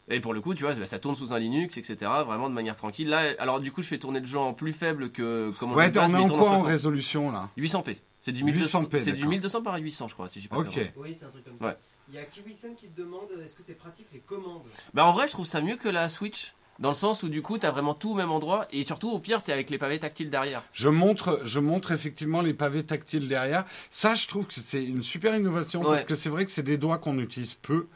Et 0.08 0.20
pour 0.20 0.34
le 0.34 0.40
coup, 0.40 0.54
tu 0.54 0.62
vois, 0.62 0.74
bah, 0.74 0.86
ça 0.86 0.98
tourne 1.00 1.16
sous 1.16 1.32
un 1.32 1.38
Linux, 1.38 1.76
etc. 1.78 1.96
Vraiment 2.24 2.48
de 2.48 2.54
manière 2.54 2.76
tranquille. 2.76 3.08
Là, 3.08 3.32
alors 3.38 3.60
du 3.60 3.72
coup, 3.72 3.82
je 3.82 3.88
fais 3.88 3.98
tourner 3.98 4.20
le 4.20 4.26
jeu 4.26 4.38
en 4.38 4.54
plus 4.54 4.72
faible 4.72 5.10
que 5.10 5.52
comment 5.58 5.74
Ouais, 5.74 5.86
on 5.98 6.08
mais 6.08 6.20
est 6.20 6.24
en 6.24 6.28
quoi 6.28 6.50
en 6.50 6.52
60. 6.58 6.66
résolution 6.66 7.30
là 7.32 7.50
800p. 7.56 7.96
C'est 8.20 8.32
du 8.32 8.42
1200, 8.44 8.82
800p, 8.84 8.96
c'est 8.98 9.12
du 9.12 9.18
d'accord. 9.18 9.30
1200 9.30 9.62
par 9.62 9.76
800, 9.76 10.08
je 10.08 10.14
crois, 10.14 10.28
si 10.28 10.40
j'ai 10.40 10.48
pas 10.48 10.56
Ok. 10.58 10.92
Oui, 10.96 11.14
c'est 11.14 11.26
un 11.26 11.28
truc 11.28 11.44
comme 11.44 11.56
ça. 11.56 11.64
Ouais. 11.66 11.76
Il 12.08 12.14
y 12.14 12.18
a 12.18 12.24
Kiwisen 12.24 12.74
qui 12.76 12.86
te 12.88 13.00
demande 13.00 13.28
est-ce 13.44 13.56
que 13.56 13.62
c'est 13.62 13.74
pratique 13.74 14.06
les 14.12 14.20
commandes 14.20 14.62
Bah 14.94 15.06
en 15.06 15.12
vrai, 15.12 15.26
je 15.26 15.32
trouve 15.32 15.46
ça 15.46 15.60
mieux 15.60 15.76
que 15.76 15.88
la 15.88 16.08
Switch. 16.08 16.52
Dans 16.78 16.90
le 16.90 16.94
sens 16.94 17.22
où 17.22 17.30
du 17.30 17.40
coup, 17.40 17.56
t'as 17.56 17.70
vraiment 17.70 17.94
tout 17.94 18.10
au 18.10 18.14
même 18.14 18.30
endroit. 18.30 18.66
Et 18.70 18.84
surtout, 18.84 19.10
au 19.10 19.18
pire, 19.18 19.42
t'es 19.42 19.50
avec 19.50 19.70
les 19.70 19.78
pavés 19.78 19.98
tactiles 19.98 20.28
derrière. 20.28 20.62
Je 20.74 20.90
montre, 20.90 21.40
je 21.42 21.58
montre 21.58 21.90
effectivement 21.90 22.42
les 22.42 22.52
pavés 22.52 22.84
tactiles 22.84 23.28
derrière. 23.28 23.64
Ça, 23.90 24.14
je 24.14 24.28
trouve 24.28 24.44
que 24.46 24.52
c'est 24.52 24.84
une 24.84 25.02
super 25.02 25.34
innovation 25.34 25.80
Ouais. 25.80 25.86
parce 25.88 26.04
que 26.04 26.14
c'est 26.14 26.28
vrai 26.28 26.44
que 26.44 26.50
c'est 26.50 26.62
des 26.62 26.76
doigts 26.76 26.98
qu'on 26.98 27.18
utilise 27.18 27.54
peu 27.54 27.86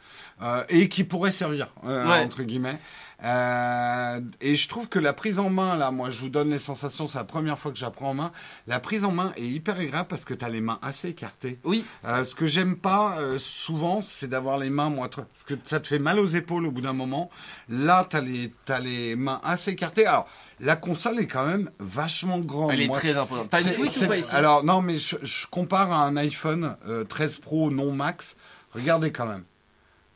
euh, 0.41 0.63
et 0.69 0.89
qui 0.89 1.03
pourraient 1.03 1.31
servir 1.31 1.67
euh, 1.85 2.09
Ouais. 2.09 2.23
entre 2.23 2.41
guillemets. 2.41 2.79
Euh, 3.23 4.19
et 4.41 4.55
je 4.55 4.67
trouve 4.67 4.87
que 4.87 4.99
la 4.99 5.13
prise 5.13 5.39
en 5.39 5.49
main, 5.49 5.75
là, 5.75 5.91
moi, 5.91 6.09
je 6.09 6.19
vous 6.19 6.29
donne 6.29 6.49
les 6.49 6.59
sensations. 6.59 7.07
C'est 7.07 7.17
la 7.17 7.23
première 7.23 7.57
fois 7.57 7.71
que 7.71 7.77
j'apprends 7.77 8.09
en 8.09 8.13
main. 8.13 8.31
La 8.67 8.79
prise 8.79 9.03
en 9.03 9.11
main 9.11 9.31
est 9.37 9.43
hyper 9.45 9.77
agréable 9.79 10.07
parce 10.09 10.25
que 10.25 10.33
tu 10.33 10.43
as 10.43 10.49
les 10.49 10.61
mains 10.61 10.79
assez 10.81 11.09
écartées. 11.09 11.59
Oui, 11.63 11.85
Euh, 12.05 12.23
ce 12.23 12.35
que 12.35 12.47
j'aime 12.47 12.75
pas 12.75 13.17
euh, 13.19 13.37
souvent, 13.37 14.01
c'est 14.01 14.27
d'avoir 14.27 14.57
les 14.57 14.69
mains 14.69 14.89
moi, 14.89 15.09
parce 15.09 15.43
que 15.45 15.53
ça 15.63 15.79
te 15.79 15.87
fait 15.87 15.99
mal 15.99 16.19
aux 16.19 16.27
épaules 16.27 16.65
au 16.65 16.71
bout 16.71 16.81
d'un 16.81 16.93
moment. 16.93 17.29
Là, 17.69 18.05
t'as 18.09 18.21
les 18.21 18.51
t'as 18.65 18.79
les 18.79 19.15
mains 19.15 19.39
assez 19.43 19.71
écartées. 19.71 20.05
Alors, 20.05 20.27
la 20.59 20.75
console 20.75 21.19
est 21.19 21.27
quand 21.27 21.45
même 21.45 21.69
vachement 21.79 22.39
grande. 22.39 22.71
elle 22.71 22.81
est 22.81 22.87
Moi, 22.87 22.97
très 22.99 23.15
imposante. 23.15 23.49
T'as 23.49 23.61
une 23.61 23.71
Switch 23.71 23.97
ou 23.97 24.07
pas 24.07 24.17
ici? 24.17 24.35
Alors 24.35 24.63
non, 24.63 24.81
mais 24.81 24.97
je, 24.97 25.15
je 25.21 25.47
compare 25.47 25.91
à 25.91 26.05
un 26.05 26.17
iPhone 26.17 26.75
euh, 26.87 27.03
13 27.03 27.37
Pro 27.37 27.71
non 27.71 27.91
max. 27.91 28.35
Regardez 28.73 29.11
quand 29.11 29.25
même. 29.25 29.43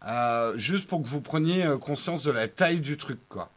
Euh, 0.07 0.53
juste 0.55 0.87
pour 0.87 1.01
que 1.01 1.07
vous 1.07 1.21
preniez 1.21 1.65
euh, 1.65 1.77
conscience 1.77 2.23
de 2.23 2.31
la 2.31 2.47
taille 2.47 2.79
du 2.79 2.97
truc, 2.97 3.19
quoi. 3.29 3.49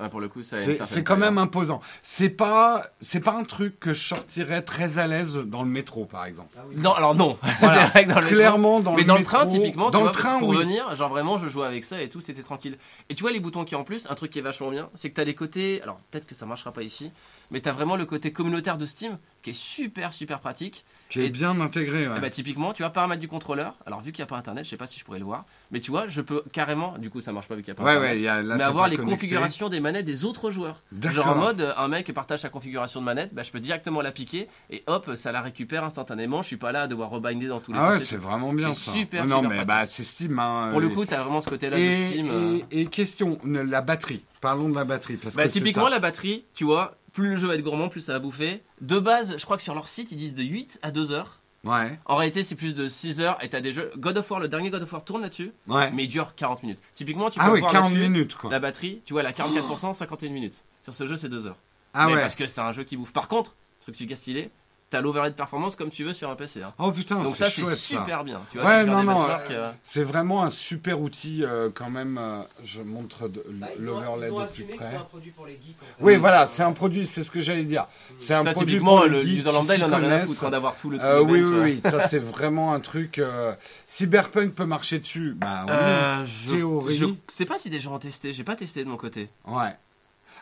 Ouais, 0.00 0.10
Pour 0.10 0.20
le 0.20 0.28
coup, 0.28 0.42
ça 0.42 0.58
C'est 0.84 1.02
quand 1.02 1.16
même 1.16 1.38
imposant. 1.38 1.80
C'est 2.02 2.28
pas 2.28 2.84
c'est 3.00 3.20
pas 3.20 3.32
un 3.32 3.44
truc 3.44 3.80
que 3.80 3.94
je 3.94 4.02
sortirais 4.08 4.60
très 4.60 4.98
à 4.98 5.06
l'aise 5.06 5.36
dans 5.38 5.62
le 5.62 5.70
métro, 5.70 6.04
par 6.04 6.26
exemple. 6.26 6.54
Ah 6.58 6.64
oui. 6.68 6.74
Non, 6.76 6.92
alors 6.92 7.14
non. 7.14 7.38
Voilà. 7.60 7.86
vrai 7.86 8.04
que 8.04 8.10
dans 8.10 8.16
le 8.20 8.26
métro- 8.26 8.34
Clairement 8.34 8.80
dans 8.80 8.92
mais 8.92 9.02
le 9.02 9.06
dans 9.08 9.16
le 9.16 9.24
train, 9.24 9.46
typiquement, 9.46 9.88
dans 9.88 10.00
tu 10.00 10.04
le 10.04 10.10
vois, 10.10 10.12
train, 10.12 10.38
pour 10.38 10.48
oui. 10.50 10.58
venir, 10.58 10.94
genre 10.94 11.08
vraiment, 11.08 11.38
je 11.38 11.48
jouais 11.48 11.66
avec 11.66 11.82
ça 11.82 12.02
et 12.02 12.10
tout, 12.10 12.20
c'était 12.20 12.42
tranquille. 12.42 12.76
Et 13.08 13.14
tu 13.14 13.22
vois 13.22 13.32
les 13.32 13.40
boutons 13.40 13.64
qui 13.64 13.74
en 13.74 13.84
plus, 13.84 14.06
un 14.10 14.14
truc 14.14 14.30
qui 14.32 14.38
est 14.38 14.42
vachement 14.42 14.70
bien, 14.70 14.90
c'est 14.94 15.08
que 15.08 15.14
t'as 15.14 15.24
les 15.24 15.34
côtés. 15.34 15.80
Alors 15.82 15.96
peut-être 16.10 16.26
que 16.26 16.34
ça 16.34 16.44
marchera 16.44 16.72
pas 16.72 16.82
ici, 16.82 17.10
mais 17.50 17.60
t'as 17.60 17.72
vraiment 17.72 17.96
le 17.96 18.04
côté 18.04 18.32
communautaire 18.32 18.76
de 18.76 18.84
Steam 18.84 19.16
qui 19.46 19.50
est 19.50 19.52
super 19.52 20.12
super 20.12 20.40
pratique. 20.40 20.84
Qui 21.08 21.20
est 21.20 21.26
Et- 21.26 21.30
bien 21.30 21.60
intégré, 21.60 22.08
ouais. 22.08 22.16
Et 22.16 22.20
bah 22.20 22.30
typiquement, 22.30 22.72
tu 22.72 22.82
vois, 22.82 22.90
paramètres 22.90 23.20
du 23.20 23.28
contrôleur. 23.28 23.74
Alors 23.86 24.00
vu 24.00 24.10
qu'il 24.10 24.20
n'y 24.22 24.24
a 24.24 24.26
pas 24.26 24.36
internet, 24.36 24.64
je 24.64 24.70
sais 24.70 24.76
pas 24.76 24.88
si 24.88 24.98
je 24.98 25.04
pourrais 25.04 25.20
le 25.20 25.24
voir, 25.24 25.44
mais 25.70 25.78
tu 25.78 25.92
vois, 25.92 26.08
je 26.08 26.20
peux 26.20 26.42
carrément, 26.52 26.98
du 26.98 27.10
coup 27.10 27.20
ça 27.20 27.30
marche 27.30 27.46
pas 27.46 27.54
vu 27.54 27.62
qu'il 27.62 27.72
n'y 27.72 27.78
a 27.78 27.80
pas 27.80 27.84
ouais, 27.84 27.90
internet. 27.92 28.10
ouais, 28.14 28.18
il 28.18 28.22
y 28.24 28.28
a, 28.28 28.42
là, 28.42 28.56
mais 28.56 28.64
avoir 28.64 28.88
les 28.88 28.96
connecté. 28.96 29.14
configurations 29.14 29.68
des 29.68 29.78
manettes 29.78 30.04
des 30.04 30.24
autres 30.24 30.50
joueurs. 30.50 30.82
Genre 31.00 31.28
en 31.28 31.36
mode, 31.36 31.60
euh, 31.60 31.72
un 31.76 31.86
mec 31.86 32.12
partage 32.12 32.40
sa 32.40 32.48
configuration 32.48 32.98
de 33.00 33.04
manette, 33.04 33.32
bah, 33.32 33.44
je 33.44 33.52
peux 33.52 33.60
directement 33.60 34.00
la 34.02 34.10
piquer 34.10 34.48
et 34.70 34.82
hop, 34.88 35.12
ça 35.14 35.30
la 35.30 35.42
récupère 35.42 35.84
instantanément. 35.84 36.42
Je 36.42 36.48
suis 36.48 36.56
pas 36.56 36.72
là 36.72 36.82
à 36.82 36.86
devoir 36.88 37.10
rebinder 37.10 37.46
dans 37.46 37.60
tous 37.60 37.72
les 37.72 37.78
Ah 37.80 37.90
ouais, 37.92 37.98
sens. 38.00 38.08
c'est 38.08 38.16
vraiment 38.16 38.52
bien 38.52 38.72
C'est 38.72 38.86
ça. 38.86 38.90
super, 38.90 39.26
non, 39.26 39.36
super 39.42 39.50
mais 39.50 39.56
pratique. 39.64 39.68
bah, 39.68 39.86
c'est 39.86 40.02
Steam. 40.02 40.38
Hein, 40.40 40.68
Pour 40.72 40.80
le 40.80 40.88
coup, 40.88 41.04
t'as 41.04 41.22
vraiment 41.22 41.40
ce 41.40 41.48
côté-là 41.48 41.76
de 41.76 41.82
et, 41.82 42.04
Steam. 42.04 42.28
euh. 42.30 42.58
et, 42.72 42.80
et 42.80 42.86
question, 42.86 43.38
la 43.44 43.80
batterie. 43.80 44.24
Parlons 44.40 44.68
de 44.68 44.74
la 44.74 44.84
batterie. 44.84 45.16
Parce 45.16 45.36
Bah, 45.36 45.44
que 45.44 45.50
typiquement, 45.52 45.88
la 45.88 46.00
batterie, 46.00 46.44
tu 46.54 46.64
vois, 46.64 46.96
plus 47.16 47.30
le 47.30 47.36
jeu 47.38 47.48
va 47.48 47.54
être 47.54 47.62
gourmand, 47.62 47.88
plus 47.88 48.02
ça 48.02 48.12
va 48.12 48.18
bouffer. 48.18 48.62
De 48.82 48.98
base, 48.98 49.38
je 49.38 49.44
crois 49.46 49.56
que 49.56 49.62
sur 49.62 49.74
leur 49.74 49.88
site, 49.88 50.12
ils 50.12 50.18
disent 50.18 50.34
de 50.34 50.42
8 50.42 50.78
à 50.82 50.90
2 50.90 51.12
heures. 51.12 51.40
Ouais, 51.64 51.98
En 52.04 52.16
réalité, 52.16 52.44
c'est 52.44 52.54
plus 52.54 52.74
de 52.74 52.86
6 52.86 53.20
heures 53.20 53.42
et 53.42 53.48
t'as 53.48 53.62
des 53.62 53.72
jeux. 53.72 53.90
God 53.96 54.18
of 54.18 54.30
War, 54.30 54.38
le 54.38 54.48
dernier 54.48 54.68
God 54.70 54.82
of 54.82 54.92
War 54.92 55.02
tourne 55.02 55.22
là-dessus, 55.22 55.50
ouais. 55.66 55.90
mais 55.92 56.04
il 56.04 56.08
dure 56.08 56.34
40 56.36 56.62
minutes. 56.62 56.78
Typiquement, 56.94 57.30
tu 57.30 57.38
peux 57.38 57.44
ah 57.46 57.50
oui, 57.52 57.60
voir 57.60 57.72
40 57.72 57.90
là-dessus, 57.90 58.08
minutes, 58.08 58.34
quoi. 58.36 58.50
La 58.50 58.58
batterie, 58.60 59.00
tu 59.06 59.14
vois, 59.14 59.22
elle 59.22 59.28
a 59.28 59.32
44%, 59.32 59.94
51 59.94 60.30
minutes. 60.30 60.62
Sur 60.82 60.94
ce 60.94 61.06
jeu, 61.06 61.16
c'est 61.16 61.30
2 61.30 61.46
heures. 61.46 61.56
Ah 61.94 62.06
mais 62.06 62.14
ouais. 62.14 62.20
Parce 62.20 62.36
que 62.36 62.46
c'est 62.46 62.60
un 62.60 62.72
jeu 62.72 62.84
qui 62.84 62.98
bouffe. 62.98 63.14
Par 63.14 63.28
contre, 63.28 63.56
truc 63.80 63.96
super 63.96 64.18
stylé, 64.18 64.50
t'as 64.88 65.00
l'overlay 65.00 65.30
de 65.30 65.34
performance 65.34 65.74
comme 65.74 65.90
tu 65.90 66.04
veux 66.04 66.12
sur 66.12 66.30
un 66.30 66.36
PC. 66.36 66.62
hein. 66.62 66.72
Oh 66.78 66.92
putain, 66.92 67.16
Donc 67.16 67.34
c'est 67.34 67.44
ça, 67.44 67.50
c'est 67.50 67.64
ça. 67.64 67.74
super 67.74 68.22
bien. 68.24 68.40
Tu 68.52 68.58
vois, 68.58 68.66
Ouais, 68.68 68.84
non, 68.84 69.02
non, 69.02 69.24
euh, 69.28 69.34
euh, 69.50 69.72
C'est 69.82 70.04
vraiment 70.04 70.44
un 70.44 70.50
super 70.50 71.00
outil 71.00 71.42
euh, 71.44 71.70
quand 71.74 71.90
même. 71.90 72.18
euh, 72.18 72.42
je 72.64 72.80
montre 72.82 73.26
de- 73.28 73.44
Bah, 73.48 73.66
de 73.76 73.82
plus 73.82 74.40
assumé 74.40 74.72
que 74.72 74.76
près. 74.76 74.84
c'était 74.84 74.96
un 74.96 75.00
produit 75.00 75.30
pour 75.32 75.46
les 75.46 75.54
geeks. 75.54 75.76
En 75.82 75.98
fait. 75.98 76.04
Oui, 76.04 76.16
voilà, 76.16 76.46
c'est 76.46 76.62
un 76.62 76.72
produit, 76.72 77.04
c'est 77.06 77.24
ce 77.24 77.30
que 77.32 77.40
j'allais 77.40 77.64
dire. 77.64 77.86
C'est 78.18 78.34
un 78.34 78.44
ça, 78.44 78.52
produit 78.52 78.74
typiquement, 78.74 78.98
pour 78.98 79.06
le 79.06 79.18
les 79.18 79.22
geeks 79.22 79.38
user 79.40 79.48
qui 79.50 79.54
lambda, 79.56 79.74
il 79.76 79.84
en 79.84 79.92
a 79.92 79.96
rien 79.96 80.10
à 80.10 80.20
foutre 80.20 80.44
hein, 80.44 80.50
d'avoir 80.50 80.76
tout 80.76 80.90
le 80.90 80.98
truc 80.98 81.10
Euh, 81.10 81.18
de 81.18 81.24
oui, 81.24 81.42
oui, 81.42 81.58
oui, 81.62 81.80
ça 81.82 82.06
c'est 82.06 82.18
vraiment 82.20 82.72
un 82.72 82.80
truc. 82.80 83.18
euh, 83.18 83.54
Cyberpunk 83.88 84.54
peut 84.54 84.66
marcher 84.66 84.98
dessus. 85.00 85.34
Bah 85.36 85.64
oui. 85.66 86.26
Je, 86.26 86.50
Théorie. 86.54 86.96
je 86.96 87.06
sais 87.28 87.44
pas 87.44 87.58
si 87.58 87.70
des 87.70 87.80
gens 87.80 87.94
ont 87.94 87.98
testé, 87.98 88.32
j'ai 88.32 88.44
pas 88.44 88.54
testé 88.56 88.84
de 88.84 88.88
mon 88.88 88.96
côté. 88.96 89.28
Ouais. 89.46 89.70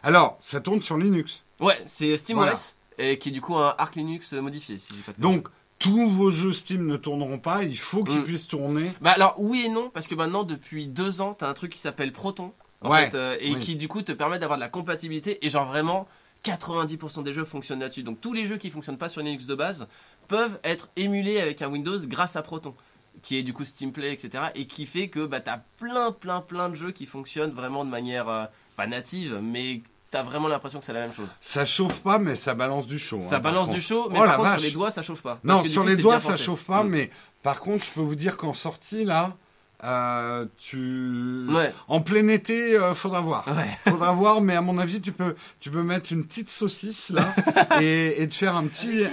Alors, 0.02 0.36
ça 0.40 0.60
tourne 0.60 0.82
sur 0.82 0.98
Linux. 0.98 1.42
Ouais, 1.60 1.80
c'est 1.86 2.16
SteamOS. 2.16 2.74
Et 2.98 3.18
qui 3.18 3.28
est 3.30 3.32
du 3.32 3.40
coup 3.40 3.56
un 3.56 3.74
Arc 3.78 3.96
Linux 3.96 4.32
modifié, 4.34 4.78
si 4.78 4.94
j'ai 4.94 5.02
pas 5.02 5.12
de 5.12 5.20
Donc, 5.20 5.48
tous 5.78 6.08
vos 6.08 6.30
jeux 6.30 6.52
Steam 6.52 6.86
ne 6.86 6.96
tourneront 6.96 7.38
pas. 7.38 7.64
Il 7.64 7.76
faut 7.78 8.04
qu'ils 8.04 8.20
Mm. 8.20 8.24
puissent 8.24 8.48
tourner. 8.48 8.92
Bah 9.00 9.12
alors 9.12 9.34
oui 9.38 9.64
et 9.66 9.68
non 9.68 9.90
parce 9.92 10.06
que 10.06 10.14
maintenant 10.14 10.44
depuis 10.44 10.86
deux 10.86 11.20
ans 11.20 11.34
t'as 11.34 11.48
un 11.48 11.54
truc 11.54 11.72
qui 11.72 11.78
s'appelle 11.78 12.12
Proton 12.12 12.52
en 12.82 12.90
Ouais, 12.90 13.06
fait, 13.10 13.14
euh, 13.16 13.36
et 13.40 13.52
oui. 13.54 13.58
qui 13.60 13.76
du 13.76 13.88
coup 13.88 14.02
te 14.02 14.12
permet 14.12 14.38
d'avoir 14.38 14.58
de 14.58 14.62
la 14.62 14.68
compatibilité 14.68 15.44
et 15.44 15.50
genre 15.50 15.66
vraiment 15.66 16.06
90% 16.44 17.22
des 17.22 17.32
jeux 17.32 17.44
fonctionnent 17.44 17.80
là-dessus 17.80 18.02
donc 18.02 18.20
tous 18.20 18.32
les 18.32 18.46
jeux 18.46 18.56
qui 18.58 18.70
fonctionnent 18.70 18.98
pas 18.98 19.08
sur 19.08 19.22
Linux 19.22 19.46
de 19.46 19.54
base 19.54 19.86
peuvent 20.28 20.58
être 20.64 20.90
émulés 20.96 21.40
avec 21.40 21.62
un 21.62 21.68
Windows 21.68 21.98
grâce 22.06 22.36
à 22.36 22.42
Proton 22.42 22.74
qui 23.22 23.36
est 23.38 23.42
du 23.42 23.52
coup 23.54 23.64
Steam 23.64 23.92
Play 23.92 24.12
etc 24.12 24.44
et 24.54 24.66
qui 24.66 24.86
fait 24.86 25.08
que 25.08 25.24
bah 25.26 25.40
t'as 25.40 25.58
plein 25.78 26.12
plein 26.12 26.40
plein 26.40 26.68
de 26.68 26.74
jeux 26.74 26.90
qui 26.92 27.06
fonctionnent 27.06 27.52
vraiment 27.52 27.84
de 27.84 27.90
manière 27.90 28.28
euh, 28.28 28.44
pas 28.76 28.86
native 28.86 29.40
mais 29.42 29.80
t'as 30.14 30.22
vraiment 30.22 30.46
l'impression 30.46 30.78
que 30.78 30.84
c'est 30.84 30.92
la 30.92 31.00
même 31.00 31.12
chose 31.12 31.26
Ça 31.40 31.64
chauffe 31.66 32.00
pas, 32.02 32.18
mais 32.20 32.36
ça 32.36 32.54
balance 32.54 32.86
du 32.86 32.98
chaud. 33.00 33.18
ça 33.20 33.26
hein, 33.36 33.40
par 33.40 33.52
balance 33.52 33.70
du 33.70 33.80
chaud 33.80 34.08
mais 34.12 34.18
Oh 34.20 34.24
par 34.24 34.36
contre 34.36 34.48
vache. 34.50 34.60
sur 34.60 34.68
les 34.68 34.72
doigts 34.74 34.90
ça 34.92 35.02
chauffe 35.02 35.22
pas 35.22 35.40
Non, 35.42 35.64
sur 35.64 35.82
coup, 35.82 35.88
les 35.88 35.96
doigts, 35.96 36.20
ça 36.20 36.36
chauffe 36.36 36.64
pas, 36.66 36.84
Mm. 36.84 36.88
mais 36.88 37.10
par 37.42 37.58
contre, 37.60 37.84
je 37.84 37.90
peux 37.90 38.00
vous 38.00 38.14
dire 38.14 38.36
qu'en 38.36 38.52
sortie, 38.52 39.04
là, 39.04 39.36
euh, 39.82 40.46
tu. 40.56 41.46
ouais 41.50 41.74
En 41.88 42.00
plein 42.00 42.28
été, 42.28 42.74
euh, 42.76 42.94
faudra 42.94 43.20
voir. 43.20 43.44
ouais 43.48 43.68
Faudra 43.90 44.12
voir, 44.12 44.40
mais 44.40 44.54
à 44.54 44.60
mon 44.62 44.78
avis, 44.78 45.00
tu 45.00 45.12
peux, 45.12 45.34
tu 45.60 45.70
peux 45.70 45.82
mettre 45.82 46.12
une 46.12 46.24
petite 46.24 46.48
saucisse 46.48 47.10
là 47.10 47.34
et, 47.82 48.22
et 48.22 48.28
te 48.28 48.34
faire 48.34 48.56
un 48.56 48.66
petit. 48.66 49.04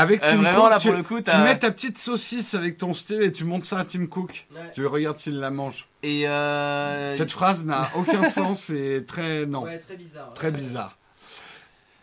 Avec 0.00 0.20
Tim 0.20 0.26
Euh, 0.26 0.30
Tim 0.30 0.36
vraiment, 0.42 0.60
Cook, 0.62 0.70
là, 0.70 0.78
tu, 0.78 0.88
pour 0.88 0.96
le 0.96 1.02
coup, 1.02 1.16
tu 1.18 1.22
t'as- 1.24 1.42
mets 1.44 1.58
ta 1.58 1.70
petite 1.72 1.98
saucisse 1.98 2.54
avec 2.54 2.78
ton 2.78 2.92
style 2.92 3.20
et 3.22 3.32
tu 3.32 3.44
montes 3.44 3.64
ça 3.64 3.78
à 3.80 3.84
Tim 3.84 4.06
Cook. 4.06 4.46
Ouais. 4.54 4.60
Tu 4.74 4.86
regardes 4.86 5.18
s'il 5.18 5.38
la 5.40 5.50
mange. 5.50 5.88
et 6.02 6.28
euh, 6.28 7.16
Cette 7.16 7.32
phrase 7.32 7.64
n'a 7.64 7.90
aucun 7.96 8.24
sens 8.30 8.70
et 8.70 9.04
très 9.06 9.44
non, 9.46 9.64
Ouais, 9.64 9.78
très 9.78 9.96
bizarre. 9.96 10.32
très 10.34 10.46
ouais. 10.50 10.56
bizarre. 10.56 10.96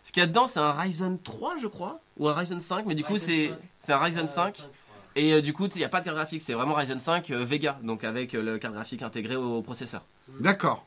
Ce 0.02 0.12
qu'il 0.12 0.20
y 0.20 0.24
a 0.24 0.26
dedans, 0.26 0.46
c'est 0.46 0.60
un 0.60 0.72
Ryzen 0.72 1.18
3, 1.22 1.54
je 1.60 1.66
crois, 1.66 2.00
ou 2.18 2.28
un 2.28 2.34
Ryzen 2.34 2.60
5, 2.60 2.84
mais 2.86 2.94
du 2.94 3.02
coup, 3.02 3.14
Ryzen 3.14 3.26
c'est 3.28 3.48
5. 3.48 3.58
c'est 3.80 3.92
un 3.92 3.98
Ryzen 3.98 4.24
Euh, 4.24 4.28
5. 4.28 4.54
je 4.56 4.60
crois. 4.62 4.70
Et 5.16 5.32
euh, 5.32 5.40
du 5.40 5.52
coup, 5.54 5.66
il 5.66 5.78
n'y 5.78 5.84
a 5.84 5.88
pas 5.88 6.00
de 6.00 6.04
carte 6.04 6.16
graphique, 6.16 6.42
c'est 6.42 6.52
vraiment 6.52 6.74
Ryzen 6.74 7.00
5 7.00 7.30
euh, 7.30 7.44
Vega, 7.44 7.78
donc 7.82 8.04
avec 8.04 8.34
euh, 8.34 8.42
le 8.42 8.58
carte 8.58 8.74
graphique 8.74 9.00
intégré 9.02 9.34
au, 9.36 9.62
processeur. 9.62 10.02
D'accord. 10.40 10.86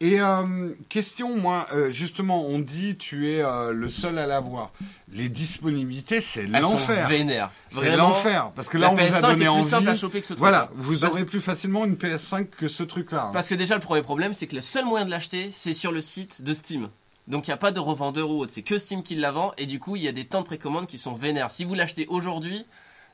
Et 0.00 0.20
euh, 0.20 0.70
question, 0.88 1.36
moi, 1.38 1.66
euh, 1.72 1.90
justement, 1.90 2.44
on 2.46 2.58
dit 2.58 2.96
tu 2.96 3.30
es 3.30 3.42
euh, 3.42 3.72
le 3.72 3.88
seul 3.88 4.18
à 4.18 4.26
l'avoir. 4.26 4.70
Les 5.12 5.28
disponibilités, 5.28 6.20
c'est 6.20 6.46
l'enfer. 6.46 7.08
vénères. 7.08 7.50
C'est 7.70 7.96
l'enfer. 7.96 8.50
Parce 8.56 8.68
que 8.68 8.76
là, 8.76 8.90
on 8.90 8.94
vous 8.94 9.00
a 9.00 9.04
PS5 9.04 9.20
donné 9.22 9.44
est 9.44 9.48
plus 9.60 9.68
simple 9.68 9.86
à 9.88 9.90
envie. 9.92 10.00
choper 10.00 10.20
que 10.20 10.26
ce 10.26 10.32
truc. 10.34 10.40
Voilà, 10.40 10.70
vous 10.74 10.98
Parce- 10.98 11.12
aurez 11.12 11.24
plus 11.24 11.40
facilement 11.40 11.84
une 11.84 11.96
PS5 11.96 12.46
que 12.50 12.68
ce 12.68 12.82
truc-là. 12.82 13.26
hein. 13.26 13.30
Parce 13.32 13.48
que 13.48 13.54
déjà, 13.54 13.74
le 13.76 13.80
premier 13.80 14.02
problème, 14.02 14.34
c'est 14.34 14.46
que 14.48 14.56
le 14.56 14.62
seul 14.62 14.84
moyen 14.84 15.06
de 15.06 15.10
l'acheter, 15.10 15.50
c'est 15.52 15.72
sur 15.74 15.92
le 15.92 16.00
site 16.00 16.42
de 16.42 16.52
Steam. 16.52 16.88
Donc 17.26 17.46
il 17.46 17.50
n'y 17.50 17.54
a 17.54 17.58
pas 17.58 17.72
de 17.72 17.80
revendeur 17.80 18.28
ou 18.30 18.40
autre, 18.40 18.52
c'est 18.54 18.60
que 18.62 18.78
Steam 18.78 19.02
qui 19.02 19.14
la 19.14 19.30
vend 19.32 19.54
et 19.56 19.64
du 19.64 19.80
coup 19.80 19.96
il 19.96 20.02
y 20.02 20.08
a 20.08 20.12
des 20.12 20.26
temps 20.26 20.42
de 20.42 20.46
précommande 20.46 20.86
qui 20.86 20.98
sont 20.98 21.14
vénères. 21.14 21.50
Si 21.50 21.64
vous 21.64 21.72
l'achetez 21.74 22.04
aujourd'hui, 22.10 22.66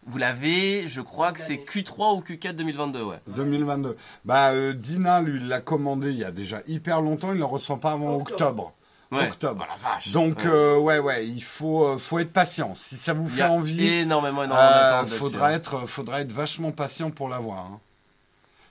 vous 0.07 0.19
l'avez, 0.19 0.89
je 0.89 1.01
crois 1.01 1.33
que 1.33 1.41
c'est 1.41 1.57
Q3 1.57 2.17
ou 2.17 2.21
Q4 2.23 2.53
2022, 2.55 3.03
ouais. 3.03 3.19
2022. 3.29 3.97
Bah, 4.25 4.51
euh, 4.51 4.73
Dina, 4.73 5.21
lui, 5.21 5.41
l'a 5.47 5.61
commandé 5.61 6.11
il 6.11 6.17
y 6.19 6.25
a 6.25 6.31
déjà 6.31 6.63
hyper 6.67 7.01
longtemps. 7.03 7.29
Il 7.31 7.35
ne 7.35 7.41
le 7.41 7.45
reçoit 7.45 7.79
pas 7.79 7.93
avant 7.93 8.15
octobre. 8.17 8.73
Ouais. 9.13 9.27
Octobre. 9.29 9.67
Oh 9.69 9.71
la 9.71 9.91
vache. 9.91 10.09
Donc, 10.13 10.39
Ouais. 10.39 10.47
euh, 10.47 10.79
ouais, 10.79 10.99
ouais, 11.01 11.27
il 11.27 11.43
faut, 11.43 11.85
euh, 11.85 11.99
faut 11.99 12.19
être 12.21 12.33
patient. 12.33 12.75
Si 12.77 12.97
ça 12.97 13.13
vous 13.13 13.29
fait 13.29 13.43
a 13.43 13.51
envie, 13.51 13.85
énormément, 13.87 14.45
énormément 14.45 14.63
euh, 15.03 15.07
faudra, 15.07 15.49
hein. 15.49 15.55
être, 15.55 15.87
faudra 15.87 16.21
être 16.21 16.31
vachement 16.33 16.71
patient 16.71 17.11
pour 17.11 17.29
l'avoir. 17.29 17.59
hein. 17.67 17.81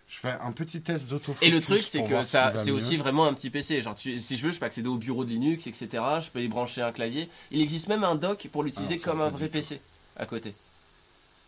Je 0.07 0.17
fais 0.17 0.31
un 0.41 0.51
petit 0.51 0.81
test 0.81 1.07
d'autofocus. 1.07 1.47
Et 1.47 1.51
le 1.51 1.61
truc, 1.61 1.83
c'est 1.85 2.03
que 2.03 2.23
ça, 2.23 2.53
c'est 2.55 2.71
aussi 2.71 2.97
vraiment 2.97 3.27
un 3.27 3.33
petit 3.33 3.51
PC. 3.51 3.81
Genre, 3.83 3.93
tu- 3.93 4.19
si 4.19 4.37
je 4.37 4.45
veux, 4.47 4.51
je 4.51 4.59
peux 4.59 4.65
accéder 4.65 4.87
au 4.87 4.97
bureau 4.97 5.23
de 5.23 5.29
Linux, 5.29 5.67
etc. 5.67 5.87
Je 6.19 6.31
peux 6.31 6.41
y 6.41 6.47
brancher 6.47 6.81
un 6.81 6.91
clavier. 6.91 7.29
Il 7.51 7.61
existe 7.61 7.87
même 7.89 8.03
un 8.03 8.15
dock 8.15 8.47
pour 8.51 8.63
l'utiliser 8.63 8.97
ça 8.97 9.11
comme 9.11 9.21
un 9.21 9.29
vrai. 9.29 9.49
PC 9.49 9.79
à 10.17 10.25
côté. 10.25 10.55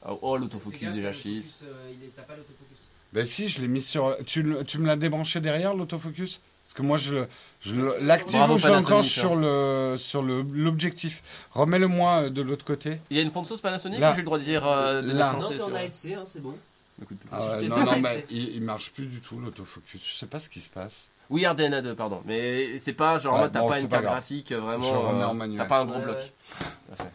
Oh, 0.08 0.18
oh, 0.22 0.38
l'autofocus 0.38 0.92
déjà 0.92 1.12
focus, 1.14 1.64
euh, 1.64 1.92
il 1.94 2.04
est- 2.06 2.12
T'as 2.16 2.24
pas 2.24 2.36
l'autofocus. 2.36 2.78
Ben 3.14 3.26
si, 3.26 3.50
je 3.50 3.62
l'ai 3.62 3.68
mis 3.68 3.82
sur. 3.82 4.16
Tu, 4.26 4.46
tu 4.68 4.78
me 4.80 4.88
l'as 4.88 4.96
débranché 4.96 5.40
derrière 5.42 5.74
l'autofocus? 5.76 6.40
Parce 6.64 6.74
que 6.74 6.82
moi, 6.82 6.98
je 6.98 7.14
le- 7.14 7.28
je 7.62 7.76
l'active 8.00 8.40
l'enclenche 8.40 8.90
hein. 8.92 9.04
sur 9.04 9.36
le 9.36 9.96
sur 10.00 10.22
le 10.24 10.42
l'objectif. 10.42 11.22
Remets-le-moi 11.52 12.24
euh, 12.24 12.30
de 12.30 12.42
l'autre 12.42 12.64
côté. 12.66 13.00
Il 13.10 13.18
y 13.18 13.20
a 13.20 13.24
une 13.24 13.32
ponte 13.32 13.46
sauce 13.48 13.62
Panasonic 13.62 14.00
ou 14.00 14.02
j'ai 14.02 14.16
le 14.18 14.24
droit 14.24 14.38
de 14.40 14.44
dire 14.44 14.66
euh, 14.66 15.02
de 15.02 15.12
Là. 15.12 15.34
Non, 15.34 15.50
t'es 15.50 15.62
en 15.62 15.74
AFC, 15.76 16.14
hein, 16.16 16.24
c'est 16.26 16.42
bon. 16.42 16.56
Écoute, 17.02 17.18
Ah 17.32 17.58
Si 17.60 17.68
non, 17.68 17.84
non, 17.84 18.00
mais 18.00 18.26
il, 18.30 18.56
il 18.56 18.62
marche 18.62 18.92
plus 18.92 19.06
du 19.08 19.20
tout 19.20 19.40
l'autofocus. 19.40 20.02
Je 20.04 20.18
sais 20.18 20.28
pas 20.28 20.40
ce 20.40 20.50
qui 20.50 20.62
se 20.62 20.70
passe. 20.70 21.06
Oui, 21.30 21.46
RDNA 21.48 21.82
2, 21.82 21.96
pardon. 21.96 22.22
Mais 22.26 22.78
c'est 22.78 22.94
pas 22.94 23.18
genre, 23.18 23.42
Ouais, 23.42 23.50
t'as 23.50 23.60
bon, 23.62 23.70
pas 23.70 23.80
une 23.80 23.90
carte 23.90 24.04
graphique 24.04 24.52
euh, 24.52 24.60
vraiment. 24.60 24.88
Je 24.90 24.96
remets 24.96 25.24
en 25.24 25.34
manuel. 25.34 25.58
T'as 25.58 25.66
pas 25.66 25.80
un 25.80 25.86
gros 25.86 25.98
Ouais, 26.00 26.04
bloc. 26.06 26.18
ouais. 26.18 27.06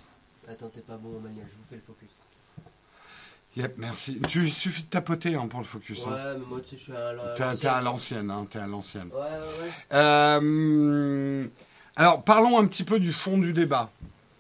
Attends, 0.51 0.69
t'es 0.69 0.81
pas 0.81 0.97
bon 0.97 1.17
au 1.17 1.21
manuel, 1.21 1.45
je 1.49 1.53
vous 1.55 1.65
fais 1.69 1.77
le 1.77 1.83
focus. 1.83 2.09
Yep, 3.57 3.75
merci. 3.79 4.19
Tu 4.29 4.45
il 4.45 4.53
suffit 4.53 4.83
de 4.83 4.89
tapoter 4.89 5.35
hein, 5.35 5.47
pour 5.49 5.61
le 5.61 5.65
focus. 5.65 6.01
hein. 6.07 6.11
Ouais, 6.11 6.39
mais 6.39 6.47
moi, 6.47 6.61
tu 6.61 6.71
sais, 6.71 6.77
je 6.77 6.83
suis 6.83 6.93
à 6.93 7.13
la- 7.15 7.35
T'es 7.35 7.43
l'ancienne. 7.45 7.71
à 7.73 7.81
l'ancienne, 7.81 8.31
hein, 8.31 8.45
t'es 8.51 8.59
à 8.59 8.67
l'ancienne. 8.67 9.09
Ouais, 9.15 9.19
ouais, 9.21 9.65
ouais. 9.65 9.71
Euh, 9.95 11.47
alors, 11.97 12.23
parlons 12.23 12.59
un 12.59 12.67
petit 12.67 12.85
peu 12.85 12.99
du 12.99 13.13
fond 13.13 13.39
du 13.39 13.53
débat. 13.53 13.91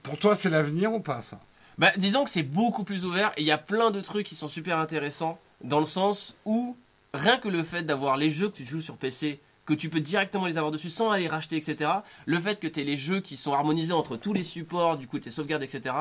Pour 0.03 0.19
toi, 0.19 0.35
c'est 0.35 0.51
l'avenir 0.51 0.93
ou 0.93 1.01
pas 1.01 1.21
ça? 1.23 1.41
Bah, 1.79 1.93
disons 1.97 2.25
que 2.25 2.31
c'est 2.31 2.43
beaucoup 2.43 2.85
plus 2.85 3.05
ouvert 3.05 3.33
et 3.37 3.43
il 3.43 3.47
y 3.47 3.51
a 3.53 3.59
plein 3.59 3.91
de 3.91 4.01
trucs 4.01 4.27
qui 4.27 4.35
sont 4.35 4.49
super 4.49 4.79
intéressants 4.79 5.39
dans 5.63 5.81
le 5.81 5.87
sens 5.87 6.35
où 6.45 6.77
rien 7.15 7.39
que 7.39 7.49
le 7.49 7.63
fait 7.63 7.83
d'avoir 7.83 8.17
les 8.17 8.31
jeux 8.31 8.49
que 8.49 8.57
tu 8.57 8.65
joues 8.65 8.81
sur 8.81 8.97
PC, 8.97 9.41
que 9.67 9.75
tu 9.75 9.89
peux 9.91 10.01
directement 10.01 10.47
les 10.47 10.59
avoir 10.59 10.73
dessus 10.73 10.91
sans 10.91 11.11
aller 11.11 11.27
racheter, 11.29 11.57
etc. 11.57 11.91
Le 12.25 12.39
fait 12.41 12.61
que 12.61 12.67
tu 12.67 12.81
aies 12.81 12.85
les 12.85 12.97
jeux 12.97 13.21
qui 13.21 13.37
sont 13.37 13.53
harmonisés 13.53 13.93
entre 13.93 14.17
tous 14.17 14.33
les 14.33 14.43
supports, 14.45 14.97
du 14.97 15.07
coup 15.07 15.19
tes 15.19 15.31
sauvegardes, 15.31 15.63
etc. 15.65 15.95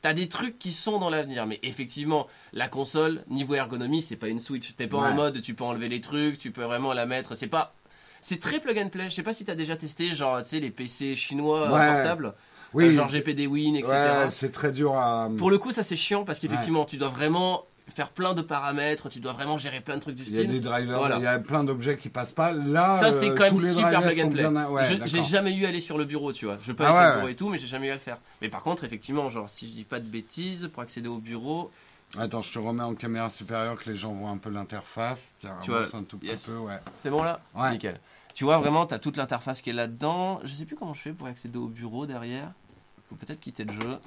T'as 0.00 0.12
des 0.12 0.28
trucs 0.28 0.58
qui 0.58 0.70
sont 0.70 0.98
dans 0.98 1.10
l'avenir, 1.10 1.46
mais 1.46 1.58
effectivement, 1.64 2.28
la 2.52 2.68
console, 2.68 3.24
niveau 3.28 3.54
ergonomie, 3.54 4.00
c'est 4.00 4.14
pas 4.16 4.28
une 4.28 4.38
Switch. 4.38 4.76
T'es 4.76 4.86
pas 4.86 4.98
Ouais. 4.98 5.08
en 5.08 5.14
mode, 5.14 5.40
tu 5.40 5.54
peux 5.54 5.64
enlever 5.64 5.88
les 5.88 6.00
trucs, 6.00 6.38
tu 6.38 6.52
peux 6.52 6.62
vraiment 6.62 6.92
la 6.92 7.04
mettre. 7.04 7.34
C'est 7.34 7.48
pas, 7.48 7.74
c'est 8.20 8.38
très 8.40 8.60
plug 8.60 8.78
and 8.78 8.90
play. 8.90 9.10
Je 9.10 9.14
sais 9.16 9.24
pas 9.24 9.32
si 9.32 9.44
t'as 9.44 9.56
déjà 9.56 9.76
testé, 9.76 10.14
genre, 10.14 10.40
tu 10.42 10.48
sais, 10.50 10.60
les 10.60 10.70
PC 10.70 11.16
chinois 11.16 11.72
Ouais. 11.72 11.86
portables, 11.86 12.32
Oui, 12.74 12.84
euh, 12.86 12.92
genre 12.92 13.08
GPD 13.08 13.46
Win, 13.48 13.74
etc. 13.74 13.92
ouais, 13.92 14.30
c'est 14.30 14.52
très 14.52 14.70
dur 14.70 14.94
à. 14.94 15.28
Pour 15.36 15.50
le 15.50 15.58
coup, 15.58 15.72
ça 15.72 15.82
c'est 15.82 15.96
chiant 15.96 16.24
parce 16.24 16.38
qu'effectivement, 16.38 16.84
tu 16.84 16.96
dois 16.96 17.08
vraiment 17.08 17.64
faire 17.88 18.10
plein 18.10 18.34
de 18.34 18.42
paramètres, 18.42 19.08
tu 19.08 19.20
dois 19.20 19.32
vraiment 19.32 19.56
gérer 19.58 19.80
plein 19.80 19.96
de 19.96 20.00
trucs 20.00 20.14
du 20.14 20.22
Il 20.24 20.28
y 20.30 20.36
a 20.36 20.38
style. 20.40 20.50
des 20.50 20.60
drivers, 20.60 20.98
Voilà. 20.98 21.16
il 21.16 21.22
y 21.22 21.26
a 21.26 21.38
plein 21.38 21.64
d'objets 21.64 21.96
qui 21.96 22.08
passent 22.08 22.32
pas. 22.32 22.52
Là, 22.52 22.92
Ça 22.92 23.10
c'est 23.12 23.30
euh, 23.30 23.34
quand 23.34 23.44
même 23.44 23.58
super 23.58 24.02
plug 24.02 24.20
and 24.20 24.30
play. 24.30 24.48
bien- 24.48 24.68
ouais. 24.70 24.84
J'ai 25.06 25.22
jamais 25.22 25.52
eu 25.54 25.64
à 25.64 25.68
aller 25.68 25.80
sur 25.80 25.98
le 25.98 26.04
bureau, 26.04 26.32
tu 26.32 26.44
vois. 26.46 26.58
Je 26.60 26.72
peux 26.72 26.84
Ah 26.84 26.88
aller 26.88 26.96
sur 26.96 27.00
ouais, 27.00 27.06
le 27.08 27.14
bureau 27.16 27.26
ouais. 27.26 27.32
et 27.32 27.36
tout, 27.36 27.48
mais 27.48 27.58
j'ai 27.58 27.66
jamais 27.66 27.88
eu 27.88 27.90
à 27.90 27.94
le 27.94 28.00
faire. 28.00 28.18
Mais 28.42 28.48
par 28.48 28.62
contre, 28.62 28.84
effectivement, 28.84 29.30
genre 29.30 29.48
si 29.48 29.66
je 29.68 29.72
dis 29.72 29.84
pas 29.84 30.00
de 30.00 30.06
bêtises, 30.06 30.68
pour 30.72 30.82
accéder 30.82 31.08
au 31.08 31.18
bureau, 31.18 31.70
Attends, 32.18 32.40
je 32.40 32.50
te 32.50 32.58
remets 32.58 32.82
en 32.82 32.94
caméra 32.94 33.28
supérieure 33.28 33.78
que 33.78 33.90
les 33.90 33.94
gens 33.96 34.14
voient 34.14 34.30
un 34.30 34.38
peu 34.38 34.48
l'interface. 34.48 35.36
Tu 35.60 35.70
vois, 35.70 35.80
un 35.94 36.02
tout 36.04 36.16
petit 36.16 36.30
yes. 36.30 36.46
peu, 36.48 36.56
ouais. 36.56 36.78
c'est 36.96 37.10
bon 37.10 37.22
là 37.22 37.40
Ouais. 37.54 37.72
Nickel. 37.72 38.00
Tu 38.32 38.44
vois, 38.44 38.56
vraiment, 38.58 38.86
tu 38.86 38.94
as 38.94 38.98
toute 38.98 39.18
l'interface 39.18 39.60
qui 39.60 39.68
est 39.68 39.74
là-dedans. 39.74 40.40
Je 40.42 40.54
sais 40.54 40.64
plus 40.64 40.74
comment 40.76 40.94
je 40.94 41.02
fais 41.02 41.12
pour 41.12 41.26
accéder 41.26 41.58
au 41.58 41.66
bureau 41.66 42.06
derrière. 42.06 42.50
Faut 43.10 43.16
peut-être 43.16 43.40
quitter 43.40 43.64
le 43.64 43.72
jeu. 43.74 43.98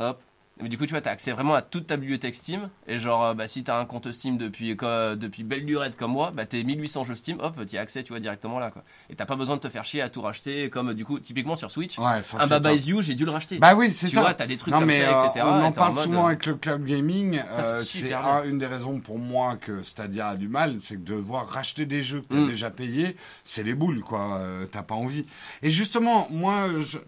Hop. 0.00 0.20
Mais 0.62 0.68
du 0.68 0.76
coup, 0.78 0.84
tu 0.86 0.90
vois, 0.92 1.00
tu 1.00 1.08
as 1.08 1.12
accès 1.12 1.32
vraiment 1.32 1.54
à 1.54 1.62
toute 1.62 1.86
ta 1.86 1.96
bibliothèque 1.96 2.34
Steam. 2.34 2.68
Et 2.86 2.98
genre, 2.98 3.24
euh, 3.24 3.34
bah, 3.34 3.48
si 3.48 3.64
tu 3.64 3.70
as 3.70 3.78
un 3.78 3.84
compte 3.84 4.10
Steam 4.12 4.36
depuis, 4.38 4.76
quoi, 4.76 5.16
depuis 5.16 5.42
belle 5.42 5.64
lurette 5.64 5.96
comme 5.96 6.12
moi, 6.12 6.32
bah, 6.34 6.44
t'es 6.46 6.62
1800 6.62 7.04
jeux 7.04 7.14
Steam, 7.14 7.38
hop, 7.40 7.58
tu 7.66 7.76
as 7.76 7.80
accès, 7.80 8.02
tu 8.02 8.12
vois, 8.12 8.20
directement 8.20 8.58
là. 8.58 8.70
Quoi. 8.70 8.82
Et 9.08 9.14
t'as 9.14 9.26
pas 9.26 9.36
besoin 9.36 9.56
de 9.56 9.60
te 9.60 9.68
faire 9.68 9.84
chier 9.84 10.02
à 10.02 10.08
tout 10.08 10.22
racheter. 10.22 10.68
Comme 10.70 10.94
du 10.94 11.04
coup, 11.04 11.18
typiquement 11.18 11.56
sur 11.56 11.70
Switch, 11.70 11.98
Ouais, 11.98 12.22
ça, 12.22 12.42
un 12.42 12.46
Baba. 12.46 12.72
Is 12.72 12.88
You, 12.88 13.02
j'ai 13.02 13.14
dû 13.14 13.24
le 13.24 13.30
racheter. 13.30 13.58
Bah 13.58 13.74
oui, 13.74 13.90
c'est 13.90 14.08
tu 14.08 14.14
ça. 14.14 14.20
vois, 14.22 14.34
t'as 14.34 14.46
des 14.46 14.56
trucs 14.56 14.72
non 14.72 14.80
comme 14.80 14.88
mais 14.88 15.00
ça, 15.02 15.24
euh, 15.24 15.28
etc. 15.30 15.46
on 15.48 15.62
en 15.64 15.72
parle 15.72 15.94
souvent 15.96 16.24
euh, 16.24 16.28
avec 16.28 16.46
le 16.46 16.54
cloud 16.56 16.84
gaming. 16.84 17.40
C'est 17.82 18.12
euh, 18.12 18.18
un- 18.18 18.44
une 18.44 18.58
des 18.58 18.66
raisons 18.66 19.00
pour 19.00 19.18
moi 19.18 19.56
que 19.56 19.82
Stadia 19.82 20.28
a 20.28 20.36
du 20.36 20.48
mal, 20.48 20.76
c'est 20.80 20.94
que 20.96 21.00
de 21.00 21.14
devoir 21.14 21.46
racheter 21.46 21.86
des 21.86 22.02
jeux 22.02 22.20
que 22.22 22.28
tu 22.34 22.36
as 22.36 22.40
Mm. 22.44 22.48
déjà 22.48 22.70
payés, 22.70 23.16
c'est 23.44 23.62
les 23.62 23.74
boules 23.74 24.00
quoi. 24.02 24.36
Euh, 24.38 24.66
T'as 24.70 24.82
pas 24.82 24.94
envie. 24.94 25.26
Et 25.62 25.70
justement, 25.70 26.26
moi, 26.30 26.68
je, 26.80 26.98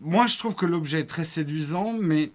moi, 0.00 0.26
je 0.26 0.38
trouve 0.38 0.54
que 0.54 0.66
l'objet 0.66 1.00
est 1.00 1.06
très 1.06 1.24
séduisant, 1.24 1.92
mais 1.98 2.30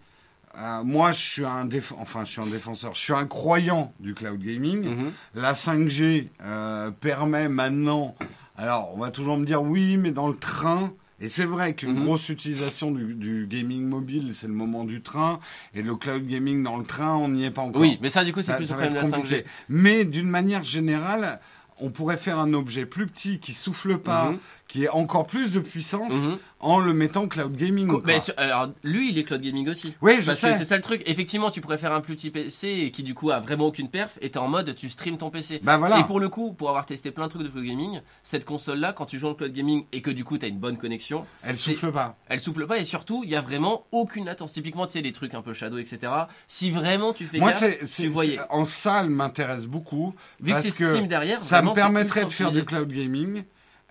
euh, 0.57 0.83
moi, 0.83 1.11
je 1.11 1.19
suis 1.19 1.45
un 1.45 1.65
déf- 1.65 1.93
enfin, 1.97 2.25
je 2.25 2.31
suis 2.31 2.41
un 2.41 2.47
défenseur. 2.47 2.95
Je 2.95 2.99
suis 3.01 3.13
un 3.13 3.25
croyant 3.25 3.93
du 3.99 4.13
cloud 4.13 4.39
gaming. 4.41 4.85
mhm. 4.85 5.11
La 5.35 5.53
5G 5.53 6.29
euh, 6.43 6.91
permet 6.91 7.47
maintenant. 7.49 8.15
Alors, 8.57 8.91
on 8.95 8.99
va 8.99 9.11
toujours 9.11 9.37
me 9.37 9.45
dire 9.45 9.61
oui, 9.61 9.97
mais 9.97 10.11
dans 10.11 10.27
le 10.27 10.35
train. 10.35 10.91
Et 11.19 11.27
c'est 11.27 11.45
vrai 11.45 11.73
qu'une 11.73 11.93
Mhm. 11.93 12.05
grosse 12.05 12.29
utilisation 12.29 12.91
du, 12.91 13.15
du 13.15 13.47
gaming 13.47 13.83
mobile, 13.85 14.31
c'est 14.35 14.47
le 14.47 14.53
moment 14.53 14.83
du 14.83 15.01
train. 15.01 15.39
Et 15.73 15.81
le 15.81 15.95
cloud 15.95 16.25
gaming 16.27 16.61
dans 16.63 16.77
le 16.77 16.85
train, 16.85 17.15
on 17.15 17.27
n'y 17.29 17.43
est 17.45 17.51
pas 17.51 17.63
encore. 17.63 17.81
Oui, 17.81 17.97
mais 18.01 18.09
ça, 18.09 18.23
du 18.23 18.33
coup, 18.33 18.41
c'est 18.43 18.55
plus 18.55 18.65
ça 18.67 18.75
le 18.75 18.81
problème 18.89 18.93
de 19.03 19.09
la 19.11 19.17
5G. 19.17 19.21
compliqué. 19.21 19.43
Mais 19.69 20.05
d'une 20.05 20.29
manière 20.29 20.63
générale, 20.63 21.39
on 21.79 21.89
pourrait 21.91 22.17
faire 22.17 22.39
un 22.39 22.53
objet 22.53 22.85
plus 22.87 23.05
petit 23.07 23.39
qui 23.39 23.53
souffle 23.53 23.97
pas, 23.99 24.31
Mhm. 24.31 24.37
Qui 24.67 24.83
ait 24.83 24.89
encore 24.89 25.27
plus 25.27 25.53
de 25.53 25.59
puissance 25.61 26.11
Mhm. 26.11 26.37
en 26.59 26.79
le 26.79 26.93
mettant 26.93 27.27
cloud 27.29 27.55
gaming. 27.55 27.87
Co- 27.87 27.99
quoi. 27.99 28.03
Mais 28.07 28.19
sur- 28.19 28.33
alors, 28.35 28.69
lui, 28.83 29.11
il 29.11 29.17
est 29.17 29.23
cloud 29.23 29.41
gaming 29.41 29.69
aussi. 29.69 29.95
Oui, 30.01 30.15
je 30.19 30.25
Parce 30.25 30.39
sais. 30.39 30.55
c'est 30.55 30.65
ça 30.65 30.75
le 30.75 30.81
truc. 30.81 31.01
Effectivement, 31.05 31.51
tu 31.51 31.61
pourrais 31.61 31.77
faire 31.77 31.93
un 31.93 32.01
plus 32.01 32.15
petit 32.15 32.31
PC 32.31 32.67
et 32.67 32.91
qui 32.91 33.03
du 33.03 33.13
coup 33.13 33.31
a 33.31 33.39
vraiment 33.39 33.67
aucune 33.67 33.87
perf 33.87 34.17
et 34.21 34.29
t'es 34.29 34.39
en 34.39 34.49
mode 34.49 34.75
tu 34.75 34.89
stream 34.89 35.17
ton 35.17 35.29
PC. 35.29 35.61
Bah 35.63 35.77
voilà. 35.77 35.99
Et 35.99 36.03
pour 36.03 36.19
le 36.19 36.27
coup, 36.27 36.51
pour 36.51 36.67
avoir 36.67 36.85
testé 36.85 37.11
plein 37.11 37.25
de 37.27 37.29
trucs 37.29 37.43
de 37.43 37.47
cloud 37.47 37.63
gaming, 37.63 38.01
cette 38.23 38.43
console 38.43 38.79
là, 38.79 38.91
quand 38.91 39.05
tu 39.05 39.19
joues 39.19 39.27
en 39.29 39.35
cloud 39.35 39.53
gaming 39.53 39.85
et 39.93 40.01
que 40.01 40.11
du 40.11 40.25
coup 40.25 40.37
t'as 40.37 40.47
une 40.49 40.59
bonne 40.59 40.77
connexion, 40.77 41.25
Elle 41.43 41.55
souffle 41.55 41.91
pas. 41.93 42.17
elle 42.27 42.41
souffle 42.41 42.67
pas 42.67 42.77
et 42.79 42.85
surtout 42.85 43.21
il 43.23 43.29
y 43.29 43.35
a 43.35 43.41
vraiment 43.41 43.85
aucune 43.93 44.25
latence. 44.25 44.51
Typiquement, 44.51 44.85
tu 44.85 44.93
sais, 44.93 45.01
les 45.01 45.13
trucs 45.13 45.33
un 45.33 45.41
peu 45.41 45.53
shadow, 45.53 45.77
etc. 45.77 46.11
Si 46.47 46.71
vraiment 46.71 47.13
tu 47.13 47.25
fais 47.25 47.39
Moi, 47.39 47.51
gaffe, 47.51 47.85
tu 47.95 48.07
voyais. 48.09 48.37
en 48.49 48.65
salle 48.65 49.09
m'intéresse 49.09 49.65
beaucoup. 49.65 50.13
Vu 50.41 50.53
que 50.53 50.59
c'est 50.61 50.71
Steam 50.71 51.07
derrière, 51.07 51.41
Ça 51.41 51.57
me 51.61 51.67
vraiment, 51.69 51.73
permettrait 51.73 52.25
de 52.25 52.29
faire 52.31 52.51
du 52.51 52.65
cloud 52.65 52.89
gaming. 52.91 53.43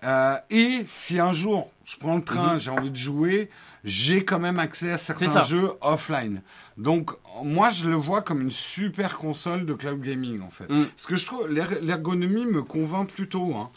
Euh, 0.03 0.35
et 0.51 0.85
si 0.89 1.19
un 1.19 1.33
jour 1.33 1.69
je 1.83 1.97
prends 1.97 2.15
le 2.17 2.21
train, 2.23 2.53
Mhm. 2.53 2.59
j'ai 2.59 2.71
envie 2.71 2.91
de 2.91 2.95
jouer, 2.97 3.49
j'ai 3.83 4.23
quand 4.25 4.39
même 4.39 4.59
accès 4.59 4.91
à 4.91 4.97
certains 4.97 5.25
jeux 5.43 5.71
offline. 5.81 6.41
Donc 6.77 7.11
moi 7.43 7.71
je 7.71 7.87
le 7.89 7.95
vois 7.95 8.21
comme 8.21 8.41
une 8.41 8.51
super 8.51 9.17
console 9.17 9.65
de 9.65 9.73
cloud 9.73 10.01
gaming 10.01 10.41
en 10.41 10.49
fait. 10.51 10.69
Mm. 10.69 10.85
Parce 10.85 11.05
que 11.07 11.15
je 11.15 11.25
trouve 11.25 11.47
l'er- 11.49 11.81
l'ergonomie 11.81 12.45
me 12.45 12.61
convainc 12.61 13.09
plutôt. 13.09 13.55
hein. 13.55 13.69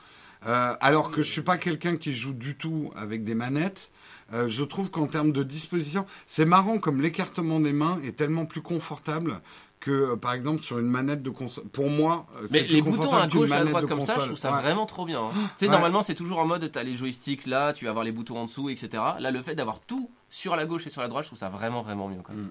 Euh, 0.46 0.74
alors 0.80 1.10
que 1.10 1.22
je 1.22 1.30
suis 1.30 1.42
pas 1.42 1.58
quelqu'un 1.58 1.96
qui 1.96 2.14
joue 2.14 2.32
du 2.32 2.54
tout 2.56 2.90
avec 2.96 3.24
des 3.24 3.34
manettes. 3.34 3.90
euh, 4.32 4.48
je 4.48 4.62
trouve 4.62 4.90
qu'en 4.90 5.06
termes 5.08 5.32
de 5.32 5.42
disposition, 5.42 6.06
c'est 6.24 6.44
marrant 6.44 6.78
comme 6.78 7.00
l'écartement 7.02 7.58
des 7.58 7.72
mains 7.72 7.98
est 8.04 8.14
tellement 8.16 8.46
plus 8.46 8.60
confortable 8.62 9.40
que, 9.80 9.90
euh, 10.12 10.16
par 10.16 10.34
exemple, 10.34 10.62
sur 10.62 10.78
une 10.78 10.88
manette 10.88 11.22
de 11.22 11.30
console. 11.30 11.64
Pour 11.64 11.88
moi, 11.88 12.26
euh, 12.36 12.46
Mais 12.50 12.58
c'est 12.58 12.64
plus 12.66 12.74
les 12.76 12.82
boutons 12.82 13.12
à 13.14 13.26
gauche 13.26 13.48
et 13.50 13.54
à 13.54 13.64
droite 13.64 13.86
comme 13.86 14.00
ça, 14.02 14.18
je 14.18 14.26
trouve 14.26 14.38
ça 14.38 14.52
Ouais. 14.52 14.60
vraiment 14.60 14.84
trop 14.86 15.06
bien. 15.06 15.22
hein. 15.22 15.30
Tu 15.32 15.40
sais, 15.56 15.66
Ouais. 15.66 15.72
normalement, 15.72 16.02
c'est 16.02 16.14
toujours 16.14 16.38
en 16.38 16.46
mode, 16.46 16.70
t'as 16.70 16.82
les 16.82 16.96
joysticks 16.96 17.46
là, 17.46 17.72
tu 17.72 17.86
vas 17.86 17.90
avoir 17.90 18.04
les 18.04 18.12
boutons 18.12 18.36
en 18.38 18.44
dessous, 18.44 18.68
etc. 18.68 19.02
Là, 19.18 19.30
le 19.30 19.40
fait 19.42 19.54
d'avoir 19.54 19.80
tout 19.80 20.10
sur 20.28 20.54
la 20.54 20.66
gauche 20.66 20.86
et 20.86 20.90
sur 20.90 21.00
la 21.00 21.08
droite, 21.08 21.24
je 21.24 21.28
trouve 21.30 21.38
ça 21.38 21.48
vraiment, 21.48 21.82
vraiment 21.82 22.08
mieux. 22.08 22.20
Quand 22.22 22.34
même. 22.34 22.44
Mm. 22.44 22.50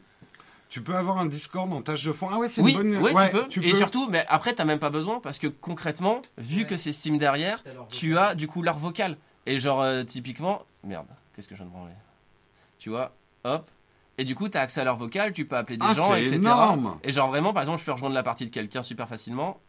Tu 0.70 0.82
peux 0.82 0.96
avoir 0.96 1.18
un 1.18 1.26
Discord 1.26 1.72
en 1.74 1.82
tâche 1.82 2.04
de 2.04 2.12
fond. 2.12 2.30
Ah 2.32 2.38
ouais, 2.38 2.48
c'est 2.48 2.62
Oui, 2.62 2.74
une 2.74 3.00
bonne. 3.00 3.14
ouais, 3.14 3.32
tu 3.50 3.60
peux. 3.60 3.66
et 3.66 3.74
surtout, 3.74 4.08
mais 4.10 4.24
après, 4.28 4.54
t'as 4.54 4.66
même 4.66 4.78
pas 4.80 4.92
besoin 4.92 5.20
parce 5.20 5.40
que 5.40 5.48
concrètement, 5.48 6.22
vu 6.38 6.62
Ouais. 6.62 6.68
que 6.68 6.78
c'est 6.78 6.94
Steam 6.94 7.18
derrière, 7.18 7.64
tu 7.90 8.18
as 8.18 8.36
du 8.36 8.48
coup 8.48 8.62
l'art 8.62 8.78
vocal. 8.78 9.18
Et 9.48 9.58
genre, 9.58 9.82
euh, 9.82 10.04
typiquement, 10.04 10.64
merde, 10.84 11.08
qu'est-ce 11.36 11.48
que 11.48 11.56
je 11.56 11.60
viens 11.62 11.68
de 11.68 11.72
branler? 11.72 11.94
Tu 12.78 12.90
vois, 12.92 13.14
hop. 13.46 13.68
Et 14.20 14.26
du 14.26 14.36
coup, 14.36 14.50
t'as 14.50 14.60
accès 14.62 14.82
à 14.82 14.84
leur 14.84 14.98
vocal, 14.98 15.32
tu 15.32 15.46
peux 15.46 15.56
appeler 15.56 15.78
des 15.78 15.86
Ah, 15.90 15.94
gens, 15.96 16.14
etc. 16.14 16.36
énorme. 16.36 16.98
Et 17.04 17.12
genre, 17.14 17.30
vraiment, 17.30 17.54
par 17.54 17.64
exemple, 17.64 17.80
je 17.80 17.86
peux 17.86 17.94
rejoindre 17.94 18.14
la 18.16 18.22
partie 18.22 18.46
de 18.46 18.52
quelqu'un 18.52 18.82
super 18.84 19.08
facilement. 19.08 19.60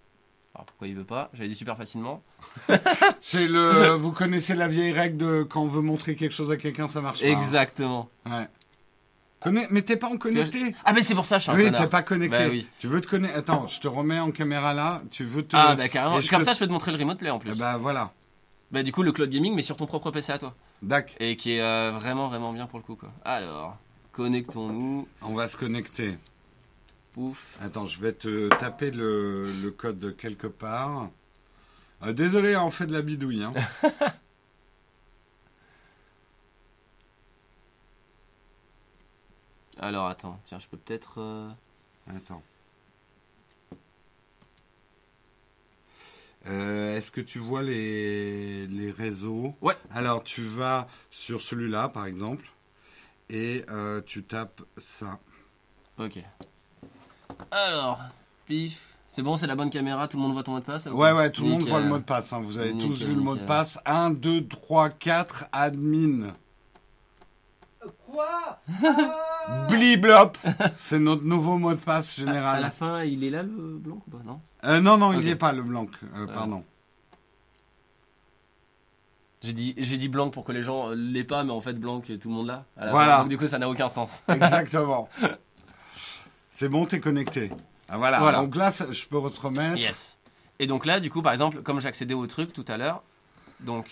Alors 0.57 0.65
pourquoi 0.67 0.89
il 0.89 0.97
veut 0.97 1.05
pas? 1.05 1.31
J'avais 1.33 1.49
dit 1.49 1.55
super 1.55 1.77
facilement. 1.77 2.23
C'est 3.21 3.47
le. 3.47 3.91
vous 3.95 4.11
connaissez 4.11 4.57
la 4.57 4.67
vieille 4.67 4.91
règle 4.93 5.17
de 5.19 5.43
quand 5.45 5.63
on 5.63 5.69
veut 5.69 5.83
montrer 5.83 6.17
quelque 6.17 6.33
chose 6.33 6.51
à 6.51 6.57
quelqu'un, 6.57 6.89
ça 6.89 7.01
marche 7.01 7.21
pas. 7.21 7.27
Exactement. 7.29 8.09
Ouais. 8.27 8.49
Mais 9.71 9.83
t'es 9.83 9.97
pas 9.97 10.09
en 10.09 10.17
connecté? 10.19 10.75
Ah, 10.85 10.93
mais 10.93 11.03
c'est 11.03 11.15
pour 11.15 11.25
ça, 11.25 11.39
je 11.39 11.45
suis 11.45 11.53
un 11.53 11.55
Oui, 11.55 11.71
t'es 11.73 11.87
pas 11.87 12.03
connecté. 12.03 12.37
Bah 12.37 12.49
oui. 12.51 12.69
Tu 12.81 12.89
veux 12.89 13.01
te 13.01 13.07
connecter. 13.09 13.37
Attends, 13.39 13.67
je 13.69 13.81
te 13.81 13.87
remets 13.89 14.19
en 14.19 14.33
caméra 14.33 14.75
là. 14.75 15.01
Tu 15.13 15.25
veux 15.25 15.45
te. 15.47 15.57
Ah, 15.57 15.77
bah 15.77 15.89
carrément. 15.89 16.17
Comme 16.29 16.41
te- 16.41 16.45
ça, 16.45 16.53
je 16.53 16.59
peux 16.59 16.67
te 16.67 16.73
montrer 16.73 16.91
le 16.93 16.99
remote 16.99 17.19
play 17.19 17.31
en 17.31 17.39
plus. 17.39 17.53
Eh 17.55 17.59
Bah 17.59 17.77
voilà. 17.79 18.11
Bah, 18.73 18.83
du 18.83 18.93
coup, 18.93 19.03
le 19.03 19.13
cloud 19.13 19.31
gaming, 19.31 19.55
mais 19.55 19.63
sur 19.63 19.77
ton 19.77 19.87
propre 19.87 20.11
PC 20.11 20.33
à 20.33 20.39
toi. 20.39 20.55
Dac. 20.83 21.17
Et 21.21 21.37
qui 21.37 21.53
est 21.53 21.61
euh, 21.63 21.91
vraiment, 21.95 22.29
vraiment 22.29 22.53
bien 22.53 22.67
pour 22.67 22.79
le 22.79 22.85
coup, 22.85 22.97
quoi. 22.97 23.11
Alors, 23.25 23.77
connectons-nous. 24.13 25.07
On 25.23 25.35
va 25.35 25.49
se 25.49 25.57
connecter. 25.57 26.17
Pouf. 27.13 27.57
Attends, 27.61 27.87
je 27.87 28.01
vais 28.01 28.13
te 28.13 28.49
taper 28.59 28.91
le, 28.91 29.51
le 29.63 29.71
code 29.71 29.99
de 29.99 30.11
quelque 30.11 30.47
part. 30.47 31.11
Euh, 32.03 32.13
désolé, 32.13 32.57
on 32.57 32.71
fait 32.71 32.87
de 32.87 32.93
la 32.93 33.03
bidouille. 33.03 33.43
Hein. 33.45 33.53
Alors, 39.79 40.07
attends. 40.09 40.39
Tiens, 40.45 40.59
je 40.59 40.69
peux 40.69 40.77
peut-être. 40.77 41.21
euh, 41.21 41.49
Attends. 42.09 42.43
Euh, 46.47 46.97
Est-ce 46.97 47.11
que 47.11 47.21
tu 47.21 47.39
vois 47.39 47.63
les, 47.63 48.67
les 48.67 48.91
réseaux? 48.91 49.55
Ouais. 49.61 49.75
Alors, 49.91 50.23
tu 50.25 50.43
vas 50.43 50.89
sur 51.11 51.41
celui-là, 51.43 51.89
par 51.89 52.07
exemple, 52.07 52.45
et 53.31 53.65
euh, 53.71 54.01
tu 54.05 54.23
tapes 54.25 54.61
ça. 54.77 55.19
Ok. 55.99 56.19
Alors, 57.51 58.01
pif. 58.47 58.97
C'est 59.09 59.23
bon, 59.23 59.37
c'est 59.37 59.47
la 59.49 59.57
bonne 59.57 59.71
caméra, 59.71 60.07
tout 60.07 60.17
le 60.19 60.23
monde 60.23 60.35
voit 60.35 60.43
ton 60.45 60.53
mot 60.53 60.61
de 60.61 60.65
passe 60.65 60.85
là, 60.87 60.93
Ouais, 60.93 61.11
ouais, 61.13 61.31
tout 61.31 61.43
le 61.43 61.49
monde 61.49 61.63
voit 61.63 61.81
le 61.81 61.87
mot 61.89 61.99
de 61.99 62.05
passe. 62.05 62.33
hein. 62.33 62.41
Vous 62.43 62.59
avez 62.59 62.71
tous 62.73 62.91
Nickel, 62.91 63.09
vu 63.09 63.15
le 63.15 63.21
mot 63.21 63.35
de 63.35 63.45
passe. 63.45 63.79
1, 63.85 64.11
2, 64.11 64.47
3, 64.47 64.89
4, 64.91 65.47
admin. 65.53 66.33
Quoi? 68.07 68.61
Bliblop 69.69 70.37
C'est 70.77 70.99
notre 70.99 71.25
nouveau 71.25 71.59
mot 71.59 71.73
de 71.75 71.81
passe 71.81 72.19
À, 72.19 72.23
à 72.23 72.25
la 72.27 72.33
général. 72.33 72.73
fin, 72.73 73.03
il 73.03 73.25
est 73.25 73.31
là 73.31 73.43
le 73.43 73.79
blanc 73.79 74.01
ou 74.07 74.11
pas? 74.11 74.23
Non? 74.25 74.41
Euh, 74.65 74.81
non, 74.81 74.97
non, 74.97 75.13
il 75.13 75.19
Ok. 75.19 75.25
n'y 75.25 75.31
est 75.31 75.37
pas, 75.37 75.53
le 75.53 75.63
blanc. 75.63 75.87
Euh, 76.15 76.27
pardon. 76.27 76.65
J'ai 79.43 79.53
dit, 79.55 79.75
j'ai 79.79 79.97
dit 79.97 80.09
blanc 80.09 80.29
pour 80.29 80.45
que 80.45 80.53
les 80.53 80.63
gens 80.63 80.91
euh, 80.91 80.95
l'aient 80.95 81.25
pas, 81.25 81.45
mais 81.45 81.53
en 81.53 81.61
fait, 81.63 81.73
blanc, 81.73 82.01
tout 82.01 82.29
le 82.29 82.35
monde 82.35 82.47
l'a. 82.49 82.65
Voilà. 82.77 83.17
fin. 83.17 83.19
Donc, 83.21 83.29
du 83.29 83.39
coup, 83.39 83.47
ça 83.47 83.59
n'a 83.59 83.69
aucun 83.69 83.89
sens. 83.89 84.23
Exactement. 84.29 85.09
C'est 86.51 86.69
bon, 86.69 86.85
t'es 86.85 87.01
connecté. 87.01 87.51
Ah, 87.89 87.97
voilà. 87.97 88.19
Voilà. 88.21 88.39
Donc 88.39 88.55
là, 88.55 88.71
je 88.91 89.07
peux 89.07 89.17
remettre. 89.17 89.79
Yes. 89.79 90.19
Et 90.59 90.67
donc 90.67 90.85
là, 90.85 91.01
du 91.01 91.11
coup, 91.11 91.23
par 91.23 91.33
exemple, 91.33 91.63
comme 91.63 91.81
j'accédais 91.81 92.13
au 92.13 92.27
truc 92.27 92.53
tout 92.53 92.67
à 92.69 92.77
l'heure, 92.77 93.03
donc 93.61 93.87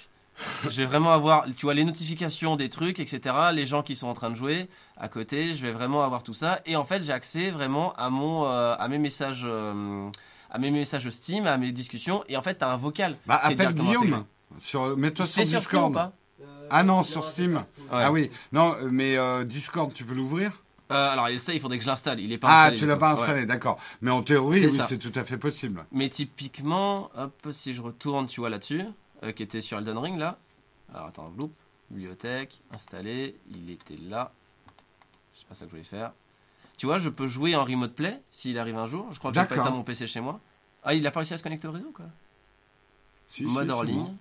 je 0.64 0.82
vais 0.82 0.84
vraiment 0.84 1.12
avoir, 1.12 1.46
tu 1.56 1.66
vois, 1.66 1.74
les 1.74 1.84
notifications 1.84 2.56
des 2.56 2.68
trucs, 2.68 3.00
etc. 3.00 3.34
Les 3.52 3.64
gens 3.64 3.82
qui 3.82 3.96
sont 3.96 4.06
en 4.06 4.14
train 4.14 4.30
de 4.30 4.34
jouer 4.34 4.68
à 4.98 5.08
côté, 5.08 5.52
je 5.52 5.62
vais 5.62 5.72
vraiment 5.72 6.04
avoir 6.04 6.22
tout 6.22 6.34
ça. 6.34 6.60
Et 6.66 6.76
en 6.76 6.84
fait, 6.84 7.02
j'ai 7.02 7.12
accès 7.12 7.50
vraiment 7.50 7.94
à 7.94 8.10
mon, 8.10 8.44
euh, 8.44 8.76
à 8.78 8.88
mes 8.88 8.98
messages, 8.98 9.44
euh, 9.44 10.10
à 10.50 10.58
mes 10.58 10.70
messages 10.70 11.08
Steam, 11.08 11.46
à 11.46 11.56
mes 11.56 11.72
discussions. 11.72 12.22
Et 12.28 12.36
en 12.36 12.42
fait, 12.42 12.56
t'as 12.56 12.70
un 12.70 12.76
vocal. 12.76 13.16
Bah, 13.26 13.40
appelle 13.42 13.72
Guillaume. 13.72 14.02
intégré. 14.04 14.22
Sur, 14.60 14.96
mets-toi 14.96 15.24
sur 15.26 15.34
C'est 15.34 15.44
sur 15.44 15.60
Steam 15.60 15.70
Discord. 15.80 15.90
ou 15.90 15.94
pas 15.94 16.12
Euh, 16.40 16.66
Ah 16.70 16.82
non, 16.84 17.02
sur 17.02 17.24
Steam. 17.24 17.60
Steam. 17.62 17.84
Ouais. 17.86 17.90
Ah 17.92 18.12
oui. 18.12 18.30
Non, 18.52 18.76
mais 18.90 19.16
euh, 19.16 19.44
Discord, 19.44 19.92
tu 19.92 20.04
peux 20.04 20.14
l'ouvrir 20.14 20.52
Euh, 20.90 21.10
Alors 21.12 21.28
ça, 21.38 21.52
il 21.52 21.60
faudrait 21.60 21.76
que 21.78 21.84
je 21.84 21.88
l'installe. 21.88 22.18
Il 22.20 22.32
est 22.32 22.38
pas 22.38 22.48
Ah, 22.48 22.60
installé. 22.62 22.76
tu 22.76 22.84
du 22.84 22.88
l'as 22.88 22.96
pas 22.96 23.14
Ouais. 23.14 23.20
installé, 23.20 23.46
d'accord. 23.46 23.78
Mais 24.00 24.10
en 24.10 24.22
théorie, 24.22 24.60
C'est 24.60 24.66
oui, 24.80 24.80
c'est 24.88 24.98
tout 24.98 25.12
à 25.18 25.24
fait 25.24 25.36
possible. 25.38 25.84
Mais 25.92 26.08
typiquement, 26.08 27.10
hop, 27.16 27.48
si 27.52 27.74
je 27.74 27.82
retourne, 27.82 28.26
tu 28.26 28.40
vois 28.40 28.48
là-dessus, 28.50 28.84
euh, 29.22 29.32
qui 29.32 29.42
était 29.42 29.60
sur 29.60 29.76
Elden 29.78 29.98
Ring 29.98 30.18
là. 30.18 30.38
Alors 30.94 31.08
attends, 31.08 31.30
loop, 31.38 31.52
bibliothèque, 31.90 32.60
installé, 32.72 33.36
il 33.50 33.70
était 33.70 33.98
là. 34.08 34.32
C'est 35.36 35.46
pas 35.46 35.54
ça 35.54 35.64
que 35.66 35.70
je 35.70 35.76
voulais 35.76 35.84
faire. 35.84 36.12
Tu 36.78 36.86
vois, 36.86 36.98
je 36.98 37.08
peux 37.10 37.26
jouer 37.26 37.54
en 37.56 37.64
remote 37.64 37.92
play 37.94 38.22
s'il 38.30 38.58
arrive 38.58 38.76
un 38.78 38.86
jour. 38.86 39.08
Je 39.12 39.18
crois 39.18 39.30
que 39.32 39.38
j'ai 39.40 39.44
pas 39.46 39.56
éteint 39.56 39.70
mon 39.70 39.82
PC 39.82 40.06
chez 40.06 40.20
moi. 40.20 40.40
Ah, 40.84 40.94
il 40.94 41.06
a 41.06 41.10
pas 41.10 41.20
réussi 41.20 41.34
à 41.34 41.38
se 41.38 41.42
connecter 41.42 41.68
au 41.68 41.72
réseau 41.72 41.90
quoi. 41.94 42.06
Si, 43.28 43.42
Mode 43.42 43.68
hors 43.68 43.84
bon. 43.84 44.16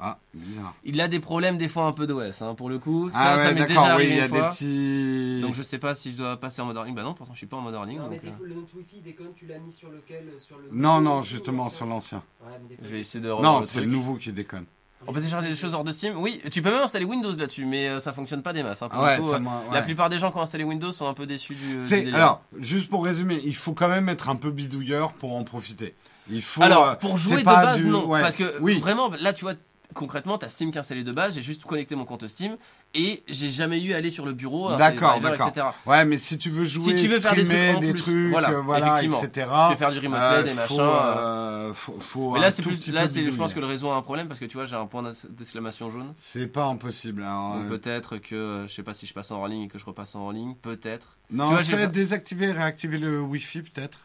Ah, 0.00 0.18
bizarre. 0.34 0.74
Il 0.84 1.00
a 1.00 1.08
des 1.08 1.20
problèmes 1.20 1.58
des 1.58 1.68
fois 1.68 1.84
un 1.84 1.92
peu 1.92 2.06
d'OS, 2.06 2.42
hein, 2.42 2.54
pour 2.54 2.68
le 2.68 2.78
coup. 2.78 3.10
Ah 3.12 3.36
ça, 3.36 3.42
ça 3.42 3.48
ouais, 3.48 3.54
m'est 3.54 3.66
déjà 3.66 3.80
d'accord, 3.80 3.96
oui, 3.98 4.06
il 4.08 4.16
y 4.16 4.20
a 4.20 4.26
une 4.26 4.32
des 4.32 4.40
petits. 4.40 5.40
Donc 5.42 5.54
je 5.54 5.62
sais 5.62 5.78
pas 5.78 5.94
si 5.94 6.12
je 6.12 6.16
dois 6.16 6.36
passer 6.36 6.62
en 6.62 6.66
mode 6.66 6.84
ligne. 6.84 6.94
Bah 6.94 7.02
non, 7.02 7.14
pourtant 7.14 7.32
je 7.32 7.38
suis 7.38 7.46
pas 7.46 7.56
en 7.56 7.60
mode 7.60 7.74
ligne. 7.88 7.98
Non, 7.98 8.08
mais 8.08 8.16
donc, 8.16 8.24
des 8.24 8.28
euh, 8.28 8.32
le 8.42 8.54
note 8.54 8.68
Wi-Fi 8.76 9.00
déconne, 9.00 9.32
tu 9.36 9.46
l'as 9.46 9.58
mis 9.58 9.72
sur 9.72 9.90
lequel 9.90 10.24
sur 10.38 10.56
le... 10.58 10.68
Non, 10.70 11.00
non, 11.00 11.22
justement, 11.22 11.70
sur 11.70 11.86
l'ancien. 11.86 12.22
Ouais, 12.44 12.52
mais 12.68 12.76
je 12.82 12.88
vais 12.88 13.00
essayer 13.00 13.22
de 13.22 13.28
Non, 13.28 13.62
c'est 13.64 13.80
le 13.80 13.86
nouveau 13.86 14.14
qui 14.14 14.32
déconne. 14.32 14.64
On 15.06 15.12
peut 15.12 15.20
télécharger 15.20 15.48
des 15.48 15.54
choses 15.56 15.74
hors 15.74 15.84
de 15.84 15.92
Steam. 15.92 16.14
Oui, 16.16 16.40
tu 16.50 16.60
peux 16.60 16.70
même 16.70 16.82
installer 16.82 17.04
Windows 17.04 17.34
là-dessus, 17.34 17.64
mais 17.64 17.88
euh, 17.88 18.00
ça 18.00 18.12
fonctionne 18.12 18.42
pas 18.42 18.52
des 18.52 18.62
masses. 18.62 18.82
hein, 18.82 18.88
pour 18.88 19.00
ouais, 19.00 19.16
coup, 19.16 19.30
ça 19.30 19.36
euh, 19.36 19.72
La 19.72 19.82
plupart 19.82 20.10
des 20.10 20.18
gens 20.18 20.30
qui 20.30 20.38
ont 20.38 20.42
installé 20.42 20.64
Windows 20.64 20.92
sont 20.92 21.06
un 21.06 21.14
peu 21.14 21.24
déçus 21.24 21.54
du. 21.54 22.12
alors 22.12 22.42
juste 22.58 22.90
pour 22.90 23.04
résumer, 23.04 23.40
il 23.44 23.54
faut 23.54 23.72
quand 23.74 23.88
même 23.88 24.08
être 24.08 24.28
un 24.28 24.36
peu 24.36 24.50
bidouilleur 24.50 25.12
pour 25.12 25.34
en 25.36 25.44
profiter. 25.44 25.94
Il 26.30 26.42
faut. 26.42 26.62
Alors, 26.62 26.88
euh, 26.88 26.94
pour 26.94 27.16
jouer 27.16 27.40
de 27.40 27.44
base, 27.44 27.78
du- 27.78 27.86
non. 27.86 28.06
ouais. 28.06 28.20
Parce 28.20 28.36
que 28.36 28.56
oui, 28.60 28.78
vraiment, 28.78 29.10
là, 29.20 29.32
tu 29.32 29.44
vois, 29.44 29.54
concrètement, 29.94 30.38
t'as 30.38 30.48
Steam 30.48 30.70
qui 30.70 30.76
est 30.76 30.80
installé 30.80 31.02
de 31.04 31.12
base. 31.12 31.34
J'ai 31.34 31.42
juste 31.42 31.64
connecté 31.64 31.94
mon 31.96 32.04
compte 32.04 32.26
Steam 32.26 32.56
et 32.94 33.22
j'ai 33.28 33.48
jamais 33.48 33.80
eu 33.82 33.92
à 33.94 33.96
aller 33.96 34.10
sur 34.10 34.24
le 34.26 34.32
bureau, 34.32 34.74
D'accord, 34.76 35.20
d'accord. 35.20 35.48
etc. 35.48 35.66
ouais, 35.86 36.04
mais 36.04 36.16
si 36.18 36.38
tu 36.38 36.50
veux 36.50 36.64
jouer, 36.64 36.96
Si 36.96 37.02
tu 37.02 37.06
veux 37.08 37.20
faire 37.20 37.34
des 37.34 37.44
trucs 37.44 37.76
en 37.76 37.80
des 37.80 37.90
plus, 37.92 38.02
trucs, 38.02 38.30
voilà, 38.30 38.50
euh, 38.50 38.60
voilà, 38.62 39.02
etc. 39.02 39.28
Tu 39.32 39.72
veux 39.72 39.76
faire 39.76 39.90
du 39.92 39.98
remote 39.98 40.18
play, 40.18 40.28
euh, 40.38 40.42
des 40.42 40.48
faut, 40.50 40.56
machins. 40.56 40.80
euh, 40.80 41.74
faut, 41.74 41.98
faut 42.00 42.32
Mais 42.32 42.40
là, 42.40 42.50
c'est 42.50 42.62
plus, 42.62 42.88
là, 42.88 43.08
c'est, 43.08 43.30
je 43.30 43.36
pense 43.36 43.52
que 43.54 43.60
le 43.60 43.66
réseau 43.66 43.90
a 43.90 43.96
un 43.96 44.02
problème 44.02 44.28
parce 44.28 44.40
que 44.40 44.44
tu 44.46 44.56
vois, 44.56 44.66
j'ai 44.66 44.76
un 44.76 44.86
point 44.86 45.02
d'ex- 45.02 45.26
d'exclamation 45.28 45.90
jaune. 45.90 46.12
c'est 46.16 46.46
pas 46.46 46.64
impossible. 46.64 47.22
euh, 47.26 47.68
peut-être 47.68 48.18
que, 48.18 48.34
euh, 48.34 48.68
je 48.68 48.72
sais 48.74 48.82
pas 48.82 48.94
si 48.94 49.06
je 49.06 49.12
passe 49.14 49.30
en 49.30 49.38
hors 49.38 49.48
ligne 49.48 49.62
et 49.62 49.68
que 49.68 49.78
je 49.78 49.84
repasse 49.84 50.14
en 50.14 50.20
hors 50.22 50.32
ligne, 50.32 50.54
peut-être. 50.62 51.16
non, 51.30 51.48
tu 51.48 51.64
vois, 51.72 51.78
pas- 51.80 51.86
désactiver, 51.88 52.52
réactiver 52.52 52.98
le 52.98 53.20
Wi-Fi 53.20 53.62
peut-être. 53.62 54.00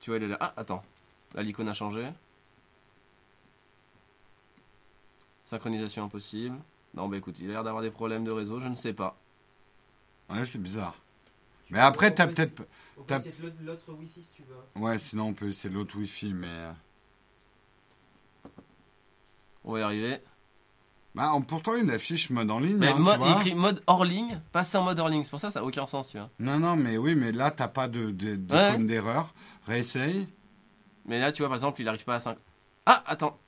Tu 0.00 0.10
vois, 0.10 0.18
il 0.18 0.24
est 0.24 0.28
là. 0.28 0.36
Ah, 0.40 0.52
attends. 0.56 0.82
Là, 1.34 1.42
l'icône 1.42 1.68
a 1.68 1.74
changé. 1.74 2.06
Synchronisation 5.46 6.02
impossible. 6.04 6.56
Non, 6.94 7.06
bah 7.08 7.16
écoute, 7.18 7.38
il 7.38 7.48
a 7.50 7.52
l'air 7.52 7.62
d'avoir 7.64 7.80
des 7.82 7.92
problèmes 7.92 8.24
de 8.24 8.32
réseau, 8.32 8.58
je 8.58 8.66
ne 8.66 8.74
sais 8.74 8.92
pas. 8.92 9.16
Ouais, 10.28 10.44
c'est 10.44 10.60
bizarre. 10.60 10.96
tu 11.66 11.72
Mais 11.74 11.78
après, 11.78 12.10
on 12.10 12.14
t'as 12.16 12.26
peut 12.26 12.34
peut-être. 12.34 12.62
On 12.96 13.00
peut 13.02 13.04
t'as- 13.06 13.18
essayer 13.18 13.34
l'autre- 13.62 13.92
Wi-Fi 13.92 14.22
si 14.22 14.32
tu 14.32 14.42
veux. 14.42 14.82
Ouais, 14.82 14.98
sinon 14.98 15.28
on 15.28 15.34
peut 15.34 15.46
essayer 15.46 15.72
l'autre 15.72 15.96
Wi-Fi, 15.96 16.34
mais. 16.34 16.48
euh, 16.48 16.72
On 19.64 19.72
va 19.72 19.78
y 19.80 19.82
arriver. 19.82 20.20
Bah, 21.14 21.30
en- 21.32 21.40
pourtant, 21.42 21.76
une 21.76 21.90
affiche 21.90 22.28
mode 22.30 22.50
en 22.50 22.58
ligne. 22.58 22.76
Mais 22.76 22.88
hein, 22.88 22.94
tu 22.96 23.02
mode, 23.02 23.18
vois. 23.18 23.30
écrit 23.36 23.54
mode 23.54 23.82
hors 23.86 24.04
ligne, 24.04 24.40
passer 24.52 24.76
en 24.78 24.82
mode 24.82 24.98
hors 24.98 25.08
ligne. 25.08 25.22
C'est 25.22 25.30
pour 25.30 25.40
ça 25.40 25.46
que 25.48 25.52
ça 25.54 25.60
n'a 25.60 25.66
aucun 25.66 25.86
sens, 25.86 26.08
tu 26.10 26.18
vois. 26.18 26.28
Non, 26.40 26.58
non, 26.58 26.76
mais 26.76 26.98
oui, 26.98 27.14
mais 27.14 27.30
là, 27.32 27.50
t'as 27.52 27.68
pas 27.68 27.88
de, 27.88 28.10
de, 28.10 28.36
de 28.36 28.52
Ouais. 28.54 28.78
d'erreur. 28.78 29.32
Réessaye. 29.66 30.28
Mais 31.06 31.20
là, 31.20 31.30
tu 31.32 31.42
vois, 31.42 31.48
par 31.48 31.56
exemple, 31.56 31.80
il 31.80 31.84
n'arrive 31.84 32.04
pas 32.04 32.16
à 32.16 32.20
5. 32.20 32.36
Ah, 32.84 33.02
attends. 33.06 33.38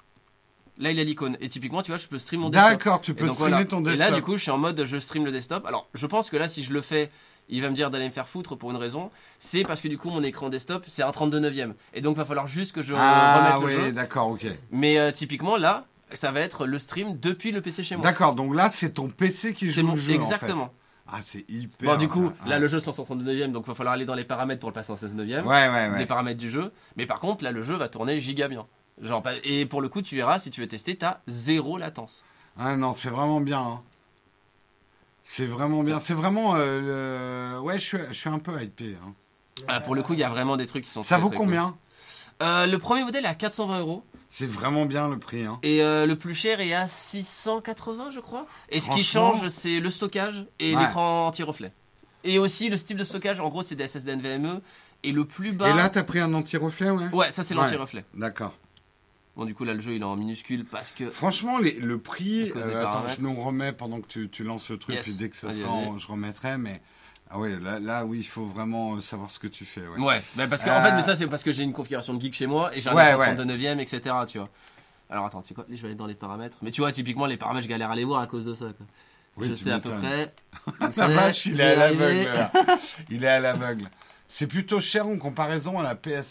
Là, 0.78 0.92
il 0.92 1.00
a 1.00 1.04
l'icône. 1.04 1.36
Et 1.40 1.48
typiquement, 1.48 1.82
tu 1.82 1.90
vois, 1.90 1.98
je 1.98 2.06
peux 2.06 2.18
stream 2.18 2.40
mon 2.42 2.50
desktop. 2.50 2.70
D'accord, 2.70 3.00
tu 3.00 3.10
Et 3.10 3.14
peux 3.14 3.26
donc, 3.26 3.34
streamer 3.34 3.50
voilà. 3.50 3.64
ton 3.64 3.80
Et 3.80 3.84
desktop. 3.84 4.10
là, 4.10 4.16
du 4.16 4.22
coup, 4.22 4.36
je 4.36 4.42
suis 4.42 4.50
en 4.50 4.58
mode 4.58 4.84
je 4.84 4.96
stream 4.98 5.24
le 5.24 5.32
desktop. 5.32 5.66
Alors, 5.66 5.88
je 5.94 6.06
pense 6.06 6.30
que 6.30 6.36
là, 6.36 6.46
si 6.48 6.62
je 6.62 6.72
le 6.72 6.82
fais, 6.82 7.10
il 7.48 7.62
va 7.62 7.70
me 7.70 7.74
dire 7.74 7.90
d'aller 7.90 8.06
me 8.06 8.12
faire 8.12 8.28
foutre 8.28 8.56
pour 8.56 8.70
une 8.70 8.76
raison. 8.76 9.10
C'est 9.38 9.64
parce 9.64 9.80
que 9.80 9.88
du 9.88 9.98
coup, 9.98 10.10
mon 10.10 10.22
écran 10.22 10.48
desktop, 10.50 10.84
c'est 10.86 11.02
un 11.02 11.10
32 11.10 11.40
neuvième. 11.40 11.74
Et 11.94 12.00
donc, 12.00 12.14
il 12.14 12.18
va 12.18 12.24
falloir 12.24 12.46
juste 12.46 12.72
que 12.72 12.82
je 12.82 12.94
ah, 12.96 13.56
remette 13.58 13.76
le 13.76 13.84
oui, 13.86 13.92
d'accord, 13.92 14.28
ok. 14.28 14.46
Mais 14.70 14.98
euh, 14.98 15.10
typiquement, 15.10 15.56
là, 15.56 15.86
ça 16.12 16.30
va 16.30 16.40
être 16.40 16.66
le 16.66 16.78
stream 16.78 17.18
depuis 17.18 17.50
le 17.50 17.60
PC 17.60 17.82
chez 17.82 17.96
moi. 17.96 18.04
D'accord, 18.04 18.34
donc 18.34 18.54
là, 18.54 18.70
c'est 18.72 18.90
ton 18.90 19.08
PC 19.08 19.54
qui 19.54 19.66
C'est 19.66 19.80
joue 19.80 19.88
mon... 19.88 19.94
le 19.94 20.00
jeu. 20.00 20.12
Exactement. 20.12 20.62
En 20.62 20.66
fait. 20.66 20.72
Ah, 21.10 21.20
c'est 21.24 21.44
hyper. 21.48 21.90
Bon, 21.90 21.96
du 21.96 22.06
coup, 22.06 22.32
là, 22.46 22.58
le 22.58 22.68
jeu 22.68 22.80
se 22.80 22.86
lance 22.86 22.98
en 22.98 23.04
32 23.04 23.24
neuvième, 23.24 23.50
donc 23.50 23.64
il 23.66 23.68
va 23.68 23.74
falloir 23.74 23.94
aller 23.94 24.04
dans 24.04 24.14
les 24.14 24.24
paramètres 24.24 24.60
pour 24.60 24.68
le 24.68 24.74
passer 24.74 24.92
en 24.92 24.96
16 24.96 25.14
neuvième. 25.14 25.46
Ouais, 25.46 25.68
ouais, 25.68 25.88
ouais. 25.88 26.06
paramètres 26.06 26.38
du 26.38 26.50
jeu. 26.50 26.70
Mais 26.96 27.06
par 27.06 27.18
contre, 27.18 27.42
là, 27.44 27.50
le 27.50 27.62
jeu 27.62 27.76
va 27.76 27.88
tourner 27.88 28.20
giga 28.20 28.46
bien. 28.46 28.66
Genre, 29.00 29.22
et 29.44 29.64
pour 29.66 29.80
le 29.80 29.88
coup, 29.88 30.02
tu 30.02 30.16
verras, 30.16 30.38
si 30.38 30.50
tu 30.50 30.60
veux 30.60 30.66
tester, 30.66 30.96
t'as 30.96 31.18
zéro 31.28 31.78
latence. 31.78 32.24
Ah 32.58 32.76
non, 32.76 32.92
c'est 32.94 33.10
vraiment 33.10 33.40
bien. 33.40 33.60
hein. 33.60 33.80
C'est 35.22 35.46
vraiment 35.46 35.82
bien. 35.82 36.00
C'est 36.00 36.14
vraiment. 36.14 36.54
euh, 36.56 37.54
le- 37.56 37.60
Ouais, 37.60 37.78
je 37.78 37.84
suis, 37.84 37.98
je 38.08 38.12
suis 38.14 38.28
un 38.30 38.38
peu 38.38 38.60
hypé. 38.62 38.96
hein. 39.04 39.12
Ah, 39.68 39.80
pour 39.80 39.94
le 39.94 40.02
coup, 40.02 40.14
il 40.14 40.18
y 40.20 40.24
a 40.24 40.28
vraiment 40.28 40.56
des 40.56 40.66
trucs 40.66 40.84
qui 40.84 40.90
sont 40.90 41.02
Ça 41.02 41.16
très, 41.16 41.22
vaut 41.22 41.28
très 41.28 41.36
combien 41.36 41.64
cool. 42.40 42.46
Euh, 42.46 42.66
Le 42.66 42.78
premier 42.78 43.04
modèle 43.04 43.24
est 43.24 43.28
à 43.28 43.34
420 43.34 43.80
euros. 43.80 44.04
C'est 44.30 44.46
vraiment 44.46 44.84
bien 44.86 45.08
le 45.08 45.18
prix. 45.18 45.44
Hein. 45.44 45.58
Et 45.62 45.82
euh, 45.82 46.06
le 46.06 46.16
plus 46.16 46.34
cher 46.34 46.60
est 46.60 46.72
à 46.74 46.86
680, 46.88 48.10
je 48.10 48.20
crois. 48.20 48.46
Et 48.68 48.78
ce 48.80 48.90
qui 48.90 49.02
change, 49.02 49.48
c'est 49.48 49.80
le 49.80 49.90
stockage 49.90 50.46
et 50.60 50.74
Ouais. 50.76 50.80
l'écran 50.82 51.26
anti-reflet. 51.26 51.72
Et 52.24 52.38
aussi 52.38 52.68
le 52.68 52.78
type 52.78 52.96
de 52.98 53.04
stockage, 53.04 53.40
en 53.40 53.48
gros, 53.48 53.62
c'est 53.62 53.74
des 53.74 53.84
SSD 53.88 54.12
NVMe. 54.16 54.60
Et 55.04 55.12
le 55.12 55.24
plus 55.24 55.52
bas. 55.52 55.70
Et 55.70 55.74
là, 55.74 55.88
t'as 55.88 56.02
pris 56.02 56.18
un 56.20 56.34
anti-reflet, 56.34 56.90
ouais? 56.90 57.08
Ouais, 57.12 57.30
ça 57.32 57.42
c'est 57.44 57.54
Ouais. 57.54 57.62
l'anti-reflet. 57.62 58.04
D'accord. 58.14 58.54
Bon, 59.38 59.44
du 59.44 59.54
coup, 59.54 59.64
là, 59.64 59.72
le 59.72 59.78
jeu 59.80 59.94
il 59.94 60.02
est 60.02 60.04
en 60.04 60.16
minuscule 60.16 60.64
parce 60.64 60.90
que. 60.90 61.08
Franchement, 61.10 61.58
les- 61.58 61.78
le 61.78 61.98
prix. 61.98 62.52
Euh, 62.56 62.84
attends, 62.84 63.04
je 63.08 63.20
nous 63.22 63.34
remets 63.40 63.72
pendant 63.72 64.00
que 64.00 64.08
tu, 64.08 64.28
tu 64.28 64.42
lances 64.42 64.68
le 64.68 64.78
truc, 64.78 64.96
Yes. 64.96 65.04
puis 65.04 65.14
dès 65.14 65.28
que 65.30 65.36
ça 65.36 65.46
Vas-y, 65.46 65.60
sera, 65.60 65.70
en- 65.72 65.96
je 65.96 66.08
remettrai. 66.08 66.58
Mais 66.58 66.82
ah 67.30 67.38
ouais, 67.38 67.56
là, 67.60 67.78
là, 67.78 68.04
oui, 68.04 68.18
il 68.18 68.26
faut 68.26 68.44
vraiment 68.44 68.96
euh, 68.96 69.00
savoir 69.00 69.30
ce 69.30 69.38
que 69.38 69.46
tu 69.46 69.64
fais. 69.64 69.86
Ouais. 69.86 70.04
Ouais, 70.04 70.20
bah 70.34 70.48
parce 70.48 70.64
que, 70.64 70.68
Euh, 70.70 70.76
en 70.78 70.82
fait, 70.82 70.92
mais 70.92 71.02
ça 71.02 71.14
c'est 71.14 71.28
parce 71.28 71.44
que 71.44 71.52
j'ai 71.52 71.62
une 71.62 71.72
configuration 71.72 72.14
de 72.14 72.20
geek 72.20 72.34
chez 72.34 72.48
moi 72.48 72.76
et 72.76 72.80
j'ai 72.80 72.90
un 72.90 72.94
Ouais, 72.94 73.14
ouais. 73.14 73.26
32 73.26 73.44
neuvième, 73.44 73.78
etc. 73.78 74.12
Tu 74.26 74.38
vois. 74.38 74.48
Alors 75.08 75.26
attends, 75.26 75.42
c'est 75.44 75.54
quoi? 75.54 75.64
Je 75.70 75.76
vais 75.80 75.86
aller 75.86 75.94
dans 75.94 76.06
les 76.06 76.14
paramètres. 76.16 76.58
Mais 76.62 76.72
tu 76.72 76.80
vois, 76.80 76.90
typiquement, 76.90 77.26
les 77.26 77.36
paramètres, 77.36 77.62
je 77.64 77.68
galère 77.70 77.92
à 77.92 77.96
les 77.96 78.04
voir 78.04 78.20
à 78.20 78.26
cause 78.26 78.44
de 78.44 78.54
ça. 78.54 78.66
Quoi. 78.76 78.86
Oui, 79.36 79.46
je 79.48 79.54
tu 79.54 79.62
sais 79.62 79.70
à 79.70 79.78
peu 79.78 79.90
près. 79.92 80.34
La 80.80 80.90
sais, 80.90 81.14
vache, 81.14 81.46
il 81.46 81.60
est 81.60 81.64
à 81.64 81.76
l'aveugle. 81.76 82.50
Il 83.08 83.22
est 83.24 83.28
à 83.28 83.38
l'aveugle. 83.38 83.88
C'est 84.30 84.46
plutôt 84.46 84.78
cher 84.80 85.06
en 85.06 85.16
comparaison 85.16 85.78
à 85.78 85.82
la 85.82 85.94
PS5. 85.94 86.22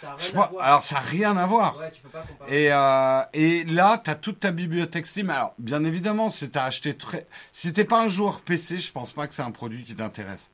Ça 0.00 0.10
a 0.12 0.16
rien 0.16 0.18
Je 0.18 0.28
à 0.28 0.32
crois- 0.32 0.48
voir. 0.52 0.64
alors, 0.66 0.82
ça 0.82 0.96
n'a 0.96 1.00
rien 1.02 1.36
à 1.36 1.46
voir. 1.46 1.78
Ouais, 1.78 1.90
tu 1.92 2.00
peux 2.02 2.08
pas 2.08 2.22
comparer. 2.22 2.64
Et, 2.64 2.72
euh, 2.72 3.20
et 3.32 3.64
là, 3.64 4.00
tu 4.04 4.10
as 4.10 4.16
toute 4.16 4.40
ta 4.40 4.50
bibliothèque 4.50 5.06
Steam. 5.06 5.30
Alors, 5.30 5.54
bien 5.58 5.84
évidemment, 5.84 6.30
si 6.30 6.50
tu 6.50 6.58
acheté 6.58 6.94
très. 6.96 7.26
Si 7.52 7.72
t'es 7.72 7.84
pas 7.84 8.02
un 8.02 8.08
joueur 8.08 8.40
PC, 8.40 8.78
je 8.78 8.90
pense 8.90 9.12
pas 9.12 9.26
que 9.28 9.34
c'est 9.34 9.42
un 9.42 9.52
produit 9.52 9.84
qui 9.84 9.94
t'intéresse. 9.94 10.50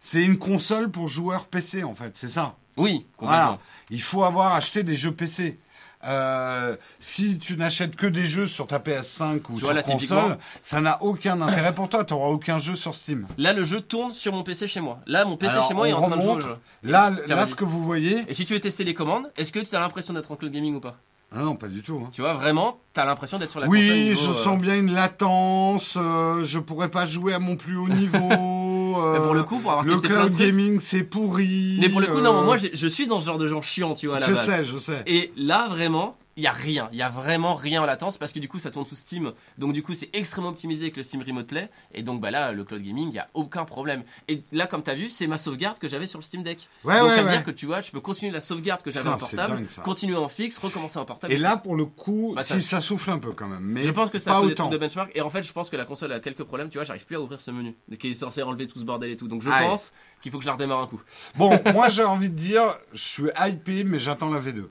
C'est 0.00 0.22
une 0.24 0.38
console 0.38 0.90
pour 0.90 1.06
joueurs 1.08 1.44
PC, 1.46 1.84
en 1.84 1.94
fait, 1.94 2.16
c'est 2.18 2.28
ça? 2.28 2.56
Oui, 2.76 3.06
complètement. 3.16 3.44
Voilà. 3.44 3.58
Il 3.90 4.02
faut 4.02 4.24
avoir 4.24 4.54
acheté 4.54 4.82
des 4.82 4.96
jeux 4.96 5.12
PC. 5.12 5.58
Euh, 6.02 6.76
si 6.98 7.38
tu 7.38 7.56
n'achètes 7.58 7.94
que 7.94 8.06
des 8.06 8.24
jeux 8.24 8.46
sur 8.46 8.66
ta 8.66 8.78
PS5 8.78 9.40
ou 9.50 9.54
Tu 9.54 9.58
sur 9.60 9.72
là, 9.72 9.82
console, 9.82 10.38
ça 10.62 10.80
n'a 10.80 11.02
aucun 11.02 11.40
intérêt 11.42 11.74
pour 11.74 11.88
toi. 11.90 12.04
Tu 12.04 12.14
n'auras 12.14 12.28
aucun 12.28 12.58
jeu 12.58 12.74
sur 12.76 12.94
Steam. 12.94 13.26
Là, 13.36 13.52
le 13.52 13.64
jeu 13.64 13.80
tourne 13.82 14.12
sur 14.14 14.32
mon 14.32 14.42
PC 14.42 14.66
chez 14.66 14.80
moi. 14.80 14.98
Là, 15.06 15.24
mon 15.26 15.36
PC 15.36 15.52
Alors, 15.52 15.68
chez 15.68 15.74
moi 15.74 15.88
est 15.88 15.92
en 15.92 16.00
train 16.00 16.16
de 16.16 16.22
jouer 16.22 16.30
au 16.30 16.34
remonte. 16.36 16.46
jeu. 16.46 16.56
Là, 16.84 17.12
Tiens, 17.26 17.36
là 17.36 17.46
ce 17.46 17.54
que 17.54 17.64
vous 17.64 17.84
voyez. 17.84 18.24
Et 18.28 18.34
si 18.34 18.44
tu 18.46 18.54
veux 18.54 18.60
tester 18.60 18.84
les 18.84 18.94
commandes, 18.94 19.30
est-ce 19.36 19.52
que 19.52 19.60
tu 19.60 19.74
as 19.76 19.80
l'impression 19.80 20.14
d'être 20.14 20.30
en 20.32 20.36
cloud 20.36 20.50
gaming 20.52 20.74
ou 20.76 20.80
pas? 20.80 20.96
Ah 21.32 21.40
non, 21.42 21.54
pas 21.54 21.68
du 21.68 21.80
tout. 21.82 22.02
hein. 22.04 22.08
Tu 22.12 22.22
vois, 22.22 22.32
vraiment, 22.32 22.80
tu 22.92 22.98
as 22.98 23.04
l'impression 23.04 23.38
d'être 23.38 23.50
sur 23.52 23.60
la. 23.60 23.68
Oui, 23.68 24.08
niveau, 24.08 24.20
je 24.20 24.30
euh, 24.30 24.32
sens 24.32 24.58
bien 24.58 24.74
une 24.76 24.92
latence. 24.92 25.94
euh, 25.96 26.42
je 26.42 26.58
pourrais 26.58 26.88
pas 26.88 27.06
jouer 27.06 27.34
à 27.34 27.38
mon 27.38 27.54
plus 27.56 27.76
haut 27.76 27.88
niveau. 27.88 28.18
euh, 29.00 29.12
mais 29.14 29.24
pour 29.24 29.34
le 29.34 29.42
coup, 29.44 29.58
pour 29.58 29.70
avoir 29.70 29.84
le 29.84 29.92
testé 29.92 30.08
plein 30.08 30.16
de 30.16 30.20
cloud 30.28 30.32
trucs. 30.32 30.46
gaming, 30.46 30.78
c'est 30.80 31.02
pourri. 31.02 31.78
Mais 31.80 31.88
pour 31.88 32.00
le 32.00 32.06
coup, 32.06 32.20
non, 32.20 32.40
euh, 32.40 32.44
moi, 32.44 32.56
je 32.58 32.86
suis 32.86 33.06
dans 33.06 33.20
ce 33.20 33.26
genre 33.26 33.38
de 33.38 33.48
gens 33.48 33.62
chiants, 33.62 33.94
tu 33.94 34.06
vois, 34.06 34.16
à 34.16 34.20
la 34.20 34.26
je 34.26 34.32
base. 34.32 34.44
sais, 34.46 34.64
je 34.64 34.78
sais. 34.78 35.02
Et 35.06 35.32
là, 35.36 35.68
vraiment, 35.68 36.16
il 36.36 36.42
y 36.44 36.46
a 36.46 36.52
rien. 36.52 36.88
Il 36.92 36.98
y 36.98 37.02
a 37.02 37.10
vraiment 37.10 37.54
rien 37.54 37.82
en 37.82 37.86
latence 37.86 38.16
parce 38.16 38.32
que 38.32 38.38
du 38.38 38.48
coup, 38.48 38.58
ça 38.58 38.70
tourne 38.70 38.86
sous 38.86 38.94
Steam. 38.96 39.32
Donc, 39.58 39.72
du 39.72 39.82
coup, 39.82 39.94
c'est 39.94 40.08
extrêmement 40.14 40.50
optimisé 40.50 40.84
avec 40.86 40.96
le 40.96 41.02
Steam 41.02 41.22
Remote 41.22 41.46
Play. 41.46 41.68
Et 41.92 42.02
donc, 42.02 42.20
bah 42.20 42.30
là, 42.30 42.52
le 42.52 42.64
cloud 42.64 42.80
gaming, 42.82 43.08
il 43.08 43.14
y 43.14 43.18
a 43.18 43.28
aucun 43.34 43.64
problème. 43.64 44.04
Et 44.28 44.42
là, 44.52 44.66
comme 44.66 44.82
tu 44.82 44.90
as 44.90 44.94
vu, 44.94 45.10
c'est 45.10 45.26
ma 45.26 45.38
sauvegarde 45.38 45.78
que 45.78 45.88
j'avais 45.88 46.06
sur 46.06 46.18
le 46.18 46.24
Steam 46.24 46.42
Deck. 46.42 46.68
Ouais, 46.84 46.98
donc, 46.98 47.08
ouais, 47.08 47.16
ça 47.16 47.22
veut 47.22 47.26
ouais. 47.28 47.32
dire 47.36 47.44
que 47.44 47.50
tu 47.50 47.66
vois, 47.66 47.80
je 47.80 47.90
peux 47.90 48.00
continuer 48.00 48.32
la 48.32 48.40
sauvegarde 48.40 48.82
que 48.82 48.90
j'avais 48.90 49.08
en 49.10 49.16
portable, 49.16 49.56
dingue, 49.56 49.68
ça. 49.68 49.82
continuer 49.82 50.16
en 50.16 50.28
fixe, 50.28 50.56
recommencer 50.58 50.98
en 50.98 51.04
portable. 51.04 51.32
Et 51.32 51.38
là, 51.38 51.56
pour 51.56 51.74
le 51.76 51.84
coup, 51.86 52.32
Bah, 52.36 52.42
si 52.42 52.54
ça- 52.54 52.60
ça 52.60 52.80
souffle 52.80 53.10
un 53.10 53.18
peu 53.18 53.32
quand 53.32 53.48
même, 53.48 53.60
mais 53.62 53.82
je 53.82 53.90
pense 53.90 54.10
que 54.10 54.18
ça 54.18 54.30
pas 54.32 54.40
autant. 54.40 54.70
de 54.70 54.78
benchmark. 54.78 55.10
Et 55.14 55.20
en 55.20 55.30
fait, 55.30 55.42
je 55.42 55.52
pense 55.52 55.68
que 55.68 55.76
la 55.76 55.84
console 55.84 56.12
a 56.12 56.20
quelques 56.20 56.44
problèmes. 56.44 56.68
Tu 56.70 56.78
vois, 56.78 56.84
j'arrive 56.84 57.04
plus 57.04 57.16
à 57.16 57.20
ouvrir 57.20 57.40
ce 57.40 57.50
menu 57.50 57.74
qui 57.98 58.08
est 58.10 58.14
censé 58.14 58.42
enlever 58.42 58.66
tout 58.66 58.78
ce 58.78 58.84
bordel 58.84 59.10
et 59.10 59.16
tout. 59.16 59.28
Donc, 59.28 59.42
je 59.42 59.48
pense 59.50 59.92
qu'il 60.22 60.30
faut 60.32 60.38
que 60.38 60.44
je 60.44 60.48
la 60.48 60.54
redémarre 60.54 60.80
un 60.80 60.86
coup. 60.86 61.02
Bon, 61.36 61.50
moi 61.74 61.88
j'ai 61.88 62.04
envie 62.04 62.30
de 62.30 62.36
dire, 62.36 62.76
je 62.92 63.02
suis 63.02 63.30
hypé, 63.38 63.84
mais 63.84 63.98
j'attends 63.98 64.30
la 64.30 64.40
V2. 64.40 64.64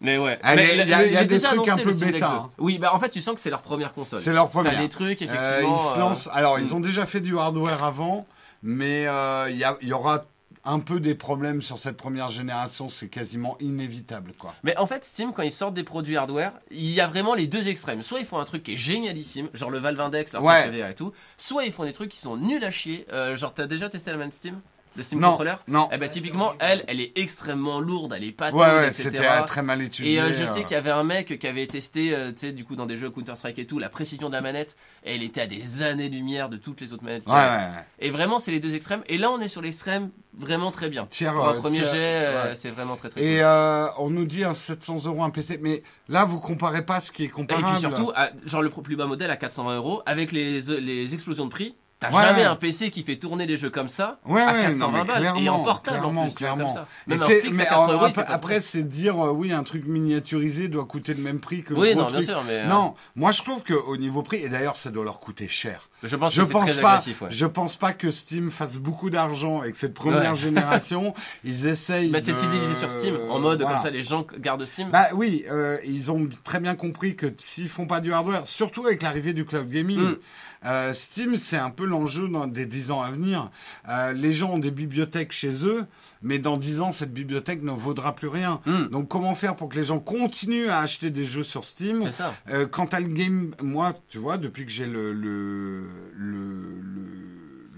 Mais 0.00 0.16
ouais. 0.18 0.38
Le- 0.42 0.82
il 0.82 0.88
y 0.88 0.94
a- 0.94 1.22
y 1.22 1.26
des 1.26 1.40
trucs 1.40 1.68
un 1.68 1.76
peu 1.76 1.92
bêta, 1.92 2.18
2. 2.18 2.24
hein. 2.24 2.50
Oui, 2.58 2.78
bah 2.78 2.94
en 2.94 2.98
fait, 2.98 3.10
tu 3.10 3.20
sens 3.20 3.34
que 3.34 3.40
c'est 3.40 3.50
leur 3.50 3.62
première 3.62 3.92
console. 3.92 4.20
C'est 4.20 4.32
leur 4.32 4.46
T'as 4.46 4.50
première. 4.50 4.78
des 4.80 4.88
trucs, 4.88 5.20
Euh, 5.22 5.26
effectivement. 5.26 5.76
ils 5.76 5.88
se 5.90 5.94
euh, 5.96 5.98
lancent. 5.98 6.28
Alors, 6.32 6.58
ils 6.58 6.68
mm. 6.72 6.74
ont 6.76 6.80
déjà 6.80 7.04
fait 7.06 7.20
du 7.20 7.38
hardware 7.38 7.84
avant, 7.84 8.26
mais 8.62 9.06
euh, 9.06 9.48
il 9.50 9.56
y, 9.56 9.86
y 9.88 9.92
aura 9.92 10.24
un 10.64 10.78
peu 10.80 11.00
des 11.00 11.14
problèmes 11.14 11.60
sur 11.62 11.78
cette 11.78 11.96
première 11.96 12.28
génération. 12.30 12.88
C'est 12.88 13.08
quasiment 13.08 13.56
inévitable, 13.60 14.32
quoi. 14.38 14.54
Mais 14.62 14.76
en 14.78 14.86
fait, 14.86 15.04
Steam, 15.04 15.32
quand 15.32 15.42
ils 15.42 15.52
sortent 15.52 15.74
des 15.74 15.84
produits 15.84 16.16
hardware, 16.16 16.52
il 16.70 16.90
y 16.90 17.00
a 17.00 17.06
vraiment 17.06 17.34
les 17.34 17.46
deux 17.46 17.68
extrêmes. 17.68 18.02
Soit 18.02 18.20
ils 18.20 18.26
font 18.26 18.38
un 18.38 18.44
truc 18.44 18.62
qui 18.62 18.74
est 18.74 18.76
génialissime, 18.78 19.48
genre 19.54 19.70
le 19.70 19.78
Valve 19.78 20.00
Index, 20.00 20.32
leur 20.32 20.42
Ouais. 20.42 20.90
Et 20.90 20.94
tout. 20.94 21.12
Soit 21.36 21.64
ils 21.64 21.72
font 21.72 21.84
des 21.84 21.92
trucs 21.92 22.10
qui 22.10 22.18
sont 22.18 22.36
nuls 22.38 22.64
à 22.64 22.70
chier. 22.70 23.06
Genre, 23.34 23.52
t'as 23.54 23.66
déjà 23.66 23.88
testé 23.90 24.10
la 24.10 24.16
main 24.16 24.30
Steam? 24.30 24.60
Le 24.96 25.02
Steam 25.02 25.20
Non, 25.20 25.28
Controller. 25.30 25.54
non. 25.68 25.88
Eh 25.92 25.98
ben 25.98 26.08
typiquement, 26.08 26.54
elle, 26.58 26.84
elle 26.88 27.00
est 27.00 27.16
extrêmement 27.18 27.80
lourde, 27.80 28.12
elle 28.16 28.24
est 28.24 28.32
pas 28.32 28.50
Ouais, 28.50 28.66
ouais, 28.66 28.88
etc. 28.88 29.10
c'était 29.12 29.44
très 29.46 29.62
mal 29.62 29.80
étudié. 29.82 30.14
Et 30.14 30.20
euh, 30.20 30.32
je 30.32 30.42
euh. 30.42 30.46
sais 30.46 30.62
qu'il 30.62 30.72
y 30.72 30.74
avait 30.74 30.90
un 30.90 31.04
mec 31.04 31.38
qui 31.38 31.46
avait 31.46 31.66
testé, 31.66 32.14
euh, 32.14 32.32
tu 32.32 32.38
sais, 32.38 32.52
du 32.52 32.64
coup, 32.64 32.74
dans 32.76 32.86
des 32.86 32.96
jeux 32.96 33.08
Counter 33.10 33.36
Strike 33.36 33.58
et 33.60 33.66
tout, 33.66 33.78
la 33.78 33.88
précision 33.88 34.28
de 34.28 34.34
la 34.34 34.40
manette, 34.40 34.76
et 35.04 35.14
elle 35.14 35.22
était 35.22 35.42
à 35.42 35.46
des 35.46 35.82
années-lumière 35.82 36.48
de 36.48 36.56
toutes 36.56 36.80
les 36.80 36.92
autres 36.92 37.04
manettes. 37.04 37.26
Ouais, 37.26 37.32
ouais. 37.34 37.68
Et 38.00 38.10
vraiment, 38.10 38.40
c'est 38.40 38.50
les 38.50 38.60
deux 38.60 38.74
extrêmes. 38.74 39.02
Et 39.08 39.16
là, 39.18 39.30
on 39.30 39.40
est 39.40 39.48
sur 39.48 39.62
l'extrême 39.62 40.10
vraiment 40.36 40.70
très 40.72 40.88
bien. 40.88 41.06
Tiers, 41.06 41.34
Pour 41.34 41.48
un 41.48 41.54
premier 41.54 41.82
tiers, 41.82 41.92
jet, 41.94 42.56
c'est 42.56 42.70
vraiment 42.70 42.96
très 42.96 43.08
très 43.10 43.20
Et 43.22 43.36
cool. 43.36 43.44
euh, 43.44 43.86
on 43.98 44.10
nous 44.10 44.24
dit 44.24 44.44
un 44.44 44.54
700 44.54 45.04
euros 45.06 45.22
un 45.22 45.30
PC, 45.30 45.58
mais 45.62 45.82
là 46.08 46.24
vous 46.24 46.38
comparez 46.40 46.84
pas 46.84 47.00
ce 47.00 47.12
qui 47.12 47.22
est 47.24 47.26
Et 47.26 47.28
comparable. 47.28 47.66
puis 47.68 47.78
surtout, 47.80 48.12
à- 48.14 48.30
genre 48.46 48.62
le 48.62 48.70
plus 48.70 48.96
bas 48.96 49.06
modèle 49.06 49.30
à 49.30 49.36
420 49.36 49.76
euros, 49.76 50.02
avec 50.06 50.32
les, 50.32 50.60
les 50.60 51.14
explosions 51.14 51.44
de 51.46 51.50
prix, 51.50 51.74
t'as 52.00 52.10
Ouais, 52.10 52.22
jamais 52.22 52.38
ouais. 52.40 52.44
un 52.46 52.56
PC 52.56 52.90
qui 52.90 53.02
fait 53.04 53.16
tourner 53.16 53.46
des 53.46 53.56
jeux 53.56 53.70
comme 53.70 53.88
ça 53.88 54.18
Ouais, 54.26 54.40
à 54.42 54.52
ouais, 54.52 54.60
420 54.62 54.86
non, 54.86 54.92
mais 54.98 55.04
balles 55.04 55.42
et 55.44 55.48
en 55.48 55.60
portable 55.62 55.98
clairement, 55.98 56.22
en 56.22 56.24
plus, 56.24 56.30
comme 56.30 56.36
clairement. 56.38 56.74
ça. 56.74 56.88
Même 57.06 57.20
fixe 57.20 57.56
mais 57.56 57.66
à 57.66 57.70
400 57.70 57.92
euros, 57.92 58.06
il 58.06 58.08
après, 58.08 58.24
après, 58.26 58.60
c'est 58.60 58.82
dire 58.82 59.18
euh, 59.24 59.30
oui 59.30 59.52
un 59.52 59.62
truc 59.62 59.86
miniaturisé 59.86 60.68
doit 60.68 60.84
coûter 60.86 61.14
le 61.14 61.22
même 61.22 61.40
prix 61.40 61.62
que 61.62 61.74
le 61.74 61.80
Oui, 61.80 61.92
gros 61.92 62.00
non, 62.02 62.06
bien 62.08 62.16
truc. 62.16 62.24
sûr, 62.30 62.42
mais 62.46 62.54
euh, 62.54 62.66
Non, 62.66 62.94
moi 63.14 63.32
je 63.32 63.42
trouve 63.42 63.62
que 63.62 63.74
au 63.74 63.96
niveau 63.96 64.22
prix 64.22 64.38
et 64.42 64.48
d'ailleurs 64.48 64.76
ça 64.76 64.90
doit 64.90 65.04
leur 65.04 65.20
coûter 65.20 65.46
cher. 65.48 65.88
je 66.02 66.16
pense 66.16 66.34
Je 66.34 66.42
que 66.42 66.50
pense 66.52 66.70
très 66.70 66.80
pas, 66.80 66.92
agressif. 66.92 67.22
Ouais. 67.22 67.28
je 67.30 67.46
pense 67.46 67.76
pas 67.76 67.92
que 67.92 68.10
Steam 68.10 68.50
fasse 68.50 68.78
beaucoup 68.78 69.10
d'argent 69.10 69.62
et 69.62 69.70
que 69.70 69.78
cette 69.78 69.94
première 69.94 70.34
génération 70.36 71.14
ils 71.44 71.66
essayent. 71.66 72.10
Bah, 72.10 72.18
c'est 72.20 72.32
de 72.32 72.36
fidéliser 72.38 72.74
sur 72.74 72.90
Steam, 72.90 73.16
en 73.30 73.38
mode 73.38 73.60
voilà. 73.60 73.76
comme 73.76 73.84
ça 73.84 73.90
les 73.90 74.02
gens 74.02 74.26
gardent 74.38 74.64
Steam. 74.64 74.88
Bah 74.90 75.08
oui, 75.14 75.44
euh, 75.50 75.76
ils 75.86 76.10
ont 76.10 76.28
très 76.44 76.60
bien 76.60 76.74
compris 76.74 77.14
que 77.16 77.26
s'ils 77.38 77.68
font 77.68 77.86
pas 77.86 78.00
du 78.00 78.12
hardware, 78.12 78.46
surtout 78.46 78.86
avec 78.86 79.02
l'arrivée 79.02 79.32
du 79.34 79.44
cloud 79.44 79.68
gaming, 79.68 80.00
Mm. 80.00 80.16
Euh, 80.66 80.92
Steam 80.92 81.36
c'est 81.36 81.56
un 81.56 81.70
peu 81.70 81.84
l'enjeu 81.84 82.28
dans 82.28 82.46
des 82.46 82.66
10 82.66 82.90
ans 82.90 83.02
à 83.02 83.10
venir. 83.10 83.50
Euh, 83.88 84.12
les 84.12 84.34
gens 84.34 84.50
ont 84.50 84.58
des 84.58 84.70
bibliothèques 84.70 85.32
chez 85.32 85.64
eux, 85.66 85.86
mais 86.22 86.38
dans 86.38 86.56
10 86.56 86.80
ans 86.82 86.92
cette 86.92 87.12
bibliothèque 87.12 87.62
ne 87.62 87.72
vaudra 87.72 88.14
plus 88.14 88.28
rien. 88.28 88.60
Mm. 88.66 88.86
Donc 88.90 89.08
comment 89.08 89.34
faire 89.34 89.56
pour 89.56 89.68
que 89.68 89.76
les 89.76 89.84
gens 89.84 89.98
continuent 89.98 90.68
à 90.68 90.80
acheter 90.80 91.10
des 91.10 91.24
jeux 91.24 91.42
sur 91.42 91.64
Steam 91.64 92.10
ça. 92.10 92.34
euh, 92.50 92.66
quant 92.66 92.86
à 92.86 93.00
le 93.00 93.08
game, 93.08 93.54
moi, 93.62 93.94
tu 94.08 94.18
vois, 94.18 94.36
depuis 94.38 94.64
que 94.64 94.70
j'ai 94.70 94.86
le 94.86 95.12
le 95.12 95.88
le 96.16 96.76
le, 96.80 97.09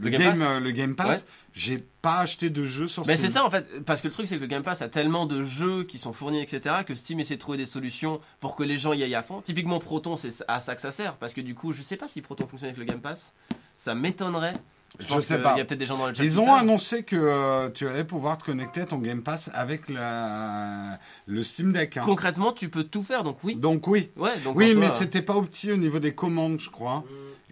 Le 0.03 0.11
Game 0.11 0.23
Pass 0.33 0.41
euh, 0.43 0.61
le 0.61 0.71
Game 0.73 0.95
Pass, 0.95 1.09
Ouais. 1.09 1.25
j'ai 1.55 1.79
pas 2.03 2.19
acheté 2.19 2.51
de 2.51 2.65
jeux 2.65 2.89
sur 2.89 3.07
Mais 3.07 3.17
Steam. 3.17 3.29
c'est 3.29 3.35
ça 3.35 3.45
en 3.45 3.51
fait, 3.51 3.85
parce 3.85 4.01
que 4.03 4.09
le 4.09 4.13
truc 4.13 4.27
c'est 4.27 4.37
que 4.37 4.41
le 4.41 4.47
Game 4.47 4.63
Pass 4.63 4.83
a 4.83 4.89
tellement 4.89 5.27
de 5.27 5.43
jeux 5.43 5.85
qui 5.85 5.99
sont 5.99 6.13
fournis, 6.13 6.41
etc., 6.43 6.77
que 6.87 6.95
Steam 6.95 7.21
essaie 7.21 7.35
de 7.37 7.41
trouver 7.41 7.59
des 7.59 7.67
solutions 7.67 8.21
pour 8.41 8.57
que 8.57 8.63
les 8.65 8.79
gens 8.79 8.93
y 8.93 9.03
aillent 9.03 9.15
à 9.15 9.23
fond. 9.23 9.41
Typiquement 9.41 9.79
Proton, 9.79 10.17
c'est 10.17 10.31
à 10.49 10.61
ça 10.61 10.75
que 10.75 10.81
ça 10.81 10.91
sert, 10.91 11.17
parce 11.17 11.33
que 11.35 11.41
du 11.41 11.55
coup, 11.55 11.73
je 11.73 11.83
sais 11.83 11.97
pas 11.97 12.09
si 12.09 12.21
Proton 12.21 12.47
fonctionne 12.47 12.71
avec 12.71 12.79
le 12.79 12.85
Game 12.85 13.01
Pass, 13.01 13.33
ça 13.77 13.95
m'étonnerait. 13.95 14.55
Je 15.01 15.19
sais 15.21 15.39
pas. 15.39 15.57
y 15.57 15.61
a 15.63 15.65
peut-être 15.65 15.79
des 15.79 15.87
gens 15.87 15.97
dans 15.97 16.09
le 16.09 16.13
chat. 16.15 16.23
Ils 16.23 16.39
ont 16.39 16.53
annoncé 16.53 17.03
que 17.03 17.17
euh, 17.17 17.71
tu 17.71 17.89
allais 17.89 18.05
pouvoir 18.05 18.37
te 18.37 18.45
connecter 18.45 18.83
à 18.83 18.85
ton 18.85 18.99
Game 18.99 19.23
Pass 19.23 19.51
avec 19.55 19.89
la, 19.89 20.99
le 21.27 21.43
Steam 21.43 21.73
Deck. 21.73 21.97
hein. 21.97 22.03
Concrètement, 22.05 22.53
tu 22.53 22.69
peux 22.69 22.85
tout 22.85 23.03
faire, 23.03 23.25
donc 23.25 23.39
oui. 23.43 23.55
Donc 23.57 23.87
oui. 23.89 24.11
Ouais, 24.17 24.37
donc 24.45 24.55
Oui, 24.55 24.75
mais 24.75 24.89
soi, 24.89 24.99
c'était 24.99 25.23
pas 25.23 25.35
opti 25.35 25.73
au 25.73 25.79
niveau 25.79 25.99
des 25.99 26.15
commandes, 26.15 26.61
je 26.61 26.69
crois. 26.69 27.05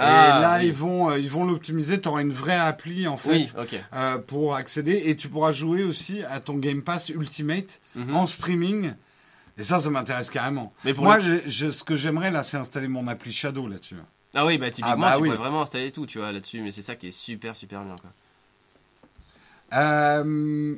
Ah, 0.02 0.38
et 0.38 0.42
là, 0.42 0.56
oui. 0.60 0.66
ils 0.66 0.72
vont, 0.72 1.10
euh, 1.10 1.18
ils 1.18 1.30
vont 1.30 1.44
l'optimiser. 1.44 2.00
Tu 2.00 2.08
auras 2.08 2.22
une 2.22 2.32
vraie 2.32 2.56
appli 2.58 3.06
en 3.06 3.16
fait 3.16 3.30
Oui, 3.30 3.52
euh, 3.94 4.18
pour 4.18 4.54
accéder 4.56 5.02
et 5.06 5.16
tu 5.16 5.28
pourras 5.28 5.52
jouer 5.52 5.84
aussi 5.84 6.22
à 6.24 6.40
ton 6.40 6.54
Game 6.56 6.82
Pass 6.82 7.08
Ultimate 7.10 7.80
Mhm. 7.94 8.16
en 8.16 8.26
streaming. 8.26 8.92
Et 9.58 9.62
ça, 9.64 9.78
ça 9.80 9.90
m'intéresse 9.90 10.30
carrément. 10.30 10.72
Mais 10.84 10.94
pour 10.94 11.04
Moi, 11.04 11.18
le- 11.18 11.50
ce 11.50 11.84
que 11.84 11.94
j'aimerais 11.96 12.30
là, 12.30 12.42
c'est 12.42 12.56
installer 12.56 12.88
mon 12.88 13.06
appli 13.08 13.32
Shadow 13.32 13.68
là-dessus. 13.68 13.96
Ah 14.32 14.46
oui, 14.46 14.58
bah 14.58 14.70
typiquement, 14.70 14.96
bah 14.96 15.14
tu 15.16 15.22
oui. 15.22 15.28
pourrais 15.28 15.38
vraiment 15.40 15.62
installer 15.62 15.90
tout, 15.92 16.06
tu 16.06 16.18
vois, 16.18 16.30
là-dessus, 16.32 16.62
mais 16.62 16.70
c'est 16.70 16.82
ça 16.82 16.94
qui 16.96 17.08
est 17.08 17.10
super, 17.10 17.56
super 17.56 17.82
bien, 17.84 17.96
quoi. 18.00 18.10
Euh, 19.72 20.76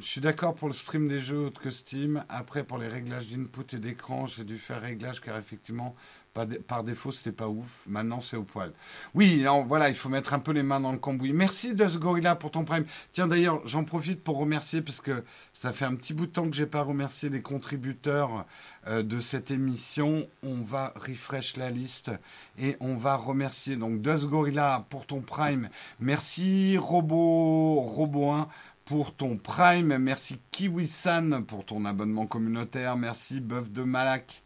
je 0.00 0.04
suis 0.06 0.20
d'accord 0.20 0.54
pour 0.54 0.68
le 0.68 0.74
stream 0.74 1.08
des 1.08 1.18
jeux 1.20 1.38
autres 1.38 1.60
que 1.60 1.70
Steam. 1.70 2.24
Après, 2.28 2.64
pour 2.64 2.78
les 2.78 2.88
réglages 2.88 3.28
d'input 3.28 3.74
et 3.74 3.78
d'écran, 3.78 4.26
j'ai 4.26 4.44
dû 4.44 4.58
faire 4.58 4.80
réglage 4.80 5.20
car 5.20 5.36
effectivement, 5.36 5.94
par 6.32 6.82
défaut, 6.82 7.12
c'était 7.12 7.32
pas 7.32 7.48
ouf. 7.48 7.84
Maintenant, 7.86 8.20
c'est 8.20 8.36
au 8.36 8.42
poil. 8.42 8.72
Oui, 9.14 9.44
voilà, 9.66 9.88
il 9.88 9.94
faut 9.94 10.08
mettre 10.08 10.32
un 10.34 10.38
peu 10.38 10.52
les 10.52 10.62
mains 10.62 10.80
dans 10.80 10.92
le 10.92 10.98
cambouis. 10.98 11.32
Merci 11.32 11.74
Dust 11.74 11.98
Gorilla 11.98 12.34
pour 12.34 12.50
ton 12.50 12.64
prime. 12.64 12.84
Tiens, 13.12 13.26
d'ailleurs, 13.26 13.60
j'en 13.66 13.84
profite 13.84 14.22
pour 14.22 14.38
remercier 14.38 14.80
parce 14.80 15.00
que 15.00 15.24
ça 15.52 15.72
fait 15.72 15.84
un 15.84 15.94
petit 15.94 16.14
bout 16.14 16.26
de 16.26 16.32
temps 16.32 16.48
que 16.48 16.56
j'ai 16.56 16.66
pas 16.66 16.82
remercié 16.82 17.28
les 17.28 17.42
contributeurs 17.42 18.46
euh, 18.86 19.02
de 19.02 19.20
cette 19.20 19.50
émission. 19.50 20.26
On 20.42 20.62
va 20.62 20.94
refresh 20.96 21.56
la 21.56 21.70
liste 21.70 22.10
et 22.58 22.76
on 22.80 22.96
va 22.96 23.16
remercier 23.16 23.76
donc 23.76 24.00
Gorilla 24.02 24.86
pour 24.88 25.06
ton 25.06 25.20
prime. 25.20 25.68
Merci 26.00 26.76
Robo 26.78 27.80
Robo 27.80 28.30
1 28.30 28.48
pour 28.84 29.14
ton 29.14 29.36
Prime. 29.36 29.96
Merci 29.98 30.40
Kiwi-san 30.50 31.44
pour 31.44 31.64
ton 31.64 31.84
abonnement 31.84 32.26
communautaire. 32.26 32.96
Merci 32.96 33.40
Bœuf 33.40 33.70
de 33.70 33.82
Malak 33.82 34.42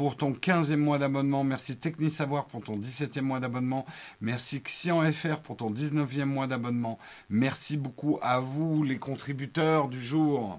pour 0.00 0.16
ton 0.16 0.32
15e 0.32 0.76
mois 0.76 0.96
d'abonnement. 0.96 1.44
Merci 1.44 1.76
Technisavoir 1.76 2.46
pour 2.46 2.62
ton 2.62 2.72
17e 2.72 3.20
mois 3.20 3.38
d'abonnement. 3.38 3.84
Merci 4.22 4.62
XianFR 4.62 5.40
pour 5.42 5.58
ton 5.58 5.70
19e 5.70 6.24
mois 6.24 6.46
d'abonnement. 6.46 6.98
Merci 7.28 7.76
beaucoup 7.76 8.18
à 8.22 8.40
vous, 8.40 8.82
les 8.82 8.96
contributeurs 8.96 9.88
du 9.88 10.00
jour. 10.02 10.58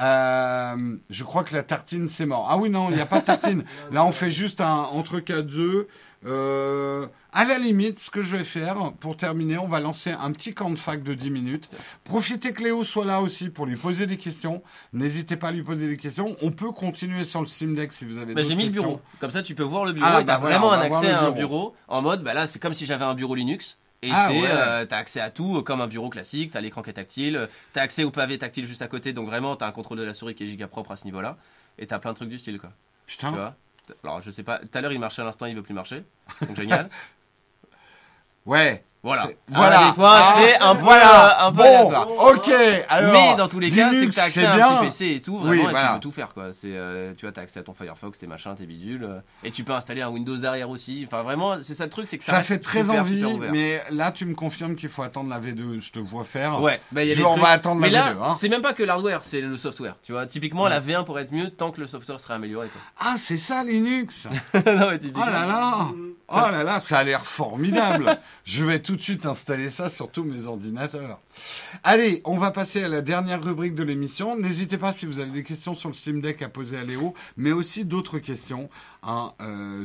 Euh, 0.00 0.96
je 1.10 1.22
crois 1.22 1.44
que 1.44 1.54
la 1.54 1.62
tartine, 1.62 2.08
c'est 2.08 2.26
mort. 2.26 2.48
Ah 2.50 2.56
oui, 2.56 2.70
non, 2.70 2.90
il 2.90 2.96
n'y 2.96 3.00
a 3.00 3.06
pas 3.06 3.20
de 3.20 3.26
tartine. 3.26 3.62
Là, 3.92 4.04
on 4.04 4.10
fait 4.10 4.32
juste 4.32 4.60
un 4.60 4.78
entre 4.78 5.20
quatre 5.20 5.56
œufs. 5.56 5.86
Euh, 6.26 7.06
à 7.32 7.44
la 7.44 7.58
limite, 7.58 7.98
ce 7.98 8.10
que 8.10 8.20
je 8.22 8.36
vais 8.36 8.44
faire, 8.44 8.92
pour 9.00 9.16
terminer, 9.16 9.56
on 9.58 9.66
va 9.68 9.80
lancer 9.80 10.10
un 10.10 10.32
petit 10.32 10.52
camp 10.52 10.68
de 10.70 10.76
fac 10.76 11.02
de 11.02 11.14
10 11.14 11.30
minutes. 11.30 11.68
Profitez 12.04 12.52
que 12.52 12.62
Léo 12.62 12.84
soit 12.84 13.04
là 13.06 13.22
aussi 13.22 13.48
pour 13.48 13.64
lui 13.66 13.76
poser 13.76 14.06
des 14.06 14.16
questions. 14.18 14.62
N'hésitez 14.92 15.36
pas 15.36 15.48
à 15.48 15.52
lui 15.52 15.62
poser 15.62 15.88
des 15.88 15.96
questions. 15.96 16.36
On 16.42 16.50
peut 16.50 16.72
continuer 16.72 17.24
sur 17.24 17.40
le 17.40 17.46
Steam 17.46 17.74
Deck 17.74 17.92
si 17.92 18.04
vous 18.04 18.18
avez 18.18 18.34
Bah, 18.34 18.42
j'ai 18.42 18.54
mis 18.54 18.66
le 18.66 18.72
bureau. 18.72 19.00
Comme 19.18 19.30
ça, 19.30 19.42
tu 19.42 19.54
peux 19.54 19.62
voir 19.62 19.84
le 19.86 19.92
bureau 19.92 20.06
Ah, 20.10 20.20
et 20.20 20.24
t'as 20.26 20.34
bah 20.34 20.38
voilà, 20.38 20.58
vraiment 20.58 20.72
un 20.72 20.80
accès 20.80 21.10
à 21.10 21.22
un 21.22 21.30
bureau. 21.30 21.74
En 21.88 22.02
mode, 22.02 22.22
bah 22.22 22.34
là, 22.34 22.46
c'est 22.46 22.58
comme 22.58 22.74
si 22.74 22.84
j'avais 22.84 23.04
un 23.04 23.14
bureau 23.14 23.34
Linux. 23.34 23.78
Et 24.02 24.10
Ah, 24.12 24.28
c'est, 24.28 24.40
ouais. 24.40 24.48
euh, 24.50 24.84
t'as 24.86 24.96
accès 24.98 25.20
à 25.20 25.30
tout 25.30 25.62
comme 25.62 25.80
un 25.80 25.86
bureau 25.86 26.08
classique. 26.10 26.50
T'as 26.52 26.60
l'écran 26.60 26.82
qui 26.82 26.90
est 26.90 26.94
tactile. 26.94 27.48
T'as 27.72 27.82
accès 27.82 28.02
au 28.04 28.10
pavé 28.10 28.38
tactile 28.38 28.66
juste 28.66 28.82
à 28.82 28.88
côté. 28.88 29.12
Donc 29.12 29.26
vraiment, 29.26 29.56
t'as 29.56 29.66
un 29.66 29.72
contrôle 29.72 29.98
de 29.98 30.04
la 30.04 30.14
souris 30.14 30.34
qui 30.34 30.44
est 30.44 30.48
giga 30.48 30.68
propre 30.68 30.90
à 30.92 30.96
ce 30.96 31.04
niveau-là. 31.04 31.36
Et 31.78 31.86
t'as 31.86 31.98
plein 31.98 32.10
de 32.12 32.16
trucs 32.16 32.28
du 32.30 32.38
style, 32.38 32.58
quoi. 32.58 32.72
Tu 33.06 33.16
Putain. 33.16 33.30
vois? 33.30 33.54
Alors, 34.04 34.20
je 34.20 34.30
sais 34.30 34.42
pas. 34.42 34.58
Tout 34.58 34.68
à 34.74 34.80
l'heure, 34.80 34.92
il 34.92 34.98
marchait 34.98 35.22
à 35.22 35.24
l'instant, 35.24 35.46
il 35.46 35.56
veut 35.56 35.62
plus 35.62 35.74
marcher. 35.74 36.04
Génial. 36.54 36.88
Ouais. 38.46 38.82
Voilà. 39.02 39.22
Alors, 39.22 39.34
Voilà. 39.48 39.86
des 39.88 39.92
fois, 39.94 40.12
Ah, 40.14 40.34
c'est 40.38 40.58
un 40.60 40.74
peu, 40.76 40.82
voilà. 40.84 41.44
euh, 41.44 41.48
un 41.48 41.52
peu 41.52 41.56
Bon, 41.58 41.62
aléatoire. 41.64 42.10
ok. 42.10 42.50
Alors, 42.90 43.12
Mais 43.12 43.36
dans 43.36 43.48
tous 43.48 43.58
les 43.58 43.70
cas, 43.70 43.90
c'est 43.92 44.06
que 44.06 44.14
t'as 44.14 44.24
accès 44.24 44.44
à 44.44 44.52
un 44.52 44.56
bien. 44.56 44.68
petit 44.76 44.84
PC 44.86 45.06
et 45.16 45.20
tout, 45.22 45.38
vraiment, 45.38 45.50
Oui, 45.52 45.58
et 45.60 45.62
voilà. 45.62 45.88
tu 45.88 45.94
peux 45.94 46.00
tout 46.00 46.10
faire, 46.12 46.34
quoi. 46.34 46.52
C'est, 46.52 46.68
euh, 46.74 47.14
tu 47.16 47.24
vois, 47.24 47.32
t'as 47.32 47.40
accès 47.40 47.60
à 47.60 47.62
ton 47.62 47.72
Firefox, 47.72 48.18
tes 48.18 48.26
machins, 48.26 48.54
tes 48.54 48.66
bidules, 48.66 49.04
euh, 49.04 49.20
et 49.42 49.50
tu 49.50 49.64
peux 49.64 49.72
installer 49.72 50.02
un 50.02 50.10
Windows 50.10 50.36
derrière 50.36 50.68
aussi. 50.68 51.02
Enfin, 51.06 51.22
vraiment, 51.22 51.56
c'est 51.62 51.72
ça 51.74 51.84
le 51.84 51.90
truc, 51.90 52.08
c'est 52.08 52.18
que 52.18 52.24
ça, 52.24 52.34
Ça 52.36 52.42
fait 52.42 52.58
très 52.58 52.82
super, 52.82 53.00
envie, 53.00 53.22
super 53.26 53.50
mais 53.52 53.80
là, 53.90 54.12
tu 54.12 54.26
me 54.26 54.34
confirmes 54.34 54.76
qu'il 54.76 54.90
faut 54.90 55.02
attendre 55.02 55.30
la 55.30 55.40
V2. 55.40 55.80
Je 55.80 55.92
te 55.92 55.98
vois 55.98 56.24
faire. 56.24 56.60
Ouais, 56.60 56.78
bah, 56.92 57.02
il 57.02 57.08
y 57.08 57.12
a 57.12 57.14
Je- 57.14 57.20
des 57.20 57.24
on 57.26 57.30
trucs. 57.32 57.42
va 57.42 57.48
attendre 57.50 57.80
mais 57.80 57.88
la 57.88 58.00
là, 58.00 58.12
V2, 58.12 58.22
hein. 58.22 58.34
c'est 58.36 58.50
même 58.50 58.60
pas 58.62 58.74
que 58.74 58.82
l'hardware, 58.82 59.20
c'est 59.24 59.40
le 59.40 59.56
software. 59.56 59.96
Tu 60.02 60.12
vois, 60.12 60.26
typiquement, 60.26 60.68
la 60.68 60.78
V1 60.78 61.04
pourrait 61.04 61.22
être 61.22 61.32
mieux 61.32 61.48
tant 61.48 61.70
que 61.70 61.80
le 61.80 61.86
software 61.86 62.20
serait 62.20 62.34
amélioré, 62.34 62.68
quoi. 62.68 62.82
Ah, 63.00 63.14
c'est 63.18 63.38
ça 63.38 63.64
Linux. 63.64 64.28
non, 64.54 64.60
mais 64.64 64.86
Oh 64.92 64.98
typiquement. 64.98 65.24
là 65.24 65.46
là 65.46 65.86
Oh 66.32 66.36
là 66.52 66.62
là, 66.62 66.78
ça 66.78 66.98
a 66.98 67.04
l'air 67.04 67.26
formidable 67.26 68.16
Je 68.44 68.64
vais 68.64 68.78
tout 68.80 68.94
de 68.94 69.00
suite 69.02 69.26
installer 69.26 69.68
ça 69.68 69.88
sur 69.88 70.10
tous 70.10 70.22
mes 70.22 70.46
ordinateurs. 70.46 71.20
Allez, 71.82 72.22
on 72.24 72.36
va 72.36 72.52
passer 72.52 72.84
à 72.84 72.88
la 72.88 73.02
dernière 73.02 73.42
rubrique 73.42 73.74
de 73.74 73.82
l'émission. 73.82 74.36
N'hésitez 74.36 74.78
pas 74.78 74.92
si 74.92 75.06
vous 75.06 75.18
avez 75.18 75.32
des 75.32 75.42
questions 75.42 75.74
sur 75.74 75.88
le 75.88 75.94
Steam 75.94 76.20
Deck 76.20 76.40
à 76.42 76.48
poser 76.48 76.78
à 76.78 76.84
Léo, 76.84 77.14
mais 77.36 77.50
aussi 77.50 77.84
d'autres 77.84 78.20
questions. 78.20 78.70
hein, 79.02 79.32
euh, 79.40 79.84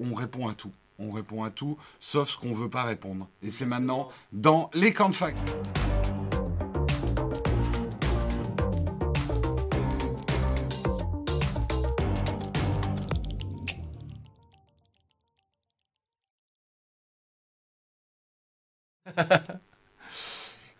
on 0.00 0.14
répond 0.14 0.48
à 0.48 0.54
tout. 0.54 0.72
On 0.98 1.12
répond 1.12 1.44
à 1.44 1.50
tout, 1.50 1.78
sauf 2.00 2.30
ce 2.30 2.36
qu'on 2.36 2.52
veut 2.52 2.68
pas 2.68 2.82
répondre. 2.82 3.28
Et 3.42 3.50
c'est 3.50 3.64
maintenant 3.64 4.08
dans 4.32 4.70
les 4.74 4.92
camps 4.92 5.08
de 5.08 5.14
fac. 5.14 5.34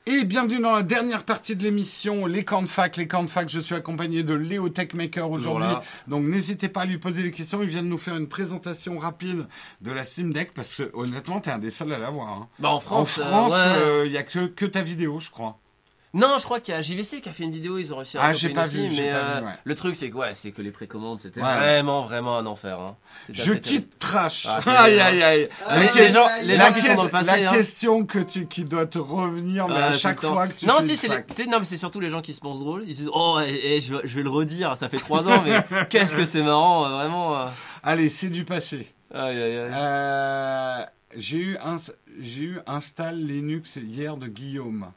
Et 0.06 0.24
bienvenue 0.24 0.58
dans 0.60 0.74
la 0.74 0.82
dernière 0.82 1.24
partie 1.24 1.54
de 1.54 1.62
l'émission, 1.62 2.26
les 2.26 2.42
camps 2.44 2.62
de 2.62 2.68
fac. 2.68 2.96
Les 2.96 3.06
camps 3.06 3.22
de 3.22 3.30
fac, 3.30 3.48
je 3.48 3.60
suis 3.60 3.74
accompagné 3.74 4.22
de 4.24 4.34
Léo 4.34 4.68
Techmaker 4.68 5.30
aujourd'hui. 5.30 5.68
Donc 6.08 6.24
n'hésitez 6.24 6.68
pas 6.68 6.80
à 6.82 6.84
lui 6.86 6.98
poser 6.98 7.22
des 7.22 7.30
questions. 7.30 7.62
Il 7.62 7.68
vient 7.68 7.82
de 7.82 7.86
nous 7.88 7.98
faire 7.98 8.16
une 8.16 8.26
présentation 8.28 8.98
rapide 8.98 9.46
de 9.82 9.92
la 9.92 10.02
Steam 10.02 10.32
Deck 10.32 10.52
parce 10.52 10.74
que 10.74 10.90
honnêtement, 10.94 11.40
t'es 11.40 11.50
un 11.50 11.58
des 11.58 11.70
seuls 11.70 11.92
à 11.92 11.98
l'avoir. 11.98 12.28
hein. 12.28 12.48
Bah, 12.58 12.70
en 12.70 12.76
En 12.76 12.80
France, 12.80 13.20
France, 13.20 13.52
euh, 13.54 14.00
ouais. 14.02 14.06
il 14.08 14.12
y 14.12 14.16
a 14.16 14.22
que, 14.24 14.46
que 14.46 14.64
ta 14.66 14.82
vidéo, 14.82 15.20
je 15.20 15.30
crois. 15.30 15.58
Non, 16.12 16.38
je 16.38 16.44
crois 16.44 16.58
qu'il 16.58 16.74
y 16.74 16.76
a 16.76 16.82
JVC 16.82 17.20
qui 17.20 17.28
a 17.28 17.32
fait 17.32 17.44
une 17.44 17.52
vidéo, 17.52 17.78
ils 17.78 17.92
ont 17.94 17.96
réussi 17.98 18.18
à 18.18 18.22
Ah, 18.24 18.32
j'ai 18.32 18.48
pas 18.48 18.64
aussi, 18.64 18.88
vu, 18.88 18.96
mais 19.00 19.10
pas 19.12 19.16
euh, 19.16 19.38
vu, 19.40 19.46
ouais. 19.46 19.52
le 19.62 19.74
truc 19.76 19.94
c'est 19.94 20.10
que 20.10 20.16
ouais, 20.16 20.34
c'est 20.34 20.50
que 20.50 20.60
les 20.60 20.72
précommandes 20.72 21.20
c'était 21.20 21.40
Ouais. 21.40 21.54
vraiment 21.56 22.02
vraiment 22.02 22.36
un 22.36 22.46
enfer. 22.46 22.80
Hein. 22.80 22.96
Je 23.30 23.52
quitte 23.52 23.96
Trash. 24.00 24.44
Ah, 24.48 24.58
aïe, 24.66 24.98
aïe, 24.98 25.22
aïe. 25.22 25.48
Ah, 25.68 25.76
Les- 25.78 26.10
gens- 26.10 26.26
les 26.42 26.56
la 26.56 26.66
gens 26.68 26.74
qui 26.74 26.80
sont 26.84 26.94
dans 26.96 27.04
le 27.04 27.10
passé, 27.10 27.42
La 27.42 27.50
hein. 27.50 27.54
question 27.54 28.04
que 28.04 28.18
tu, 28.18 28.46
qui 28.46 28.64
doit 28.64 28.86
te 28.86 28.98
revenir, 28.98 29.68
mais 29.68 29.74
Ah, 29.78 29.86
à 29.86 29.92
chaque 29.92 30.20
fois 30.20 30.48
que 30.48 30.54
tu 30.54 30.66
non, 30.66 30.78
fais 30.78 30.82
si 30.84 30.96
c'est 30.96 31.46
non 31.46 31.60
mais 31.60 31.64
c'est 31.64 31.76
surtout 31.76 32.00
les 32.00 32.10
gens 32.10 32.22
qui 32.22 32.34
se 32.34 32.40
pensent 32.40 32.58
drôles. 32.58 32.82
Ils 32.88 32.94
se 32.94 33.00
disent 33.02 33.10
oh 33.12 33.38
eh, 33.46 33.76
eh, 33.76 33.80
je, 33.80 33.94
vais- 33.94 34.00
je 34.02 34.16
vais 34.16 34.22
le 34.24 34.30
redire, 34.30 34.76
ça 34.76 34.88
fait 34.88 34.98
trois 34.98 35.28
ans 35.28 35.42
mais 35.44 35.60
qu'est-ce 35.90 36.16
que 36.16 36.24
c'est 36.24 36.42
marrant, 36.42 36.86
euh, 36.86 36.88
vraiment. 36.90 37.38
euh. 37.38 37.46
Allez, 37.84 38.08
c'est 38.08 38.30
du 38.30 38.44
passé. 38.44 38.92
Aïe 39.14 39.40
aïe 39.40 39.58
aïe. 39.58 39.70
Euh, 39.74 40.78
j'ai 41.16 41.38
eu 41.38 41.56
un, 41.58 41.76
j'ai 42.20 42.42
eu 42.42 42.58
install 42.66 43.16
Linux 43.16 43.76
hier 43.76 44.16
de 44.16 44.26
Guillaume. 44.26 44.90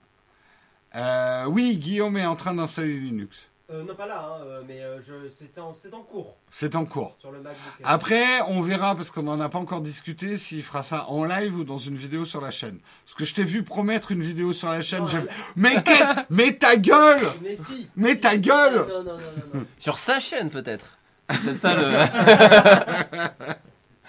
Euh, 0.95 1.45
oui, 1.47 1.77
Guillaume 1.77 2.17
est 2.17 2.25
en 2.25 2.35
train 2.35 2.53
d'installer 2.53 2.99
Linux. 2.99 3.39
Euh, 3.71 3.83
non, 3.83 3.95
pas 3.95 4.05
là, 4.05 4.21
hein, 4.29 4.41
euh, 4.45 4.61
mais 4.67 4.81
euh, 4.83 5.01
je- 5.01 5.27
c'est 5.29 5.57
en, 5.59 5.73
c'est 5.73 5.91
en 5.93 6.01
cours 6.01 6.35
C'est 6.51 6.75
en 6.75 6.85
cours. 6.85 7.15
sur 7.17 7.31
le 7.31 7.39
MacBook. 7.39 7.57
Air. 7.79 7.85
Après, 7.89 8.23
on 8.49 8.61
verra, 8.61 8.93
parce 8.95 9.09
qu'on 9.09 9.23
n'en 9.23 9.39
a 9.39 9.49
pas 9.49 9.57
encore 9.57 9.81
discuté, 9.81 10.37
s'il 10.37 10.61
fera 10.61 10.83
ça 10.83 11.05
en 11.09 11.23
live 11.23 11.57
ou 11.57 11.63
dans 11.63 11.77
une 11.79 11.95
vidéo 11.95 12.25
sur 12.25 12.41
la 12.41 12.51
chaîne. 12.51 12.77
Parce 13.05 13.15
que 13.15 13.23
je 13.25 13.33
t'ai 13.33 13.43
vu 13.45 13.63
promettre 13.63 14.11
une 14.11 14.21
vidéo 14.21 14.53
sur 14.53 14.69
la 14.69 14.81
chaîne. 14.83 15.05
Non, 15.05 15.25
Mais, 15.55 15.81
que- 15.81 16.21
mais 16.29 16.53
ta 16.55 16.75
gueule 16.75 17.21
Mais 17.41 17.55
si 17.55 17.89
Mais 17.95 18.11
si. 18.11 18.19
ta 18.19 18.37
gueule 18.37 18.75
Non, 18.87 19.03
non, 19.03 19.03
non, 19.03 19.17
non, 19.17 19.59
non. 19.61 19.65
Sur 19.79 19.97
sa 19.97 20.19
chaîne 20.19 20.49
peut-être. 20.51 20.97
C'est 21.31 21.39
peut-être 21.41 21.59
ça 21.59 21.73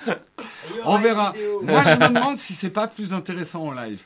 le. 0.07 0.15
On 0.85 0.99
verra. 0.99 1.33
Moi, 1.63 1.83
je 1.85 1.95
me 2.01 2.09
demande 2.15 2.37
si 2.39 2.53
c'est 2.55 2.71
pas 2.71 2.89
plus 2.89 3.13
intéressant 3.15 3.63
en 3.63 3.73
live. 3.73 4.03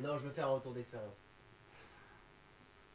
Non, 0.00 0.16
je 0.18 0.24
veux 0.24 0.30
faire 0.30 0.46
un 0.46 0.50
retour 0.54 0.72
d'expérience. 0.72 1.26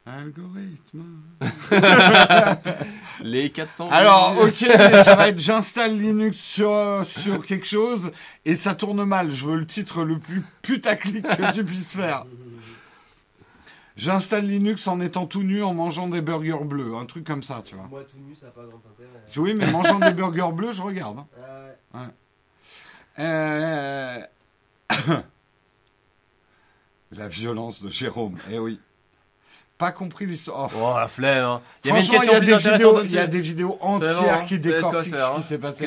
Algorithme. 0.06 1.04
Les 3.22 3.50
400. 3.50 3.88
Alors, 3.90 4.36
ok, 4.40 4.64
mais 4.68 5.02
ça 5.02 5.16
va 5.16 5.28
être 5.28 5.38
j'installe 5.40 5.98
Linux 5.98 6.38
sur, 6.38 7.04
sur 7.04 7.44
quelque 7.44 7.66
chose 7.66 8.12
et 8.44 8.54
ça 8.54 8.74
tourne 8.76 9.04
mal. 9.04 9.30
Je 9.32 9.46
veux 9.46 9.56
le 9.56 9.66
titre 9.66 10.04
le 10.04 10.18
plus 10.20 10.42
putaclic 10.62 11.22
que 11.26 11.52
tu 11.52 11.64
puisses 11.64 11.92
faire. 11.96 12.24
J'installe 13.96 14.46
Linux 14.46 14.86
en 14.86 15.00
étant 15.00 15.26
tout 15.26 15.42
nu, 15.42 15.62
en 15.64 15.74
mangeant 15.74 16.06
des 16.06 16.20
burgers 16.20 16.64
bleus. 16.64 16.94
Un 16.94 17.06
truc 17.06 17.24
comme 17.26 17.42
ça, 17.42 17.62
tu 17.64 17.74
vois. 17.74 17.86
Moi, 17.90 18.04
tout 18.04 18.18
nu, 18.18 18.36
ça 18.36 18.46
n'a 18.46 18.52
pas 18.52 18.62
grand 18.64 18.80
intérêt. 18.92 19.24
Oui, 19.38 19.54
mais 19.54 19.66
mangeant 19.72 19.98
des 19.98 20.12
burgers 20.12 20.52
bleus, 20.52 20.72
je 20.72 20.82
regarde. 20.82 21.18
hein. 21.18 21.26
Ouais. 21.94 22.00
Euh, 23.18 24.18
La 27.12 27.28
violence 27.28 27.82
de 27.82 27.88
Jérôme, 27.88 28.36
eh 28.50 28.58
oui. 28.58 28.78
Pas 29.78 29.92
compris 29.92 30.26
l'histoire. 30.26 30.70
Oh, 30.74 30.78
Oh 30.94 30.98
la 30.98 31.08
flemme. 31.08 31.44
Hein. 31.44 31.60
Il 31.84 31.90
Franchement, 31.90 32.22
il 32.22 32.30
y, 32.30 32.34
a 32.34 32.40
des 32.40 32.56
vidéos, 32.56 32.94
aussi. 32.96 33.12
il 33.12 33.16
y 33.16 33.18
a 33.18 33.26
des 33.26 33.40
vidéos 33.40 33.78
C'est 33.80 33.86
bon, 33.86 33.94
entières 33.94 34.44
qui 34.46 34.58
décortiquent 34.58 35.14
faire, 35.14 35.26
ce 35.26 35.32
qui 35.32 35.38
hein. 35.38 35.42
s'est 35.42 35.58
passé. 35.58 35.86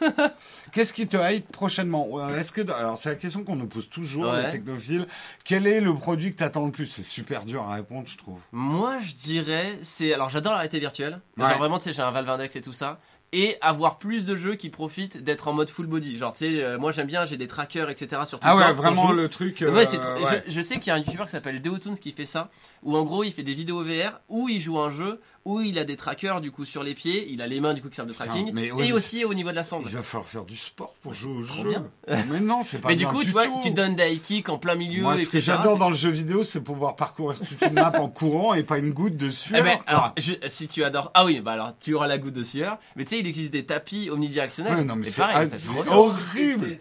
Qu'est-ce 0.72 0.92
qui 0.92 1.06
te 1.06 1.16
hype 1.16 1.50
prochainement 1.52 2.08
Euh, 2.14 2.36
Est-ce 2.36 2.52
que 2.52 2.68
alors 2.72 2.98
c'est 2.98 3.10
la 3.10 3.14
question 3.14 3.44
qu'on 3.44 3.56
nous 3.56 3.66
pose 3.66 3.88
toujours 3.88 4.24
Ouais. 4.30 4.44
les 4.44 4.48
technophiles. 4.50 5.06
Quel 5.44 5.66
est 5.66 5.80
le 5.80 5.94
produit 5.94 6.32
que 6.32 6.38
t'attends 6.38 6.66
le 6.66 6.72
plus? 6.72 6.86
C'est 6.86 7.04
super 7.04 7.44
dur 7.44 7.62
à 7.62 7.74
répondre, 7.74 8.06
je 8.08 8.16
trouve. 8.16 8.38
Moi, 8.52 8.98
je 9.00 9.14
dirais, 9.14 9.78
c'est 9.82 10.12
alors 10.12 10.30
j'adore 10.30 10.52
la 10.52 10.58
réalité 10.58 10.80
virtuelle. 10.80 11.20
Ouais. 11.38 11.46
Genre 11.48 11.58
vraiment, 11.58 11.78
tu 11.78 11.84
sais, 11.84 11.92
j'ai 11.92 12.02
un 12.02 12.10
Valve 12.10 12.28
Index 12.28 12.56
et 12.56 12.60
tout 12.60 12.72
ça. 12.72 12.98
Et 13.36 13.56
avoir 13.60 13.98
plus 13.98 14.24
de 14.24 14.36
jeux 14.36 14.54
qui 14.54 14.68
profitent 14.68 15.18
d'être 15.24 15.48
en 15.48 15.52
mode 15.52 15.68
full 15.68 15.86
body. 15.86 16.16
Genre, 16.16 16.32
tu 16.32 16.38
sais, 16.38 16.62
euh, 16.62 16.78
moi 16.78 16.92
j'aime 16.92 17.08
bien, 17.08 17.24
j'ai 17.26 17.36
des 17.36 17.48
trackers, 17.48 17.90
etc. 17.90 18.22
sur 18.26 18.38
Ah 18.42 18.54
ouais, 18.54 18.72
vraiment 18.72 19.10
le 19.10 19.28
truc. 19.28 19.58
Ouais, 19.60 19.66
euh, 19.66 19.84
c'est 19.86 19.96
tr- 19.98 20.22
ouais. 20.22 20.44
Je, 20.46 20.54
je 20.54 20.60
sais 20.62 20.76
qu'il 20.76 20.86
y 20.86 20.90
a 20.90 20.94
un 20.94 20.98
youtubeur 20.98 21.26
qui 21.26 21.32
s'appelle 21.32 21.60
Deotoons 21.60 21.96
qui 21.96 22.12
fait 22.12 22.26
ça, 22.26 22.50
où 22.84 22.96
en 22.96 23.02
gros 23.02 23.24
il 23.24 23.32
fait 23.32 23.42
des 23.42 23.54
vidéos 23.54 23.82
VR, 23.82 24.20
où 24.28 24.48
il 24.48 24.60
joue 24.60 24.78
un 24.78 24.90
jeu, 24.92 25.20
où 25.44 25.60
il 25.60 25.78
a 25.78 25.84
des 25.84 25.96
trackers 25.96 26.40
du 26.40 26.50
coup 26.50 26.64
sur 26.64 26.82
les 26.82 26.94
pieds, 26.94 27.26
il 27.30 27.42
a 27.42 27.46
les 27.46 27.60
mains 27.60 27.74
du 27.74 27.82
coup 27.82 27.88
qui 27.90 27.96
servent 27.96 28.08
de 28.08 28.12
Putain, 28.12 28.24
tracking, 28.26 28.50
mais 28.54 28.70
ouais, 28.70 28.84
et 28.84 28.86
mais 28.88 28.92
aussi 28.92 29.24
au 29.24 29.34
niveau 29.34 29.50
de 29.50 29.56
la 29.56 29.62
sangle. 29.64 29.84
Il 29.88 29.94
va 29.94 30.02
falloir 30.02 30.26
faire 30.28 30.44
du 30.44 30.56
sport 30.56 30.94
pour 31.02 31.12
jouer 31.12 31.32
au 31.34 31.42
jeu. 31.42 31.68
bien. 31.68 31.86
Mais 32.30 32.40
non, 32.40 32.62
c'est 32.62 32.78
pas 32.78 32.88
Mais 32.90 32.96
du 32.96 33.06
coup, 33.06 33.22
tu 33.22 33.30
vois, 33.30 33.46
tout. 33.46 33.60
tu 33.62 33.70
donnes 33.70 33.94
des 33.94 34.12
high 34.14 34.22
kicks 34.22 34.48
en 34.48 34.58
plein 34.58 34.74
milieu, 34.74 35.02
Moi, 35.02 35.14
ce 35.16 35.20
etc. 35.20 35.32
que 35.32 35.40
j'adore 35.40 35.76
dans 35.76 35.90
le 35.90 35.96
jeu 35.96 36.10
vidéo, 36.10 36.44
c'est 36.44 36.60
pouvoir 36.62 36.96
parcourir 36.96 37.38
toute 37.38 37.60
une 37.62 37.74
map 37.74 37.92
en 38.00 38.08
courant 38.08 38.54
et 38.54 38.62
pas 38.62 38.78
une 38.78 38.92
goutte 38.92 39.16
de 39.16 39.28
sueur. 39.30 39.60
Eh 39.60 39.62
ben, 39.62 39.76
quoi. 39.76 39.84
alors, 39.86 40.12
je- 40.16 40.32
si 40.48 40.66
tu 40.68 40.82
adores, 40.84 41.10
ah 41.14 41.24
oui, 41.24 41.40
bah 41.40 41.52
alors 41.52 41.74
tu 41.78 41.94
auras 41.94 42.06
la 42.06 42.16
goutte 42.18 42.34
de 42.34 42.42
sueur, 42.44 42.78
mais 42.96 43.04
tu 43.04 43.10
sais, 43.10 43.18
il 43.20 43.26
existe 43.26 43.50
des 43.50 43.66
tapis 43.66 44.08
omnidirectionnels. 44.10 44.74
Ouais, 44.76 44.84
non, 44.84 44.96
mais 44.96 45.10
c'est 45.10 45.20
pareil, 45.20 45.48
ça 45.48 45.56
horrible. 45.88 46.76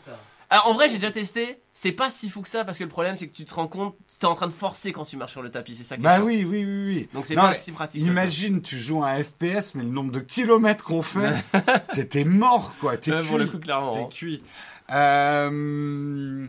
Alors 0.50 0.68
en 0.68 0.74
vrai, 0.76 0.88
j'ai 0.88 1.00
déjà 1.00 1.10
testé, 1.12 1.62
c'est 1.74 1.92
pas 1.94 2.12
si 2.12 2.30
fou 2.30 2.42
que 2.44 2.48
ça 2.50 2.64
parce 2.64 2.78
que 2.78 2.84
le 2.84 2.90
problème 2.90 3.18
c'est 3.18 3.26
que 3.28 3.34
tu 3.34 3.44
te 3.44 3.54
rends 3.56 3.68
compte, 3.68 3.96
t'es 4.24 4.28
en 4.28 4.36
train 4.36 4.48
de 4.48 4.52
forcer 4.54 4.92
quand 4.92 5.04
tu 5.04 5.18
marches 5.18 5.32
sur 5.34 5.42
le 5.42 5.50
tapis, 5.52 5.76
c'est 5.76 5.84
ça 5.84 5.96
qui 5.96 6.02
est 6.02 6.04
Bah 6.04 6.16
chiant. 6.16 6.26
oui, 6.26 6.46
oui, 6.50 6.66
oui, 6.66 6.86
oui. 6.88 7.10
Donc 7.14 7.26
c'est 7.26 7.36
Non, 7.36 7.44
pas 7.44 7.50
mais 7.52 7.56
si 7.56 7.72
pratique. 7.72 8.02
que 8.02 8.08
ça. 8.08 8.12
Imagine, 8.12 8.62
tu 8.62 8.78
joues 8.78 9.04
à 9.04 9.10
un 9.10 9.24
FPS, 9.24 9.76
mais 9.76 9.84
le 9.84 9.90
nombre 9.90 10.12
de 10.12 10.20
kilomètres 10.22 10.84
qu'on 10.84 11.02
fait, 11.02 11.34
t'es- 11.94 12.06
t'es 12.06 12.24
mort, 12.24 12.74
quoi. 12.80 12.98
T'es 12.98 13.12
Ouais, 13.12 13.20
cuit. 13.22 13.28
pour 13.30 13.38
le 13.38 13.46
coup, 13.48 13.60
clairement. 13.60 13.94
T'es 13.94 14.02
hein. 14.02 14.10
cuit. 14.12 14.44
Euh, 14.92 16.48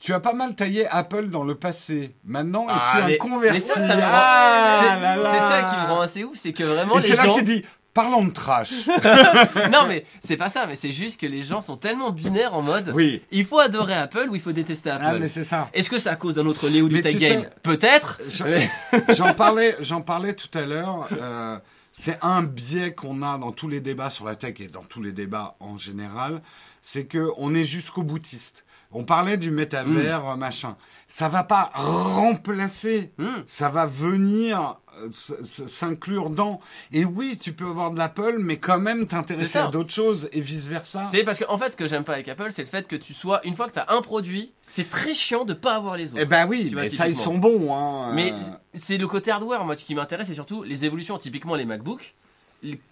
tu 0.00 0.12
as 0.14 0.20
pas 0.20 0.32
mal 0.32 0.54
taillé 0.54 0.86
Apple 0.88 1.28
dans 1.28 1.44
le 1.44 1.54
passé. 1.54 2.14
Maintenant, 2.24 2.66
Ah, 2.68 2.74
es-tu 2.94 3.02
un 3.02 3.06
mais- 3.08 3.16
converti 3.18 3.54
mais 3.54 3.60
ça, 3.60 3.74
ça 3.74 3.80
me 3.96 4.00
rend- 4.02 4.08
Ah 4.12 4.78
C'est 4.80 5.00
là 5.00 5.16
là. 5.16 5.30
c'est 5.32 5.40
ça 5.40 5.70
qui 5.74 5.80
me 5.82 5.86
rend 5.94 6.00
assez 6.02 6.24
ouf, 6.24 6.36
c'est 6.38 6.52
que 6.52 6.62
vraiment 6.64 6.98
Et 6.98 7.02
les 7.02 7.08
c'est 7.08 7.16
là 7.16 7.24
gens. 7.24 7.34
que 7.34 7.38
tu 7.40 7.44
dis, 7.44 7.64
parlons 8.02 8.24
de 8.24 8.30
trash. 8.32 8.72
non 9.72 9.86
mais 9.88 10.04
c'est 10.22 10.36
pas 10.36 10.48
ça, 10.50 10.66
mais 10.66 10.76
c'est 10.76 10.92
juste 10.92 11.20
que 11.20 11.26
les 11.26 11.42
gens 11.42 11.60
sont 11.60 11.76
tellement 11.76 12.10
binaires 12.12 12.54
en 12.54 12.62
mode. 12.62 12.92
oui. 12.94 13.22
Il 13.30 13.44
faut 13.44 13.58
adorer 13.58 13.94
Apple 13.94 14.26
ou 14.30 14.34
il 14.36 14.40
faut 14.40 14.52
détester 14.52 14.90
Apple. 14.90 15.04
Ah, 15.06 15.14
mais 15.18 15.28
c'est 15.28 15.44
ça. 15.44 15.68
Est-ce 15.72 15.90
que 15.90 15.98
c'est 15.98 16.08
à 16.10 16.16
cause 16.16 16.34
d'un 16.36 16.46
autre 16.46 16.68
Léo 16.68 16.88
du 16.88 17.02
Tech 17.02 17.16
Game 17.18 17.44
Peut-être. 17.62 18.20
Mais- 18.44 18.70
J'en 19.14 19.34
parlais, 19.34 19.76
j'en 19.80 20.00
parlais 20.00 20.34
tout 20.34 20.56
à 20.56 20.62
l'heure. 20.62 21.08
euh, 21.12 21.58
c'est 21.92 22.18
un 22.22 22.42
biais 22.44 22.94
qu'on 22.94 23.22
a 23.22 23.38
dans 23.38 23.50
tous 23.52 23.66
les 23.68 23.80
débats 23.80 24.10
sur 24.10 24.24
la 24.24 24.36
tech 24.36 24.54
et 24.60 24.68
dans 24.68 24.84
tous 24.84 25.02
les 25.02 25.10
débats 25.12 25.56
en 25.58 25.76
général, 25.76 26.42
c'est 26.80 27.06
que 27.06 27.30
on 27.38 27.54
est 27.54 27.64
jusqu'au 27.64 28.02
boutiste. 28.04 28.64
On 28.92 29.04
parlait 29.04 29.36
du 29.36 29.50
métavers, 29.50 30.24
Hmm. 30.24 30.30
euh, 30.30 30.36
machin. 30.36 30.76
Ça 31.08 31.28
va 31.28 31.42
pas 31.44 31.70
remplacer. 31.74 33.12
Hmm. 33.18 33.42
Ça 33.46 33.68
va 33.68 33.86
venir 33.86 34.76
s'inclure 35.12 36.30
dans. 36.30 36.60
Et 36.92 37.04
oui, 37.04 37.38
tu 37.40 37.52
peux 37.52 37.66
avoir 37.66 37.90
de 37.90 37.98
l'Apple, 37.98 38.38
mais 38.38 38.56
quand 38.56 38.78
même 38.78 39.00
C'est 39.00 39.06
t'intéresser 39.06 39.58
à 39.58 39.68
d'autres 39.68 39.92
choses 39.92 40.28
et 40.32 40.40
vice 40.40 40.66
versa. 40.66 41.08
Tu 41.10 41.18
sais, 41.18 41.24
parce 41.24 41.38
qu'en 41.38 41.58
fait, 41.58 41.72
ce 41.72 41.76
que 41.76 41.86
j'aime 41.86 42.04
pas 42.04 42.14
avec 42.14 42.28
Apple, 42.28 42.48
c'est 42.50 42.62
le 42.62 42.68
fait 42.68 42.86
que 42.86 42.96
tu 42.96 43.14
sois, 43.14 43.40
une 43.44 43.54
fois 43.54 43.66
que 43.68 43.72
tu 43.72 43.78
as 43.78 43.86
un 43.88 44.02
produit, 44.02 44.52
c'est 44.66 44.88
très 44.88 45.14
chiant 45.14 45.44
de 45.44 45.54
pas 45.54 45.74
avoir 45.74 45.96
les 45.96 46.12
autres. 46.12 46.22
Eh 46.22 46.26
ben 46.26 46.46
oui, 46.46 46.70
vois, 46.70 46.82
mais 46.82 46.88
ça 46.88 47.08
ils 47.08 47.16
sont 47.16 47.38
bons. 47.38 47.74
Hein. 47.74 48.12
Mais 48.14 48.32
euh. 48.32 48.36
c'est 48.74 48.98
le 48.98 49.06
côté 49.06 49.30
hardware, 49.30 49.64
moi, 49.64 49.76
qui 49.76 49.94
m'intéresse, 49.94 50.28
et 50.30 50.34
surtout 50.34 50.62
les 50.62 50.84
évolutions, 50.84 51.18
typiquement 51.18 51.54
les 51.54 51.64
MacBooks. 51.64 52.14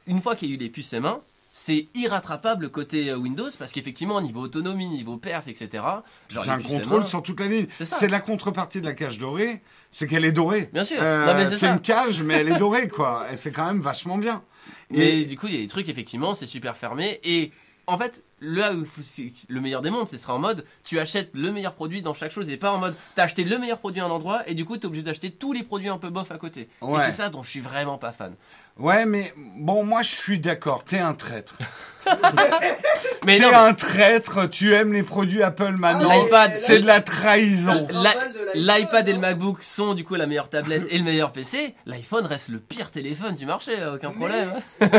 Une 0.06 0.20
fois 0.20 0.36
qu'il 0.36 0.48
y 0.48 0.52
a 0.52 0.54
eu 0.54 0.58
les 0.58 0.70
puces 0.70 0.92
M1, 0.92 1.18
c'est 1.58 1.88
irrattrapable 1.94 2.68
côté 2.68 3.08
euh, 3.08 3.16
Windows, 3.16 3.48
parce 3.58 3.72
qu'effectivement, 3.72 4.20
niveau 4.20 4.42
autonomie, 4.42 4.90
niveau 4.90 5.16
perf, 5.16 5.48
etc. 5.48 5.82
C'est 6.28 6.50
un 6.50 6.60
contrôle 6.60 7.00
M1, 7.00 7.06
sur 7.06 7.22
toute 7.22 7.40
la 7.40 7.46
ligne. 7.46 7.66
C'est 7.82 8.08
la 8.08 8.20
contrepartie 8.20 8.82
de 8.82 8.84
la 8.84 8.92
cage 8.92 9.16
dorée, 9.16 9.62
c'est 9.90 10.06
qu'elle 10.06 10.26
est 10.26 10.32
dorée. 10.32 10.68
Bien 10.74 10.84
sûr. 10.84 10.98
Euh, 11.00 11.50
c'est 11.56 11.68
une 11.68 11.80
cage, 11.80 12.22
mais 12.22 12.34
elle 12.34 12.52
est 12.52 12.58
dorée, 12.58 12.88
quoi. 12.88 13.24
Et 13.32 13.38
c'est 13.38 13.52
quand 13.52 13.64
même 13.64 13.80
vachement 13.80 14.18
bien. 14.18 14.42
Mais 14.90 15.22
Et 15.22 15.24
du 15.24 15.38
coup, 15.38 15.46
il 15.46 15.54
y 15.54 15.56
a 15.56 15.60
des 15.60 15.66
trucs, 15.66 15.88
effectivement, 15.88 16.34
c'est 16.34 16.44
super 16.44 16.76
fermé. 16.76 17.20
Et 17.24 17.52
en 17.86 17.96
fait, 17.96 18.22
là 18.40 18.72
où 18.74 18.84
le 19.48 19.60
meilleur 19.60 19.80
des 19.80 19.90
mondes, 19.90 20.08
ce 20.08 20.18
sera 20.18 20.34
en 20.34 20.38
mode 20.38 20.64
tu 20.84 20.98
achètes 20.98 21.30
le 21.34 21.50
meilleur 21.50 21.74
produit 21.74 22.02
dans 22.02 22.14
chaque 22.14 22.30
chose 22.30 22.48
et 22.50 22.56
pas 22.56 22.72
en 22.72 22.78
mode 22.78 22.94
t'as 23.14 23.24
acheté 23.24 23.44
le 23.44 23.58
meilleur 23.58 23.78
produit 23.78 24.00
à 24.00 24.04
un 24.04 24.10
endroit 24.10 24.48
et 24.48 24.54
du 24.54 24.64
coup 24.64 24.76
t'es 24.76 24.86
obligé 24.86 25.04
d'acheter 25.04 25.30
tous 25.30 25.52
les 25.52 25.62
produits 25.62 25.88
un 25.88 25.98
peu 25.98 26.10
bof 26.10 26.30
à 26.30 26.38
côté. 26.38 26.68
Ouais. 26.80 27.00
Et 27.00 27.04
c'est 27.06 27.16
ça 27.16 27.30
dont 27.30 27.42
je 27.42 27.50
suis 27.50 27.60
vraiment 27.60 27.98
pas 27.98 28.12
fan. 28.12 28.34
ouais, 28.78 29.06
mais 29.06 29.32
bon, 29.36 29.84
moi 29.84 30.02
je 30.02 30.14
suis 30.14 30.38
d'accord. 30.38 30.84
T'es 30.84 30.98
un 30.98 31.14
traître. 31.14 31.56
Mais 33.26 33.38
T'es 33.38 33.44
un 33.44 33.74
traître. 33.74 34.48
Tu 34.48 34.74
aimes 34.74 34.92
les 34.92 35.02
produits 35.02 35.42
Apple 35.42 35.74
maintenant. 35.78 36.08
Ah, 36.10 36.16
L'iPad, 36.16 36.52
c'est 36.56 36.80
de 36.80 36.86
la 36.86 37.00
trahison. 37.00 37.86
L'iPad 38.56 39.08
et 39.08 39.12
le 39.12 39.18
hein. 39.18 39.20
MacBook 39.20 39.62
sont 39.62 39.94
du 39.94 40.04
coup 40.04 40.14
la 40.14 40.26
meilleure 40.26 40.48
tablette 40.48 40.84
et 40.90 40.98
le 40.98 41.04
meilleur 41.04 41.32
PC. 41.32 41.74
L'iPhone 41.86 42.26
reste 42.26 42.48
le 42.48 42.58
pire 42.58 42.90
téléphone 42.90 43.34
du 43.34 43.46
marché, 43.46 43.76
aucun 43.86 44.10
problème. 44.10 44.52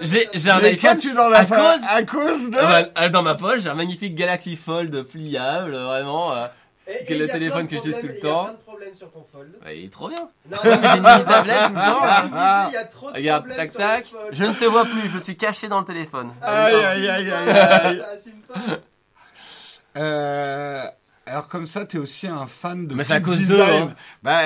j'ai 0.00 0.28
j'ai 0.34 0.50
un 0.50 0.58
Mais 0.60 0.68
iPhone. 0.70 0.80
qu'as-tu 0.80 1.12
dans 1.12 1.28
la 1.28 1.38
à 1.40 1.44
cause- 1.44 1.84
à 1.88 2.02
cause 2.04 2.50
de 2.50 2.58
Ah 2.60 2.82
bah, 2.94 3.08
dans 3.08 3.22
ma 3.22 3.34
poche, 3.34 3.60
j'ai 3.62 3.68
un 3.70 3.74
magnifique 3.74 4.14
Galaxy 4.14 4.56
Fold 4.56 5.02
pliable, 5.04 5.72
vraiment. 5.76 6.32
euh, 6.32 6.46
Et- 6.86 7.14
le 7.16 7.28
téléphone 7.28 7.66
que 7.68 7.76
j'utilise 7.76 8.00
tout 8.00 8.08
le 8.08 8.14
problèmes- 8.14 8.22
Il 8.22 8.26
y 8.26 8.28
a 8.28 8.32
temps. 8.32 8.44
plein 8.44 8.52
de 8.54 8.58
problèmes 8.58 8.94
sur 8.94 9.10
ton 9.12 9.24
fold. 9.32 9.52
ouais, 9.64 9.78
il 9.78 9.84
est 9.84 9.92
trop 9.92 10.08
bien. 10.08 10.28
Non, 10.50 10.56
Non, 10.64 10.70
mais 10.80 10.88
j'ai 10.88 10.96
une 10.98 11.02
mini 11.04 11.24
tablette 11.24 11.62
tout 11.66 11.72
le 11.74 11.80
temps. 11.80 12.02
Tu 12.22 12.70
il 12.70 12.72
y 12.72 12.76
a 12.76 12.84
trop 12.84 13.10
de 13.10 13.14
Regarde, 13.16 13.44
problèmes 13.44 13.56
tac 13.56 13.70
sur 13.70 13.80
tac. 13.80 14.00
le 14.12 14.18
fold. 14.18 14.28
Je 14.32 14.44
ne 14.44 14.54
te 14.54 14.64
vois 14.64 14.84
plus, 14.84 15.08
je 15.08 15.18
suis 15.18 15.36
caché 15.36 15.68
dans 15.68 15.78
le 15.80 15.86
téléphone. 15.86 16.32
Ah, 16.42 16.64
Aïe, 16.64 16.74
aïe, 16.74 17.08
aïe, 17.08 17.30
aïe, 17.30 17.50
aïe. 17.50 17.98
Ça 17.98 18.08
assume 18.16 18.40
pas. 18.48 18.78
Euh, 19.96 20.84
alors 21.26 21.48
comme 21.48 21.66
ça, 21.66 21.84
t'es 21.86 21.98
aussi 21.98 22.26
un 22.26 22.46
fan 22.46 22.86
de 22.86 22.94
Mais 22.94 23.04
c'est 23.04 23.12
à 23.14 23.20
cause 23.20 23.38
d'eux, 23.38 23.56
Design. 23.56 23.88
hein. 23.88 23.94
Bah, 24.22 24.40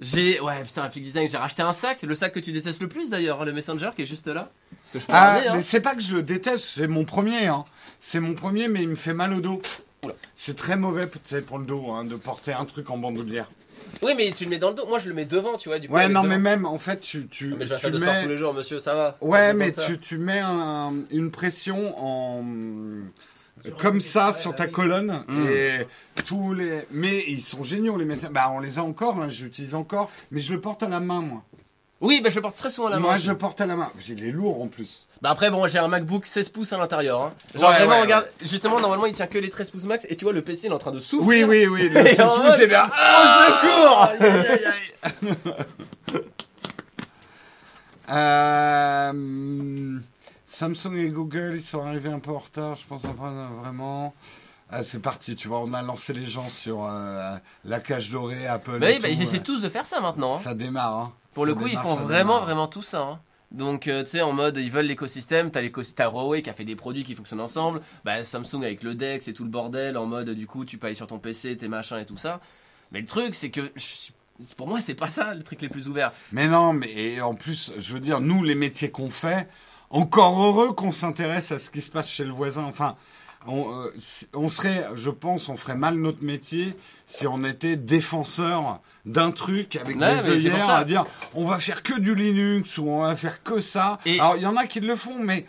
J'ai, 0.00 0.40
ouais, 0.40 0.62
putain, 0.64 0.82
un 0.84 0.88
Peak 0.88 1.02
Design, 1.02 1.28
j'ai 1.28 1.36
racheté 1.36 1.62
un 1.62 1.72
sac, 1.72 2.02
le 2.02 2.14
sac 2.14 2.32
que 2.32 2.40
tu 2.40 2.52
détestes 2.52 2.82
le 2.82 2.88
plus 2.88 3.10
d'ailleurs, 3.10 3.44
le 3.44 3.52
Messenger 3.52 3.90
qui 3.94 4.02
est 4.02 4.06
juste 4.06 4.26
là. 4.28 4.50
Que 4.92 4.98
je 5.00 5.06
peux 5.06 5.12
ah, 5.14 5.38
hein. 5.46 5.52
mais 5.54 5.62
c'est 5.62 5.80
pas 5.80 5.94
que 5.94 6.00
je 6.02 6.16
le 6.16 6.22
déteste, 6.22 6.64
c'est 6.76 6.86
mon 6.88 7.04
premier. 7.04 7.46
Hein. 7.46 7.64
C'est 7.98 8.20
mon 8.20 8.34
premier, 8.34 8.68
mais 8.68 8.82
il 8.82 8.88
me 8.88 8.94
fait 8.96 9.14
mal 9.14 9.32
au 9.32 9.40
dos. 9.40 9.60
C'est 10.36 10.56
très 10.56 10.76
mauvais 10.76 11.06
pour 11.46 11.58
le 11.58 11.64
dos 11.64 11.90
hein, 11.90 12.04
de 12.04 12.14
porter 12.16 12.52
un 12.52 12.64
truc 12.64 12.90
en 12.90 12.98
bandoulière. 12.98 13.50
Oui, 14.02 14.12
mais 14.16 14.32
tu 14.32 14.44
le 14.44 14.50
mets 14.50 14.58
dans 14.58 14.70
le 14.70 14.74
dos. 14.74 14.86
Moi, 14.86 14.98
je 14.98 15.08
le 15.08 15.14
mets 15.14 15.24
devant, 15.24 15.56
tu 15.56 15.68
vois. 15.68 15.78
Du 15.78 15.88
coup, 15.88 15.94
Ouais, 15.94 16.08
non, 16.08 16.22
devant. 16.22 16.34
mais 16.34 16.38
même, 16.38 16.66
en 16.66 16.78
fait, 16.78 17.00
tu, 17.00 17.26
tu, 17.28 17.50
Ah, 17.52 17.56
Mais 17.58 17.64
je 17.64 17.74
tu 17.74 17.90
mets... 17.90 18.22
tous 18.22 18.28
les 18.28 18.36
jours, 18.36 18.52
monsieur, 18.52 18.78
ça 18.80 18.94
va. 18.94 19.16
Ouais, 19.20 19.54
mais 19.54 19.72
tu, 19.72 19.98
tu 19.98 20.18
mets 20.18 20.40
un- 20.40 20.92
une 21.10 21.30
pression 21.30 21.94
en 21.98 22.42
comme 23.78 24.00
ça 24.00 24.32
sur 24.32 24.54
ta 24.54 24.66
colonne 24.66 25.22
et 25.48 25.86
tous 26.24 26.54
les 26.54 26.86
mais 26.90 27.24
ils 27.28 27.42
sont 27.42 27.62
géniaux 27.64 27.96
les 27.96 28.04
médecins. 28.04 28.28
Bah 28.30 28.50
on 28.52 28.60
les 28.60 28.78
a 28.78 28.82
encore, 28.84 29.16
hein, 29.20 29.28
j'utilise 29.28 29.74
encore, 29.74 30.10
mais 30.30 30.40
je 30.40 30.52
le 30.52 30.60
porte 30.60 30.82
à 30.82 30.88
la 30.88 31.00
main 31.00 31.20
moi. 31.20 31.42
Oui, 32.00 32.20
bah, 32.22 32.28
je 32.28 32.34
le 32.34 32.42
porte 32.42 32.56
très 32.56 32.68
souvent 32.68 32.88
à 32.88 32.90
la 32.90 32.96
main. 32.96 33.02
moi 33.02 33.14
aussi. 33.14 33.24
je 33.24 33.32
porte 33.32 33.60
à 33.62 33.66
la 33.66 33.76
main. 33.76 33.90
Il 34.08 34.22
est 34.24 34.30
lourd 34.32 34.60
en 34.62 34.68
plus. 34.68 35.06
Bah 35.22 35.30
après 35.30 35.50
bon 35.50 35.66
j'ai 35.68 35.78
un 35.78 35.88
MacBook 35.88 36.26
16 36.26 36.50
pouces 36.50 36.72
à 36.74 36.78
l'intérieur 36.78 37.22
hein. 37.22 37.32
Genre 37.54 37.70
Ouais, 37.70 37.76
vraiment 37.76 37.92
ouais, 37.92 38.02
regarde 38.02 38.28
justement 38.42 38.78
normalement 38.80 39.06
il 39.06 39.14
tient 39.14 39.26
que 39.26 39.38
les 39.38 39.48
13 39.48 39.70
pouces 39.70 39.84
max 39.84 40.06
et 40.10 40.16
tu 40.16 40.24
vois 40.24 40.34
le 40.34 40.42
PC 40.42 40.66
il 40.66 40.70
est 40.70 40.74
en 40.74 40.78
train 40.78 40.92
de 40.92 40.98
souffrir. 40.98 41.26
Oui 41.26 41.44
oui 41.44 41.66
oui. 41.66 41.88
Le 41.88 42.06
Et 42.06 42.20
en 42.20 42.34
sous, 42.36 42.42
mode, 42.42 42.56
c'est 42.56 42.66
bien. 42.66 42.84
Au 42.84 42.88
secours 42.88 44.02
Aïe, 44.02 44.18
aïe, 44.20 44.46
aïe, 44.48 45.34
aïe. 46.12 46.22
Euh, 48.10 49.12
Samsung 50.54 50.94
et 50.96 51.08
Google, 51.08 51.54
ils 51.56 51.62
sont 51.62 51.84
arrivés 51.84 52.10
un 52.10 52.20
peu 52.20 52.30
en 52.30 52.38
retard, 52.38 52.76
je 52.76 52.86
pense, 52.86 53.04
après, 53.04 53.28
vraiment. 53.60 54.14
Ah, 54.70 54.84
c'est 54.84 55.00
parti, 55.00 55.34
tu 55.34 55.48
vois, 55.48 55.60
on 55.60 55.72
a 55.74 55.82
lancé 55.82 56.12
les 56.12 56.26
gens 56.26 56.48
sur 56.48 56.84
euh, 56.88 57.36
la 57.64 57.80
cage 57.80 58.10
dorée, 58.10 58.46
Apple. 58.46 58.78
Bah 58.78 58.90
et 58.90 58.94
oui 58.94 58.98
bah 59.00 59.08
tout, 59.08 59.14
ils 59.14 59.22
essaient 59.22 59.38
ouais. 59.38 59.42
tous 59.42 59.60
de 59.60 59.68
faire 59.68 59.84
ça 59.84 60.00
maintenant 60.00 60.34
hein. 60.34 60.38
Ça 60.38 60.54
démarre. 60.54 60.96
hein. 60.96 61.12
Pour 61.32 61.44
Ça 61.44 61.48
le 61.48 61.54
coup 61.56 61.66
ils 61.66 61.76
font 61.76 61.96
vraiment 61.96 62.34
démarre. 62.34 62.42
vraiment 62.44 62.66
tout 62.68 62.82
ça 62.82 63.00
hein. 63.02 63.20
Donc 63.50 63.88
euh, 63.88 64.02
tu 64.04 64.10
sais 64.10 64.22
en 64.22 64.32
mode 64.32 64.56
ils 64.56 64.70
veulent 64.70 64.86
l'écosystème, 64.86 65.50
t'as 65.50 65.60
l'écosystème 65.60 66.06
t'as 66.08 66.12
Huawei 66.12 66.42
qui 66.42 66.50
a 66.50 66.54
fait 66.54 66.64
des 66.64 66.76
produits 66.76 67.04
qui 67.04 67.14
fonctionnent 67.14 67.40
ensemble, 67.40 67.80
bah 68.04 68.24
Samsung 68.24 68.62
avec 68.62 68.82
le 68.82 68.94
Dex 68.94 69.28
et 69.28 69.34
tout 69.34 69.44
le 69.44 69.50
bordel 69.50 69.96
en 69.98 70.06
mode 70.06 70.30
du 70.30 70.46
coup 70.46 70.64
tu 70.64 70.78
peux 70.78 70.86
aller 70.86 70.96
sur 70.96 71.06
ton 71.08 71.18
PC, 71.18 71.56
tes 71.56 71.68
machins 71.68 71.98
et 71.98 72.06
tout 72.06 72.16
ça. 72.16 72.40
Mais 72.90 73.00
le 73.00 73.06
truc 73.06 73.34
c'est 73.34 73.50
que 73.50 73.70
je 73.76 74.54
pour 74.56 74.66
moi 74.66 74.80
c'est 74.80 74.94
pas 74.94 75.08
ça 75.08 75.34
le 75.34 75.42
truc 75.42 75.60
les 75.60 75.68
plus 75.68 75.88
ouverts. 75.88 76.12
Mais 76.32 76.48
non, 76.48 76.72
mais 76.72 76.90
et 76.92 77.20
en 77.20 77.34
plus, 77.34 77.72
je 77.78 77.94
veux 77.94 78.00
dire, 78.00 78.20
nous, 78.20 78.42
les 78.42 78.56
métiers 78.56 78.90
qu'on 78.90 79.10
fait, 79.10 79.46
encore 79.90 80.42
heureux 80.42 80.72
qu'on 80.72 80.92
s'intéresse 80.92 81.52
à 81.52 81.58
ce 81.58 81.70
qui 81.70 81.80
se 81.80 81.90
passe 81.90 82.08
chez 82.08 82.24
le 82.24 82.32
voisin. 82.32 82.64
Enfin, 82.64 82.96
on, 83.46 83.68
euh, 83.84 83.90
on 84.32 84.48
serait, 84.48 84.86
je 84.94 85.10
pense, 85.10 85.48
on 85.48 85.56
ferait 85.56 85.76
mal 85.76 85.96
notre 85.96 86.24
métier 86.24 86.74
si 87.06 87.26
on 87.26 87.44
était 87.44 87.76
défenseur 87.76 88.80
d'un 89.04 89.30
truc 89.32 89.76
avec 89.76 89.98
Ouais, 90.00 90.16
des 90.16 90.30
œillères 90.30 90.70
à 90.70 90.84
dire 90.84 91.04
on 91.34 91.44
va 91.46 91.58
faire 91.60 91.82
que 91.82 91.98
du 92.00 92.14
Linux 92.14 92.78
ou 92.78 92.88
on 92.88 93.02
va 93.02 93.14
faire 93.16 93.42
que 93.42 93.60
ça. 93.60 93.98
Et- 94.06 94.18
Alors, 94.18 94.36
il 94.36 94.42
y 94.42 94.46
en 94.46 94.56
a 94.56 94.66
qui 94.66 94.80
le 94.80 94.96
font, 94.96 95.18
mais 95.18 95.46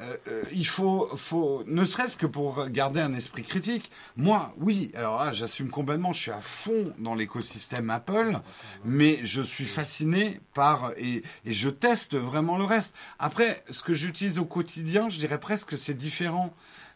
euh, 0.00 0.16
euh, 0.28 0.42
il 0.52 0.66
faut, 0.66 1.08
faut, 1.16 1.62
ne 1.66 1.84
serait-ce 1.84 2.16
que 2.16 2.26
pour 2.26 2.68
garder 2.68 3.00
un 3.00 3.14
esprit 3.14 3.42
critique. 3.42 3.90
Moi, 4.16 4.54
oui, 4.58 4.92
alors 4.94 5.24
là, 5.24 5.32
j'assume 5.32 5.70
complètement, 5.70 6.12
je 6.12 6.20
suis 6.20 6.30
à 6.30 6.40
fond 6.40 6.92
dans 6.98 7.14
l'écosystème 7.14 7.88
Apple, 7.90 8.38
mais 8.84 9.20
je 9.22 9.40
suis 9.42 9.64
fasciné 9.66 10.40
par 10.54 10.92
et, 10.98 11.22
et 11.44 11.52
je 11.54 11.68
teste 11.70 12.16
vraiment 12.16 12.58
le 12.58 12.64
reste. 12.64 12.94
Après, 13.18 13.64
ce 13.70 13.82
que 13.82 13.94
j'utilise 13.94 14.38
au 14.38 14.44
quotidien, 14.44 15.08
je 15.08 15.18
dirais 15.18 15.40
presque 15.40 15.68
que 15.70 15.76
c'est 15.76 15.94
différent. 15.94 16.52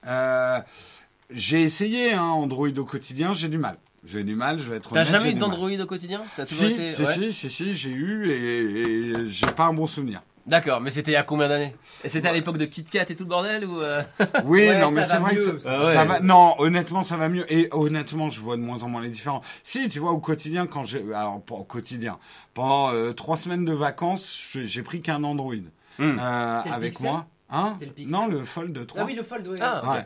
Euh, 0.06 0.58
j'ai 1.30 1.62
essayé 1.62 2.12
hein, 2.12 2.22
Android 2.22 2.68
au 2.76 2.84
quotidien, 2.84 3.32
j'ai 3.34 3.48
du 3.48 3.58
mal. 3.58 3.76
J'ai 4.04 4.24
du 4.24 4.34
mal, 4.34 4.58
je 4.58 4.70
vais 4.70 4.76
être 4.76 4.94
T'as 4.94 5.00
honnête. 5.02 5.10
jamais 5.12 5.30
j'ai 5.32 5.36
eu 5.36 5.38
d'Android 5.38 5.70
au 5.78 5.86
quotidien? 5.86 6.22
T'as 6.34 6.46
Si, 6.46 6.64
été 6.64 6.92
si, 6.92 7.02
ouais. 7.02 7.12
si, 7.12 7.32
si, 7.32 7.50
si, 7.50 7.74
j'ai 7.74 7.90
eu 7.90 8.30
et, 8.30 9.10
et 9.10 9.28
j'ai 9.28 9.46
pas 9.46 9.66
un 9.66 9.74
bon 9.74 9.86
souvenir. 9.86 10.22
D'accord, 10.50 10.80
mais 10.80 10.90
c'était 10.90 11.12
il 11.12 11.14
y 11.14 11.16
a 11.16 11.22
combien 11.22 11.48
d'années 11.48 11.74
Et 12.04 12.08
c'était 12.08 12.28
à 12.28 12.32
l'époque 12.32 12.58
de 12.58 12.64
KitKat 12.64 13.02
et 13.08 13.14
tout 13.14 13.22
le 13.24 13.28
bordel 13.28 13.64
ou 13.64 13.80
euh? 13.80 14.02
Oui, 14.44 14.66
Ouais, 14.68 14.78
non, 14.80 14.90
mais 14.90 15.04
c'est 15.04 15.16
vrai 15.16 15.34
mieux, 15.34 15.52
que 15.52 15.58
ça. 15.58 15.70
Ah 15.80 15.84
ouais. 15.86 15.94
ça 15.94 16.04
va. 16.04 16.20
Non, 16.20 16.54
honnêtement, 16.58 17.02
ça 17.04 17.16
va 17.16 17.28
mieux. 17.28 17.50
Et 17.52 17.68
honnêtement, 17.72 18.28
je 18.28 18.40
vois 18.40 18.56
de 18.56 18.62
moins 18.62 18.82
en 18.82 18.88
moins 18.88 19.00
les 19.00 19.08
différences. 19.08 19.44
Si, 19.64 19.88
tu 19.88 20.00
vois, 20.00 20.10
au 20.10 20.18
quotidien, 20.18 20.66
quand 20.66 20.84
j'ai, 20.84 21.04
alors 21.14 21.40
pas 21.40 21.54
au 21.54 21.64
quotidien, 21.64 22.18
pendant 22.54 22.92
euh, 22.92 23.12
trois 23.12 23.36
semaines 23.36 23.64
de 23.64 23.72
vacances, 23.72 24.38
j'ai 24.54 24.82
pris 24.82 25.00
qu'un 25.00 25.24
Android 25.24 25.54
Hmm. 25.98 26.16
euh, 26.18 26.58
avec 26.72 26.92
Pixel 26.92 27.10
moi. 27.10 27.26
Hein? 27.50 27.70
C'était 27.74 27.86
le 27.86 27.92
Pixel 27.92 28.12
Non, 28.18 28.26
le 28.26 28.44
Fold 28.44 28.86
3. 28.86 29.02
Ah 29.02 29.04
oui, 29.04 29.14
le 29.14 29.22
fold, 29.22 29.46
ouais. 29.48 29.58
Ah. 29.60 29.82
Ouais. 29.92 30.04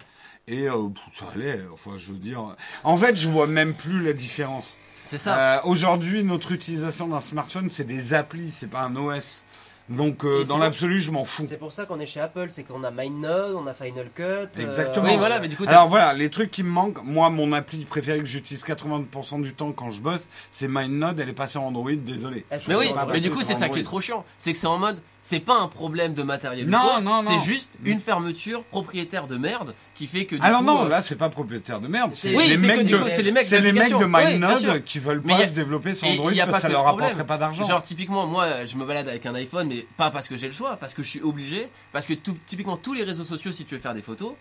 Et 0.49 0.69
euh, 0.69 0.89
ça 1.13 1.27
allait. 1.35 1.61
Enfin, 1.73 1.93
je 1.97 2.13
veux 2.13 2.19
dire. 2.19 2.57
En 2.83 2.97
fait, 2.97 3.17
je 3.17 3.29
vois 3.29 3.47
même 3.47 3.75
plus 3.75 4.03
la 4.03 4.13
différence. 4.13 4.77
C'est 5.05 5.19
ça. 5.19 5.39
Euh, 5.39 5.61
Aujourd'hui, 5.65 6.25
notre 6.25 6.53
utilisation 6.53 7.07
d'un 7.09 7.21
smartphone, 7.21 7.69
c'est 7.71 7.85
des 7.85 8.15
applis, 8.15 8.51
c'est 8.51 8.67
pas 8.67 8.83
un 8.83 8.97
OS. 8.97 9.44
Donc, 9.91 10.25
euh, 10.25 10.45
dans 10.45 10.57
l'absolu, 10.57 10.99
je 10.99 11.11
m'en 11.11 11.25
fous. 11.27 11.45
C'est 11.47 11.59
pour 11.59 11.71
ça 11.73 11.85
qu'on 11.85 12.01
est 12.01 12.07
chez 12.07 12.21
Apple, 12.21 12.47
c'est 12.49 12.63
qu'on 12.63 12.83
a 12.85 12.91
MindNode, 12.91 13.55
on 13.55 13.67
a 13.67 13.75
Final 13.75 14.09
Cut. 14.15 14.23
euh, 14.23 14.47
Exactement. 14.59 15.05
oui, 15.07 15.17
voilà, 15.19 15.41
mais 15.41 15.49
du 15.49 15.57
coup, 15.57 15.67
t'as- 15.67 15.73
Alors 15.73 15.89
voilà, 15.89 16.15
les 16.15 16.31
trucs 16.31 16.51
qui 16.51 16.63
me 16.63 16.71
manquent, 16.71 17.05
moi 17.05 17.29
mon 17.29 17.53
appli 17.53 17.85
préférée 17.85 18.21
que 18.21 18.25
j'utilise 18.27 18.65
80% 18.65 19.41
du 19.43 19.53
temps 19.53 19.73
quand 19.73 19.91
je 19.91 20.01
bosse, 20.01 20.27
c'est 20.51 20.69
MindNode, 20.69 21.21
elle 21.21 21.29
est 21.29 21.33
passée 21.35 21.59
en 21.59 21.65
Android, 21.67 21.93
désolé. 21.93 22.47
Mais 22.69 22.75
oui, 22.77 22.89
pas 22.95 23.05
pas 23.07 23.13
mais 23.13 23.21
du 23.21 23.31
coup, 23.31 23.39
sur 23.39 23.47
c'est 23.49 23.55
ça 23.55 23.69
qui 23.69 23.81
est 23.81 23.83
trop 23.83 24.01
chiant. 24.01 24.25
C'est 24.39 24.53
que 24.53 24.59
c'est 24.59 24.67
en 24.67 24.79
mode, 24.79 24.99
c'est 25.27 25.41
pas 25.41 25.57
un 25.59 25.69
problème 25.69 26.13
de 26.13 26.23
matériel. 26.23 26.69
Non, 26.69 26.79
quoi, 26.79 27.01
non, 27.01 27.23
non. 27.23 27.31
C'est 27.31 27.51
juste 27.51 27.79
une 27.83 27.99
fermeture 27.99 28.63
propriétaire 28.65 29.27
de 29.27 29.39
merde 29.39 29.75
qui 29.95 30.07
fait 30.07 30.27
que. 30.27 30.37
Du 30.37 30.43
Alors 30.43 30.61
coup, 30.61 30.67
non, 30.67 30.85
euh, 30.85 30.89
là 30.91 31.01
c'est 31.01 31.17
pas 31.17 31.31
propriétaire 31.31 31.81
de 31.81 31.89
merde, 31.89 32.11
c'est 32.13 32.37
Oui, 32.37 32.47
les, 32.47 32.59
mecs 32.59 32.85
de- 32.85 32.95
coup, 32.99 33.05
les 33.07 33.33
mecs 33.33 33.45
c'est 33.45 33.61
les 33.63 33.73
mecs 33.73 33.89
de. 33.89 33.95
Oui, 34.05 34.83
qui 34.85 34.99
veulent 34.99 35.23
pas 35.23 35.37
a- 35.37 35.47
se 35.47 35.55
développer 35.55 35.95
sur 35.95 36.09
Android 36.09 36.31
parce 36.37 36.53
que 36.57 36.61
ça 36.61 36.69
leur 36.69 36.85
rapporterait 36.85 37.25
pas 37.25 37.39
d'argent. 37.39 37.65
Genre 37.65 37.81
typiquement 37.81 38.27
moi 38.27 38.67
je 38.67 38.77
me 38.77 38.85
balade 38.85 39.09
avec 39.09 39.25
un 39.25 39.35
iPhone 39.35 39.67
mais 39.69 39.87
pas 39.97 40.11
parce 40.11 40.29
que 40.29 40.37
j'ai 40.37 40.47
le 40.49 40.53
choix, 40.53 40.77
parce 40.77 40.93
que 40.93 41.03
je 41.03 41.09
suis 41.09 41.23
obligé, 41.23 41.71
parce 41.91 42.05
que 42.05 42.13
tout, 42.13 42.37
typiquement 42.47 42.77
tous 42.77 42.93
les 42.93 43.05
réseaux 43.05 43.25
sociaux 43.25 43.51
si 43.51 43.65
tu 43.65 43.77
veux 43.77 43.81
faire 43.81 43.95
des 43.95 44.03
photos, 44.03 44.35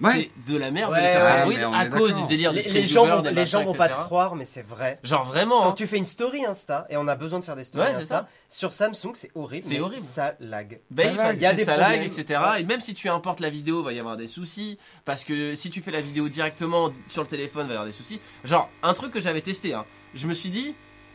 Ouais. 0.00 0.30
c'est 0.46 0.52
de 0.52 0.58
la 0.58 0.70
merde 0.70 0.92
Ouais, 0.92 0.98
de 0.98 1.02
les 1.04 1.12
faire 1.12 1.46
ouais, 1.46 1.52
sur 1.54 1.58
mais 1.60 1.64
on 1.64 1.68
Android 1.68 1.78
à 1.80 1.84
est 1.84 1.90
cause 1.90 2.08
d'accord. 2.10 2.22
du 2.22 2.28
délire 2.28 2.52
les, 2.52 2.62
du 2.62 2.68
les 2.70 2.86
gens, 2.86 3.06
vont, 3.06 3.22
les 3.22 3.46
gens 3.46 3.64
vont 3.64 3.74
pas 3.74 3.88
te 3.88 3.96
croire, 3.96 4.34
mais 4.36 4.44
c'est 4.44 4.62
vrai. 4.66 4.98
Genre 5.02 5.24
vraiment. 5.26 5.62
Quand 5.62 5.70
hein. 5.70 5.74
tu 5.76 5.86
fais 5.86 5.98
une 5.98 6.06
story 6.06 6.44
Insta, 6.46 6.86
et 6.88 6.96
on 6.96 7.06
a 7.06 7.16
besoin 7.16 7.38
de 7.38 7.44
faire 7.44 7.56
des 7.56 7.64
stories 7.64 7.86
Ouais, 7.86 7.94
c'est 7.94 8.00
Insta, 8.02 8.14
ça. 8.16 8.28
sur 8.48 8.72
Samsung, 8.72 9.12
c'est 9.14 9.30
horrible. 9.34 9.64
C'est 9.66 9.74
mais 9.74 9.80
horrible. 9.80 10.02
Ça 10.02 10.34
lag. 10.40 10.80
Bah, 10.90 11.02
Ça 11.04 11.10
il 11.10 11.16
lag. 11.16 11.36
Il 11.36 11.42
y 11.42 11.46
a 11.46 11.50
c'est 11.50 11.56
des 11.56 11.64
ça 11.64 11.76
lag, 11.76 11.90
problèmes. 12.00 12.10
etc. 12.20 12.40
Ouais. 12.52 12.60
Et 12.62 12.64
même 12.64 12.80
si 12.80 12.94
tu 12.94 13.08
importes 13.08 13.40
la 13.40 13.50
vidéo, 13.50 13.82
va 13.82 13.92
y 13.92 13.98
avoir 13.98 14.16
des 14.16 14.26
soucis. 14.26 14.78
Parce 15.04 15.24
que 15.24 15.54
si 15.54 15.70
tu 15.70 15.82
fais 15.82 15.90
la 15.90 16.00
vidéo 16.00 16.28
directement 16.28 16.90
sur 17.08 17.22
le 17.22 17.28
téléphone, 17.28 17.66
va 17.66 17.72
y 17.72 17.76
avoir 17.76 17.86
des 17.86 17.92
soucis. 17.92 18.20
Genre, 18.44 18.68
un 18.82 18.92
truc 18.94 19.12
que 19.12 19.20
j'avais 19.20 19.42
testé, 19.42 19.74
hein. 19.74 19.84
je 20.14 20.26
me 20.26 20.32
suis 20.34 20.50
dit, 20.50 20.74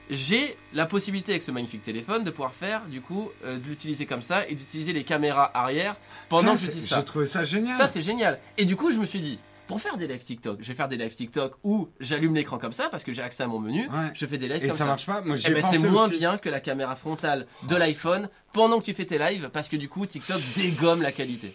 j'ai 0.10 0.56
la 0.74 0.86
possibilité 0.86 1.32
avec 1.32 1.44
ce 1.44 1.52
magnifique 1.52 1.82
téléphone 1.82 2.24
de 2.24 2.30
pouvoir 2.32 2.54
faire, 2.54 2.86
du 2.86 3.02
coup, 3.02 3.30
euh, 3.44 3.58
de 3.58 3.68
l'utiliser 3.68 4.06
comme 4.06 4.22
ça 4.22 4.48
et 4.48 4.56
d'utiliser 4.56 4.94
les 4.94 5.04
caméras 5.04 5.52
arrière 5.58 5.96
pendant 6.30 6.54
que 6.54 6.60
j'utilise 6.62 6.88
ça. 6.90 6.98
J'ai 7.00 7.06
trouvé 7.06 7.26
ça 7.26 7.44
génial. 7.44 7.76
Ça, 7.76 7.88
c'est 7.88 8.02
génial. 8.02 8.40
Et 8.58 8.66
du 8.66 8.76
coup, 8.76 8.92
je 8.92 9.00
me 9.00 9.06
suis 9.06 9.20
dit, 9.20 9.40
pour 9.68 9.82
faire 9.82 9.98
des 9.98 10.06
lives 10.08 10.24
TikTok, 10.24 10.60
je 10.62 10.68
vais 10.68 10.76
faire 10.76 10.88
des 10.88 10.96
lives 10.98 11.16
TikTok 11.16 11.56
où 11.64 11.90
j'allume 12.00 12.36
l'écran 12.36 12.60
comme 12.60 12.72
ça 12.74 12.88
parce 12.90 13.04
que 13.04 13.12
j'ai 13.12 13.24
accès 13.24 13.42
à 13.42 13.48
mon 13.48 13.58
menu. 13.60 13.88
Ouais. 13.90 14.12
Je 14.14 14.26
fais 14.28 14.38
des 14.38 14.48
lives 14.48 14.58
Et 14.64 14.68
comme 14.68 14.78
ça 14.78 14.84
ça. 14.84 14.86
marche 14.86 15.08
pas 15.08 15.22
Moi 15.22 15.38
Eh 15.40 15.42
j'ai 15.42 15.54
ben, 15.56 15.64
c'est 15.64 15.80
moins 15.80 16.06
aussi. 16.08 16.20
bien 16.20 16.38
que 16.38 16.50
la 16.50 16.60
caméra 16.60 16.96
frontale 16.96 17.48
de 17.68 17.76
l'iPhone 17.76 18.30
pendant 18.54 18.80
que 18.80 18.86
tu 18.86 18.94
fais 18.94 19.06
tes 19.06 19.18
lives 19.18 19.50
parce 19.52 19.68
que 19.68 19.76
du 19.76 19.90
coup 19.90 20.06
TikTok 20.06 20.40
dégomme 20.56 21.02
la 21.02 21.12
qualité. 21.12 21.52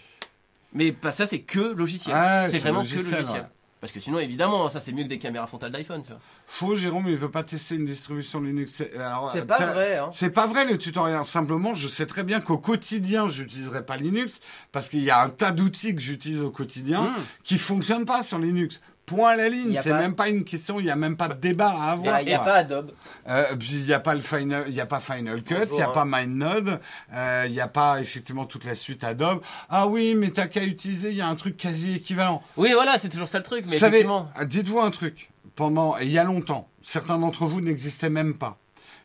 Mais 0.73 0.91
pas 0.91 1.13
ça, 1.13 1.25
c'est 1.27 1.41
que 1.41 1.61
logiciel. 1.75 2.17
Ouais, 2.17 2.47
c'est 2.47 2.53
c'est 2.53 2.59
vraiment 2.59 2.81
logiciel, 2.81 3.05
que 3.05 3.11
logiciel. 3.13 3.43
ouais. 3.43 3.49
Parce 3.81 3.93
que 3.93 4.01
sinon, 4.01 4.19
évidemment, 4.19 4.69
ça 4.69 4.79
c'est 4.79 4.93
mieux 4.93 5.05
que 5.05 5.09
des 5.09 5.19
caméras 5.19 5.47
frontales 5.47 5.73
d'iPhone. 5.73 6.03
tu 6.03 6.09
vois. 6.09 6.21
Faux, 6.47 6.77
Jérôme, 6.77 7.07
il 7.09 7.17
veut 7.17 7.31
pas 7.31 7.43
tester 7.43 7.77
une 7.77 7.87
distribution 7.87 8.41
Linux. 8.41 8.73
C'est- 8.77 8.95
alors, 8.97 9.31
C'est 9.33 9.41
euh, 9.41 9.45
pas 9.47 9.59
vrai, 9.59 9.97
hein. 9.97 10.09
C'est 10.13 10.29
pas 10.31 10.47
vrai 10.47 10.67
le 10.67 10.77
tutoriel. 10.77 11.25
Simplement, 11.25 11.73
je 11.75 11.89
sais 11.89 12.05
très 12.07 12.23
bien 12.23 12.41
qu'au 12.41 12.59
quotidien, 12.59 13.29
j'utiliserai 13.29 13.85
pas 13.87 13.97
Linux 13.97 14.41
parce 14.71 14.91
qu'il 14.91 15.03
y 15.03 15.11
a 15.11 15.23
un 15.23 15.31
tas 15.31 15.53
d'outils 15.53 15.95
que 15.95 16.01
j'utilise 16.03 16.41
au 16.43 16.51
quotidien 16.51 17.03
Mm. 17.05 17.15
qui 17.43 17.57
fonctionnent 17.59 18.05
pas 18.05 18.23
sur 18.23 18.39
Linux. 18.39 18.81
Point 19.17 19.31
à 19.31 19.37
la 19.37 19.49
ligne. 19.49 19.79
C'est 19.83 19.91
pas- 19.91 19.99
même 19.99 20.15
pas 20.15 20.29
une 20.29 20.45
question. 20.45 20.79
Il 20.81 20.87
y 20.87 20.91
a 20.91 20.97
même 20.97 21.17
pas 21.17 21.29
de 21.29 21.35
débat 21.35 21.69
à 21.71 21.97
Il 21.97 22.03
n'y 22.03 22.09
avoir. 22.09 22.15
a, 22.15 22.23
il 22.23 22.29
y 22.29 22.35
a 22.35 22.39
pas 22.39 22.55
Adobe. 22.55 22.93
Euh, 23.29 23.57
puis 23.59 23.69
il 23.73 23.87
y 23.87 23.93
a 23.93 24.01
pas 24.01 24.15
le 24.15 24.21
final, 24.21 24.65
il 24.69 24.75
y 24.75 24.81
a 24.81 24.87
pas 24.87 25.01
Final 25.01 25.43
Cut, 25.43 25.55
il 25.55 25.59
Bonjour, 25.61 25.79
y 25.79 25.83
a 25.83 25.89
hein. 25.89 25.93
pas 25.93 26.05
MindNode, 26.05 26.81
euh, 27.13 27.45
il 27.49 27.53
y 27.53 27.61
a 27.61 27.69
pas 27.69 28.01
effectivement 28.01 28.45
toute 28.47 28.65
la 28.65 28.75
suite 28.75 29.03
Adobe. 29.05 29.41
Ah 29.69 29.87
oui, 29.89 30.15
mais 30.15 30.31
t'as 30.31 30.47
qu'à 30.47 30.63
utiliser. 30.65 31.11
Il 31.11 31.17
y 31.17 31.21
a 31.21 31.29
un 31.29 31.35
truc 31.35 31.57
quasi 31.57 31.95
équivalent. 31.97 32.43
Oui, 32.57 32.71
voilà, 32.73 32.99
c'est 32.99 33.09
toujours 33.09 33.29
ça 33.29 33.39
le 33.39 33.45
truc. 33.45 33.65
Mais 33.67 33.73
Vous 33.75 33.79
savez, 33.81 33.99
effectivement, 33.99 34.31
euh, 34.41 34.45
dites-vous 34.45 34.81
un 34.81 34.91
truc. 34.91 35.31
Pendant, 35.57 35.99
et 35.99 36.05
il 36.05 36.13
y 36.13 36.19
a 36.19 36.25
longtemps, 36.25 36.69
certains 36.83 37.19
d'entre 37.19 37.45
vous 37.47 37.61
n'existaient 37.61 38.09
même 38.11 38.35
pas. 38.35 38.57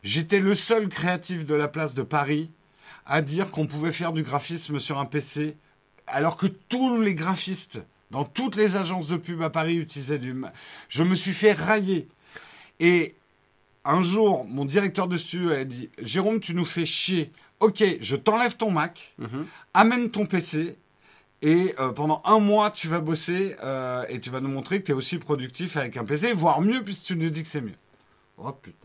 J'étais 0.02 0.38
le 0.38 0.54
seul 0.54 0.88
créatif 0.88 1.44
de 1.44 1.54
la 1.54 1.66
place 1.68 1.94
de 1.94 2.02
Paris 2.02 2.50
à 3.06 3.20
dire 3.22 3.50
qu'on 3.50 3.66
pouvait 3.66 3.92
faire 3.92 4.12
du 4.12 4.22
graphisme 4.22 4.78
sur 4.78 4.98
un 5.00 5.04
PC, 5.04 5.56
alors 6.06 6.36
que 6.36 6.46
tous 6.46 7.00
les 7.00 7.14
graphistes 7.14 7.82
dans 8.10 8.24
toutes 8.24 8.56
les 8.56 8.76
agences 8.76 9.06
de 9.08 9.16
pub 9.16 9.42
à 9.42 9.50
Paris 9.50 9.76
utilisaient 9.76 10.18
du. 10.18 10.34
Je 10.88 11.02
me 11.02 11.14
suis 11.14 11.32
fait 11.32 11.52
railler. 11.52 12.08
Et 12.80 13.14
un 13.84 14.02
jour, 14.02 14.44
mon 14.46 14.64
directeur 14.64 15.08
de 15.08 15.16
studio 15.16 15.50
a 15.50 15.64
dit 15.64 15.90
Jérôme, 16.00 16.40
tu 16.40 16.54
nous 16.54 16.64
fais 16.64 16.84
chier. 16.86 17.32
Ok, 17.60 17.82
je 18.00 18.16
t'enlève 18.16 18.56
ton 18.56 18.70
Mac, 18.70 19.14
Mhm. 19.18 19.46
amène 19.74 20.10
ton 20.10 20.26
PC. 20.26 20.76
Et 21.42 21.74
euh, 21.80 21.92
pendant 21.92 22.22
un 22.24 22.38
mois, 22.38 22.70
tu 22.70 22.88
vas 22.88 23.00
bosser 23.00 23.54
euh, 23.62 24.04
et 24.08 24.20
tu 24.20 24.30
vas 24.30 24.40
nous 24.40 24.48
montrer 24.48 24.80
que 24.80 24.86
tu 24.86 24.92
es 24.92 24.94
aussi 24.94 25.18
productif 25.18 25.76
avec 25.76 25.96
un 25.96 26.04
PC, 26.04 26.32
voire 26.32 26.60
mieux, 26.62 26.82
puisque 26.82 27.06
tu 27.06 27.16
nous 27.16 27.28
dis 27.30 27.42
que 27.42 27.48
c'est 27.48 27.60
mieux. 27.60 27.74
Oh 28.38 28.52
putain. 28.52 28.76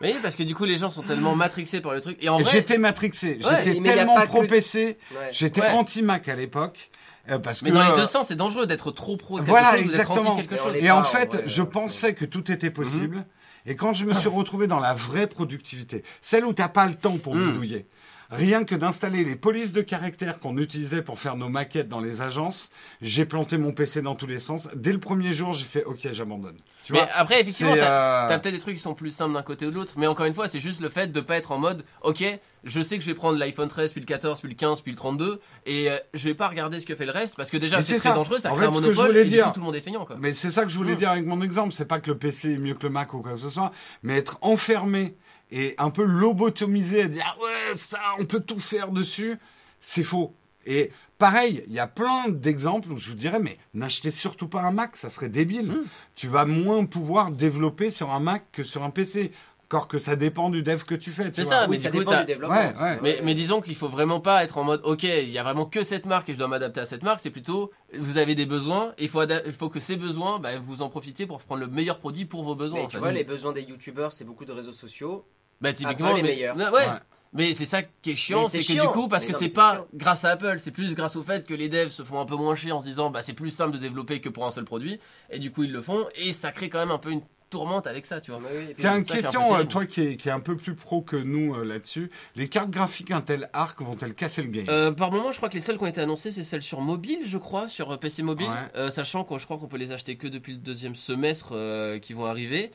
oui, 0.00 0.14
parce 0.22 0.36
que 0.36 0.42
du 0.44 0.54
coup, 0.54 0.64
les 0.64 0.76
gens 0.78 0.90
sont 0.90 1.02
tellement 1.02 1.34
matrixés 1.34 1.80
par 1.80 1.92
le 1.92 2.00
truc. 2.00 2.16
Et 2.20 2.28
en 2.28 2.38
vrai, 2.38 2.50
J'étais 2.50 2.78
matrixé. 2.78 3.38
J'étais 3.40 3.80
tellement 3.80 4.20
pro 4.26 4.42
que- 4.42 4.46
PC. 4.46 4.98
Ouais. 5.12 5.28
J'étais 5.32 5.60
Ouais. 5.62 5.70
anti-Mac 5.70 6.28
à 6.28 6.36
l'époque. 6.36 6.90
Euh, 7.30 7.38
parce 7.38 7.62
mais 7.62 7.70
que, 7.70 7.74
dans 7.74 7.84
les 7.84 7.90
euh, 7.90 7.96
deux 7.96 8.06
sens, 8.06 8.28
c'est 8.28 8.36
dangereux 8.36 8.66
d'être 8.66 8.90
trop 8.90 9.16
pro 9.16 9.36
de 9.36 9.40
quelque 9.40 9.50
Voilà, 9.50 9.72
chose 9.76 9.84
exactement. 9.86 10.36
quelque 10.36 10.56
chose. 10.56 10.74
Et 10.76 10.90
en 10.90 11.02
fait, 11.02 11.34
ouais, 11.34 11.42
je 11.46 11.62
ouais. 11.62 11.68
pensais 11.68 12.14
que 12.14 12.24
tout 12.24 12.50
était 12.50 12.70
possible. 12.70 13.24
Et 13.66 13.76
quand 13.76 13.94
je 13.94 14.04
me 14.04 14.12
suis 14.12 14.28
retrouvé 14.28 14.66
dans 14.66 14.78
la 14.80 14.92
vraie 14.92 15.26
productivité, 15.26 16.04
celle 16.20 16.44
où 16.44 16.52
t'as 16.52 16.68
pas 16.68 16.86
le 16.86 16.94
temps 16.94 17.16
pour 17.16 17.34
Mm. 17.34 17.46
bidouiller, 17.46 17.86
rien 18.30 18.64
que 18.64 18.74
d'installer 18.74 19.24
les 19.24 19.36
polices 19.36 19.72
de 19.72 19.80
caractère 19.82 20.38
qu'on 20.40 20.56
utilisait 20.58 21.02
pour 21.02 21.18
faire 21.18 21.36
nos 21.36 21.48
maquettes 21.48 21.88
dans 21.88 22.00
les 22.00 22.20
agences, 22.20 22.70
j'ai 23.00 23.24
planté 23.24 23.58
mon 23.58 23.72
PC 23.72 24.02
dans 24.02 24.14
tous 24.14 24.26
les 24.26 24.38
sens. 24.38 24.68
Dès 24.74 24.92
le 24.92 25.00
premier 25.00 25.32
jour, 25.32 25.52
j'ai 25.52 25.64
fait 25.64 25.84
OK, 25.84 26.08
j'abandonne. 26.12 26.56
Tu 26.84 26.92
mais 26.92 27.00
vois 27.00 27.08
après, 27.14 27.40
effectivement, 27.40 27.74
t'as 27.74 28.26
euh, 28.26 28.28
t'as 28.28 28.38
peut-être 28.38 28.54
des 28.54 28.60
trucs 28.60 28.76
qui 28.76 28.82
sont 28.82 28.94
plus 28.94 29.10
simples 29.10 29.34
d'un 29.34 29.42
côté 29.42 29.66
ou 29.66 29.70
de 29.70 29.74
l'autre. 29.76 29.94
Mais 29.96 30.06
encore 30.06 30.26
une 30.26 30.34
fois, 30.34 30.48
c'est 30.48 30.60
juste 30.60 30.80
le 30.80 30.88
fait 30.88 31.08
de 31.12 31.20
pas 31.20 31.36
être 31.36 31.52
en 31.52 31.58
mode, 31.58 31.84
ok, 32.02 32.24
je 32.64 32.80
sais 32.82 32.96
que 32.98 33.04
je 33.04 33.10
vais 33.10 33.14
prendre 33.14 33.38
l'iPhone 33.38 33.68
13, 33.68 33.92
puis 33.92 34.00
le 34.00 34.06
14, 34.06 34.40
puis 34.40 34.48
le 34.48 34.54
15, 34.56 34.80
puis 34.80 34.92
le 34.92 34.96
32, 34.96 35.40
et 35.66 35.90
euh, 35.90 35.98
je 36.14 36.28
vais 36.28 36.34
pas 36.34 36.48
regarder 36.48 36.80
ce 36.80 36.86
que 36.86 36.94
fait 36.96 37.04
le 37.06 37.12
reste, 37.12 37.36
parce 37.36 37.50
que 37.50 37.56
déjà, 37.58 37.82
c'est 37.82 37.98
très 37.98 38.08
ça. 38.08 38.14
dangereux, 38.14 38.38
ça 38.38 38.52
En 38.52 38.56
crée 38.56 38.64
fait, 38.64 38.68
un 38.70 38.72
ce 38.72 38.78
que 38.78 38.82
je 38.84 38.88
monopole, 38.90 39.06
voulais 39.08 39.20
et 39.22 39.24
du 39.24 39.30
dire- 39.30 39.46
coup, 39.46 39.52
tout 39.52 39.60
le 39.60 39.66
monde 39.66 39.76
est 39.76 39.80
feignant, 39.82 40.04
quoi. 40.06 40.16
Mais 40.18 40.32
c'est 40.32 40.50
ça 40.50 40.64
que 40.64 40.70
je 40.70 40.76
voulais 40.78 40.94
Mm. 40.94 40.98
dire 40.98 41.10
avec 41.10 41.26
mon 41.26 41.42
exemple. 41.42 41.72
C'est 41.74 41.84
pas 41.84 42.00
que 42.00 42.10
le 42.10 42.16
PC 42.18 42.52
est 42.52 42.58
mieux 42.58 42.74
que 42.74 42.82
le 42.84 42.90
Mac 42.90 43.12
ou 43.14 43.20
quoi 43.20 43.32
que 43.32 43.38
ce 43.38 43.50
soit, 43.50 43.70
mais 44.02 44.16
être 44.16 44.38
enfermé 44.40 45.14
et 45.50 45.74
un 45.78 45.90
peu 45.90 46.04
lobotomisé 46.04 47.02
à 47.02 47.08
dire 47.08 47.24
Ah 47.26 47.42
ouais, 47.42 47.76
ça, 47.76 48.00
on 48.18 48.26
peut 48.26 48.40
tout 48.40 48.58
faire 48.58 48.90
dessus, 48.90 49.38
c'est 49.80 50.02
faux. 50.02 50.34
Et 50.66 50.90
pareil, 51.18 51.62
il 51.66 51.72
y 51.72 51.78
a 51.78 51.86
plein 51.86 52.28
d'exemples 52.28 52.92
où 52.92 52.96
je 52.96 53.10
vous 53.10 53.16
dirais, 53.16 53.40
mais 53.40 53.58
n'achetez 53.74 54.10
surtout 54.10 54.48
pas 54.48 54.62
un 54.62 54.72
Mac, 54.72 54.96
ça 54.96 55.10
serait 55.10 55.28
débile. 55.28 55.70
Mm. 55.70 55.84
Tu 56.14 56.28
vas 56.28 56.46
moins 56.46 56.84
pouvoir 56.86 57.30
développer 57.30 57.90
sur 57.90 58.12
un 58.12 58.20
Mac 58.20 58.44
que 58.52 58.62
sur 58.62 58.82
un 58.82 58.90
PC. 58.90 59.32
Encore 59.74 59.88
que 59.88 59.98
ça 59.98 60.14
dépend 60.16 60.50
du 60.50 60.62
dev 60.62 60.82
que 60.84 60.94
tu 60.94 61.10
fais. 61.10 61.30
C'est 61.32 61.42
vois. 61.42 61.50
ça, 61.52 61.62
oui, 61.64 61.70
mais 61.70 61.76
ça 61.78 61.90
du 61.90 61.92
coup, 61.96 61.98
dépend 62.00 62.10
t'as- 62.12 62.20
du 62.20 62.26
développement. 62.26 62.56
Ouais, 62.56 62.72
c'est 62.76 62.82
ouais. 62.82 62.88
vrai. 62.96 62.98
Mais, 63.02 63.20
mais 63.24 63.34
disons 63.34 63.60
qu'il 63.60 63.74
faut 63.74 63.88
vraiment 63.88 64.20
pas 64.20 64.44
être 64.44 64.56
en 64.58 64.64
mode 64.64 64.80
ok 64.84 65.02
il 65.02 65.30
y 65.30 65.38
a 65.38 65.42
vraiment 65.42 65.66
que 65.66 65.82
cette 65.82 66.06
marque 66.06 66.28
et 66.28 66.32
je 66.34 66.38
dois 66.38 66.46
m'adapter 66.48 66.80
à 66.80 66.84
cette 66.86 67.02
marque 67.02 67.20
c'est 67.20 67.30
plutôt 67.30 67.72
vous 67.98 68.18
avez 68.18 68.34
des 68.36 68.46
besoins 68.46 68.92
et 68.98 69.04
il 69.04 69.08
faut, 69.08 69.22
il 69.22 69.52
faut 69.52 69.68
que 69.68 69.80
ces 69.80 69.96
besoins 69.96 70.38
bah, 70.38 70.50
vous 70.58 70.82
en 70.82 70.88
profitez 70.88 71.26
pour 71.26 71.40
prendre 71.40 71.60
le 71.60 71.66
meilleur 71.66 71.98
produit 71.98 72.24
pour 72.24 72.44
vos 72.44 72.54
besoins 72.54 72.78
Mais 72.80 72.84
en 72.84 72.88
tu 72.88 72.96
fait. 72.96 73.00
vois, 73.00 73.10
les 73.12 73.24
besoins 73.24 73.52
des 73.52 73.62
youtubeurs, 73.62 74.12
c'est 74.12 74.24
beaucoup 74.24 74.44
de 74.44 74.52
réseaux 74.52 74.72
sociaux. 74.72 75.24
bah 75.60 75.72
typiquement 75.72 76.08
Apple 76.10 76.18
est 76.20 76.22
mais, 76.22 76.28
meilleur. 76.28 76.56
Ouais, 76.56 76.64
Ouais. 76.70 76.86
mais 77.32 77.52
c'est 77.54 77.66
ça 77.66 77.82
qui 77.82 78.12
est 78.12 78.14
chiant 78.16 78.46
c'est 78.46 78.60
que 78.60 78.72
du 78.80 78.88
coup 78.88 79.08
parce 79.08 79.24
Mais 79.26 79.32
que 79.32 79.36
c'est 79.38 79.48
pas 79.48 79.74
chiant. 79.74 79.86
grâce 79.94 80.24
à 80.24 80.30
Apple 80.30 80.56
c'est 80.58 80.70
plus 80.70 80.94
grâce 80.94 81.16
au 81.16 81.22
fait 81.24 81.44
que 81.46 81.54
les 81.54 81.68
devs 81.68 81.88
se 81.90 82.04
font 82.04 82.20
un 82.20 82.26
peu 82.26 82.36
moins 82.36 82.54
chier 82.54 82.70
en 82.72 82.80
se 82.80 82.86
disant 82.86 83.10
bah 83.10 83.22
c'est 83.22 83.32
plus 83.32 83.50
simple 83.50 83.72
de 83.72 83.78
développer 83.78 84.20
que 84.20 84.28
pour 84.28 84.46
un 84.46 84.52
seul 84.52 84.64
produit 84.64 85.00
et 85.30 85.40
du 85.40 85.50
coup 85.50 85.64
ils 85.64 85.72
le 85.72 85.82
font 85.82 86.06
et 86.14 86.32
ça 86.32 86.52
crée 86.52 86.68
quand 86.68 86.78
même 86.78 86.92
un 86.92 86.98
peu 86.98 87.10
une 87.10 87.22
tourmente 87.54 87.86
avec 87.86 88.04
ça 88.04 88.20
tu 88.20 88.32
vois 88.32 88.40
Oui, 88.40 88.66
oui, 88.68 88.74
Tiens, 88.76 88.96
une 88.96 89.02
est 89.02 89.08
question, 89.08 89.54
euh, 89.54 89.62
toi 89.64 89.86
qui 89.86 90.00
es, 90.02 90.16
qui 90.16 90.28
est 90.28 90.32
un 90.32 90.40
peu 90.40 90.56
plus 90.56 90.74
pro 90.74 91.02
que 91.02 91.14
nous 91.16 91.54
euh, 91.54 91.64
là-dessus. 91.64 92.10
Les 92.34 92.48
cartes 92.48 92.70
graphiques 92.70 93.12
Intel 93.12 93.48
Arc 93.52 93.80
vont-elles 93.80 94.14
casser 94.14 94.42
le 94.42 94.48
game? 94.48 94.64
Euh, 94.68 94.90
par 94.90 95.12
moment, 95.12 95.30
je 95.30 95.36
crois 95.36 95.48
que 95.48 95.54
les 95.54 95.60
seules 95.60 95.78
qui 95.78 95.84
ont 95.84 95.86
été 95.86 96.00
annoncées, 96.00 96.32
c'est 96.32 96.42
celles 96.42 96.62
sur 96.62 96.80
mobile, 96.80 97.20
je 97.24 97.38
crois, 97.38 97.68
sur 97.68 97.96
PC 97.98 98.22
mobile. 98.24 98.48
Ouais. 98.48 98.54
Euh, 98.80 98.90
sachant 98.90 99.22
que 99.22 99.38
je 99.38 99.44
crois 99.44 99.58
qu'on 99.58 99.68
peut 99.68 99.76
les 99.78 99.92
acheter 99.92 100.16
que 100.16 100.26
depuis 100.26 100.52
le 100.52 100.58
deuxième 100.58 100.96
semestre 100.96 101.50
euh, 101.52 101.98
qui 102.00 102.12
vont 102.12 102.26
arriver. 102.26 102.72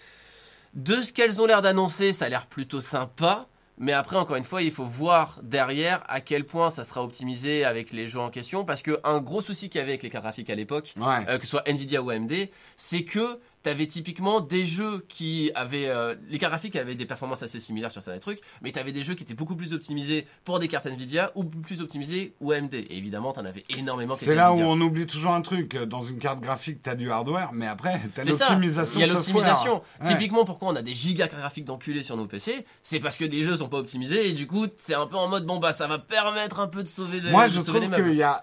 De 0.73 1.01
ce 1.01 1.11
qu'elles 1.11 1.41
ont 1.41 1.45
l'air 1.45 1.61
d'annoncer, 1.61 2.13
ça 2.13 2.25
a 2.25 2.29
l'air 2.29 2.45
plutôt 2.45 2.79
sympa. 2.79 3.47
Mais 3.81 3.93
après, 3.93 4.17
encore 4.17 4.35
une 4.35 4.43
fois, 4.43 4.61
il 4.61 4.71
faut 4.71 4.83
voir 4.83 5.39
derrière 5.41 6.03
à 6.09 6.19
quel 6.19 6.43
point 6.45 6.69
ça 6.69 6.83
sera 6.83 7.01
optimisé 7.01 7.63
avec 7.63 7.93
les 7.93 8.07
jeux 8.07 8.19
en 8.19 8.29
question. 8.29 8.65
Parce 8.65 8.81
que 8.81 8.99
un 9.05 9.19
gros 9.19 9.41
souci 9.41 9.69
qu'il 9.69 9.79
y 9.79 9.81
avait 9.81 9.91
avec 9.93 10.03
les 10.03 10.09
cartes 10.09 10.25
graphiques 10.25 10.49
à 10.49 10.55
l'époque, 10.55 10.93
Ouais. 10.97 11.05
euh, 11.29 11.37
que 11.37 11.45
ce 11.45 11.51
soit 11.51 11.63
Nvidia 11.65 12.01
ou 12.03 12.09
AMD, 12.09 12.49
c'est 12.75 13.03
que 13.05 13.39
tu 13.63 13.69
avais 13.69 13.87
typiquement 13.87 14.39
des 14.39 14.65
jeux 14.65 15.05
qui 15.07 15.51
avaient. 15.55 15.87
euh, 15.87 16.15
les 16.29 16.37
cartes 16.37 16.51
graphiques 16.51 16.75
avaient 16.75 16.95
des 16.95 17.05
performances 17.05 17.43
assez 17.43 17.59
similaires 17.59 17.91
sur 17.91 18.01
certains 18.01 18.19
trucs, 18.19 18.39
mais 18.61 18.71
tu 18.71 18.79
avais 18.79 18.91
des 18.91 19.03
jeux 19.03 19.15
qui 19.15 19.23
étaient 19.23 19.33
beaucoup 19.33 19.55
plus 19.55 19.73
optimisés 19.73 20.25
pour 20.43 20.59
des 20.59 20.67
cartes 20.67 20.85
Nvidia 20.85 21.31
ou 21.35 21.43
plus 21.43 21.81
optimisés 21.81 22.33
ou 22.39 22.51
AMD. 22.51 22.73
Et 22.73 22.97
évidemment, 22.97 23.33
tu 23.33 23.39
en 23.39 23.45
avais 23.45 23.63
énormément 23.69 24.15
C'est 24.17 24.35
là 24.35 24.53
où 24.53 24.59
on 24.59 24.79
oublie 24.81 25.05
toujours 25.05 25.33
un 25.33 25.41
truc. 25.41 25.75
Dans 25.75 26.03
une 26.03 26.19
carte 26.19 26.39
graphique, 26.41 26.81
tu 26.83 26.89
as 26.89 26.95
du 26.95 27.11
hardware, 27.11 27.51
mais 27.53 27.67
après, 27.67 27.99
tu 28.13 28.21
as 28.21 28.23
C'est 28.23 28.33
ça, 28.33 28.49
l'optimisation 28.49 28.99
il 28.99 29.07
y 29.07 29.09
a 29.09 29.13
l'optimisation. 29.13 29.83
Ouais. 30.01 30.07
Typiquement, 30.07 30.45
pourquoi 30.45 30.69
on 30.69 30.75
a 30.75 30.81
des 30.81 30.93
giga 30.93 31.27
cartes 31.27 31.41
graphiques 31.41 31.65
d'enculés 31.65 32.03
sur 32.03 32.17
nos 32.17 32.25
PC 32.25 32.65
C'est 32.81 32.99
parce 32.99 33.17
que 33.17 33.25
les 33.25 33.43
jeux 33.43 33.57
sont 33.57 33.69
pas 33.69 33.77
optimisés 33.77 34.29
et 34.29 34.33
du 34.33 34.47
coup, 34.47 34.67
c'est 34.77 34.93
un 34.95 35.07
peu 35.07 35.17
en 35.17 35.27
mode 35.27 35.45
bon 35.45 35.59
bah 35.59 35.73
ça 35.73 35.87
va 35.87 35.99
permettre 35.99 36.59
un 36.59 36.67
peu 36.67 36.83
de 36.83 36.87
sauver 36.87 37.19
le. 37.19 37.31
Moi, 37.31 37.47
je 37.47 37.59
trouve 37.59 37.89
qu'il 37.89 38.15
y 38.15 38.23
a, 38.23 38.41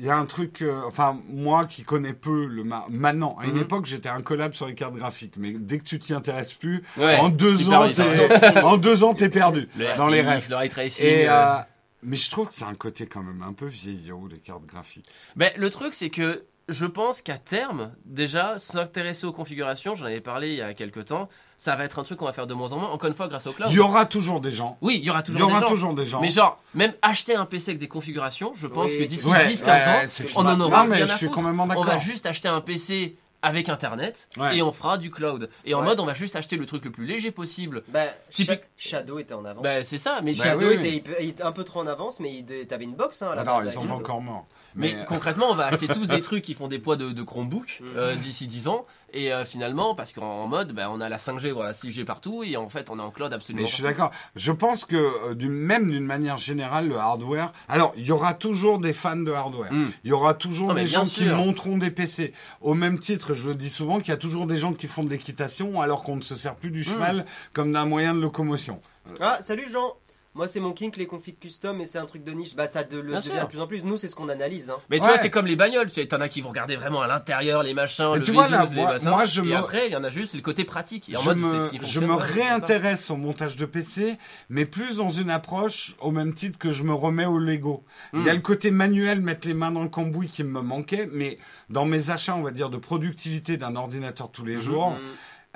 il 0.00 0.06
y 0.06 0.10
a 0.10 0.16
un 0.16 0.24
truc. 0.24 0.62
euh, 0.62 0.80
enfin, 0.86 1.20
moi 1.28 1.66
qui 1.66 1.84
connais 1.84 2.14
peu 2.14 2.46
le 2.46 2.64
ma- 2.64 2.86
maintenant, 2.88 3.36
à 3.38 3.44
une 3.46 3.54
Mhm. 3.56 3.60
époque, 3.62 3.84
j'étais 3.86 4.08
un 4.08 4.22
collab 4.22 4.54
sur 4.54 4.66
les 4.66 4.74
cartes 4.74 4.94
graphiques, 4.94 5.34
mais 5.36 5.52
dès 5.52 5.78
que 5.78 5.84
tu 5.84 5.98
t'y 5.98 6.14
intéresses 6.14 6.54
plus, 6.54 6.82
Ouais, 6.96 7.16
en 7.16 7.28
deux 7.28 7.68
ans, 7.68 7.84
en 8.64 8.76
deux 8.78 9.04
ans, 9.04 9.14
t'es 9.14 9.28
perdu 9.28 9.68
Le 9.76 9.96
dans 9.96 10.08
les 10.08 10.22
rêves. 10.22 10.46
le 10.50 10.56
ray 10.56 10.70
tracing. 10.70 11.06
Et 11.06 11.28
euh, 11.28 11.32
euh, 11.32 11.58
mais 12.02 12.16
je 12.16 12.30
trouve 12.30 12.48
que 12.48 12.54
c'est 12.54 12.64
un 12.64 12.74
côté 12.74 13.06
quand 13.06 13.22
même 13.22 13.42
un 13.42 13.52
peu 13.52 13.66
vieillot 13.66 14.26
les 14.30 14.38
cartes 14.38 14.64
graphiques. 14.64 15.06
Ben, 15.36 15.50
le 15.56 15.68
truc, 15.68 15.92
c'est 15.92 16.08
que 16.10 16.44
je 16.70 16.86
pense 16.86 17.22
qu'à 17.22 17.38
terme, 17.38 17.92
déjà, 18.04 18.58
s'intéresser 18.58 19.26
aux 19.26 19.32
configurations, 19.32 19.94
j'en 19.94 20.06
avais 20.06 20.20
parlé 20.20 20.48
il 20.48 20.54
y 20.56 20.62
a 20.62 20.72
quelques 20.74 21.06
temps, 21.06 21.28
ça 21.56 21.76
va 21.76 21.84
être 21.84 21.98
un 21.98 22.02
truc 22.04 22.18
qu'on 22.18 22.24
va 22.26 22.32
faire 22.32 22.46
de 22.46 22.54
moins 22.54 22.72
en 22.72 22.78
moins, 22.78 22.88
encore 22.90 23.08
une 23.08 23.14
fois, 23.14 23.28
grâce 23.28 23.46
au 23.46 23.52
cloud. 23.52 23.68
Il 23.70 23.76
y 23.76 23.80
aura 23.80 24.06
toujours 24.06 24.40
des 24.40 24.52
gens. 24.52 24.78
Oui, 24.80 24.96
il 25.00 25.04
y 25.04 25.10
aura 25.10 25.20
Il 25.20 25.24
toujours 25.24 25.40
y 25.40 25.44
aura 25.44 25.60
des 25.60 25.66
gens. 25.66 25.72
toujours 25.72 25.94
des 25.94 26.06
gens. 26.06 26.20
Mais 26.20 26.28
genre, 26.30 26.58
même 26.74 26.94
acheter 27.02 27.34
un 27.34 27.44
PC 27.44 27.70
avec 27.72 27.78
des 27.80 27.88
configurations, 27.88 28.52
je 28.54 28.66
pense 28.66 28.90
Oui, 28.92 28.98
que 28.98 29.04
d'ici 29.04 29.26
Ouais, 29.28 29.38
10-15 29.38 29.66
ouais, 29.66 29.72
ans, 29.72 30.08
c'est 30.08 30.26
on 30.36 30.40
en 30.46 30.60
aura 30.60 30.84
Non, 30.84 30.90
mais 30.90 30.96
rien 30.96 31.06
je 31.06 31.12
à 31.12 31.18
foutre. 31.18 31.32
complètement 31.32 31.64
On 31.64 31.66
d'accord. 31.66 31.84
va 31.84 31.98
juste 31.98 32.24
acheter 32.26 32.48
un 32.48 32.60
PC 32.60 33.16
avec 33.42 33.70
internet 33.70 34.28
Ouais. 34.36 34.58
et 34.58 34.62
on 34.62 34.70
fera 34.70 34.98
du 34.98 35.10
cloud. 35.10 35.48
Et 35.64 35.72
en 35.74 35.80
Ouais. 35.80 35.86
mode, 35.86 36.00
on 36.00 36.04
va 36.04 36.12
juste 36.12 36.36
acheter 36.36 36.56
le 36.58 36.66
truc 36.66 36.84
le 36.84 36.90
plus 36.90 37.06
léger 37.06 37.30
possible. 37.30 37.82
Bah, 37.88 38.00
Typique- 38.30 38.60
Shadow 38.76 39.18
était 39.18 39.32
en 39.32 39.46
avance. 39.46 39.62
Ben, 39.62 39.82
c'est 39.82 39.96
ça, 39.96 40.20
mais, 40.22 40.34
Bah, 40.34 40.44
Shadow 40.44 40.66
oui, 40.68 40.86
était, 40.86 41.02
oui. 41.20 41.34
un 41.42 41.52
peu 41.52 41.64
trop 41.64 41.80
en 41.80 41.86
avance, 41.86 42.20
mais 42.20 42.30
il- 42.34 42.66
t'avais 42.66 42.84
une 42.84 42.94
box 42.94 43.22
hein, 43.22 43.30
à 43.32 43.34
la 43.36 43.40
Alors, 43.40 43.58
base. 43.62 43.68
ils 43.68 43.72
sont 43.72 43.86
pas 43.86 43.94
encore 43.94 44.20
morts. 44.20 44.46
Mais 44.74 44.92
Mais, 44.94 45.00
euh, 45.00 45.04
concrètement, 45.04 45.46
on 45.50 45.54
va 45.54 45.66
acheter 45.66 45.88
tous 45.88 46.06
des 46.06 46.20
trucs 46.20 46.42
qui 46.44 46.54
font 46.54 46.68
des 46.68 46.78
poids 46.78 46.96
de, 46.96 47.10
de 47.10 47.22
Chromebook 47.22 47.80
Mm. 47.80 47.84
euh, 47.96 48.16
d'ici 48.16 48.46
10 48.46 48.68
ans. 48.68 48.86
Et 49.12 49.32
euh, 49.32 49.44
finalement, 49.44 49.96
parce 49.96 50.12
qu'en 50.12 50.42
en 50.42 50.46
mode, 50.46 50.72
ben, 50.72 50.88
on 50.92 51.00
a 51.00 51.08
la 51.08 51.16
5G, 51.16 51.50
voilà, 51.50 51.72
6G 51.72 52.04
partout. 52.04 52.44
Et 52.44 52.56
en 52.56 52.68
fait, 52.68 52.90
on 52.90 52.98
est 52.98 53.02
en 53.02 53.10
cloud 53.10 53.32
absolument 53.32 53.62
Mais 53.64 53.68
je 53.68 53.74
suis 53.74 53.82
d'accord. 53.82 54.12
Je 54.36 54.52
pense 54.52 54.84
que 54.84 54.96
euh, 54.96 55.34
du, 55.34 55.48
même 55.48 55.90
d'une 55.90 56.04
manière 56.06 56.38
générale, 56.38 56.88
le 56.88 56.96
hardware. 56.96 57.52
Alors, 57.68 57.92
il 57.96 58.04
y 58.06 58.12
aura 58.12 58.34
toujours 58.34 58.78
des 58.78 58.92
fans 58.92 59.16
de 59.16 59.32
hardware. 59.32 59.72
Mm. 59.72 59.90
Il 60.04 60.10
y 60.10 60.12
aura 60.12 60.34
toujours 60.34 60.68
Non, 60.68 60.74
des 60.74 60.86
gens 60.86 61.04
qui 61.04 61.24
monteront 61.24 61.76
des 61.78 61.90
PC. 61.90 62.32
Au 62.60 62.74
même 62.74 63.00
titre, 63.00 63.34
je 63.34 63.48
le 63.48 63.54
dis 63.56 63.70
souvent, 63.70 63.98
qu'il 63.98 64.08
y 64.10 64.12
a 64.12 64.16
toujours 64.16 64.46
des 64.46 64.58
gens 64.58 64.72
qui 64.72 64.86
font 64.86 65.02
de 65.02 65.10
l'équitation 65.10 65.80
alors 65.80 66.02
qu'on 66.04 66.16
ne 66.16 66.22
se 66.22 66.36
sert 66.36 66.52
Mm. 66.52 66.56
plus 66.60 66.70
du 66.70 66.84
cheval 66.84 67.26
comme 67.52 67.72
d'un 67.72 67.86
moyen 67.86 68.14
de 68.14 68.20
locomotion. 68.20 68.80
Ah, 69.20 69.38
salut 69.40 69.66
Jean 69.72 69.94
Moi, 70.34 70.46
c'est 70.46 70.60
mon 70.60 70.70
kink, 70.72 70.96
les 70.96 71.06
configs 71.08 71.40
custom, 71.40 71.80
et 71.80 71.86
c'est 71.86 71.98
un 71.98 72.04
truc 72.06 72.22
de 72.22 72.30
niche. 72.30 72.54
Bah, 72.54 72.68
ça 72.68 72.84
de, 72.84 72.98
le 72.98 73.10
Bien 73.10 73.18
devient 73.18 73.30
sûr. 73.32 73.40
de 73.42 73.46
plus 73.46 73.60
en 73.60 73.66
plus. 73.66 73.82
Nous, 73.82 73.96
c'est 73.96 74.06
ce 74.06 74.14
qu'on 74.14 74.28
analyse. 74.28 74.70
Hein. 74.70 74.76
Mais 74.88 74.98
tu 74.98 75.02
Ouais. 75.02 75.08
vois, 75.08 75.18
c'est 75.18 75.28
comme 75.28 75.46
les 75.46 75.56
bagnoles. 75.56 75.88
Tu 75.88 75.94
sais, 75.94 76.06
T'en 76.06 76.20
as 76.20 76.28
qui 76.28 76.40
vont 76.40 76.50
regarder 76.50 76.76
vraiment 76.76 77.00
à 77.02 77.08
l'intérieur, 77.08 77.64
les 77.64 77.74
machins, 77.74 78.10
Mais 78.12 78.18
le 78.20 78.24
tu 78.24 78.30
V12, 78.30 78.34
vois, 78.34 78.48
là, 78.48 78.64
les 78.70 78.74
moi- 78.80 78.92
machins. 78.92 79.08
moi, 79.08 79.26
je 79.26 79.40
et 79.40 79.44
me- 79.46 79.56
après, 79.56 79.86
il 79.88 79.92
y 79.92 79.96
en 79.96 80.04
a 80.04 80.08
juste 80.10 80.34
le 80.36 80.40
côté 80.40 80.64
pratique. 80.64 81.08
Et 81.08 81.16
en 81.16 81.20
je 81.20 81.30
mode, 81.30 81.38
me, 81.38 81.52
c'est 81.58 81.64
ce 81.64 81.68
qui 81.70 81.76
je 81.78 81.82
fonctionne 81.82 82.04
me 82.06 82.12
vraiment, 82.14 82.28
je 82.32 82.38
pas. 82.38 82.44
réintéresse 82.48 83.10
au 83.10 83.16
montage 83.16 83.56
de 83.56 83.64
PC, 83.66 84.18
mais 84.50 84.66
plus 84.66 84.98
dans 84.98 85.10
une 85.10 85.30
approche 85.30 85.96
au 86.00 86.12
même 86.12 86.32
titre 86.32 86.58
que 86.58 86.70
je 86.70 86.84
me 86.84 86.94
remets 86.94 87.26
au 87.26 87.38
Lego. 87.40 87.84
Il 88.14 88.22
y 88.22 88.28
a 88.28 88.32
Mm. 88.32 88.36
le 88.36 88.40
côté 88.42 88.70
manuel, 88.70 89.20
mettre 89.22 89.48
les 89.48 89.54
mains 89.54 89.72
dans 89.72 89.82
le 89.82 89.88
cambouis 89.88 90.28
qui 90.28 90.44
me 90.44 90.60
manquait, 90.60 91.08
mais 91.10 91.38
dans 91.70 91.84
mes 91.86 92.10
achats, 92.10 92.36
on 92.36 92.42
va 92.42 92.52
dire, 92.52 92.70
de 92.70 92.78
productivité 92.78 93.56
d'un 93.56 93.74
ordinateur 93.74 94.30
tous 94.30 94.44
les 94.44 94.56
Mhm. 94.56 94.62
jours, 94.62 94.90
Mm. 94.92 94.96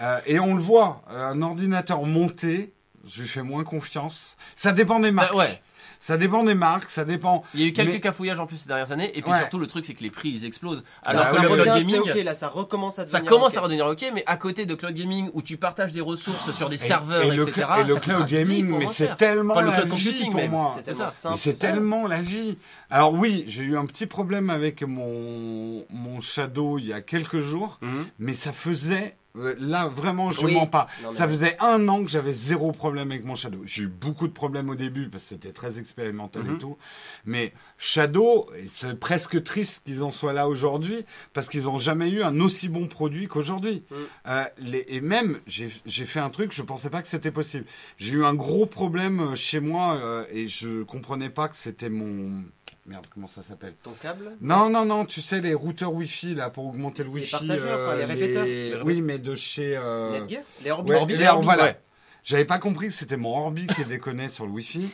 euh, 0.00 0.18
et 0.26 0.40
on 0.40 0.56
le 0.56 0.60
voit, 0.62 1.02
un 1.08 1.40
ordinateur 1.42 2.02
monté, 2.02 2.73
je 3.06 3.22
lui 3.22 3.28
fais 3.28 3.42
moins 3.42 3.64
confiance. 3.64 4.36
Ça 4.54 4.72
dépend 4.72 5.00
des 5.00 5.10
marques. 5.10 5.32
Ça, 5.32 5.36
ouais. 5.38 5.60
Ça 6.00 6.18
dépend 6.18 6.42
des 6.44 6.54
marques, 6.54 6.90
ça 6.90 7.06
dépend. 7.06 7.44
Il 7.54 7.60
y 7.60 7.64
a 7.64 7.66
eu 7.68 7.72
quelques 7.72 7.92
Mais- 7.92 8.00
cafouillages 8.00 8.38
en 8.38 8.46
plus 8.46 8.58
ces 8.58 8.68
dernières 8.68 8.92
années. 8.92 9.10
Et 9.16 9.22
puis 9.22 9.30
Ouais. 9.30 9.38
surtout, 9.38 9.58
le 9.58 9.66
truc, 9.66 9.86
c'est 9.86 9.94
que 9.94 10.02
les 10.02 10.10
prix, 10.10 10.28
ils 10.28 10.44
explosent. 10.44 10.84
Ça, 11.02 11.10
Alors 11.12 11.28
ça 11.28 11.40
le 11.40 11.48
revient, 11.48 11.82
c'est 11.82 11.96
gaming, 11.98 12.24
là, 12.24 12.34
ça 12.34 12.48
recommence 12.48 12.98
à 12.98 13.06
Ça 13.06 13.20
devenir. 13.20 13.30
commence 13.30 13.52
ok. 13.52 13.56
à 13.56 13.60
redevenir 13.62 13.86
ok, 13.86 14.04
mais 14.12 14.22
à 14.26 14.36
côté 14.36 14.66
de 14.66 14.74
cloud 14.74 14.92
gaming 14.92 15.30
où 15.32 15.40
tu 15.40 15.56
partages 15.56 15.92
des 15.92 16.02
ressources 16.02 16.50
sur 16.52 16.68
des 16.68 16.74
Et- 16.74 16.78
serveurs, 16.78 17.22
et, 17.32 17.34
le, 17.34 17.48
etc. 17.48 17.66
cl- 17.70 17.80
et 17.80 17.84
le 17.84 17.94
ça 17.94 18.00
cloud 18.00 18.26
gaming, 18.26 18.66
mais 18.78 18.86
c'est 18.86 19.16
tellement 19.16 19.54
Enfin, 19.54 19.62
le 19.62 19.70
la 19.70 19.80
vie 19.94 20.24
pour 20.26 20.34
même. 20.34 20.50
moi. 20.50 20.76
C'est 20.84 20.92
ça. 20.92 21.08
ça. 21.08 21.32
tellement 21.58 22.06
la 22.06 22.20
vie. 22.20 22.58
Alors 22.90 23.14
oui, 23.14 23.44
j'ai 23.46 23.62
eu 23.62 23.78
un 23.78 23.86
petit 23.86 24.06
problème 24.06 24.50
avec 24.50 24.82
mon, 24.82 25.86
mon 25.88 26.20
Shadow 26.20 26.78
il 26.78 26.86
y 26.88 26.92
a 26.92 27.00
quelques 27.00 27.40
jours, 27.40 27.78
Mhm. 27.80 28.06
mais 28.18 28.34
ça 28.34 28.52
faisait... 28.52 29.16
Là, 29.58 29.88
vraiment, 29.88 30.30
je 30.30 30.44
Oui. 30.44 30.54
mens 30.54 30.66
pas. 30.68 30.86
Non, 31.02 31.10
ça 31.10 31.26
faisait 31.26 31.56
un 31.60 31.88
an 31.88 32.04
que 32.04 32.08
j'avais 32.08 32.32
zéro 32.32 32.70
problème 32.70 33.10
avec 33.10 33.24
mon 33.24 33.34
Shadow. 33.34 33.62
J'ai 33.64 33.82
eu 33.82 33.88
beaucoup 33.88 34.28
de 34.28 34.32
problèmes 34.32 34.68
au 34.68 34.76
début 34.76 35.08
parce 35.08 35.24
que 35.24 35.28
c'était 35.30 35.50
très 35.52 35.80
expérimental 35.80 36.46
et 36.46 36.50
Mhm. 36.50 36.58
tout. 36.58 36.76
Mais 37.24 37.52
Shadow, 37.76 38.48
c'est 38.70 38.98
presque 38.98 39.42
triste 39.42 39.82
qu'ils 39.86 40.04
en 40.04 40.12
soient 40.12 40.32
là 40.34 40.48
aujourd'hui 40.48 41.04
parce 41.32 41.48
qu'ils 41.48 41.64
n'ont 41.64 41.80
jamais 41.80 42.10
eu 42.10 42.22
un 42.22 42.38
aussi 42.38 42.68
bon 42.68 42.86
produit 42.86 43.26
qu'aujourd'hui. 43.26 43.82
Mhm. 43.90 43.96
Euh, 44.28 44.44
et 44.88 45.00
même, 45.00 45.40
j'ai 45.48 45.68
fait 46.06 46.20
un 46.20 46.30
truc, 46.30 46.52
je 46.52 46.62
pensais 46.62 46.88
pas 46.88 47.02
que 47.02 47.08
c'était 47.08 47.32
possible. 47.32 47.64
J'ai 47.98 48.12
eu 48.12 48.24
un 48.24 48.34
gros 48.34 48.66
problème 48.66 49.18
euh, 49.20 49.34
chez 49.34 49.58
moi 49.58 49.94
euh, 49.96 50.24
et 50.30 50.46
je 50.46 50.84
comprenais 50.84 51.30
pas 51.30 51.48
que 51.48 51.56
c'était 51.56 51.90
mon 51.90 52.44
merde, 52.86 53.06
comment 53.12 53.26
ça 53.26 53.42
s'appelle 53.42 53.74
Ton 53.82 53.92
câble 53.92 54.32
Non, 54.40 54.68
non, 54.68 54.84
non, 54.84 55.04
tu 55.04 55.20
sais 55.22 55.40
les 55.40 55.54
routeurs 55.54 55.92
Wi-Fi 55.92 56.34
là 56.34 56.50
pour 56.50 56.66
augmenter 56.66 57.02
le 57.02 57.08
Les 57.10 57.14
Wi-Fi. 57.16 57.30
partageurs, 57.30 57.80
enfin, 57.88 57.96
les 57.96 58.04
répéteurs. 58.04 58.44
Les 58.44 58.74
Oui, 58.84 59.00
mais 59.00 59.18
de 59.18 59.34
chez. 59.34 59.76
euh, 59.76 60.20
Netgear 60.20 60.42
Les 60.64 60.70
Orbi 60.70 60.90
ouais, 60.90 60.96
Orbi, 60.96 61.12
les- 61.14 61.18
les 61.20 61.28
Orbi, 61.28 61.44
voilà. 61.44 61.62
ouais. 61.64 61.80
J'avais 62.24 62.44
pas 62.44 62.58
compris 62.58 62.86
que 62.88 62.92
c'était 62.94 63.16
mon 63.16 63.36
Orbi 63.36 63.66
qui 63.66 63.84
déconnait 63.88 64.28
sur 64.28 64.46
le 64.46 64.52
Wi-Fi. 64.52 64.88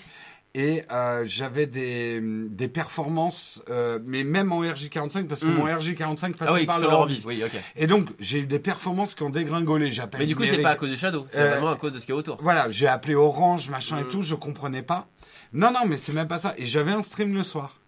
et 0.55 0.83
euh, 0.91 1.23
j'avais 1.27 1.67
des, 1.67 2.21
des 2.21 2.67
performances, 2.67 3.62
euh, 3.71 4.01
mais 4.05 4.25
même 4.25 4.53
en 4.53 4.62
RJ45, 4.62 5.27
parce 5.29 5.43
que 5.43 5.47
Mm. 5.47 5.55
mon 5.55 5.67
RJ45 5.67 6.33
passait 6.35 6.51
Ah 6.51 6.55
oui, 6.55 6.67
par 6.67 6.81
le. 6.81 6.87
Orbis, 6.89 7.23
oui, 7.25 7.41
ok. 7.45 7.53
Et 7.77 7.87
donc, 7.87 8.09
j'ai 8.19 8.41
eu 8.41 8.47
des 8.47 8.59
performances 8.59 9.15
qui 9.15 9.23
ont 9.23 9.31
dégringolé. 9.31 9.91
J'appelle 9.93 10.21
Mais 10.21 10.27
du 10.27 10.35
coup, 10.35 10.45
c'est 10.45 10.59
pas 10.59 10.71
à 10.71 10.77
cause 10.77 10.91
du 10.91 10.97
Shadow, 10.97 11.25
c'est 11.29 11.39
Euh, 11.39 11.51
vraiment 11.51 11.69
à 11.71 11.77
cause 11.77 11.93
de 11.93 11.99
ce 12.01 12.07
qu'il 12.07 12.15
y 12.15 12.17
a 12.17 12.19
autour. 12.19 12.37
Voilà, 12.43 12.69
j'ai 12.71 12.89
appelé 12.89 13.15
Orange, 13.15 13.71
machin 13.71 13.99
et 14.01 14.05
Mm. 14.05 14.09
tout, 14.09 14.23
je 14.23 14.35
comprenais 14.35 14.83
pas. 14.83 15.07
Non, 15.53 15.71
non, 15.73 15.81
mais 15.87 15.97
c'est 15.97 16.12
même 16.12 16.29
pas 16.29 16.39
ça. 16.39 16.55
Et 16.59 16.67
j'avais 16.67 16.93
un 16.93 17.03
stream 17.05 17.33
le 17.35 17.43
soir. 17.45 17.80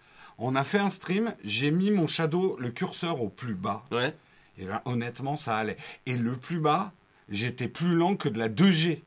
On 0.44 0.56
a 0.56 0.64
fait 0.64 0.78
un 0.78 0.90
stream, 0.90 1.32
j'ai 1.44 1.70
mis 1.70 1.92
mon 1.92 2.08
shadow, 2.08 2.56
le 2.58 2.70
curseur 2.70 3.22
au 3.22 3.28
plus 3.28 3.54
bas. 3.54 3.84
Ouais. 3.92 4.12
Et 4.58 4.66
ben, 4.66 4.80
honnêtement, 4.86 5.36
ça 5.36 5.56
allait. 5.56 5.76
Et 6.06 6.16
le 6.16 6.36
plus 6.36 6.58
bas, 6.58 6.90
j'étais 7.28 7.68
plus 7.68 7.94
lent 7.94 8.16
que 8.16 8.28
de 8.28 8.38
la 8.40 8.48
2G. 8.48 9.02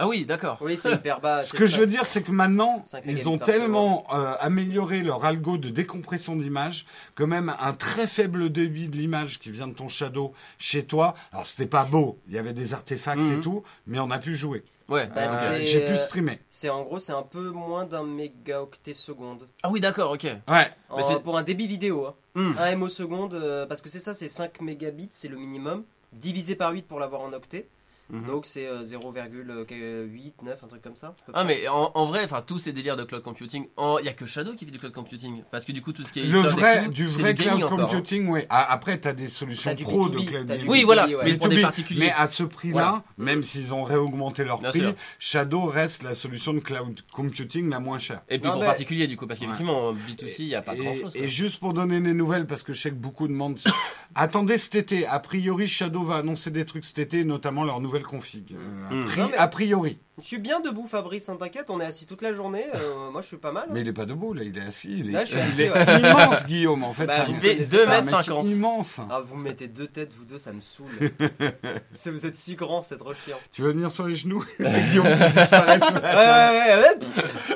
Ah 0.00 0.06
oui, 0.08 0.26
d'accord. 0.26 0.58
Oui, 0.60 0.76
c'est 0.76 0.92
hyper 0.94 1.20
bas. 1.20 1.42
Ce 1.42 1.52
que 1.54 1.66
ça. 1.68 1.74
je 1.76 1.80
veux 1.80 1.86
dire, 1.86 2.04
c'est 2.04 2.22
que 2.24 2.32
maintenant, 2.32 2.82
ils 3.04 3.28
ont 3.28 3.38
tellement 3.38 4.04
euh, 4.12 4.34
amélioré 4.40 5.02
leur 5.02 5.24
algo 5.24 5.58
de 5.58 5.68
décompression 5.70 6.34
d'image 6.36 6.86
que 7.14 7.22
même 7.24 7.52
un 7.60 7.72
très 7.72 8.06
faible 8.08 8.50
débit 8.50 8.88
de 8.88 8.96
l'image 8.96 9.38
qui 9.38 9.50
vient 9.52 9.68
de 9.68 9.74
ton 9.74 9.88
shadow 9.88 10.32
chez 10.58 10.84
toi, 10.84 11.14
alors 11.32 11.46
c'était 11.46 11.68
pas 11.68 11.84
beau, 11.84 12.18
il 12.28 12.34
y 12.34 12.38
avait 12.38 12.52
des 12.52 12.74
artefacts 12.74 13.18
Mhm. 13.20 13.38
et 13.38 13.40
tout, 13.40 13.62
mais 13.86 13.98
on 14.00 14.10
a 14.10 14.18
pu 14.18 14.34
jouer. 14.36 14.64
Ouais. 14.88 15.06
Bah, 15.14 15.28
Euh, 15.30 15.58
J'ai 15.62 15.84
pu 15.84 15.92
euh, 15.92 15.96
streamer. 15.98 16.38
C'est 16.48 16.70
en 16.70 16.82
gros, 16.82 16.98
c'est 16.98 17.12
un 17.12 17.22
peu 17.22 17.50
moins 17.50 17.84
d'un 17.84 18.04
mégaoctet 18.04 18.94
seconde. 18.94 19.46
Ah 19.62 19.70
oui, 19.70 19.80
d'accord, 19.80 20.12
ok. 20.12 20.24
Ouais. 20.24 20.66
En- 20.88 20.96
Mais 20.96 21.02
c'est- 21.02 21.18
pour 21.20 21.36
un 21.36 21.42
débit 21.42 21.66
vidéo. 21.66 22.06
Hein. 22.06 22.14
Hmm. 22.34 22.52
1 22.58 22.76
MO 22.76 22.88
seconde, 22.88 23.34
euh, 23.34 23.66
parce 23.66 23.82
que 23.82 23.88
c'est 23.88 23.98
ça, 23.98 24.14
c'est 24.14 24.28
5 24.28 24.60
mégabits, 24.62 25.10
c'est 25.12 25.28
le 25.28 25.36
minimum. 25.36 25.84
Divisé 26.12 26.54
par 26.54 26.72
8 26.72 26.86
pour 26.88 27.00
l'avoir 27.00 27.20
en 27.20 27.32
octet. 27.34 27.68
Mhm. 28.10 28.26
Donc 28.26 28.46
c'est 28.46 28.66
euh, 28.66 28.82
0,8, 28.82 30.32
9, 30.42 30.64
un 30.64 30.66
truc 30.66 30.82
comme 30.82 30.96
ça. 30.96 31.14
Ah 31.34 31.44
mais 31.44 31.68
en, 31.68 31.90
en 31.94 32.06
vrai, 32.06 32.24
enfin 32.24 32.42
tous 32.46 32.58
ces 32.58 32.72
délires 32.72 32.96
de 32.96 33.04
cloud 33.04 33.22
computing, 33.22 33.66
il 34.00 34.04
y 34.04 34.08
a 34.08 34.12
que 34.12 34.26
Shadow 34.26 34.54
qui 34.54 34.64
fait 34.64 34.70
du 34.70 34.78
cloud 34.78 34.92
computing 34.92 35.42
parce 35.50 35.64
que 35.64 35.72
du 35.72 35.82
coup 35.82 35.92
tout 35.92 36.02
ce 36.04 36.12
qui 36.12 36.20
est 36.20 36.24
Le 36.24 36.40
cloud 36.40 36.52
et 36.56 36.60
vrai, 36.60 36.84
tout, 36.86 36.90
du 36.92 37.06
vrai 37.06 37.34
cloud 37.34 37.62
encore, 37.62 37.72
hein. 37.80 37.86
computing, 37.86 38.28
oui. 38.28 38.40
Ah, 38.48 38.66
après, 38.72 39.00
tu 39.00 39.08
as 39.08 39.12
des 39.12 39.28
solutions 39.28 39.74
pro 39.76 40.08
de 40.08 40.18
B2B, 40.18 40.26
cloud 40.26 40.46
gaming. 40.46 40.66
Oui, 40.68 40.80
B2B, 40.80 40.84
voilà, 40.84 41.06
ouais. 41.06 41.16
mais 41.24 41.34
pour 41.34 41.48
des 41.48 41.56
B2B. 41.58 41.62
particuliers. 41.62 42.00
Mais 42.00 42.12
à 42.16 42.26
ce 42.28 42.42
prix-là, 42.44 42.72
Voilà. 42.72 43.04
même 43.18 43.42
s'ils 43.42 43.74
ont 43.74 43.82
réaugmenté 43.82 44.44
leur 44.44 44.60
Bien 44.60 44.70
prix, 44.70 44.80
sûr. 44.80 44.94
Shadow 45.18 45.64
reste 45.66 46.02
la 46.02 46.14
solution 46.14 46.54
de 46.54 46.60
cloud 46.60 47.00
computing 47.12 47.68
la 47.68 47.80
moins 47.80 47.98
chère. 47.98 48.22
Et 48.28 48.38
puis 48.38 48.46
Non, 48.46 48.52
pour 48.54 48.60
mais- 48.62 48.66
particulier 48.68 49.06
du 49.06 49.16
coup 49.16 49.26
parce 49.26 49.40
qu'effectivement 49.40 49.88
en 49.88 49.92
B2C 49.94 50.36
il 50.40 50.46
y 50.46 50.54
a 50.54 50.62
pas 50.62 50.74
et, 50.74 50.78
grand 50.78 50.94
chose. 50.94 51.16
et 51.16 51.28
juste 51.28 51.60
pour 51.60 51.74
donner 51.74 52.00
des 52.00 52.14
nouvelles, 52.14 52.46
parce 52.46 52.62
que 52.62 52.72
je 52.72 52.80
sais 52.80 52.90
que 52.90 52.94
beaucoup 52.94 53.28
demandent. 53.28 53.58
Attendez 54.14 54.56
cet 54.58 54.74
été. 54.74 55.06
A 55.06 55.18
priori, 55.20 55.66
Shadow 55.66 56.02
va 56.02 56.16
annoncer 56.16 56.50
des 56.50 56.64
trucs 56.64 56.84
cet 56.84 56.98
été, 56.98 57.24
notamment 57.24 57.64
leur 57.64 57.80
nouvelle 57.80 57.97
config. 58.02 58.54
Euh, 58.54 58.90
a, 58.90 58.94
Mm. 58.94 59.06
pri- 59.06 59.18
Non, 59.20 59.28
mais- 59.30 59.36
a 59.36 59.48
priori. 59.48 59.98
Je 60.20 60.26
suis 60.26 60.38
bien 60.38 60.58
debout, 60.58 60.86
Fabrice, 60.88 61.28
hein, 61.28 61.36
t'inquiète, 61.38 61.70
on 61.70 61.78
est 61.80 61.84
assis 61.84 62.04
toute 62.06 62.22
la 62.22 62.32
journée. 62.32 62.64
euh, 62.74 63.10
moi, 63.12 63.20
je 63.22 63.28
suis 63.28 63.36
pas 63.36 63.52
mal. 63.52 63.64
hein. 63.68 63.70
Mais 63.72 63.82
il 63.82 63.88
est 63.88 63.92
pas 63.92 64.04
debout, 64.04 64.32
là, 64.34 64.42
il 64.42 64.58
est 64.58 64.62
assis. 64.62 64.98
Il 64.98 65.10
est, 65.10 65.12
Là, 65.12 65.24
je 65.24 65.30
suis 65.30 65.38
il 65.38 65.42
assis, 65.42 65.62
est 65.62 65.70
ouais. 65.70 65.98
immense, 66.00 66.46
Guillaume, 66.46 66.82
en 66.82 66.92
fait. 66.92 67.06
Bah, 67.06 67.14
Il 67.28 67.34
fait 67.36 67.54
connaissez 67.54 67.76
2 67.76 67.84
ça, 67.84 67.90
c'est 67.90 67.96
un 67.96 68.00
mètres 68.02 68.16
mec 68.16 68.24
50. 68.26 68.44
immense. 68.46 68.96
Ah, 69.10 69.20
vous 69.24 69.36
me 69.36 69.44
mettez 69.44 69.68
deux 69.68 69.86
têtes, 69.86 70.12
vous 70.18 70.24
deux, 70.24 70.38
ça 70.38 70.52
me 70.52 70.60
saoule. 70.60 70.88
Vous 72.06 72.26
êtes 72.26 72.36
si 72.36 72.56
grands, 72.56 72.82
c'est 72.82 72.96
trop 72.96 73.14
chiant. 73.14 73.36
Tu 73.52 73.62
veux 73.62 73.70
venir 73.70 73.92
sur 73.92 74.06
les 74.08 74.16
genoux 74.16 74.44
Guillaume 74.60 75.06
disparaît 75.14 75.78
Ouais, 75.78 76.58
ouais, 76.58 76.82
ouais. 76.82 76.98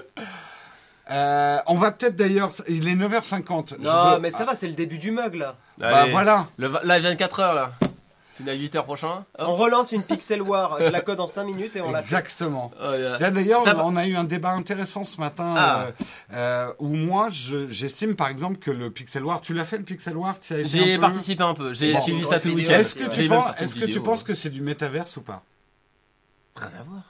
Euh, 1.11 1.59
on 1.67 1.75
va 1.77 1.91
peut-être 1.91 2.17
d'ailleurs. 2.17 2.53
Il 2.69 2.89
est 2.89 2.95
9h50. 2.95 3.75
Je 3.79 3.83
Non, 3.85 4.13
veux- 4.15 4.19
mais 4.21 4.31
ça 4.31 4.45
va, 4.45 4.55
c'est 4.55 4.69
le 4.69 4.75
début 4.75 4.99
du 4.99 5.11
mug 5.11 5.35
là. 5.35 5.57
Bah 5.79 6.07
voilà. 6.11 6.47
Le, 6.57 6.71
là 6.85 7.01
24 7.01 7.41
heures 7.41 7.55
là. 7.55 7.73
Fini 8.37 8.49
à 8.51 8.55
8 8.55 8.77
heures 8.77 8.85
prochain. 8.87 9.25
Hop. 9.39 9.47
On 9.49 9.53
relance 9.53 9.93
une 9.93 10.03
Pixel 10.03 10.41
War, 10.41 10.79
je 10.81 10.89
la 10.89 11.01
code 11.03 11.21
en 11.21 11.27
5 11.27 11.45
minutes 11.45 11.77
et 11.77 11.83
on 11.83 11.91
la 11.91 12.01
fait. 12.01 12.15
Exactement. 12.17 12.71
Oh, 12.83 12.93
yeah. 12.95 13.17
Tiens, 13.19 13.31
D'ailleurs, 13.31 13.63
on 13.85 13.95
a 13.97 14.07
eu 14.07 14.17
un 14.17 14.25
débat 14.25 14.53
intéressant 14.53 15.05
ce 15.05 15.21
matin 15.21 15.55
Ah. 15.57 15.85
euh, 15.85 15.91
euh, 16.33 16.73
où 16.79 16.89
moi, 16.89 17.29
je- 17.31 17.69
j'estime 17.69 18.17
par 18.17 18.29
exemple 18.29 18.57
que 18.57 18.71
le 18.71 18.91
Pixel 18.91 19.23
War, 19.25 19.41
tu 19.43 19.53
l'as 19.53 19.65
fait 19.65 19.77
le 19.79 19.85
Pixel 19.85 20.17
War? 20.17 20.37
J'ai 20.65 20.99
participé 20.99 21.43
un 21.45 21.55
peu, 21.55 21.75
j'ai 21.75 21.93
Bon, 21.93 22.01
suivi 22.01 22.25
ça 22.25 22.41
tout 22.41 22.49
le 22.49 22.55
week-end. 22.55 22.73
Est-ce 22.73 22.95
que, 22.95 23.05
tu 23.15 23.27
penses, 23.29 23.47
une 23.59 23.65
est-ce 23.65 23.75
que 23.79 23.85
tu 23.85 24.01
penses 24.01 24.23
que 24.23 24.33
c'est 24.35 24.51
du 24.51 24.63
métaverse 24.63 25.17
ou 25.19 25.21
pas? 25.23 25.43
Rien 26.57 26.71
à 26.81 26.83
voir. 26.85 27.03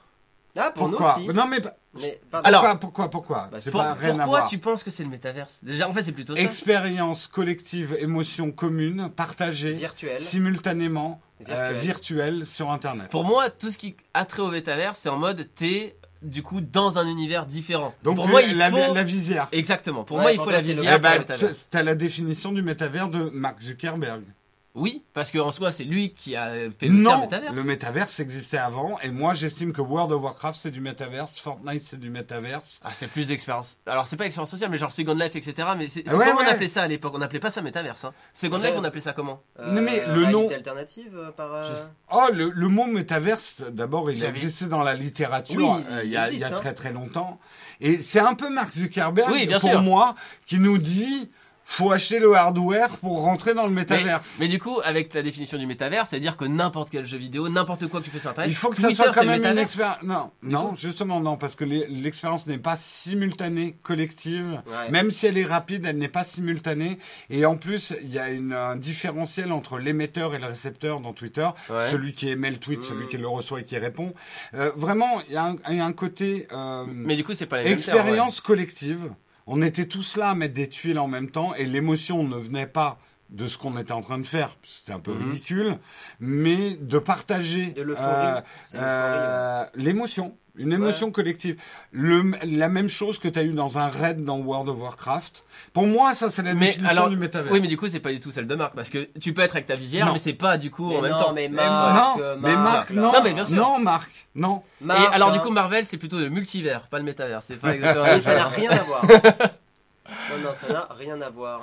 Ah, 0.55 0.71
pour 0.75 0.89
Pourquoi 0.89 1.15
nous 1.17 1.23
aussi. 1.25 1.35
Non 1.35 1.47
mais 1.47 1.59
pas- 1.59 1.75
Mais, 1.99 2.21
pardon. 2.29 2.47
Alors- 2.47 2.61
pourquoi 2.61 2.79
pourquoi 2.79 3.09
pourquoi 3.09 3.49
Bah, 3.51 3.57
Pour- 3.63 3.81
pas 3.81 3.93
rien 3.95 4.09
à 4.15 4.23
pourquoi 4.23 4.39
voir. 4.39 4.49
tu 4.49 4.57
penses 4.59 4.83
que 4.83 4.91
c'est 4.91 5.03
le 5.03 5.09
métaverse? 5.09 5.59
Déjà 5.63 5.89
en 5.89 5.93
fait 5.93 6.03
c'est 6.03 6.11
plutôt 6.11 6.35
ça. 6.35 6.41
Expérience 6.41 7.27
collective, 7.27 7.95
émotion 7.99 8.51
commune, 8.51 9.09
partagée 9.15 9.79
simultanément, 10.17 11.21
euh, 11.41 11.43
Virtuel. 11.45 11.77
virtuelle 11.81 12.45
sur 12.45 12.71
Internet. 12.71 13.09
Pour 13.09 13.23
moi 13.23 13.49
tout 13.49 13.69
ce 13.71 13.77
qui 13.77 13.95
a 14.13 14.25
trait 14.25 14.41
au 14.41 14.49
métaverse 14.49 14.99
c'est 14.99 15.09
en 15.09 15.17
mode 15.17 15.47
t'es 15.55 15.95
du 16.21 16.41
coup 16.43 16.61
dans 16.61 16.97
un 16.97 17.07
univers 17.07 17.45
différent. 17.45 17.93
Donc 18.03 18.15
pour 18.15 18.27
moi 18.27 18.41
il 18.41 18.57
la, 18.57 18.69
faut... 18.71 18.93
la 18.93 19.03
visière. 19.03 19.47
Exactement, 19.51 20.03
pour 20.03 20.17
Ouais, 20.17 20.23
moi 20.23 20.31
il 20.33 20.39
faut 20.39 20.49
la 20.51 20.61
visière 20.61 20.95
Eh 20.95 20.99
ben, 20.99 21.13
le 21.13 21.19
métaverse. 21.19 21.67
tu 21.71 21.77
as 21.77 21.83
la 21.83 21.95
définition 21.95 22.51
du 22.51 22.61
métavers 22.63 23.09
de 23.09 23.29
Mark 23.33 23.61
Zuckerberg. 23.61 24.21
Oui, 24.75 25.03
parce 25.13 25.31
qu'en 25.31 25.51
soi 25.51 25.71
c'est 25.71 25.83
lui 25.83 26.15
qui 26.15 26.35
a 26.35 26.47
fait 26.79 26.87
le 26.87 26.93
Non, 26.95 27.21
métaverse. 27.21 27.55
le 27.55 27.63
métaverse 27.63 28.19
existait 28.19 28.57
avant, 28.57 28.97
et 29.03 29.11
moi 29.11 29.35
j'estime 29.35 29.71
que 29.71 29.81
World 29.81 30.11
of 30.11 30.23
Warcraft 30.23 30.59
c'est 30.59 30.71
du 30.71 30.81
métaverse, 30.81 31.37
Fortnite 31.37 31.83
c'est 31.85 31.99
du 31.99 32.09
métaverse. 32.09 32.79
Ah, 32.83 32.89
c'est 32.91 33.07
plus 33.07 33.27
d'expérience. 33.27 33.77
Alors, 33.85 34.07
c'est 34.07 34.15
pas 34.17 34.25
expérience 34.25 34.49
sociale, 34.49 34.71
mais 34.71 34.79
genre 34.79 34.91
Second 34.91 35.13
Life, 35.13 35.35
etc. 35.35 35.67
Mais 35.77 35.87
c'est 35.87 36.11
ouais, 36.11 36.25
comment 36.27 36.41
on 36.41 36.51
appelait 36.51 36.67
ça 36.67 36.81
à 36.81 36.87
l'époque? 36.87 37.13
On 37.15 37.21
appelait 37.21 37.39
pas 37.39 37.51
ça 37.51 37.61
métaverse. 37.61 38.03
Hein. 38.05 38.13
Second 38.33 38.59
Ouais. 38.59 38.69
Life, 38.69 38.75
on 38.79 38.83
appelait 38.83 39.01
ça 39.01 39.13
comment? 39.13 39.43
Euh, 39.59 39.73
Non, 39.73 39.81
mais 39.83 40.03
le 40.07 40.25
nom- 40.31 40.49
alternative 40.49 41.15
euh, 41.15 41.31
par. 41.31 41.53
euh, 41.53 41.75
Oh, 42.11 42.25
le, 42.33 42.49
le 42.49 42.67
mot 42.67 42.87
métaverse, 42.87 43.61
d'abord, 43.71 44.09
il 44.09 44.25
a 44.25 44.29
existé 44.29 44.65
dans 44.65 44.81
la 44.81 44.95
littérature 44.95 45.55
Oui, 45.57 45.83
euh, 45.91 46.01
il 46.03 46.07
il 46.07 46.13
y, 46.13 46.17
a, 46.17 46.21
existe, 46.25 46.33
il 46.37 46.41
y 46.41 46.43
a 46.45 46.47
hein. 46.47 46.59
très 46.59 46.73
très 46.73 46.91
longtemps. 46.91 47.39
Et 47.79 48.01
c'est 48.01 48.19
un 48.19 48.33
peu 48.33 48.49
Mark 48.49 48.73
Zuckerberg, 48.73 49.29
Oui, 49.31 49.45
bien 49.45 49.59
pour 49.59 49.69
sûr. 49.69 49.81
moi, 49.83 50.15
qui 50.47 50.57
nous 50.57 50.79
dit 50.79 51.29
faut 51.65 51.91
acheter 51.91 52.19
le 52.19 52.35
hardware 52.35 52.89
pour 52.97 53.21
rentrer 53.21 53.53
dans 53.53 53.65
le 53.65 53.71
métaverse. 53.71 54.37
mais 54.39 54.47
du 54.47 54.59
coup, 54.59 54.79
avec 54.83 55.13
la 55.13 55.21
définition 55.21 55.57
du 55.57 55.65
métaverse, 55.65 56.09
c'est-à-dire 56.09 56.37
que 56.37 56.45
n'importe 56.45 56.89
quel 56.89 57.05
jeu 57.07 57.17
vidéo, 57.17 57.49
n'importe 57.49 57.87
quoi 57.87 57.99
que 57.99 58.05
tu 58.05 58.11
fais 58.11 58.19
sur 58.19 58.29
Internet, 58.29 58.51
Il 58.51 58.55
faut 58.55 58.69
que 58.69 58.77
ça 58.77 58.91
soit 58.91 59.11
quand 59.11 59.25
même 59.25 59.43
une 59.43 59.57
expérience. 59.57 60.03
Non, 60.03 60.31
non, 60.43 60.69
coup 60.71 60.75
justement 60.77 61.19
non, 61.19 61.37
parce 61.37 61.55
que 61.55 61.63
l'expérience 61.63 62.45
n'est 62.47 62.57
pas 62.57 62.75
simultanée, 62.77 63.75
collective. 63.81 64.61
Ouais. 64.67 64.91
Même 64.91 65.09
si 65.11 65.25
elle 65.25 65.37
est 65.37 65.45
rapide, 65.45 65.85
elle 65.87 65.97
n'est 65.97 66.07
pas 66.07 66.23
simultanée. 66.23 66.99
Et 67.29 67.45
en 67.45 67.55
plus, 67.55 67.93
il 68.03 68.11
y 68.13 68.19
a 68.19 68.29
une- 68.29 68.53
un 68.53 68.75
différentiel 68.75 69.51
entre 69.51 69.77
l'émetteur 69.79 70.35
et 70.35 70.39
le 70.39 70.47
récepteur 70.47 70.99
dans 70.99 71.13
Twitter. 71.13 71.47
Ouais. 71.69 71.89
Celui 71.89 72.13
qui 72.13 72.29
émet 72.29 72.51
le 72.51 72.57
tweet, 72.57 72.79
Mm. 72.79 72.83
celui 72.83 73.07
qui 73.07 73.17
le 73.17 73.27
reçoit 73.27 73.61
et 73.61 73.63
qui 73.65 73.77
répond. 73.77 74.11
Euh, 74.53 74.71
vraiment, 74.75 75.21
il 75.27 75.33
y, 75.33 75.37
a 75.37 75.45
un- 75.45 75.55
il 75.69 75.77
y 75.77 75.79
a 75.79 75.85
un 75.85 75.93
côté 75.93 76.47
euh, 76.51 76.83
Mais 76.87 77.15
du 77.15 77.23
coup, 77.23 77.33
c'est 77.33 77.45
pas 77.45 77.63
les 77.63 77.71
expérience 77.71 78.41
collective. 78.41 79.09
On 79.47 79.61
était 79.61 79.85
tous 79.87 80.15
là 80.17 80.29
à 80.31 80.35
mettre 80.35 80.53
des 80.53 80.69
tuiles 80.69 80.99
en 80.99 81.07
même 81.07 81.29
temps 81.29 81.53
et 81.55 81.65
l'émotion 81.65 82.23
ne 82.23 82.37
venait 82.37 82.67
pas 82.67 82.99
de 83.29 83.47
ce 83.47 83.57
qu'on 83.57 83.77
était 83.77 83.91
en 83.93 84.01
train 84.01 84.19
de 84.19 84.25
faire, 84.27 84.55
c'était 84.63 84.91
un 84.91 84.99
peu 84.99 85.11
Mhm. 85.13 85.23
ridicule, 85.29 85.77
mais 86.19 86.75
de 86.75 86.99
partager 86.99 87.73
euh, 87.79 88.41
euh, 88.75 89.65
l'émotion, 89.75 90.37
une 90.55 90.71
émotion 90.71 91.11
collective. 91.11 91.59
Le, 91.91 92.31
la 92.43 92.69
même 92.69 92.87
chose 92.89 93.17
que 93.17 93.27
tu 93.27 93.39
as 93.39 93.43
eu 93.43 93.53
dans 93.53 93.77
un 93.77 93.87
raid 93.87 94.23
dans 94.23 94.37
World 94.37 94.69
of 94.69 94.77
Warcraft. 94.79 95.43
Pour 95.73 95.87
moi, 95.87 96.13
ça, 96.13 96.29
c'est 96.29 96.43
la 96.43 96.53
Mais 96.53 96.67
définition 96.67 96.89
alors, 96.89 97.09
du 97.09 97.17
métavers. 97.17 97.51
Oui, 97.51 97.59
mais 97.59 97.67
du 97.67 97.77
coup, 97.77 97.87
c'est 97.87 97.99
pas 97.99 98.11
du 98.11 98.19
tout 98.19 98.31
celle 98.31 98.45
de 98.47 98.53
Marc, 98.55 98.73
parce 98.75 98.89
que 98.89 99.09
tu 99.19 99.33
peux 99.33 99.41
être 99.41 99.55
avec 99.55 99.65
ta 99.65 99.75
visière, 99.75 100.05
Non. 100.05 100.13
mais 100.13 100.19
c'est 100.19 100.33
pas 100.33 100.57
du 100.57 100.69
coup 100.69 100.89
Mais 100.91 100.97
en 100.97 101.01
même 101.01 101.11
temps. 101.11 101.33
mais 101.33 101.47
Mais 101.49 101.55
Marc, 101.55 102.17
non, 102.17 102.35
mais 102.39 102.55
Marc, 102.55 102.89
non, 102.91 103.11
Non, 103.13 103.23
mais 103.23 103.33
bien 103.33 103.45
sûr. 103.45 103.55
non, 103.55 103.79
Marc, 103.79 104.11
non. 104.35 104.61
Marc, 104.81 104.99
Et 105.11 105.15
alors, 105.15 105.31
du 105.31 105.39
hein. 105.39 105.41
coup, 105.41 105.49
Marvel, 105.49 105.85
c'est 105.85 105.97
plutôt 105.97 106.19
le 106.19 106.29
multivers, 106.29 106.87
pas 106.87 106.99
le 106.99 107.05
métavers. 107.05 107.41
C'est 107.41 107.55
pas 107.57 107.73
exactement. 107.75 108.05
Et 108.05 108.19
ça 108.19 108.35
n'a 108.35 108.45
rien 108.45 108.69
à 108.71 108.83
voir. 108.83 109.03
non, 110.29 110.37
non, 110.43 110.53
ça 110.53 110.67
n'a 110.67 110.87
rien 110.91 111.19
à 111.21 111.29
voir. 111.29 111.61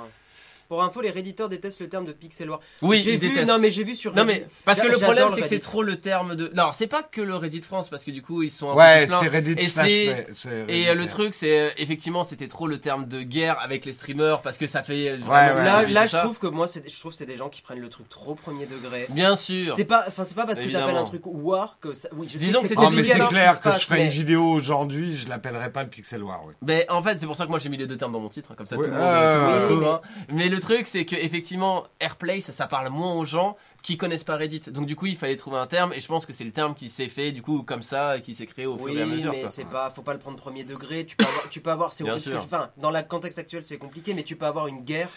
Pour 0.71 0.81
info, 0.83 1.01
les 1.01 1.09
réditeurs 1.09 1.49
détestent 1.49 1.81
le 1.81 1.89
terme 1.89 2.05
de 2.05 2.13
pixel 2.13 2.49
war. 2.49 2.61
Oui, 2.81 3.01
j'ai 3.01 3.17
vu, 3.17 3.27
détestent. 3.27 3.45
non 3.49 3.59
mais 3.59 3.71
j'ai 3.71 3.83
vu 3.83 3.93
sur 3.93 4.15
Non 4.15 4.21
Reddit. 4.23 4.39
mais 4.39 4.47
parce 4.63 4.79
que 4.79 4.87
le 4.87 4.97
problème 4.97 5.27
c'est 5.35 5.41
que 5.41 5.47
c'est 5.49 5.59
trop 5.59 5.83
le 5.83 5.99
terme 5.99 6.35
de. 6.37 6.49
Non, 6.55 6.69
c'est 6.73 6.87
pas 6.87 7.03
que 7.03 7.19
le 7.19 7.35
Reddit 7.35 7.59
France 7.61 7.89
parce 7.89 8.05
que 8.05 8.11
du 8.11 8.21
coup 8.21 8.41
ils 8.41 8.49
sont 8.49 8.71
un 8.71 8.75
Ouais, 8.75 9.05
c'est. 9.09 9.27
Reddit 9.27 9.55
Et 9.57 9.65
slash, 9.65 9.89
c'est- 10.33 10.65
Et 10.69 10.87
euh, 10.87 10.95
le 10.95 11.07
truc 11.07 11.33
c'est 11.33 11.59
euh, 11.59 11.69
effectivement 11.75 12.23
c'était 12.23 12.47
trop 12.47 12.67
le 12.67 12.77
terme 12.77 13.05
de 13.05 13.21
guerre 13.21 13.59
avec 13.61 13.83
les 13.83 13.91
streamers 13.91 14.41
parce 14.43 14.57
que 14.57 14.65
ça 14.65 14.81
fait. 14.81 15.09
euh, 15.09 15.17
Ouais, 15.17 15.27
ouais. 15.29 15.65
Là, 15.65 15.85
là 15.89 16.05
je 16.05 16.15
trouve 16.15 16.39
que 16.39 16.47
moi, 16.47 16.67
c'est- 16.67 16.89
je 16.89 16.97
trouve 17.01 17.11
que 17.11 17.17
c'est 17.17 17.25
des 17.25 17.35
gens 17.35 17.49
qui 17.49 17.61
prennent 17.61 17.81
le 17.81 17.89
truc 17.89 18.07
trop 18.07 18.35
premier 18.35 18.65
degré. 18.65 19.07
Bien 19.09 19.35
sûr. 19.35 19.73
C'est 19.75 19.83
pas, 19.83 20.05
enfin 20.07 20.23
c'est 20.23 20.35
pas 20.35 20.45
parce 20.45 20.61
que 20.61 20.71
t'appelles 20.71 20.95
un 20.95 21.03
truc 21.03 21.23
war 21.25 21.79
que 21.81 21.93
ça. 21.93 22.07
Oui, 22.15 22.29
je 22.31 22.37
Disons 22.37 22.61
sais 22.61 22.69
que 22.69 22.75
que 22.75 22.81
c'est 22.81 22.89
mais 23.19 23.27
clair 23.27 23.59
que 23.59 23.71
je 23.73 23.85
ferais 23.85 23.97
une 23.99 24.03
mais- 24.05 24.09
vidéo 24.09 24.45
aujourd'hui, 24.45 25.17
je 25.17 25.27
l'appellerais 25.27 25.69
pas 25.73 25.83
le 25.83 25.89
Pixel 25.89 26.23
War. 26.23 26.45
ouais. 26.45 26.53
Ben, 26.61 26.85
en 26.87 27.03
fait, 27.03 27.19
c'est 27.19 27.25
pour 27.25 27.35
ça 27.35 27.43
que 27.43 27.49
moi 27.49 27.59
j'ai 27.59 27.67
mis 27.67 27.75
les 27.75 27.87
deux 27.87 27.97
termes 27.97 28.13
dans 28.13 28.21
mon 28.21 28.29
titre, 28.29 28.51
hein, 28.51 28.55
comme 28.57 28.65
ça 28.67 28.77
Ouais, 28.77 28.85
tout 28.85 28.89
le 28.89 28.95
monde, 28.95 29.05
euh, 29.05 29.33
tout 29.33 29.39
le 29.41 29.41
monde 29.41 29.59
oui, 29.59 29.67
trouve, 29.67 29.81
mais- 29.81 29.87
hein. 29.89 30.01
Mais 30.33 30.47
le 30.47 30.59
truc, 30.61 30.87
c'est 30.87 31.05
que 31.05 31.15
effectivement, 31.15 31.83
Airplace, 31.99 32.51
ça 32.51 32.67
parle 32.67 32.89
moins 32.89 33.13
aux 33.13 33.25
gens 33.25 33.57
qui 33.83 33.97
connaissent 33.97 34.23
pas 34.23 34.37
Reddit. 34.37 34.61
Donc 34.71 34.85
du 34.85 34.95
coup, 34.95 35.07
il 35.07 35.17
fallait 35.17 35.35
trouver 35.35 35.57
un 35.57 35.67
terme, 35.67 35.91
et 35.93 35.99
je 35.99 36.07
pense 36.07 36.25
que 36.25 36.33
c'est 36.33 36.43
le 36.43 36.51
terme 36.51 36.73
qui 36.75 36.87
s'est 36.87 37.07
fait 37.09 37.31
du 37.31 37.41
coup 37.41 37.63
comme 37.63 37.81
ça, 37.81 38.17
et 38.17 38.21
qui 38.21 38.33
s'est 38.33 38.45
créé 38.45 38.65
au 38.65 38.75
Oui, 38.77 38.91
fur 38.93 38.99
et 38.99 39.03
à 39.03 39.05
mesure. 39.05 39.31
mais 39.33 39.47
c'est 39.47 39.65
pas, 39.65 39.89
faut 39.89 40.01
pas 40.03 40.13
le 40.13 40.19
prendre 40.19 40.37
premier 40.37 40.63
degré. 40.63 41.05
Tu 41.05 41.15
peux 41.17 41.25
avoir, 41.25 41.49
tu 41.49 41.59
peux 41.61 41.69
avoir, 41.71 41.91
c'est 41.93 42.09
enfin, 42.37 42.69
dans 42.77 42.91
le 42.91 43.01
contexte 43.03 43.39
actuel, 43.39 43.63
c'est 43.65 43.77
compliqué, 43.77 44.13
mais 44.13 44.23
tu 44.23 44.35
peux 44.35 44.45
avoir 44.45 44.67
une 44.67 44.81
guerre 44.81 45.09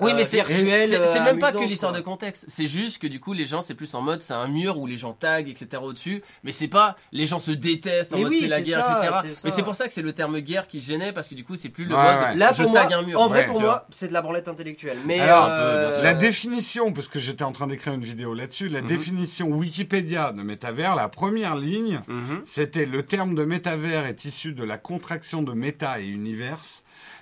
Oui, 0.00 0.10
euh, 0.12 0.14
mais 0.14 0.24
c'est 0.26 0.36
virtuel. 0.44 0.88
c'est- 0.90 1.06
c'est 1.06 1.20
euh, 1.20 1.24
même 1.24 1.38
pas 1.38 1.52
que 1.52 1.58
l'histoire 1.64 1.92
de 1.92 2.00
contexte. 2.00 2.44
C'est 2.48 2.66
juste 2.66 3.00
que 3.00 3.06
du 3.06 3.18
coup, 3.18 3.32
les 3.32 3.46
gens, 3.46 3.62
c'est 3.62 3.74
plus 3.74 3.94
en 3.94 4.02
mode, 4.02 4.20
c'est 4.20 4.34
un 4.34 4.46
mur 4.48 4.76
où 4.78 4.86
les 4.86 4.98
gens 4.98 5.14
taguent, 5.14 5.48
etc. 5.48 5.82
au-dessus. 5.82 6.22
Mais 6.44 6.52
c'est 6.52 6.68
pas, 6.68 6.96
les 7.12 7.26
gens 7.26 7.38
se 7.40 7.50
détestent 7.50 8.12
en 8.12 8.18
Mais 8.18 8.22
mode 8.24 8.32
oui, 8.32 8.40
c'est 8.42 8.48
la 8.48 8.60
guerre, 8.60 8.84
ça, 8.84 9.02
etc. 9.22 9.34
Mais 9.44 9.50
c'est 9.50 9.62
pour 9.62 9.74
ça 9.74 9.86
que 9.88 9.94
c'est 9.94 10.02
le 10.02 10.12
terme 10.12 10.38
guerre 10.40 10.68
qui 10.68 10.80
gênait 10.80 11.12
parce 11.14 11.28
que 11.28 11.34
du 11.34 11.44
coup, 11.44 11.56
c'est 11.56 11.70
plus 11.70 11.86
le 11.86 11.94
Ouais, 11.94 12.02
mode, 12.02 12.24
ouais. 12.30 12.34
Là, 12.36 12.52
je 12.54 12.62
pour 12.62 12.72
moi, 12.72 12.82
tague 12.82 12.92
un 12.92 13.02
mur. 13.02 13.18
en 13.20 13.28
vrai, 13.28 13.40
Ouais, 13.40 13.46
pour 13.46 13.60
moi, 13.60 13.86
c'est 13.90 14.08
de 14.08 14.12
la 14.12 14.20
branlette 14.20 14.48
intellectuelle. 14.48 14.98
Mais 15.06 15.18
Alors, 15.20 15.46
euh. 15.50 16.02
La 16.02 16.12
définition, 16.12 16.92
parce 16.92 17.08
que 17.08 17.18
j'étais 17.18 17.44
en 17.44 17.52
train 17.52 17.66
d'écrire 17.66 17.94
une 17.94 18.04
vidéo 18.04 18.34
là-dessus, 18.34 18.68
la 18.68 18.82
Mhm. 18.82 18.88
définition 18.88 19.48
Wikipédia 19.48 20.32
de 20.32 20.42
métavers, 20.42 20.94
la 20.94 21.08
première 21.08 21.56
ligne, 21.56 22.00
Mhm. 22.06 22.42
c'était 22.44 22.84
le 22.84 23.02
terme 23.04 23.34
de 23.34 23.44
métavers 23.44 24.04
est 24.04 24.26
issu 24.26 24.52
de 24.52 24.62
la 24.64 24.76
contraction 24.76 25.42
de 25.42 25.52
méta 25.54 26.00
et 26.00 26.06
univers. 26.06 26.60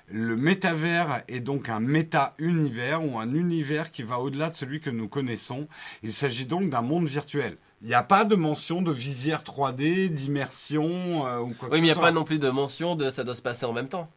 Le 0.09 0.37
métavers 0.37 1.23
est 1.29 1.41
donc 1.41 1.69
un 1.69 1.81
méta-univers 1.81 3.05
ou 3.05 3.19
un 3.19 3.35
univers 3.35 3.91
qui 3.91 4.03
va 4.03 4.19
au-delà 4.19 4.51
de 4.51 4.57
celui 4.57 4.81
que 4.81 4.91
nous 4.91 5.09
connaissons. 5.09 5.67
Il 6.03 6.13
s'agit 6.13 6.45
donc 6.45 6.69
d'un 6.69 6.83
monde 6.83 7.07
virtuel. 7.07 7.57
Il 7.81 7.89
n'y 7.89 7.95
a 7.95 8.03
pas 8.03 8.25
de 8.25 8.37
mention 8.37 8.83
de 8.83 8.93
visière 8.93 9.43
3D, 9.43 10.09
d'immersion 10.09 11.27
euh, 11.27 11.41
ou 11.41 11.55
quoi 11.55 11.69
que 11.69 11.75
Oui, 11.75 11.81
mais 11.81 11.89
il 11.89 11.91
n'y 11.91 11.91
a 11.91 11.95
pas 11.95 12.13
non 12.13 12.25
plus 12.25 12.39
de 12.39 12.51
mention 12.51 12.97
de 12.97 13.11
ça 13.11 13.25
doit 13.25 13.35
se 13.35 13.43
passer 13.43 13.67
en 13.67 13.73
même 13.73 13.89
temps. 13.89 14.09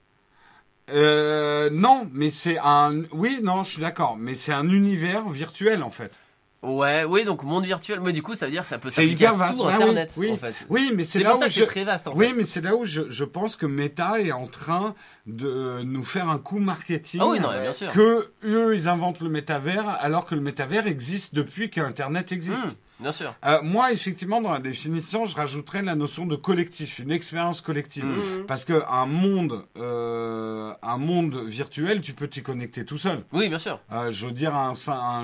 Euh, 0.90 1.70
non, 1.70 2.10
mais 2.14 2.30
c'est 2.30 2.58
un. 2.60 3.04
Oui, 3.12 3.40
non, 3.44 3.64
je 3.64 3.72
suis 3.72 3.82
d'accord, 3.82 4.16
mais 4.18 4.36
c'est 4.36 4.54
un 4.54 4.70
univers 4.70 5.28
virtuel 5.28 5.84
en 5.84 5.90
fait. 5.90 6.18
Ouais, 6.64 7.04
oui, 7.04 7.24
donc 7.24 7.44
monde 7.44 7.66
virtuel. 7.66 8.00
Mais 8.02 8.14
du 8.14 8.24
coup, 8.24 8.34
ça 8.36 8.46
veut 8.48 8.52
dire 8.52 8.64
que 8.64 8.68
ça 8.68 8.80
peut 8.80 8.90
s'appliquer 8.90 9.28
à 9.28 9.34
vaste. 9.34 9.58
tout 9.58 9.64
Ah 9.64 9.68
oui, 9.78 9.84
Internet, 9.84 10.14
oui. 10.18 10.32
en 10.32 10.38
fait. 10.38 10.56
Oui, 10.70 10.92
mais 10.96 11.04
c'est 11.04 11.20
là 11.20 11.30
pour 11.32 11.40
où 11.40 11.44
que 11.44 11.50
je. 11.50 11.60
c'est 11.60 11.66
très 11.68 11.84
vaste, 11.84 12.08
en 12.08 12.14
Oui, 12.16 12.28
fait. 12.30 12.34
mais 12.34 12.44
c'est 12.46 12.62
là 12.62 12.76
où 12.76 12.84
je, 12.84 13.04
je 13.10 13.24
pense 13.24 13.56
que 13.56 13.66
Meta 13.68 14.20
est 14.20 14.32
en 14.32 14.48
train 14.48 14.96
de 15.28 15.82
nous 15.84 16.04
faire 16.04 16.30
un 16.30 16.40
coup 16.40 16.58
marketing. 16.60 17.20
Ah 17.24 17.28
oui, 17.28 17.40
non, 17.40 17.50
bien 17.62 17.74
sûr. 17.74 17.92
Que 17.92 18.32
eux, 18.44 18.76
ils 18.76 18.88
inventent 18.88 19.22
le 19.22 19.30
métavers, 19.30 19.88
alors 20.02 20.26
que 20.26 20.36
le 20.36 20.42
métavers 20.42 20.88
existe 20.88 21.36
depuis 21.36 21.70
qu'Internet 21.70 22.32
existe. 22.32 22.64
Hum, 22.64 22.72
bien 23.00 23.12
sûr. 23.12 23.36
Euh, 23.46 23.60
moi, 23.64 23.92
effectivement, 23.92 24.42
dans 24.42 24.52
la 24.52 24.60
définition, 24.60 25.26
je 25.26 25.36
rajouterais 25.36 25.82
la 25.82 25.96
notion 25.96 26.26
de 26.26 26.36
collectif, 26.36 27.00
une 27.00 27.12
expérience 27.12 27.62
collective. 27.62 28.06
Mmh. 28.06 28.46
Parce 28.48 28.66
que 28.66 28.84
un 28.90 29.06
monde, 29.06 29.66
euh, 29.78 30.74
un 30.82 30.98
monde 30.98 31.36
virtuel, 31.48 32.02
tu 32.02 32.14
peux 32.14 32.28
t'y 32.28 32.42
connecter 32.42 32.86
tout 32.86 32.98
seul. 32.98 33.24
Oui, 33.34 33.50
bien 33.50 33.58
sûr. 33.58 33.80
Euh, 33.92 34.12
je 34.12 34.26
veux 34.26 34.32
dire 34.32 34.56
un, 34.56 34.74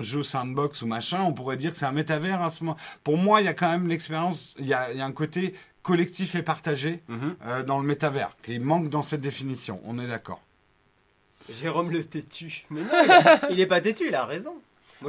jeu 0.02 0.24
sandbox 0.24 0.82
ou 0.82 0.88
machin, 0.88 1.24
on 1.24 1.34
pourrait 1.34 1.58
dire 1.58 1.72
que 1.72 1.78
c'est 1.78 1.86
un 1.86 1.92
métavers 1.92 2.42
à 2.42 2.50
ce 2.50 2.64
moment. 2.64 2.78
Pour 3.04 3.18
moi, 3.18 3.42
il 3.42 3.46
y 3.46 3.50
a 3.50 3.54
quand 3.54 3.72
même 3.72 3.88
l'expérience, 3.88 4.54
il 4.60 4.66
y 4.68 4.74
a, 4.74 4.92
il 4.92 4.98
y 4.98 5.02
a 5.02 5.06
un 5.06 5.12
côté 5.12 5.54
collectif 5.82 6.36
et 6.36 6.42
partagé 6.42 7.04
euh, 7.46 7.64
dans 7.64 7.80
le 7.80 7.86
métavers 7.86 8.32
qui 8.44 8.58
manque 8.60 8.90
dans 8.90 9.04
cette 9.04 9.22
définition. 9.22 9.82
On 9.84 10.00
est 10.00 10.08
d'accord. 10.08 10.42
Jérôme 11.52 11.92
le 11.92 12.04
têtu. 12.04 12.66
Mais 12.70 12.82
non, 12.82 12.88
il, 13.04 13.12
a- 13.12 13.52
il 13.52 13.60
est 13.60 13.68
pas 13.68 13.82
têtu, 13.82 14.08
il 14.08 14.16
a 14.16 14.26
raison. 14.26 14.56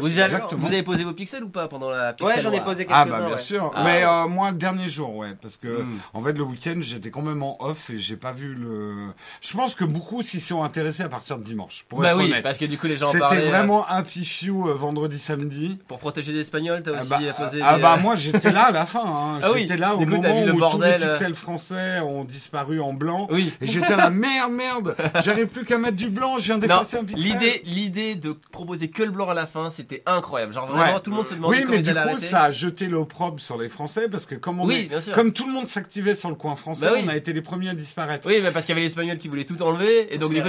Vous 0.01 0.19
avez, 0.19 0.31
d'accord. 0.33 0.51
vous 0.57 0.67
avez 0.67 0.83
posé 0.83 1.05
vos 1.05 1.13
pixels 1.13 1.45
ou 1.45 1.49
pas 1.49 1.69
pendant 1.69 1.91
la 1.91 2.13
pixel 2.13 2.37
Ouais, 2.37 2.43
j'en 2.43 2.53
ai 2.53 2.61
posé 2.61 2.87
Ah 2.91 3.05
quelques-uns. 3.05 3.19
bah 3.21 3.27
bien 3.27 3.37
ouais. 3.37 3.43
sûr. 3.43 3.73
Ah, 3.75 3.85
Mais 3.85 4.05
euh, 4.05 4.29
moi, 4.29 4.51
le 4.51 4.57
dernier 4.57 4.89
jour, 4.89 5.15
ouais, 5.17 5.35
parce 5.41 5.57
que 5.57 5.69
Mm. 5.83 5.99
en 6.15 6.23
fait 6.23 6.33
le 6.35 6.45
week-end 6.45 6.77
j'étais 6.81 7.11
quand 7.11 7.23
même 7.23 7.43
en 7.43 7.57
off 7.61 7.91
et 7.91 7.99
j'ai 7.99 8.17
pas 8.17 8.33
vu 8.33 8.55
le. 8.55 9.09
Je 9.41 9.53
pense 9.57 9.75
que 9.75 9.85
beaucoup 9.85 10.23
s'y 10.23 10.41
sont 10.41 10.63
intéressés 10.63 11.03
à 11.03 11.09
partir 11.09 11.39
de 11.39 11.43
dimanche. 11.45 11.85
Pour 11.89 12.01
Bah 12.01 12.11
être 12.11 12.19
oui, 12.19 12.25
honnête. 12.27 12.43
parce 12.43 12.59
que 12.59 12.65
du 12.65 12.79
coup, 12.79 12.87
les 12.87 12.97
gens 12.97 13.09
en 13.09 13.13
C'était 13.13 13.25
euh, 13.25 13.49
vraiment 13.51 13.89
un 13.91 14.03
few 14.05 14.69
euh, 14.69 14.75
vendredi 14.75 15.19
samedi. 15.19 15.79
Pour 15.89 15.99
protéger 15.99 16.33
les 16.33 16.41
Espagnols, 16.41 16.83
t'as 16.83 16.93
Ah 16.97 17.01
aussi 17.01 17.11
bah, 17.11 17.19
posé. 17.37 17.61
ah 17.65 17.77
des, 17.77 17.83
bah 17.83 17.97
moi 18.01 18.17
j'étais 18.17 18.53
là 18.53 18.67
à 18.67 18.73
la 18.73 18.87
fin. 18.87 19.05
Hein. 19.05 19.41
Ah 19.43 19.51
oui, 19.53 19.63
j'étais 19.63 19.77
là 19.77 19.95
au 19.97 20.01
moment 20.07 20.45
le 20.45 20.53
où 20.53 20.59
bordel, 20.59 20.95
tous 20.95 21.01
les 21.01 21.07
euh. 21.07 21.11
pixels 21.11 21.35
français 21.35 22.01
ont 22.01 22.25
disparu 22.25 22.81
en 22.81 22.93
blanc. 22.93 23.27
Oui. 23.31 23.53
Et 23.61 23.67
j'étais 23.67 23.97
là 23.97 24.11
merde 24.11 24.53
merde. 24.53 24.97
J'arrive 25.23 25.47
plus 25.47 25.65
qu'à 25.65 25.79
mettre 25.79 25.97
du 25.97 26.09
blanc. 26.09 26.37
Je 26.39 26.45
viens 26.45 26.59
d'effacer 26.59 26.99
un 26.99 27.05
pixel. 27.05 27.23
l'idée, 27.25 27.63
l'idée 27.65 28.15
de 28.15 28.33
proposer 28.53 28.89
que 28.89 29.03
le 29.03 29.11
blanc 29.11 29.29
à 29.29 29.35
la 29.35 29.47
fin, 29.47 29.71
c'était 29.89 30.03
incroyable. 30.07 30.53
Genre 30.53 30.67
vraiment, 30.67 30.95
Ouais. 30.95 31.01
tout 31.03 31.11
le 31.11 31.17
monde 31.17 31.27
se 31.27 31.35
demandait 31.35 31.57
Oui, 31.59 31.63
comment 31.65 31.77
mais 31.77 31.83
du 31.83 32.15
coup, 32.15 32.21
ça 32.21 32.43
a 32.45 32.51
jeté 32.53 32.87
l'opprobre 32.87 33.39
sur 33.41 33.59
les 33.59 33.69
Français 33.69 34.09
parce 34.09 34.25
que 34.27 34.35
comme 34.35 34.61
on 34.61 34.65
Oui, 34.67 34.75
est- 34.75 34.87
bien 34.87 35.01
sûr. 35.01 35.13
comme 35.13 35.33
tout 35.33 35.47
le 35.47 35.53
monde 35.53 35.67
s'activait 35.69 36.15
sur 36.15 36.31
le 36.31 36.35
coin 36.37 36.57
français, 36.57 36.87
Bah 36.87 36.93
oui. 36.95 37.03
on 37.05 37.09
a 37.09 37.17
été 37.17 37.33
les 37.33 37.43
premiers 37.43 37.69
à 37.71 37.75
disparaître. 37.75 38.27
Oui, 38.27 38.41
mais 38.43 38.51
parce 38.51 38.65
qu'il 38.67 38.75
y 38.75 38.79
avait 38.79 38.87
l'Espagnol 38.87 39.19
qui 39.19 39.29
voulait 39.29 39.45
tout 39.45 39.61
enlever, 39.63 40.13
et 40.15 40.19
donc 40.19 40.33
du 40.33 40.43
coup. 40.43 40.49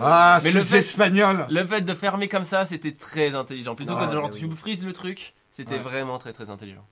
Ah, 0.00 0.40
Mais 0.44 0.52
le 0.52 0.62
fait- 0.62 0.78
espagnol. 0.78 1.46
Le 1.50 1.66
fait 1.66 1.80
de 1.82 1.94
fermer 1.94 2.28
comme 2.28 2.44
ça, 2.44 2.64
c'était 2.66 2.92
très 2.92 3.34
intelligent. 3.34 3.74
Plutôt 3.74 3.94
Ah, 3.98 4.04
que 4.06 4.10
de 4.10 4.12
genre 4.16 4.30
tu 4.30 4.48
frises 4.50 4.84
le 4.84 4.92
truc, 4.92 5.34
c'était 5.50 5.74
Ouais. 5.74 5.80
vraiment 5.80 6.18
très 6.18 6.32
très 6.32 6.50
intelligent. 6.50 6.84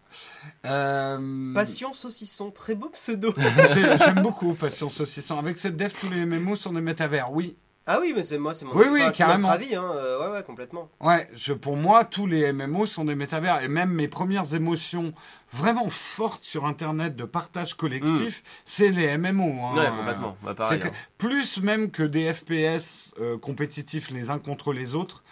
Euh, 0.64 1.54
Passion 1.54 1.92
saucisson, 1.92 2.50
très 2.50 2.74
beau 2.74 2.88
pseudo. 2.90 3.34
J'aime 3.98 4.20
beaucoup 4.22 4.54
Passion 4.54 4.90
Saucisson. 4.90 5.38
Avec 5.38 5.58
cette 5.58 5.76
dev, 5.76 5.90
tous 6.00 6.10
les 6.10 6.24
MMO 6.26 6.56
sont 6.56 6.72
des 6.72 6.80
métavers. 6.80 7.30
Oui. 7.32 7.56
Ah 7.88 7.98
oui, 8.00 8.12
mais 8.16 8.22
c'est 8.24 8.36
moi, 8.38 8.52
c'est 8.52 8.64
mon 8.64 8.72
Oui, 8.74 8.86
oui, 8.90 9.00
enfin, 9.02 9.12
c'est 9.12 9.22
notre 9.24 9.38
carrément. 9.42 9.48
avis, 9.50 9.74
hein. 9.76 9.84
euh, 9.94 10.20
ouais, 10.20 10.32
ouais, 10.36 10.42
complètement. 10.42 10.88
Ouais, 11.00 11.28
je, 11.36 11.52
pour 11.52 11.76
moi, 11.76 12.04
tous 12.04 12.26
les 12.26 12.52
MMO 12.52 12.84
sont 12.86 13.04
des 13.04 13.14
métavers. 13.14 13.62
Et 13.62 13.68
même 13.68 13.90
mes 13.90 14.08
premières 14.08 14.52
émotions 14.54 15.12
vraiment 15.52 15.88
fortes 15.88 16.42
sur 16.44 16.66
Internet 16.66 17.14
de 17.14 17.22
partage 17.24 17.74
collectif, 17.74 18.42
c'est 18.64 18.90
les 18.90 19.16
MMO. 19.16 19.54
hein. 19.64 19.76
Ouais, 19.76 19.90
complètement. 19.96 20.36
Bah, 20.42 20.54
pareil. 20.54 20.80
hein. 20.84 20.90
plus 21.16 21.62
même 21.62 21.90
que 21.92 22.02
des 22.02 22.34
FPS 22.34 23.12
euh, 23.20 23.38
compétitifs 23.38 24.10
les 24.10 24.30
uns 24.30 24.38
contre 24.40 24.72
les 24.72 24.96
autres, 24.96 25.22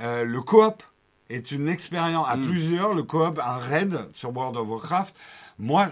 euh, 0.00 0.24
le 0.24 0.40
coop 0.40 0.82
est 1.28 1.50
une 1.50 1.68
expérience 1.68 2.26
à 2.26 2.38
Mm. 2.38 2.40
plusieurs. 2.40 2.94
Le 2.94 3.02
coop, 3.02 3.38
un 3.44 3.58
raid 3.58 3.98
sur 4.14 4.34
World 4.34 4.56
of 4.56 4.66
Warcraft. 4.66 5.14
Moi, 5.58 5.90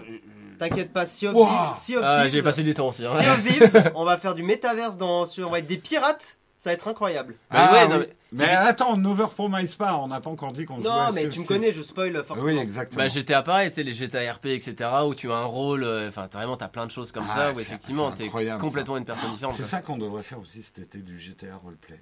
T'inquiète 0.57 0.91
pas, 0.93 1.05
Sea 1.05 1.27
of 1.27 1.35
Wow. 1.35 1.45
Thieves, 1.47 1.73
Sea 1.75 1.97
of 1.97 2.03
Ah, 2.05 2.21
Thieves, 2.23 2.31
j'ai 2.33 2.41
passé 2.43 2.63
du 2.63 2.73
temps 2.73 2.87
aussi. 2.89 3.05
hein. 3.05 3.09
Sea 3.15 3.27
of 3.29 3.43
Thieves, 3.43 3.91
on 3.95 4.03
va 4.05 4.17
faire 4.17 4.35
du 4.35 4.43
métaverse 4.43 4.97
dans, 4.97 5.25
sur, 5.25 5.47
on 5.47 5.51
va 5.51 5.59
être 5.59 5.67
des 5.67 5.77
pirates. 5.77 6.37
Ça 6.59 6.71
va 6.71 6.73
être 6.73 6.87
incroyable. 6.87 7.35
Ouais, 7.53 7.87
non, 7.87 7.97
oui. 7.99 8.05
mais- 8.31 8.45
mais 8.47 8.49
attends, 8.49 8.97
n'overpromise 8.97 9.75
pas. 9.75 9.95
On 9.97 10.07
n'a 10.07 10.19
pas 10.19 10.31
encore 10.31 10.53
dit 10.53 10.65
qu'on 10.65 10.81
jouait. 10.81 10.89
Non, 10.89 11.11
mais 11.13 11.21
Sea 11.21 11.29
tu 11.29 11.39
me 11.41 11.45
connais, 11.45 11.71
je 11.71 11.83
spoil 11.83 12.23
forcément. 12.23 12.51
Oui, 12.51 12.57
exactement. 12.57 13.03
Bah 13.03 13.09
GTA 13.09 13.43
pareil, 13.43 13.69
tu 13.69 13.75
sais, 13.75 13.83
les 13.83 13.93
GTA 13.93 14.33
RP, 14.33 14.47
etc., 14.47 14.89
où 15.05 15.13
tu 15.13 15.31
as 15.31 15.35
un 15.35 15.43
rôle, 15.43 15.83
euh, 15.83 16.07
enfin, 16.07 16.27
t'as 16.27 16.39
vraiment, 16.39 16.57
t'as 16.57 16.67
plein 16.67 16.87
de 16.87 16.91
choses 16.91 17.11
comme 17.11 17.25
Ah, 17.29 17.35
ça, 17.35 17.51
où 17.51 17.55
c'est- 17.55 17.61
effectivement, 17.61 18.09
c'est 18.09 18.17
t'es 18.17 18.23
incroyable, 18.25 18.59
complètement 18.59 18.97
une 18.97 19.05
personne 19.05 19.31
différente. 19.33 19.53
C'est 19.55 19.61
quoi. 19.61 19.69
ça 19.69 19.81
qu'on 19.81 19.97
devrait 19.99 20.23
faire 20.23 20.39
aussi 20.39 20.63
cet 20.63 20.79
été 20.79 20.97
du 20.97 21.19
GTA 21.19 21.55
roleplay. 21.63 21.99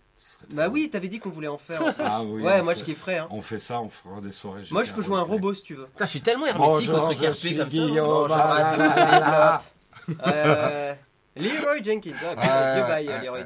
Bah 0.50 0.68
oui, 0.70 0.90
t'avais 0.90 1.08
dit 1.08 1.20
qu'on 1.20 1.30
voulait 1.32 1.48
en 1.48 1.58
faire. 1.58 1.82
Ah 2.00 2.22
oui, 2.24 2.42
ouais, 2.44 2.62
moi 2.62 2.74
fait- 2.74 2.80
je 2.82 2.86
kifferais. 2.86 3.18
Hein. 3.18 3.28
On 3.32 3.42
fait 3.42 3.60
ça, 3.60 3.82
on 3.82 3.90
fera 3.90 4.22
des 4.22 4.32
soirées. 4.32 4.64
Moi 4.72 4.84
je 4.84 4.94
peux 4.94 5.02
jouer 5.02 5.18
un 5.18 5.22
robot 5.24 5.54
si 5.54 5.64
tu 5.64 5.76
veux. 5.76 5.86
Putain, 5.86 6.06
je 6.06 6.10
suis 6.12 6.22
tellement 6.22 6.46
hermétique 6.46 6.88
Bonjour, 6.90 7.10
RP 7.10 7.36
suis 7.36 7.56
comme 7.58 7.70
ça. 7.70 9.64
Euh, 10.28 10.94
Leroy 11.36 11.82
Jenkins. 11.84 12.12
Ah, 12.38 13.00
Leroy 13.02 13.44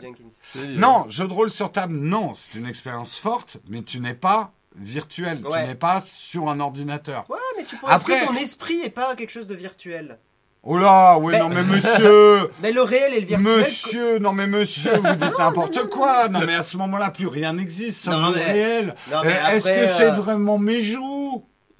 Non, 0.76 1.06
jeu 1.10 1.28
de 1.28 1.34
rôle 1.34 1.50
sur 1.50 1.72
table, 1.72 1.94
non. 1.94 2.34
C'est 2.36 2.60
une 2.60 2.68
expérience 2.68 3.16
forte, 3.18 3.58
mais 3.68 3.82
tu 3.82 4.00
n'es 4.00 4.14
pas 4.14 4.52
virtuel. 4.76 5.46
Ouais. 5.46 5.62
Tu 5.64 5.68
n'es 5.70 5.76
pas 5.76 6.02
sur 6.02 6.50
un 6.50 6.60
ordinateur. 6.60 7.26
Ouais, 7.30 7.38
mais 7.58 7.64
tu 7.64 7.76
pourrais. 7.78 7.94
Après- 7.94 8.14
Est-ce 8.14 8.26
que 8.26 8.28
ton 8.34 8.36
esprit 8.40 8.82
est 8.82 8.90
pas 8.90 9.16
quelque 9.16 9.32
chose 9.32 9.48
de 9.48 9.56
virtuel 9.56 10.20
Oh 10.64 10.78
là, 10.78 11.18
oui, 11.18 11.32
Mais- 11.34 11.40
non 11.40 11.50
mais 11.50 11.64
monsieur, 11.64 12.50
Mais 12.62 12.72
le 12.74 12.82
réel 12.82 13.14
et 13.14 13.22
le 13.22 13.26
virtuel. 13.26 13.58
monsieur, 13.60 14.20
non 14.20 14.34
mais 14.34 14.46
monsieur, 14.46 14.94
vous 14.98 15.16
dites 15.16 15.38
n'importe 15.40 15.90
quoi. 15.90 16.28
Non 16.28 16.42
mais 16.46 16.54
à 16.56 16.64
ce 16.64 16.76
moment-là, 16.78 17.12
plus 17.12 17.28
rien 17.28 17.54
n'existe, 17.54 18.04
c'est 18.06 18.12
le 18.12 18.36
mais- 18.36 18.44
réel. 18.46 18.96
Non, 19.12 19.20
mais 19.24 19.38
Eh, 19.52 19.56
Est-ce 19.56 19.66
que 19.66 19.72
après, 19.72 19.94
c'est 19.98 20.04
euh, 20.10 20.12
vraiment 20.12 20.58
mes 20.60 20.82
joues 20.82 21.46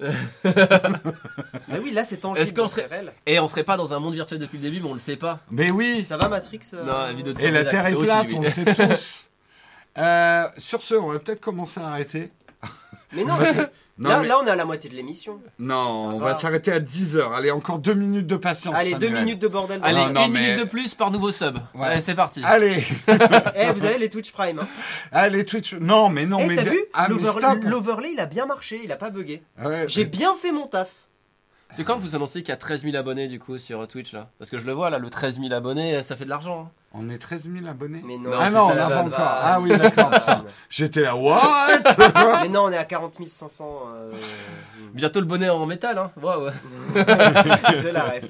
Mais 1.68 1.78
oui, 1.82 1.92
là 1.92 2.04
c'est 2.04 2.16
tangible. 2.16 2.40
Est-ce 2.40 2.54
qu'on 2.54 2.68
serait- 2.68 2.86
réel. 2.86 3.12
Et 3.26 3.38
on 3.38 3.48
serait 3.48 3.64
pas 3.64 3.76
dans 3.76 3.92
un 3.92 3.98
monde 3.98 4.14
virtuel 4.14 4.38
depuis 4.40 4.56
le 4.56 4.62
début, 4.62 4.80
mais 4.80 4.88
on 4.88 4.94
le 4.94 4.98
sait 4.98 5.16
pas. 5.16 5.40
Mais 5.50 5.70
oui. 5.70 6.04
Ça 6.06 6.16
va 6.16 6.28
Matrix 6.28 6.60
euh, 6.74 6.84
Non, 6.84 6.98
la 7.06 7.12
vidéo 7.12 7.32
de 7.34 7.40
Et 7.40 7.50
la. 7.50 7.64
Terre 7.66 7.86
est 7.86 7.94
Aussi, 7.94 8.06
plate, 8.06 8.26
oui. 8.30 8.34
on 8.38 8.40
le 8.42 8.50
sait 8.50 8.64
tous. 8.64 9.26
Euh, 9.98 10.44
sur 10.56 10.82
ce, 10.82 10.94
on 10.94 11.08
va 11.12 11.18
peut-être 11.18 11.40
commencer 11.40 11.80
à 11.80 11.88
arrêter. 11.88 12.30
Mais 13.12 13.24
non, 13.24 13.34
c'est- 13.42 13.70
Non, 13.98 14.08
là, 14.08 14.20
mais- 14.22 14.28
là 14.28 14.38
on 14.42 14.46
est 14.46 14.50
à 14.50 14.56
la 14.56 14.64
moitié 14.64 14.88
de 14.88 14.94
l'émission. 14.94 15.38
non, 15.58 16.12
on 16.14 16.18
va. 16.18 16.32
va 16.32 16.38
s'arrêter 16.38 16.72
à 16.72 16.80
10 16.80 17.16
heures. 17.18 17.34
Allez, 17.34 17.50
encore 17.50 17.78
deux 17.80 17.92
minutes 17.92 18.26
de 18.26 18.36
patience. 18.36 18.74
Allez, 18.74 18.94
deux 18.94 19.08
Samuel. 19.08 19.24
minutes 19.24 19.38
de 19.42 19.48
bordel. 19.48 19.78
Allez, 19.82 20.06
non, 20.10 20.24
une 20.24 20.32
mais- 20.32 20.40
minute 20.40 20.58
de 20.60 20.64
plus 20.64 20.94
par 20.94 21.10
nouveau 21.10 21.32
sub. 21.32 21.58
Ouais. 21.74 21.86
Allez, 21.86 22.00
c'est 22.00 22.14
parti. 22.14 22.40
Allez, 22.44 22.82
Eh, 23.56 23.70
vous 23.74 23.84
avez 23.84 23.98
les 23.98 24.08
Twitch 24.08 24.32
Prime. 24.32 24.60
Hein. 24.60 24.68
allez 25.12 25.44
Twitch. 25.44 25.74
Non, 25.74 26.08
mais 26.08 26.24
non, 26.24 26.38
Eh, 26.40 26.46
mais 26.46 26.56
t'as 26.56 26.62
vu 26.62 26.80
ah. 26.94 27.08
L'overlay 27.10 28.12
il 28.12 28.20
a 28.20 28.26
bien 28.26 28.46
marché, 28.46 28.80
il 28.82 28.90
a 28.90 28.96
pas 28.96 29.10
bugué. 29.10 29.42
Ouais, 29.62 29.84
J'ai 29.86 30.06
bien 30.06 30.34
fait 30.34 30.52
mon 30.52 30.66
taf. 30.66 30.88
C'est 31.70 31.84
quand 31.84 31.96
que 31.96 32.00
vous 32.02 32.16
annoncez 32.16 32.40
qu'il 32.40 32.48
y 32.48 32.52
a 32.52 32.56
13 32.56 32.82
000 32.84 32.96
abonnés 32.96 33.28
du 33.28 33.38
coup 33.38 33.58
sur 33.58 33.86
Twitch 33.86 34.12
là? 34.12 34.30
Parce 34.38 34.50
que 34.50 34.58
je 34.58 34.64
le 34.66 34.72
vois 34.72 34.88
là, 34.90 34.98
le 34.98 35.10
13 35.10 35.38
000 35.40 35.52
abonnés, 35.52 36.02
ça 36.02 36.16
fait 36.16 36.24
de 36.24 36.30
l'argent. 36.30 36.62
hein. 36.68 36.70
On 36.92 37.08
est 37.08 37.18
13 37.18 37.48
000 37.52 37.66
abonnés. 37.68 38.02
Mais 38.04 38.18
non, 38.18 38.30
Non, 38.30 38.36
ah 38.40 38.50
non, 38.50 38.68
ça, 38.68 38.72
on 38.72 38.74
n'a 38.74 38.88
pas 38.88 39.02
encore. 39.02 39.18
Ah 39.20 39.60
oui, 39.60 39.68
d'accord. 39.76 40.10
putain. 40.14 40.44
J'étais 40.68 41.02
là, 41.02 41.14
what? 41.14 41.38
Mais 42.42 42.48
non, 42.48 42.64
on 42.64 42.72
est 42.72 42.76
à 42.76 42.84
40 42.84 43.16
500. 43.28 43.82
euh, 43.94 44.12
Bientôt 44.94 45.20
le 45.20 45.26
bonnet 45.26 45.48
en 45.48 45.66
métal, 45.66 45.98
hein. 45.98 46.10
Ouais, 46.20 46.34
ouais. 46.34 46.52
J'ai 47.82 47.92
la 47.92 48.02
ref. 48.02 48.24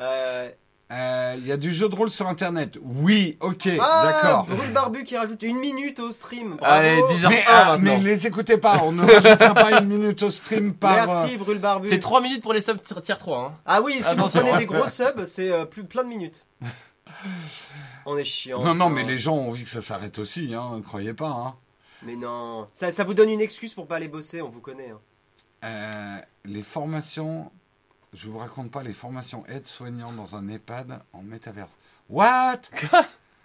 Euh, 0.00 0.48
Euh, 0.94 1.34
Il 1.38 1.46
y 1.46 1.52
a 1.52 1.56
du 1.56 1.72
jeu 1.72 1.88
de 1.88 1.94
rôle 1.94 2.10
sur 2.10 2.28
Internet. 2.28 2.76
Oui, 2.82 3.38
ok, 3.40 3.66
Ah, 3.80 4.04
d'accord. 4.22 4.44
Brûle 4.44 4.72
Barbu 4.72 5.04
qui 5.04 5.16
rajoute 5.16 5.42
une 5.42 5.58
minute 5.58 5.98
au 6.00 6.10
stream. 6.10 6.56
Bravo. 6.56 6.74
Allez, 6.74 7.00
10h01 7.00 7.28
Mais, 7.30 7.44
ah, 7.48 7.76
mais 7.80 7.90
maintenant. 7.92 8.04
les 8.04 8.26
écoutez 8.26 8.58
pas, 8.58 8.80
on 8.84 8.92
ne 8.92 9.02
rajoutera 9.10 9.54
pas 9.54 9.80
une 9.80 9.88
minute 9.88 10.22
au 10.22 10.30
stream 10.30 10.74
par. 10.74 10.94
Merci 10.94 11.38
Brûle 11.38 11.58
Barbu. 11.58 11.88
C'est 11.88 11.98
3 11.98 12.20
minutes 12.20 12.42
pour 12.42 12.52
les 12.52 12.60
subs 12.60 12.78
tier 13.02 13.16
3. 13.18 13.38
Hein. 13.38 13.52
Ah 13.64 13.80
oui, 13.80 13.94
si 14.02 14.08
Attention, 14.10 14.40
vous 14.40 14.46
prenez 14.46 14.58
des 14.58 14.66
gros 14.66 14.86
subs, 14.86 15.24
c'est 15.24 15.50
euh, 15.50 15.64
plus 15.64 15.84
plein 15.84 16.04
de 16.04 16.08
minutes. 16.08 16.46
On 18.06 18.16
est 18.16 18.24
chiant. 18.24 18.62
Non, 18.62 18.74
non, 18.74 18.90
mais 18.90 19.04
les 19.04 19.18
gens 19.18 19.34
ont 19.36 19.48
envie 19.50 19.64
que 19.64 19.70
ça 19.70 19.82
s'arrête 19.82 20.18
aussi, 20.18 20.54
hein, 20.54 20.80
croyez 20.84 21.14
pas. 21.14 21.28
Hein. 21.30 21.54
Mais 22.02 22.16
non. 22.16 22.66
Ça, 22.72 22.90
ça 22.92 23.04
vous 23.04 23.14
donne 23.14 23.28
une 23.30 23.40
excuse 23.40 23.74
pour 23.74 23.86
pas 23.86 23.96
aller 23.96 24.08
bosser, 24.08 24.42
on 24.42 24.48
vous 24.48 24.60
connaît. 24.60 24.90
hein. 24.90 25.00
Euh, 25.64 26.18
les 26.44 26.62
formations, 26.62 27.50
je 28.12 28.28
vous 28.28 28.38
raconte 28.38 28.70
pas 28.72 28.82
les 28.82 28.92
formations 28.92 29.44
aide-soignant 29.46 30.12
dans 30.12 30.34
un 30.34 30.48
EHPAD 30.48 31.00
en 31.12 31.22
métavers. 31.22 31.68
What? 32.10 32.60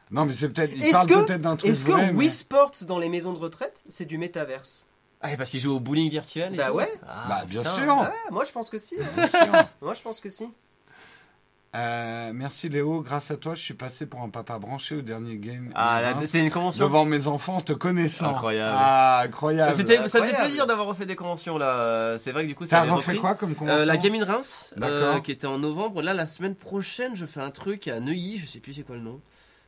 Non, 0.10 0.26
mais 0.26 0.32
c'est 0.32 0.48
peut-être. 0.48 0.72
Il 0.74 0.82
Est-ce 0.86 0.92
parle 0.94 1.08
que- 1.10 1.26
peut-être 1.26 1.42
d'un 1.42 1.58
truc 1.58 1.70
Est-ce 1.70 1.84
que 1.84 1.92
vrai, 1.92 2.14
mais- 2.14 2.18
Wii 2.20 2.32
Sports 2.32 2.72
dans 2.88 2.98
les 2.98 3.10
maisons 3.10 3.34
de 3.34 3.40
retraite, 3.40 3.84
c'est 3.90 4.06
du 4.06 4.18
métaverse? 4.18 4.88
Ah, 5.20 5.36
parce 5.36 5.50
qu'il 5.52 5.60
joue 5.60 5.76
au 5.76 5.82
bowling 5.82 6.10
virtuel 6.10 6.54
et 6.54 6.56
Bah 6.58 6.72
ouais. 6.72 6.90
Ah, 7.06 7.26
Bah, 7.28 7.44
bien 7.46 7.60
putain. 7.62 7.76
sûr. 7.76 7.94
Ah, 8.00 8.14
Moi 8.32 8.46
je 8.46 8.52
pense 8.54 8.70
que 8.70 8.78
si. 8.78 8.96
hein. 9.02 9.06
Bien 9.18 9.28
sûr. 9.28 9.40
Moi 9.82 9.94
je 9.94 10.02
pense 10.02 10.22
que 10.22 10.30
si. 10.30 10.48
Euh, 11.76 12.32
merci 12.34 12.70
Léo, 12.70 13.02
grâce 13.02 13.30
à 13.30 13.38
toi, 13.38 13.54
je 13.54 13.62
suis 13.62 13.74
passé 13.74 14.06
pour 14.06 14.22
un 14.22 14.30
papa 14.30 14.58
branché 14.58 14.96
au 14.96 15.02
dernier 15.02 15.36
game. 15.38 15.70
Ah, 15.76 16.02
là, 16.02 16.16
c'est 16.24 16.40
une 16.40 16.50
convention. 16.50 16.86
devant 16.86 17.06
mes 17.06 17.28
enfants, 17.28 17.62
te 17.62 17.74
connaissant. 17.74 18.30
Incroyable. 18.32 18.76
Ah, 18.76 19.22
incroyable. 19.26 19.74
C'était, 19.76 19.98
ça 19.98 20.02
me 20.04 20.08
fait 20.08 20.18
Incroyable. 20.18 20.44
plaisir 20.46 20.66
d'avoir 20.68 20.88
refait 20.88 21.06
des 21.06 21.16
conventions 21.16 21.58
là. 21.58 22.18
C'est 22.18 22.32
vrai 22.32 22.44
que 22.44 22.48
du 22.48 22.56
coup, 22.56 22.66
ça 22.66 22.78
T'as 22.78 22.82
avait 22.84 22.92
refait 22.92 23.16
quoi 23.18 23.36
comme 23.36 23.54
convention 23.54 23.82
Euh, 23.82 23.86
la 23.86 23.98
Gaming 23.98 24.24
Reims, 24.24 24.74
euh, 24.82 25.20
qui 25.20 25.32
était 25.32 25.46
en 25.48 25.60
novembre. 25.60 26.02
Là, 26.02 26.14
la 26.14 26.26
semaine 26.26 26.56
prochaine, 26.56 27.16
je 27.16 27.26
fais 27.26 27.42
un 27.42 27.52
truc 27.52 27.88
à 27.88 28.00
Neuilly. 28.00 28.38
Je 28.38 28.46
sais 28.48 28.60
plus 28.60 28.74
c'est 28.74 28.84
quoi 28.84 28.96
le 28.96 29.02
nom. 29.04 29.20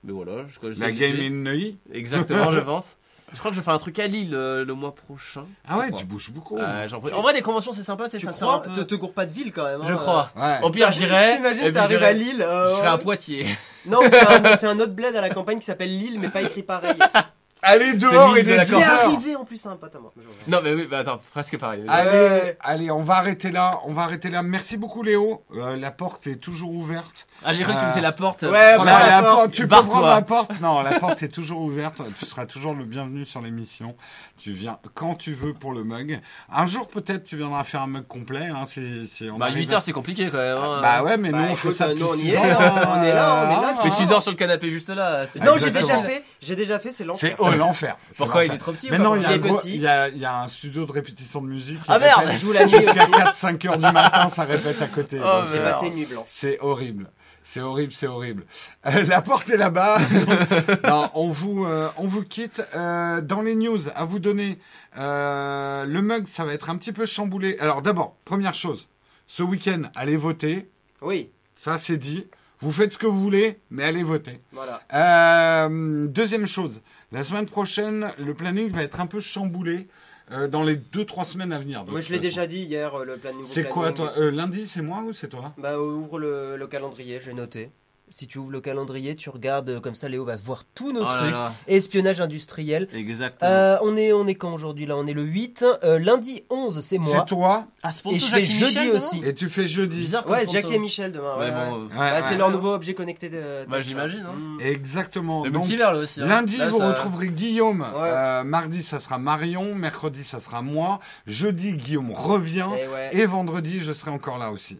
Mais 0.03 0.13
voilà, 0.13 0.45
je 0.47 0.71
je 0.71 0.79
La 0.79 0.91
Game 0.91 1.17
in 1.19 1.29
Neuilly 1.29 1.77
Exactement, 1.91 2.51
je 2.53 2.61
pense. 2.61 2.95
Je 3.33 3.39
crois 3.39 3.51
que 3.51 3.57
je 3.57 3.61
fais 3.61 3.71
un 3.71 3.77
truc 3.77 3.99
à 3.99 4.07
Lille 4.07 4.33
euh, 4.33 4.65
le 4.65 4.73
mois 4.73 4.93
prochain. 4.95 5.45
Ah 5.67 5.77
ouais, 5.77 5.87
Je 5.91 5.97
tu 5.97 6.05
bouges 6.05 6.31
beaucoup. 6.31 6.57
Euh, 6.57 6.87
j'en 6.87 6.99
prie. 6.99 7.13
en 7.13 7.21
vrai, 7.21 7.33
les 7.33 7.41
conventions, 7.41 7.71
c'est 7.71 7.83
sympa, 7.83 8.09
c'est 8.09 8.17
Tu 8.17 8.25
ça. 8.25 8.31
crois 8.31 8.61
c'est 8.63 8.69
un 8.71 8.73
te, 8.75 8.79
peu... 8.81 8.85
te 8.85 8.95
cours 8.95 9.13
pas 9.13 9.25
de 9.25 9.31
ville 9.31 9.51
quand 9.51 9.63
même. 9.65 9.81
Je 9.85 9.93
hein. 9.93 9.97
crois. 9.97 10.31
Ouais. 10.35 10.57
Au 10.63 10.71
pire, 10.71 10.91
j'irai. 10.91 11.33
et 11.33 11.35
T'imagines, 11.37 11.61
puis 11.63 11.71
t'arrives 11.73 11.97
j'irai- 11.99 12.05
à 12.05 12.13
Lille. 12.13 12.41
euh, 12.41 12.69
Je 12.69 12.75
serai 12.75 12.87
à. 12.87 12.97
Poitiers. 12.97 13.45
Non, 13.85 13.99
c'est 14.09 14.19
un, 14.27 14.57
c'est 14.57 14.67
un 14.67 14.79
autre 14.79 14.93
bled 14.93 15.15
à 15.15 15.21
la 15.21 15.29
campagne 15.29 15.59
qui 15.59 15.65
s'appelle 15.65 15.89
Lille, 15.89 16.19
mais 16.19 16.29
pas 16.29 16.41
écrit 16.41 16.63
pareil. 16.63 16.95
Allez 17.61 17.93
dehors, 17.93 18.33
l'île 18.35 18.43
il 18.43 18.47
de 18.47 18.51
est 18.53 18.57
la 18.57 18.65
10 18.65 18.71
C'est 18.71 18.83
arrivé 18.83 19.35
en 19.35 19.43
plus 19.43 19.65
à 19.65 19.71
un 19.71 19.75
pote 19.75 19.93
à 19.95 19.99
moi. 19.99 20.13
Non, 20.47 20.61
mais 20.63 20.73
oui, 20.73 20.87
bah 20.89 20.99
attends, 20.99 21.19
presque 21.31 21.57
pareil. 21.57 21.83
Allez, 21.89 22.55
allez, 22.61 22.89
on 22.91 23.03
va 23.03 23.15
arrêter 23.15 23.51
là. 23.51 23.79
On 23.85 23.93
va 23.93 24.03
arrêter 24.03 24.29
là. 24.29 24.43
Merci 24.43 24.77
beaucoup 24.77 25.03
Léo. 25.03 25.43
Euh, 25.53 25.75
la 25.75 25.91
porte 25.91 26.27
est 26.27 26.37
toujours 26.37 26.71
ouverte. 26.71 27.27
Ah, 27.43 27.53
j'ai 27.53 27.63
cru 27.63 27.73
que 27.73 27.79
tu 27.79 27.85
me 27.85 27.89
disais 27.89 28.01
la 28.01 28.11
porte. 28.13 28.43
Ouais, 28.43 28.77
bah, 28.77 28.85
la- 28.85 29.21
porte, 29.21 29.35
porte, 29.35 29.51
tu 29.51 29.67
peux 29.67 29.75
prendre 29.75 30.07
la 30.07 30.21
porte. 30.21 30.51
Non, 30.61 30.81
la 30.81 30.99
porte 30.99 31.21
est 31.23 31.27
toujours 31.29 31.61
ouverte. 31.61 32.01
Tu 32.19 32.25
seras 32.25 32.45
toujours 32.45 32.73
le 32.73 32.85
bienvenu 32.85 33.25
sur 33.25 33.41
l'émission. 33.41 33.95
Tu 34.39 34.53
viens 34.53 34.77
quand 34.93 35.15
tu 35.15 35.33
veux 35.33 35.53
pour 35.53 35.73
le 35.73 35.83
mug. 35.83 36.21
Un 36.51 36.65
jour 36.65 36.87
peut-être 36.87 37.25
tu 37.25 37.35
viendras 37.35 37.63
faire 37.65 37.81
un 37.81 37.87
mug 37.87 38.07
complet. 38.07 38.47
Hein, 38.47 38.63
si, 38.65 39.05
si 39.05 39.29
on 39.29 39.37
Bah, 39.37 39.47
arrive 39.47 39.57
8 39.57 39.71
à- 39.71 39.75
heures, 39.75 39.81
c'est 39.81 39.91
compliqué 39.91 40.29
quand 40.31 40.37
même. 40.37 40.57
hein. 40.57 40.79
Bah 40.81 41.03
ouais, 41.03 41.17
mais 41.17 41.31
Bah, 41.31 41.39
nous 41.39 41.51
on 41.51 41.55
fait 41.57 41.71
ça 41.71 41.89
nous, 41.89 41.95
depuis 41.95 42.09
on 42.09 42.15
y 42.15 42.29
est, 42.31 42.37
ans, 42.37 42.41
hein, 42.43 42.83
on 42.99 43.03
est 43.03 43.13
là, 43.13 43.45
on 43.45 43.49
est 43.51 43.61
là, 43.61 43.75
hein. 43.77 43.81
Mais 43.83 43.91
tu 43.91 44.05
dors 44.05 44.21
sur 44.23 44.31
le 44.31 44.37
canapé 44.37 44.69
juste 44.71 44.89
là. 44.89 45.25
Non, 45.43 45.57
j'ai 45.57 45.71
déjà 45.71 45.99
fait. 46.01 46.23
J'ai 46.41 46.55
déjà 46.55 46.79
fait, 46.79 46.91
c'est 46.93 47.03
l'enfer. 47.03 47.29
C'est 47.31 47.35
oh, 47.43 47.49
l'enfer. 47.51 47.97
Pourquoi 48.17 48.45
il 48.45 48.53
est 48.53 48.57
trop 48.57 48.71
petit 48.71 48.87
Mais 48.89 48.97
non, 48.97 49.15
il 49.15 49.23
y, 49.23 49.25
a 49.25 49.29
Il 49.29 49.33
un 49.33 49.35
est 49.35 49.39
gros- 49.39 49.57
petit. 49.57 49.75
il 49.75 49.81
y 49.81 49.87
a, 49.87 50.07
il 50.07 50.17
y 50.17 50.25
a 50.25 50.41
un 50.41 50.47
studio 50.47 50.85
de 50.85 50.91
répétition 50.91 51.41
de 51.41 51.47
musique. 51.47 51.79
Ah, 51.89 51.99
merde 51.99 52.23
Je 52.31 52.37
joue 52.37 52.51
la 52.53 52.65
nuit 52.65 52.71
Jusqu'à 52.77 52.91
aussi. 52.91 53.11
4-5 53.11 53.67
heures 53.67 53.77
du 53.77 53.83
matin, 53.91 54.29
ça 54.29 54.43
répète 54.45 54.81
à 54.81 54.87
côté. 54.87 55.19
Oh, 55.21 55.41
J'ai 55.51 55.57
euh, 55.59 55.63
passé 55.69 55.87
une 55.87 55.95
nuit 55.95 56.05
blanche. 56.05 56.27
C'est 56.27 56.57
horrible. 56.61 57.09
C'est 57.51 57.61
horrible, 57.61 57.91
c'est 57.91 58.05
horrible. 58.05 58.45
Euh, 58.85 59.03
la 59.05 59.23
porte 59.23 59.49
est 59.49 59.57
là-bas. 59.57 59.97
non, 60.87 61.09
on 61.15 61.31
vous, 61.31 61.65
euh, 61.65 61.89
on 61.97 62.05
vous 62.05 62.23
quitte. 62.23 62.61
Euh, 62.75 63.21
dans 63.21 63.41
les 63.41 63.55
news, 63.55 63.79
à 63.95 64.05
vous 64.05 64.19
donner, 64.19 64.59
le 64.95 65.99
mug, 65.99 66.27
ça 66.27 66.45
va 66.45 66.53
être 66.53 66.69
un 66.69 66.77
petit 66.77 66.91
peu 66.91 67.07
chamboulé. 67.07 67.57
Alors 67.59 67.81
d'abord, 67.81 68.17
première 68.23 68.53
chose, 68.53 68.87
ce 69.25 69.41
week-end, 69.41 69.81
allez 69.95 70.15
voter. 70.15 70.69
Oui, 71.01 71.31
Ça, 71.55 71.79
c'est 71.79 71.97
dit. 71.97 72.27
Vous 72.59 72.71
faites 72.71 72.93
ce 72.93 72.99
que 72.99 73.07
vous 73.07 73.19
voulez, 73.19 73.59
mais 73.71 73.83
allez 73.83 74.03
voter. 74.03 74.41
voilà. 74.51 75.67
Deuxième 75.69 76.45
chose, 76.45 76.83
la 77.11 77.23
semaine 77.23 77.47
prochaine, 77.47 78.11
le 78.19 78.35
planning 78.35 78.69
va 78.69 78.83
être 78.83 79.01
un 79.01 79.07
peu 79.07 79.21
chamboulé 79.21 79.87
euh, 80.31 80.47
dans 80.47 80.63
les 80.63 80.75
deux 80.75 81.05
trois 81.05 81.25
semaines 81.25 81.51
à 81.51 81.59
venir. 81.59 81.83
Moi, 81.85 82.01
je 82.01 82.11
l'ai 82.11 82.19
déjà 82.19 82.47
dit 82.47 82.59
hier, 82.61 82.93
euh, 82.95 83.05
le 83.05 83.17
planning. 83.17 83.43
C'est 83.45 83.67
quoi 83.67 83.91
toi 83.91 84.13
Euh, 84.17 84.31
Lundi, 84.31 84.67
c'est 84.67 84.81
moi 84.81 85.01
ou 85.03 85.13
c'est 85.13 85.27
toi? 85.27 85.53
Bah, 85.57 85.79
ouvre 85.79 86.19
le, 86.19 86.55
le 86.57 86.67
calendrier, 86.67 87.19
j'ai 87.19 87.33
noté. 87.33 87.71
Si 88.11 88.27
tu 88.27 88.37
ouvres 88.39 88.51
le 88.51 88.61
calendrier, 88.61 89.15
tu 89.15 89.29
regardes 89.29 89.69
euh, 89.69 89.79
comme 89.79 89.95
ça, 89.95 90.09
Léo 90.09 90.25
va 90.25 90.35
voir 90.35 90.63
tous 90.73 90.91
nos 90.91 91.01
Oh 91.01 91.05
trucs. 91.05 91.31
là. 91.31 91.53
Espionnage 91.67 92.21
industriel. 92.21 92.87
Exactement. 92.93 93.49
Euh, 93.51 93.77
on, 93.83 93.95
est, 93.95 94.13
on 94.13 94.25
est 94.27 94.35
quand 94.35 94.53
aujourd'hui 94.53 94.85
là? 94.85 94.95
On 94.97 95.05
est 95.05 95.13
le 95.13 95.21
8. 95.23 95.63
Euh, 95.83 95.99
lundi 95.99 96.43
11, 96.49 96.79
c'est 96.81 96.97
moi. 96.97 97.17
C'est 97.19 97.25
toi 97.25 97.65
Ah, 97.83 97.91
c'est 97.91 98.09
et 98.09 98.19
je 98.19 98.25
fais 98.25 98.43
jeudi 98.45 98.89
aussi. 98.89 99.21
et 99.23 99.33
tu 99.35 99.49
fais 99.49 99.67
jeudi. 99.67 99.99
Bizarre 99.99 100.27
Ouais. 100.27 100.45
Jackie 100.51 100.73
et 100.73 100.79
Michel 100.79 101.11
demain. 101.11 101.35
Ouais, 101.37 101.45
Ouais, 101.45 101.51
bon. 101.51 101.57
ouais. 101.57 101.89
euh, 101.93 101.99
Ouais, 101.99 102.11
ouais. 102.17 102.23
c'est 102.23 102.37
leur 102.37 102.49
nouveau 102.51 102.73
objet 102.73 102.93
connecté 102.93 103.29
de. 103.29 103.41
Bah, 103.67 103.81
j'imagine, 103.81 104.25
hein. 104.27 104.33
Mm. 104.35 104.61
Exactement. 104.61 105.43
Le 105.45 105.51
Donc, 105.51 105.63
multivers 105.63 105.93
là 105.93 105.99
aussi. 105.99 106.21
hein. 106.21 106.27
lundi, 106.27 106.57
Là, 106.57 106.67
vous 106.69 106.79
ça- 106.79 106.89
retrouverez 106.89 107.27
Guillaume. 107.27 107.81
Ouais. 107.81 107.87
Euh, 108.11 108.43
mardi, 108.43 108.81
ça 108.81 108.99
sera 108.99 109.17
Marion. 109.19 109.75
Mercredi, 109.75 110.23
ça 110.23 110.39
sera 110.39 110.61
moi. 110.61 110.99
Jeudi, 111.27 111.73
Guillaume 111.73 112.11
revient. 112.11 112.65
Eh 112.73 112.87
ouais. 112.87 113.09
Et 113.13 113.25
vendredi, 113.25 113.79
je 113.81 113.93
serai 113.93 114.11
encore 114.11 114.37
là 114.37 114.51
aussi. 114.51 114.77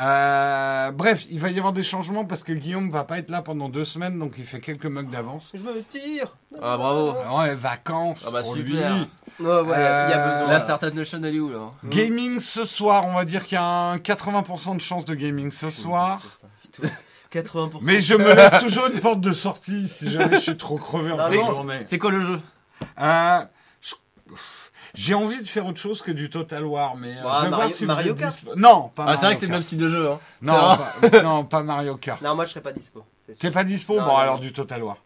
Euh, 0.00 0.92
bref, 0.92 1.26
il 1.28 1.40
va 1.40 1.50
y 1.50 1.58
avoir 1.58 1.72
des 1.72 1.82
changements 1.82 2.24
parce 2.24 2.44
que 2.44 2.52
Guillaume 2.52 2.88
va 2.90 3.02
pas 3.02 3.18
être 3.18 3.30
là 3.30 3.42
pendant 3.42 3.68
deux 3.68 3.84
semaines, 3.84 4.16
donc 4.18 4.34
il 4.38 4.44
fait 4.44 4.60
quelques 4.60 4.86
mugs 4.86 5.10
d'avance. 5.10 5.50
Je 5.54 5.62
me 5.62 5.82
tire. 5.82 6.36
Ah, 6.62 6.76
bravo. 6.76 7.14
Ouais, 7.36 7.54
vacances 7.56 8.24
Ah 8.26 8.30
bah, 8.30 8.42
pour 8.42 8.54
super. 8.54 8.94
lui. 8.94 9.00
Ouais, 9.02 9.08
il 9.40 9.46
y 9.46 9.72
a 9.72 10.18
Euh, 10.26 10.32
besoin. 10.40 10.52
La 10.52 10.60
Startup 10.60 10.94
Nation, 10.94 11.20
elle 11.24 11.34
est 11.34 11.40
où 11.40 11.50
là 11.50 11.70
Gaming 11.84 12.38
ce 12.38 12.64
soir, 12.64 13.06
on 13.06 13.14
va 13.14 13.24
dire 13.24 13.44
qu'il 13.44 13.56
y 13.56 13.58
a 13.58 13.64
un 13.90 13.96
80% 13.98 14.76
de 14.76 14.80
chance 14.80 15.04
de 15.04 15.14
gaming 15.16 15.50
ce 15.50 15.70
soir. 15.70 16.20
80%. 17.32 17.78
Mais 17.82 18.00
je 18.00 18.14
me 18.14 18.34
laisse 18.34 18.62
toujours 18.62 18.86
une 18.86 19.00
porte 19.00 19.20
de 19.20 19.32
sortie 19.32 19.86
si 19.88 20.08
jamais 20.10 20.36
je 20.36 20.42
suis 20.42 20.56
trop 20.56 20.78
crevé 20.78 21.10
en 21.12 21.16
Non, 21.16 21.24
fin 21.24 21.30
de 21.48 21.52
journée. 21.52 21.78
C'est 21.86 21.98
quoi 21.98 22.10
le 22.12 22.20
jeu? 22.20 22.40
Euh, 23.00 23.40
je- 23.80 23.94
J'ai 24.98 25.14
envie 25.14 25.40
de 25.40 25.46
faire 25.46 25.64
autre 25.66 25.78
chose 25.78 26.02
que 26.02 26.10
du 26.10 26.28
Total 26.28 26.64
War, 26.66 26.96
mais 26.96 27.16
euh, 27.16 27.22
Bah, 27.22 27.36
je 27.38 27.44
vais 27.44 27.50
Mario- 27.50 27.54
voir 27.66 27.70
si 27.70 27.84
vous 27.84 27.86
Mario 27.86 28.12
êtes 28.14 28.18
Kart. 28.18 28.34
dispo- 28.34 28.52
Non, 28.56 28.90
pas 28.94 29.04
Ah, 29.06 29.16
c'est 29.16 29.26
vrai 29.26 29.26
Mario 29.26 29.34
que 29.34 29.38
c'est 29.40 29.46
le 29.46 29.50
Kart. 29.50 29.50
même 29.52 29.62
style 29.62 29.78
de 29.78 29.88
jeu. 29.88 30.10
Hein. 30.10 30.18
Non, 30.42 30.78
C'est 31.00 31.10
pas, 31.10 31.22
non, 31.22 31.44
pas 31.44 31.62
Mario 31.62 31.96
Kart. 31.96 32.20
Non, 32.20 32.34
moi 32.34 32.44
je 32.44 32.50
serai 32.50 32.60
pas 32.60 32.72
dispo. 32.72 33.04
c'est 33.26 33.34
sûr. 33.34 33.40
T'es 33.40 33.50
pas 33.52 33.62
dispo 33.64 33.94
Non, 33.94 34.00
Bon, 34.02 34.08
non, 34.08 34.16
alors 34.16 34.38
du 34.40 34.52
Total 34.52 34.82
War. 34.82 34.96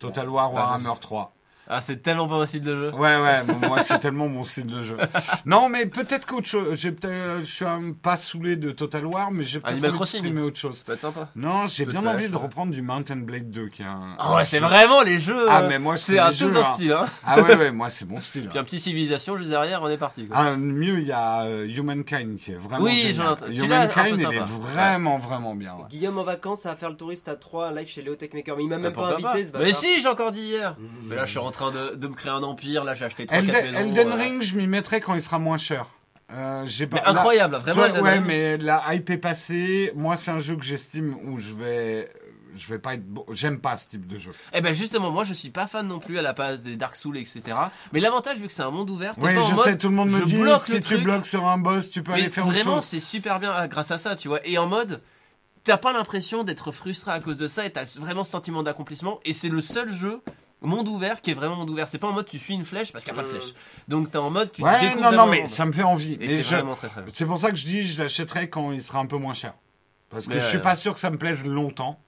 Total 0.00 0.28
War 0.28 0.52
Warhammer 0.52 0.90
3. 1.00 1.32
Ah, 1.70 1.82
c'est 1.82 2.02
tellement 2.02 2.26
pas 2.26 2.36
mon 2.36 2.46
style 2.46 2.62
de 2.62 2.74
jeu. 2.74 2.90
Ouais, 2.94 3.16
ouais, 3.20 3.42
bon, 3.46 3.68
moi 3.68 3.82
c'est 3.82 3.98
tellement 3.98 4.26
mon 4.26 4.42
style 4.44 4.66
de 4.66 4.82
jeu. 4.84 4.96
Non, 5.44 5.68
mais 5.68 5.86
peut-être 5.86 6.26
qu'autre 6.26 6.46
chose. 6.46 6.76
J'ai 6.78 6.92
peut-être, 6.92 7.40
je 7.40 7.50
suis 7.50 7.64
un 7.64 7.92
pas 7.92 8.16
saoulé 8.16 8.56
de 8.56 8.70
Total 8.70 9.04
War, 9.04 9.30
mais 9.30 9.44
j'ai 9.44 9.60
peut-être 9.60 10.04
streamer 10.04 10.40
autre 10.42 10.58
chose. 10.58 10.78
Ça 10.78 10.84
peut 10.84 10.92
être 10.94 11.00
sympa. 11.00 11.28
Non, 11.36 11.66
j'ai 11.66 11.84
bien 11.84 12.04
envie 12.06 12.28
de 12.28 12.36
reprendre 12.36 12.72
du 12.72 12.82
Mountain 12.82 13.16
Blade 13.16 13.50
2, 13.50 13.68
qui 13.68 13.82
est 13.82 13.86
un. 13.86 14.16
Ah 14.18 14.34
ouais, 14.34 14.44
c'est 14.44 14.58
vraiment 14.58 15.02
les 15.02 15.20
jeux. 15.20 15.46
Ah, 15.48 15.62
euh, 15.62 15.68
mais 15.68 15.78
moi, 15.78 15.96
c'est 15.96 16.18
un 16.18 16.32
tout 16.32 16.50
dans 16.50 16.60
hein. 16.60 16.64
style. 16.64 16.92
Hein. 16.92 17.06
Ah 17.24 17.40
ouais, 17.40 17.56
ouais, 17.56 17.70
moi 17.70 17.90
c'est 17.90 18.08
mon 18.08 18.20
style. 18.20 18.48
Puis 18.50 18.58
un 18.58 18.64
petit 18.64 18.80
civilisation 18.80 19.36
juste 19.36 19.50
derrière, 19.50 19.82
on 19.82 19.88
est 19.88 19.98
parti. 19.98 20.26
Quoi. 20.26 20.36
Ah, 20.38 20.56
mieux, 20.56 21.00
il 21.00 21.06
y 21.06 21.12
a 21.12 21.42
euh, 21.44 21.66
Humankind 21.66 22.38
qui 22.38 22.52
est 22.52 22.56
vraiment 22.56 22.84
Oui, 22.84 23.14
Humankind, 23.14 24.18
il 24.18 24.34
est 24.34 24.40
vraiment, 24.40 25.18
vraiment 25.18 25.54
bien. 25.54 25.74
ouais. 25.74 25.84
Guillaume 25.90 26.18
en 26.18 26.24
vacances, 26.24 26.62
ça 26.62 26.70
va 26.70 26.76
faire 26.76 26.90
le 26.90 26.96
touriste 26.96 27.28
à 27.28 27.36
3 27.36 27.72
live 27.72 27.88
chez 27.88 28.02
Léo 28.02 28.14
Techmaker. 28.14 28.56
Mais 28.56 28.64
il 28.64 28.68
m'a 28.68 28.76
Mais 28.76 28.84
même 28.84 28.92
pas 28.92 29.14
invité 29.14 29.44
ce 29.44 29.52
Mais 29.58 29.72
si, 29.72 30.00
j'ai 30.00 30.08
encore 30.08 30.32
dit 30.32 30.42
hier. 30.42 30.76
Mais 31.04 31.16
là, 31.16 31.26
je 31.26 31.30
suis 31.30 31.38
en 31.38 31.50
train 31.58 31.70
de, 31.70 31.94
de 31.96 32.06
me 32.08 32.14
créer 32.14 32.32
un 32.32 32.42
empire. 32.42 32.84
Là, 32.84 32.94
j'ai 32.94 33.04
acheté 33.04 33.26
3 33.26 33.38
Elden, 33.38 33.54
4 33.54 33.64
maisons. 33.64 33.78
Elden 33.78 34.12
Ring, 34.12 34.42
je 34.42 34.56
m'y 34.56 34.66
mettrai 34.66 35.00
quand 35.00 35.14
il 35.14 35.22
sera 35.22 35.38
moins 35.38 35.58
cher. 35.58 35.86
Euh, 36.32 36.64
j'ai 36.66 36.86
pas, 36.86 36.98
là- 36.98 37.08
incroyable, 37.10 37.56
vraiment. 37.56 37.88
Toi, 37.88 38.00
ouais, 38.02 38.20
mais 38.20 38.56
la 38.58 38.82
hype 38.94 39.08
est 39.10 39.16
passée. 39.18 39.92
Moi, 39.96 40.16
c'est 40.16 40.30
un 40.30 40.40
jeu 40.40 40.56
que 40.56 40.64
j'estime 40.64 41.16
où 41.26 41.38
je 41.38 41.54
vais, 41.54 42.10
je 42.54 42.68
vais 42.68 42.78
pas 42.78 42.94
être. 42.94 43.04
bon- 43.06 43.24
J'aime 43.32 43.58
pas 43.60 43.76
ce 43.78 43.88
type 43.88 44.06
de 44.06 44.18
jeu. 44.18 44.32
Eh 44.52 44.60
ben 44.60 44.74
justement, 44.74 45.10
moi 45.10 45.24
je 45.24 45.32
suis 45.32 45.48
pas 45.48 45.66
fan 45.66 45.86
non 45.86 46.00
plus 46.00 46.18
à 46.18 46.22
la 46.22 46.34
base 46.34 46.62
des 46.64 46.76
Dark 46.76 46.96
Souls, 46.96 47.16
etc. 47.16 47.56
Mais 47.94 48.00
l'avantage 48.00 48.36
vu 48.38 48.46
que 48.46 48.52
c'est 48.52 48.62
un 48.62 48.70
monde 48.70 48.90
ouvert, 48.90 49.14
Oui, 49.16 49.34
pas 49.34 49.40
en 49.40 49.46
je 49.48 49.54
mode, 49.54 49.64
sais, 49.64 49.78
tout 49.78 49.88
le 49.88 49.94
monde 49.94 50.10
me 50.10 50.22
dit 50.24 50.36
si 50.64 50.72
tu 50.74 50.80
truc. 50.80 51.02
bloques 51.04 51.24
sur 51.26 51.46
un 51.48 51.56
boss, 51.56 51.88
tu 51.90 52.02
peux 52.02 52.12
Mais 52.12 52.18
aller 52.20 52.30
faire 52.30 52.46
autre 52.46 52.54
vraiment, 52.56 52.76
chose. 52.76 52.84
c'est 52.84 53.00
super 53.00 53.40
bien 53.40 53.52
euh, 53.54 53.66
grâce 53.66 53.90
à 53.90 53.96
ça, 53.96 54.14
tu 54.14 54.28
vois. 54.28 54.40
Et 54.46 54.58
en 54.58 54.66
mode, 54.66 55.00
t'as 55.64 55.78
pas 55.78 55.94
l'impression 55.94 56.42
d'être 56.44 56.72
frustré 56.72 57.10
à 57.10 57.20
cause 57.20 57.38
de 57.38 57.48
ça 57.48 57.64
et 57.64 57.70
t'as 57.70 57.84
vraiment 57.98 58.24
ce 58.24 58.32
sentiment 58.32 58.62
d'accomplissement. 58.62 59.18
Et 59.24 59.32
c'est 59.32 59.48
le 59.48 59.62
seul 59.62 59.90
jeu 59.90 60.20
monde 60.66 60.88
ouvert 60.88 61.20
qui 61.20 61.30
est 61.30 61.34
vraiment 61.34 61.56
monde 61.56 61.70
ouvert. 61.70 61.88
C'est 61.88 61.98
pas 61.98 62.08
en 62.08 62.12
mode 62.12 62.26
tu 62.26 62.38
suis 62.38 62.54
une 62.54 62.64
flèche 62.64 62.90
parce 62.92 63.04
qu'il 63.04 63.12
n'y 63.14 63.18
a 63.20 63.22
pas 63.22 63.28
de 63.28 63.34
Mm. 63.34 63.40
flèche. 63.40 63.54
Donc 63.86 64.10
t'es 64.10 64.18
en 64.18 64.30
mode 64.30 64.50
tu 64.52 64.62
Ouais, 64.62 64.72
découvres 64.80 64.96
non, 64.96 65.02
non, 65.02 65.08
vraiment 65.10 65.26
mais 65.28 65.36
le 65.36 65.42
monde. 65.42 65.50
ça 65.50 65.64
me 65.66 65.72
fait 65.72 65.82
envie. 65.84 66.16
Et 66.20 66.28
c'est 66.28 66.42
je- 66.42 66.54
vraiment 66.56 66.74
très 66.74 66.88
très 66.88 67.02
bien. 67.02 67.12
C'est 67.14 67.26
pour 67.26 67.38
ça 67.38 67.50
que 67.50 67.56
je 67.56 67.66
dis, 67.66 67.86
je 67.86 68.00
l'achèterai 68.02 68.48
quand 68.50 68.72
il 68.72 68.82
sera 68.82 68.98
un 68.98 69.06
peu 69.06 69.16
moins 69.18 69.34
cher. 69.34 69.54
Parce 70.10 70.26
que 70.26 70.34
Mais, 70.34 70.40
je 70.40 70.46
suis 70.46 70.58
euh, 70.58 70.60
pas 70.62 70.74
sûr 70.74 70.94
que 70.94 71.00
ça 71.00 71.10
me 71.10 71.18
plaise 71.18 71.44
longtemps. 71.44 72.00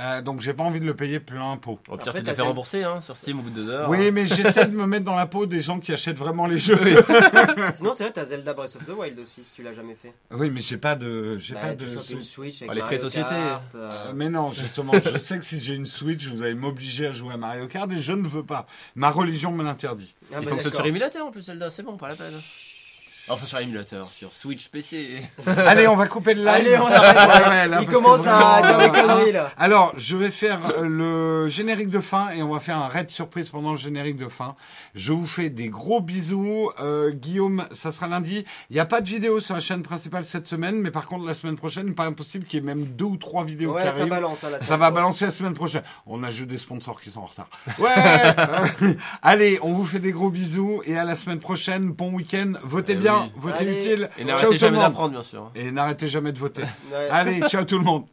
Euh, 0.00 0.22
donc 0.22 0.40
j'ai 0.40 0.54
pas 0.54 0.62
envie 0.62 0.78
de 0.80 0.84
le 0.84 0.94
payer 0.94 1.18
plein 1.20 1.56
pot. 1.56 1.80
Au 1.88 1.96
pire, 1.96 2.14
tu 2.14 2.22
te 2.22 2.32
fais 2.34 2.42
rembourser 2.42 2.84
hein, 2.84 3.00
sur 3.00 3.14
Steam 3.16 3.40
au 3.40 3.42
bout 3.42 3.50
de 3.50 3.56
deux 3.62 3.70
heures. 3.70 3.88
Oui, 3.90 4.10
mais 4.12 4.26
j'essaie 4.28 4.66
de 4.66 4.76
me 4.76 4.86
mettre 4.86 5.04
dans 5.04 5.16
la 5.16 5.26
peau 5.26 5.44
des 5.46 5.60
gens 5.60 5.80
qui 5.80 5.92
achètent 5.92 6.18
vraiment 6.18 6.46
les 6.46 6.58
jeux. 6.60 6.78
Sinon, 7.76 7.92
c'est 7.92 8.04
vrai, 8.04 8.12
t'as 8.12 8.24
Zelda 8.26 8.54
Breath 8.54 8.76
of 8.76 8.86
the 8.86 8.90
Wild 8.96 9.18
aussi, 9.18 9.42
si 9.44 9.54
tu 9.54 9.62
l'as 9.62 9.72
jamais 9.72 9.94
fait. 9.94 10.12
Oui, 10.30 10.50
mais 10.50 10.60
j'ai 10.60 10.76
pas 10.76 10.94
de, 10.94 11.36
j'ai 11.38 11.54
Bah, 11.54 11.60
pas 11.60 11.74
tu 11.74 11.84
de. 11.86 12.12
une 12.12 12.22
Switch 12.22 12.62
avec 12.62 12.70
Ah, 12.70 12.74
les 12.74 12.80
frais 12.80 12.96
de 12.98 13.02
société. 13.02 13.28
Kart, 13.30 13.74
euh, 13.74 13.90
Euh, 14.08 14.12
mais 14.14 14.28
non, 14.28 14.52
justement, 14.52 14.92
je 14.94 15.18
sais 15.18 15.38
que 15.38 15.44
si 15.44 15.60
j'ai 15.60 15.74
une 15.74 15.86
Switch, 15.86 16.26
vous 16.28 16.42
allez 16.42 16.54
m'obliger 16.54 17.06
à 17.08 17.12
jouer 17.12 17.34
à 17.34 17.36
Mario 17.36 17.66
Kart 17.66 17.90
et 17.90 17.96
je 17.96 18.12
ne 18.12 18.28
veux 18.28 18.44
pas. 18.44 18.66
Ma 18.94 19.10
religion 19.10 19.50
me 19.52 19.64
l'interdit. 19.64 20.14
ah 20.32 20.36
Il 20.40 20.44
bah, 20.44 20.50
fonctionne 20.50 20.58
d'accord. 20.70 20.80
sur 20.80 20.86
émulateur 20.86 21.26
en 21.26 21.30
plus, 21.32 21.42
Zelda, 21.42 21.70
c'est 21.70 21.82
bon, 21.82 21.96
pas 21.96 22.08
la 22.08 22.14
peine. 22.16 22.26
Enfin, 23.30 23.46
sur 23.46 23.58
l'émulateur, 23.58 24.10
sur 24.10 24.32
Switch 24.32 24.68
PC. 24.68 25.22
Allez, 25.46 25.86
on 25.88 25.96
va 25.96 26.06
couper 26.06 26.34
le 26.34 26.40
live. 26.44 26.48
Allez, 26.54 26.76
on 26.78 26.86
arrête. 26.86 27.16
Ouais, 27.28 27.48
ouais, 27.48 27.68
là, 27.68 27.78
Il 27.82 27.86
que 27.86 27.92
commence 27.92 28.26
à 28.26 28.38
vraiment, 28.60 28.78
dire 28.78 28.90
des 28.92 29.00
conneries 29.00 29.32
là. 29.32 29.50
Alors, 29.58 29.92
je 29.96 30.16
vais 30.16 30.30
faire 30.30 30.58
euh, 30.78 30.84
le 30.88 31.48
générique 31.48 31.90
de 31.90 32.00
fin 32.00 32.30
et 32.30 32.42
on 32.42 32.48
va 32.52 32.60
faire 32.60 32.78
un 32.78 32.88
raid 32.88 33.10
surprise 33.10 33.48
pendant 33.50 33.72
le 33.72 33.76
générique 33.76 34.16
de 34.16 34.28
fin. 34.28 34.54
Je 34.94 35.12
vous 35.12 35.26
fais 35.26 35.50
des 35.50 35.68
gros 35.68 36.00
bisous. 36.00 36.70
Euh, 36.80 37.10
Guillaume, 37.10 37.64
ça 37.72 37.92
sera 37.92 38.08
lundi. 38.08 38.44
Il 38.70 38.74
n'y 38.74 38.80
a 38.80 38.84
pas 38.86 39.00
de 39.00 39.08
vidéo 39.08 39.40
sur 39.40 39.54
la 39.54 39.60
chaîne 39.60 39.82
principale 39.82 40.24
cette 40.24 40.46
semaine, 40.48 40.76
mais 40.80 40.90
par 40.90 41.06
contre, 41.06 41.26
la 41.26 41.34
semaine 41.34 41.56
prochaine, 41.56 41.86
il 41.88 41.94
paraît 41.94 42.08
impossible 42.08 42.44
qu'il 42.46 42.60
y 42.60 42.62
ait 42.62 42.66
même 42.66 42.84
deux 42.86 43.04
ou 43.04 43.16
trois 43.16 43.44
vidéos 43.44 43.74
Ouais, 43.74 43.82
qui 43.90 43.96
ça 43.96 44.06
balance. 44.06 44.44
hein, 44.44 44.50
la 44.50 44.60
Ça 44.60 44.76
va 44.76 44.90
balancer 44.90 45.26
la 45.26 45.30
semaine 45.30 45.54
prochaine. 45.54 45.82
On 46.06 46.22
a 46.24 46.30
juste 46.30 46.48
des 46.48 46.58
sponsors 46.58 47.00
qui 47.00 47.10
sont 47.10 47.20
en 47.20 47.26
retard. 47.26 47.48
Ouais. 47.78 48.96
Allez, 49.22 49.58
on 49.62 49.72
vous 49.72 49.84
fait 49.84 49.98
des 50.00 50.12
gros 50.12 50.30
bisous 50.30 50.82
et 50.86 50.96
à 50.96 51.04
la 51.04 51.14
semaine 51.14 51.40
prochaine. 51.40 51.90
Bon 51.90 52.10
week-end. 52.12 52.52
Votez 52.62 52.92
Eh 52.94 52.96
bien, 52.96 53.14
oui. 53.14 53.17
Votez 53.36 53.58
Allez. 53.58 53.80
utile. 53.80 54.10
Et 54.18 54.24
n'arrêtez 54.24 54.58
jamais 54.58 54.78
d'apprendre, 54.78 55.12
bien 55.12 55.22
sûr. 55.22 55.50
Et 55.54 55.70
n'arrêtez 55.70 56.08
jamais 56.08 56.32
de 56.32 56.38
voter. 56.38 56.62
Ouais. 56.62 57.08
Allez, 57.10 57.40
ciao 57.48 57.64
tout 57.64 57.78
le 57.78 57.84
monde. 57.84 58.04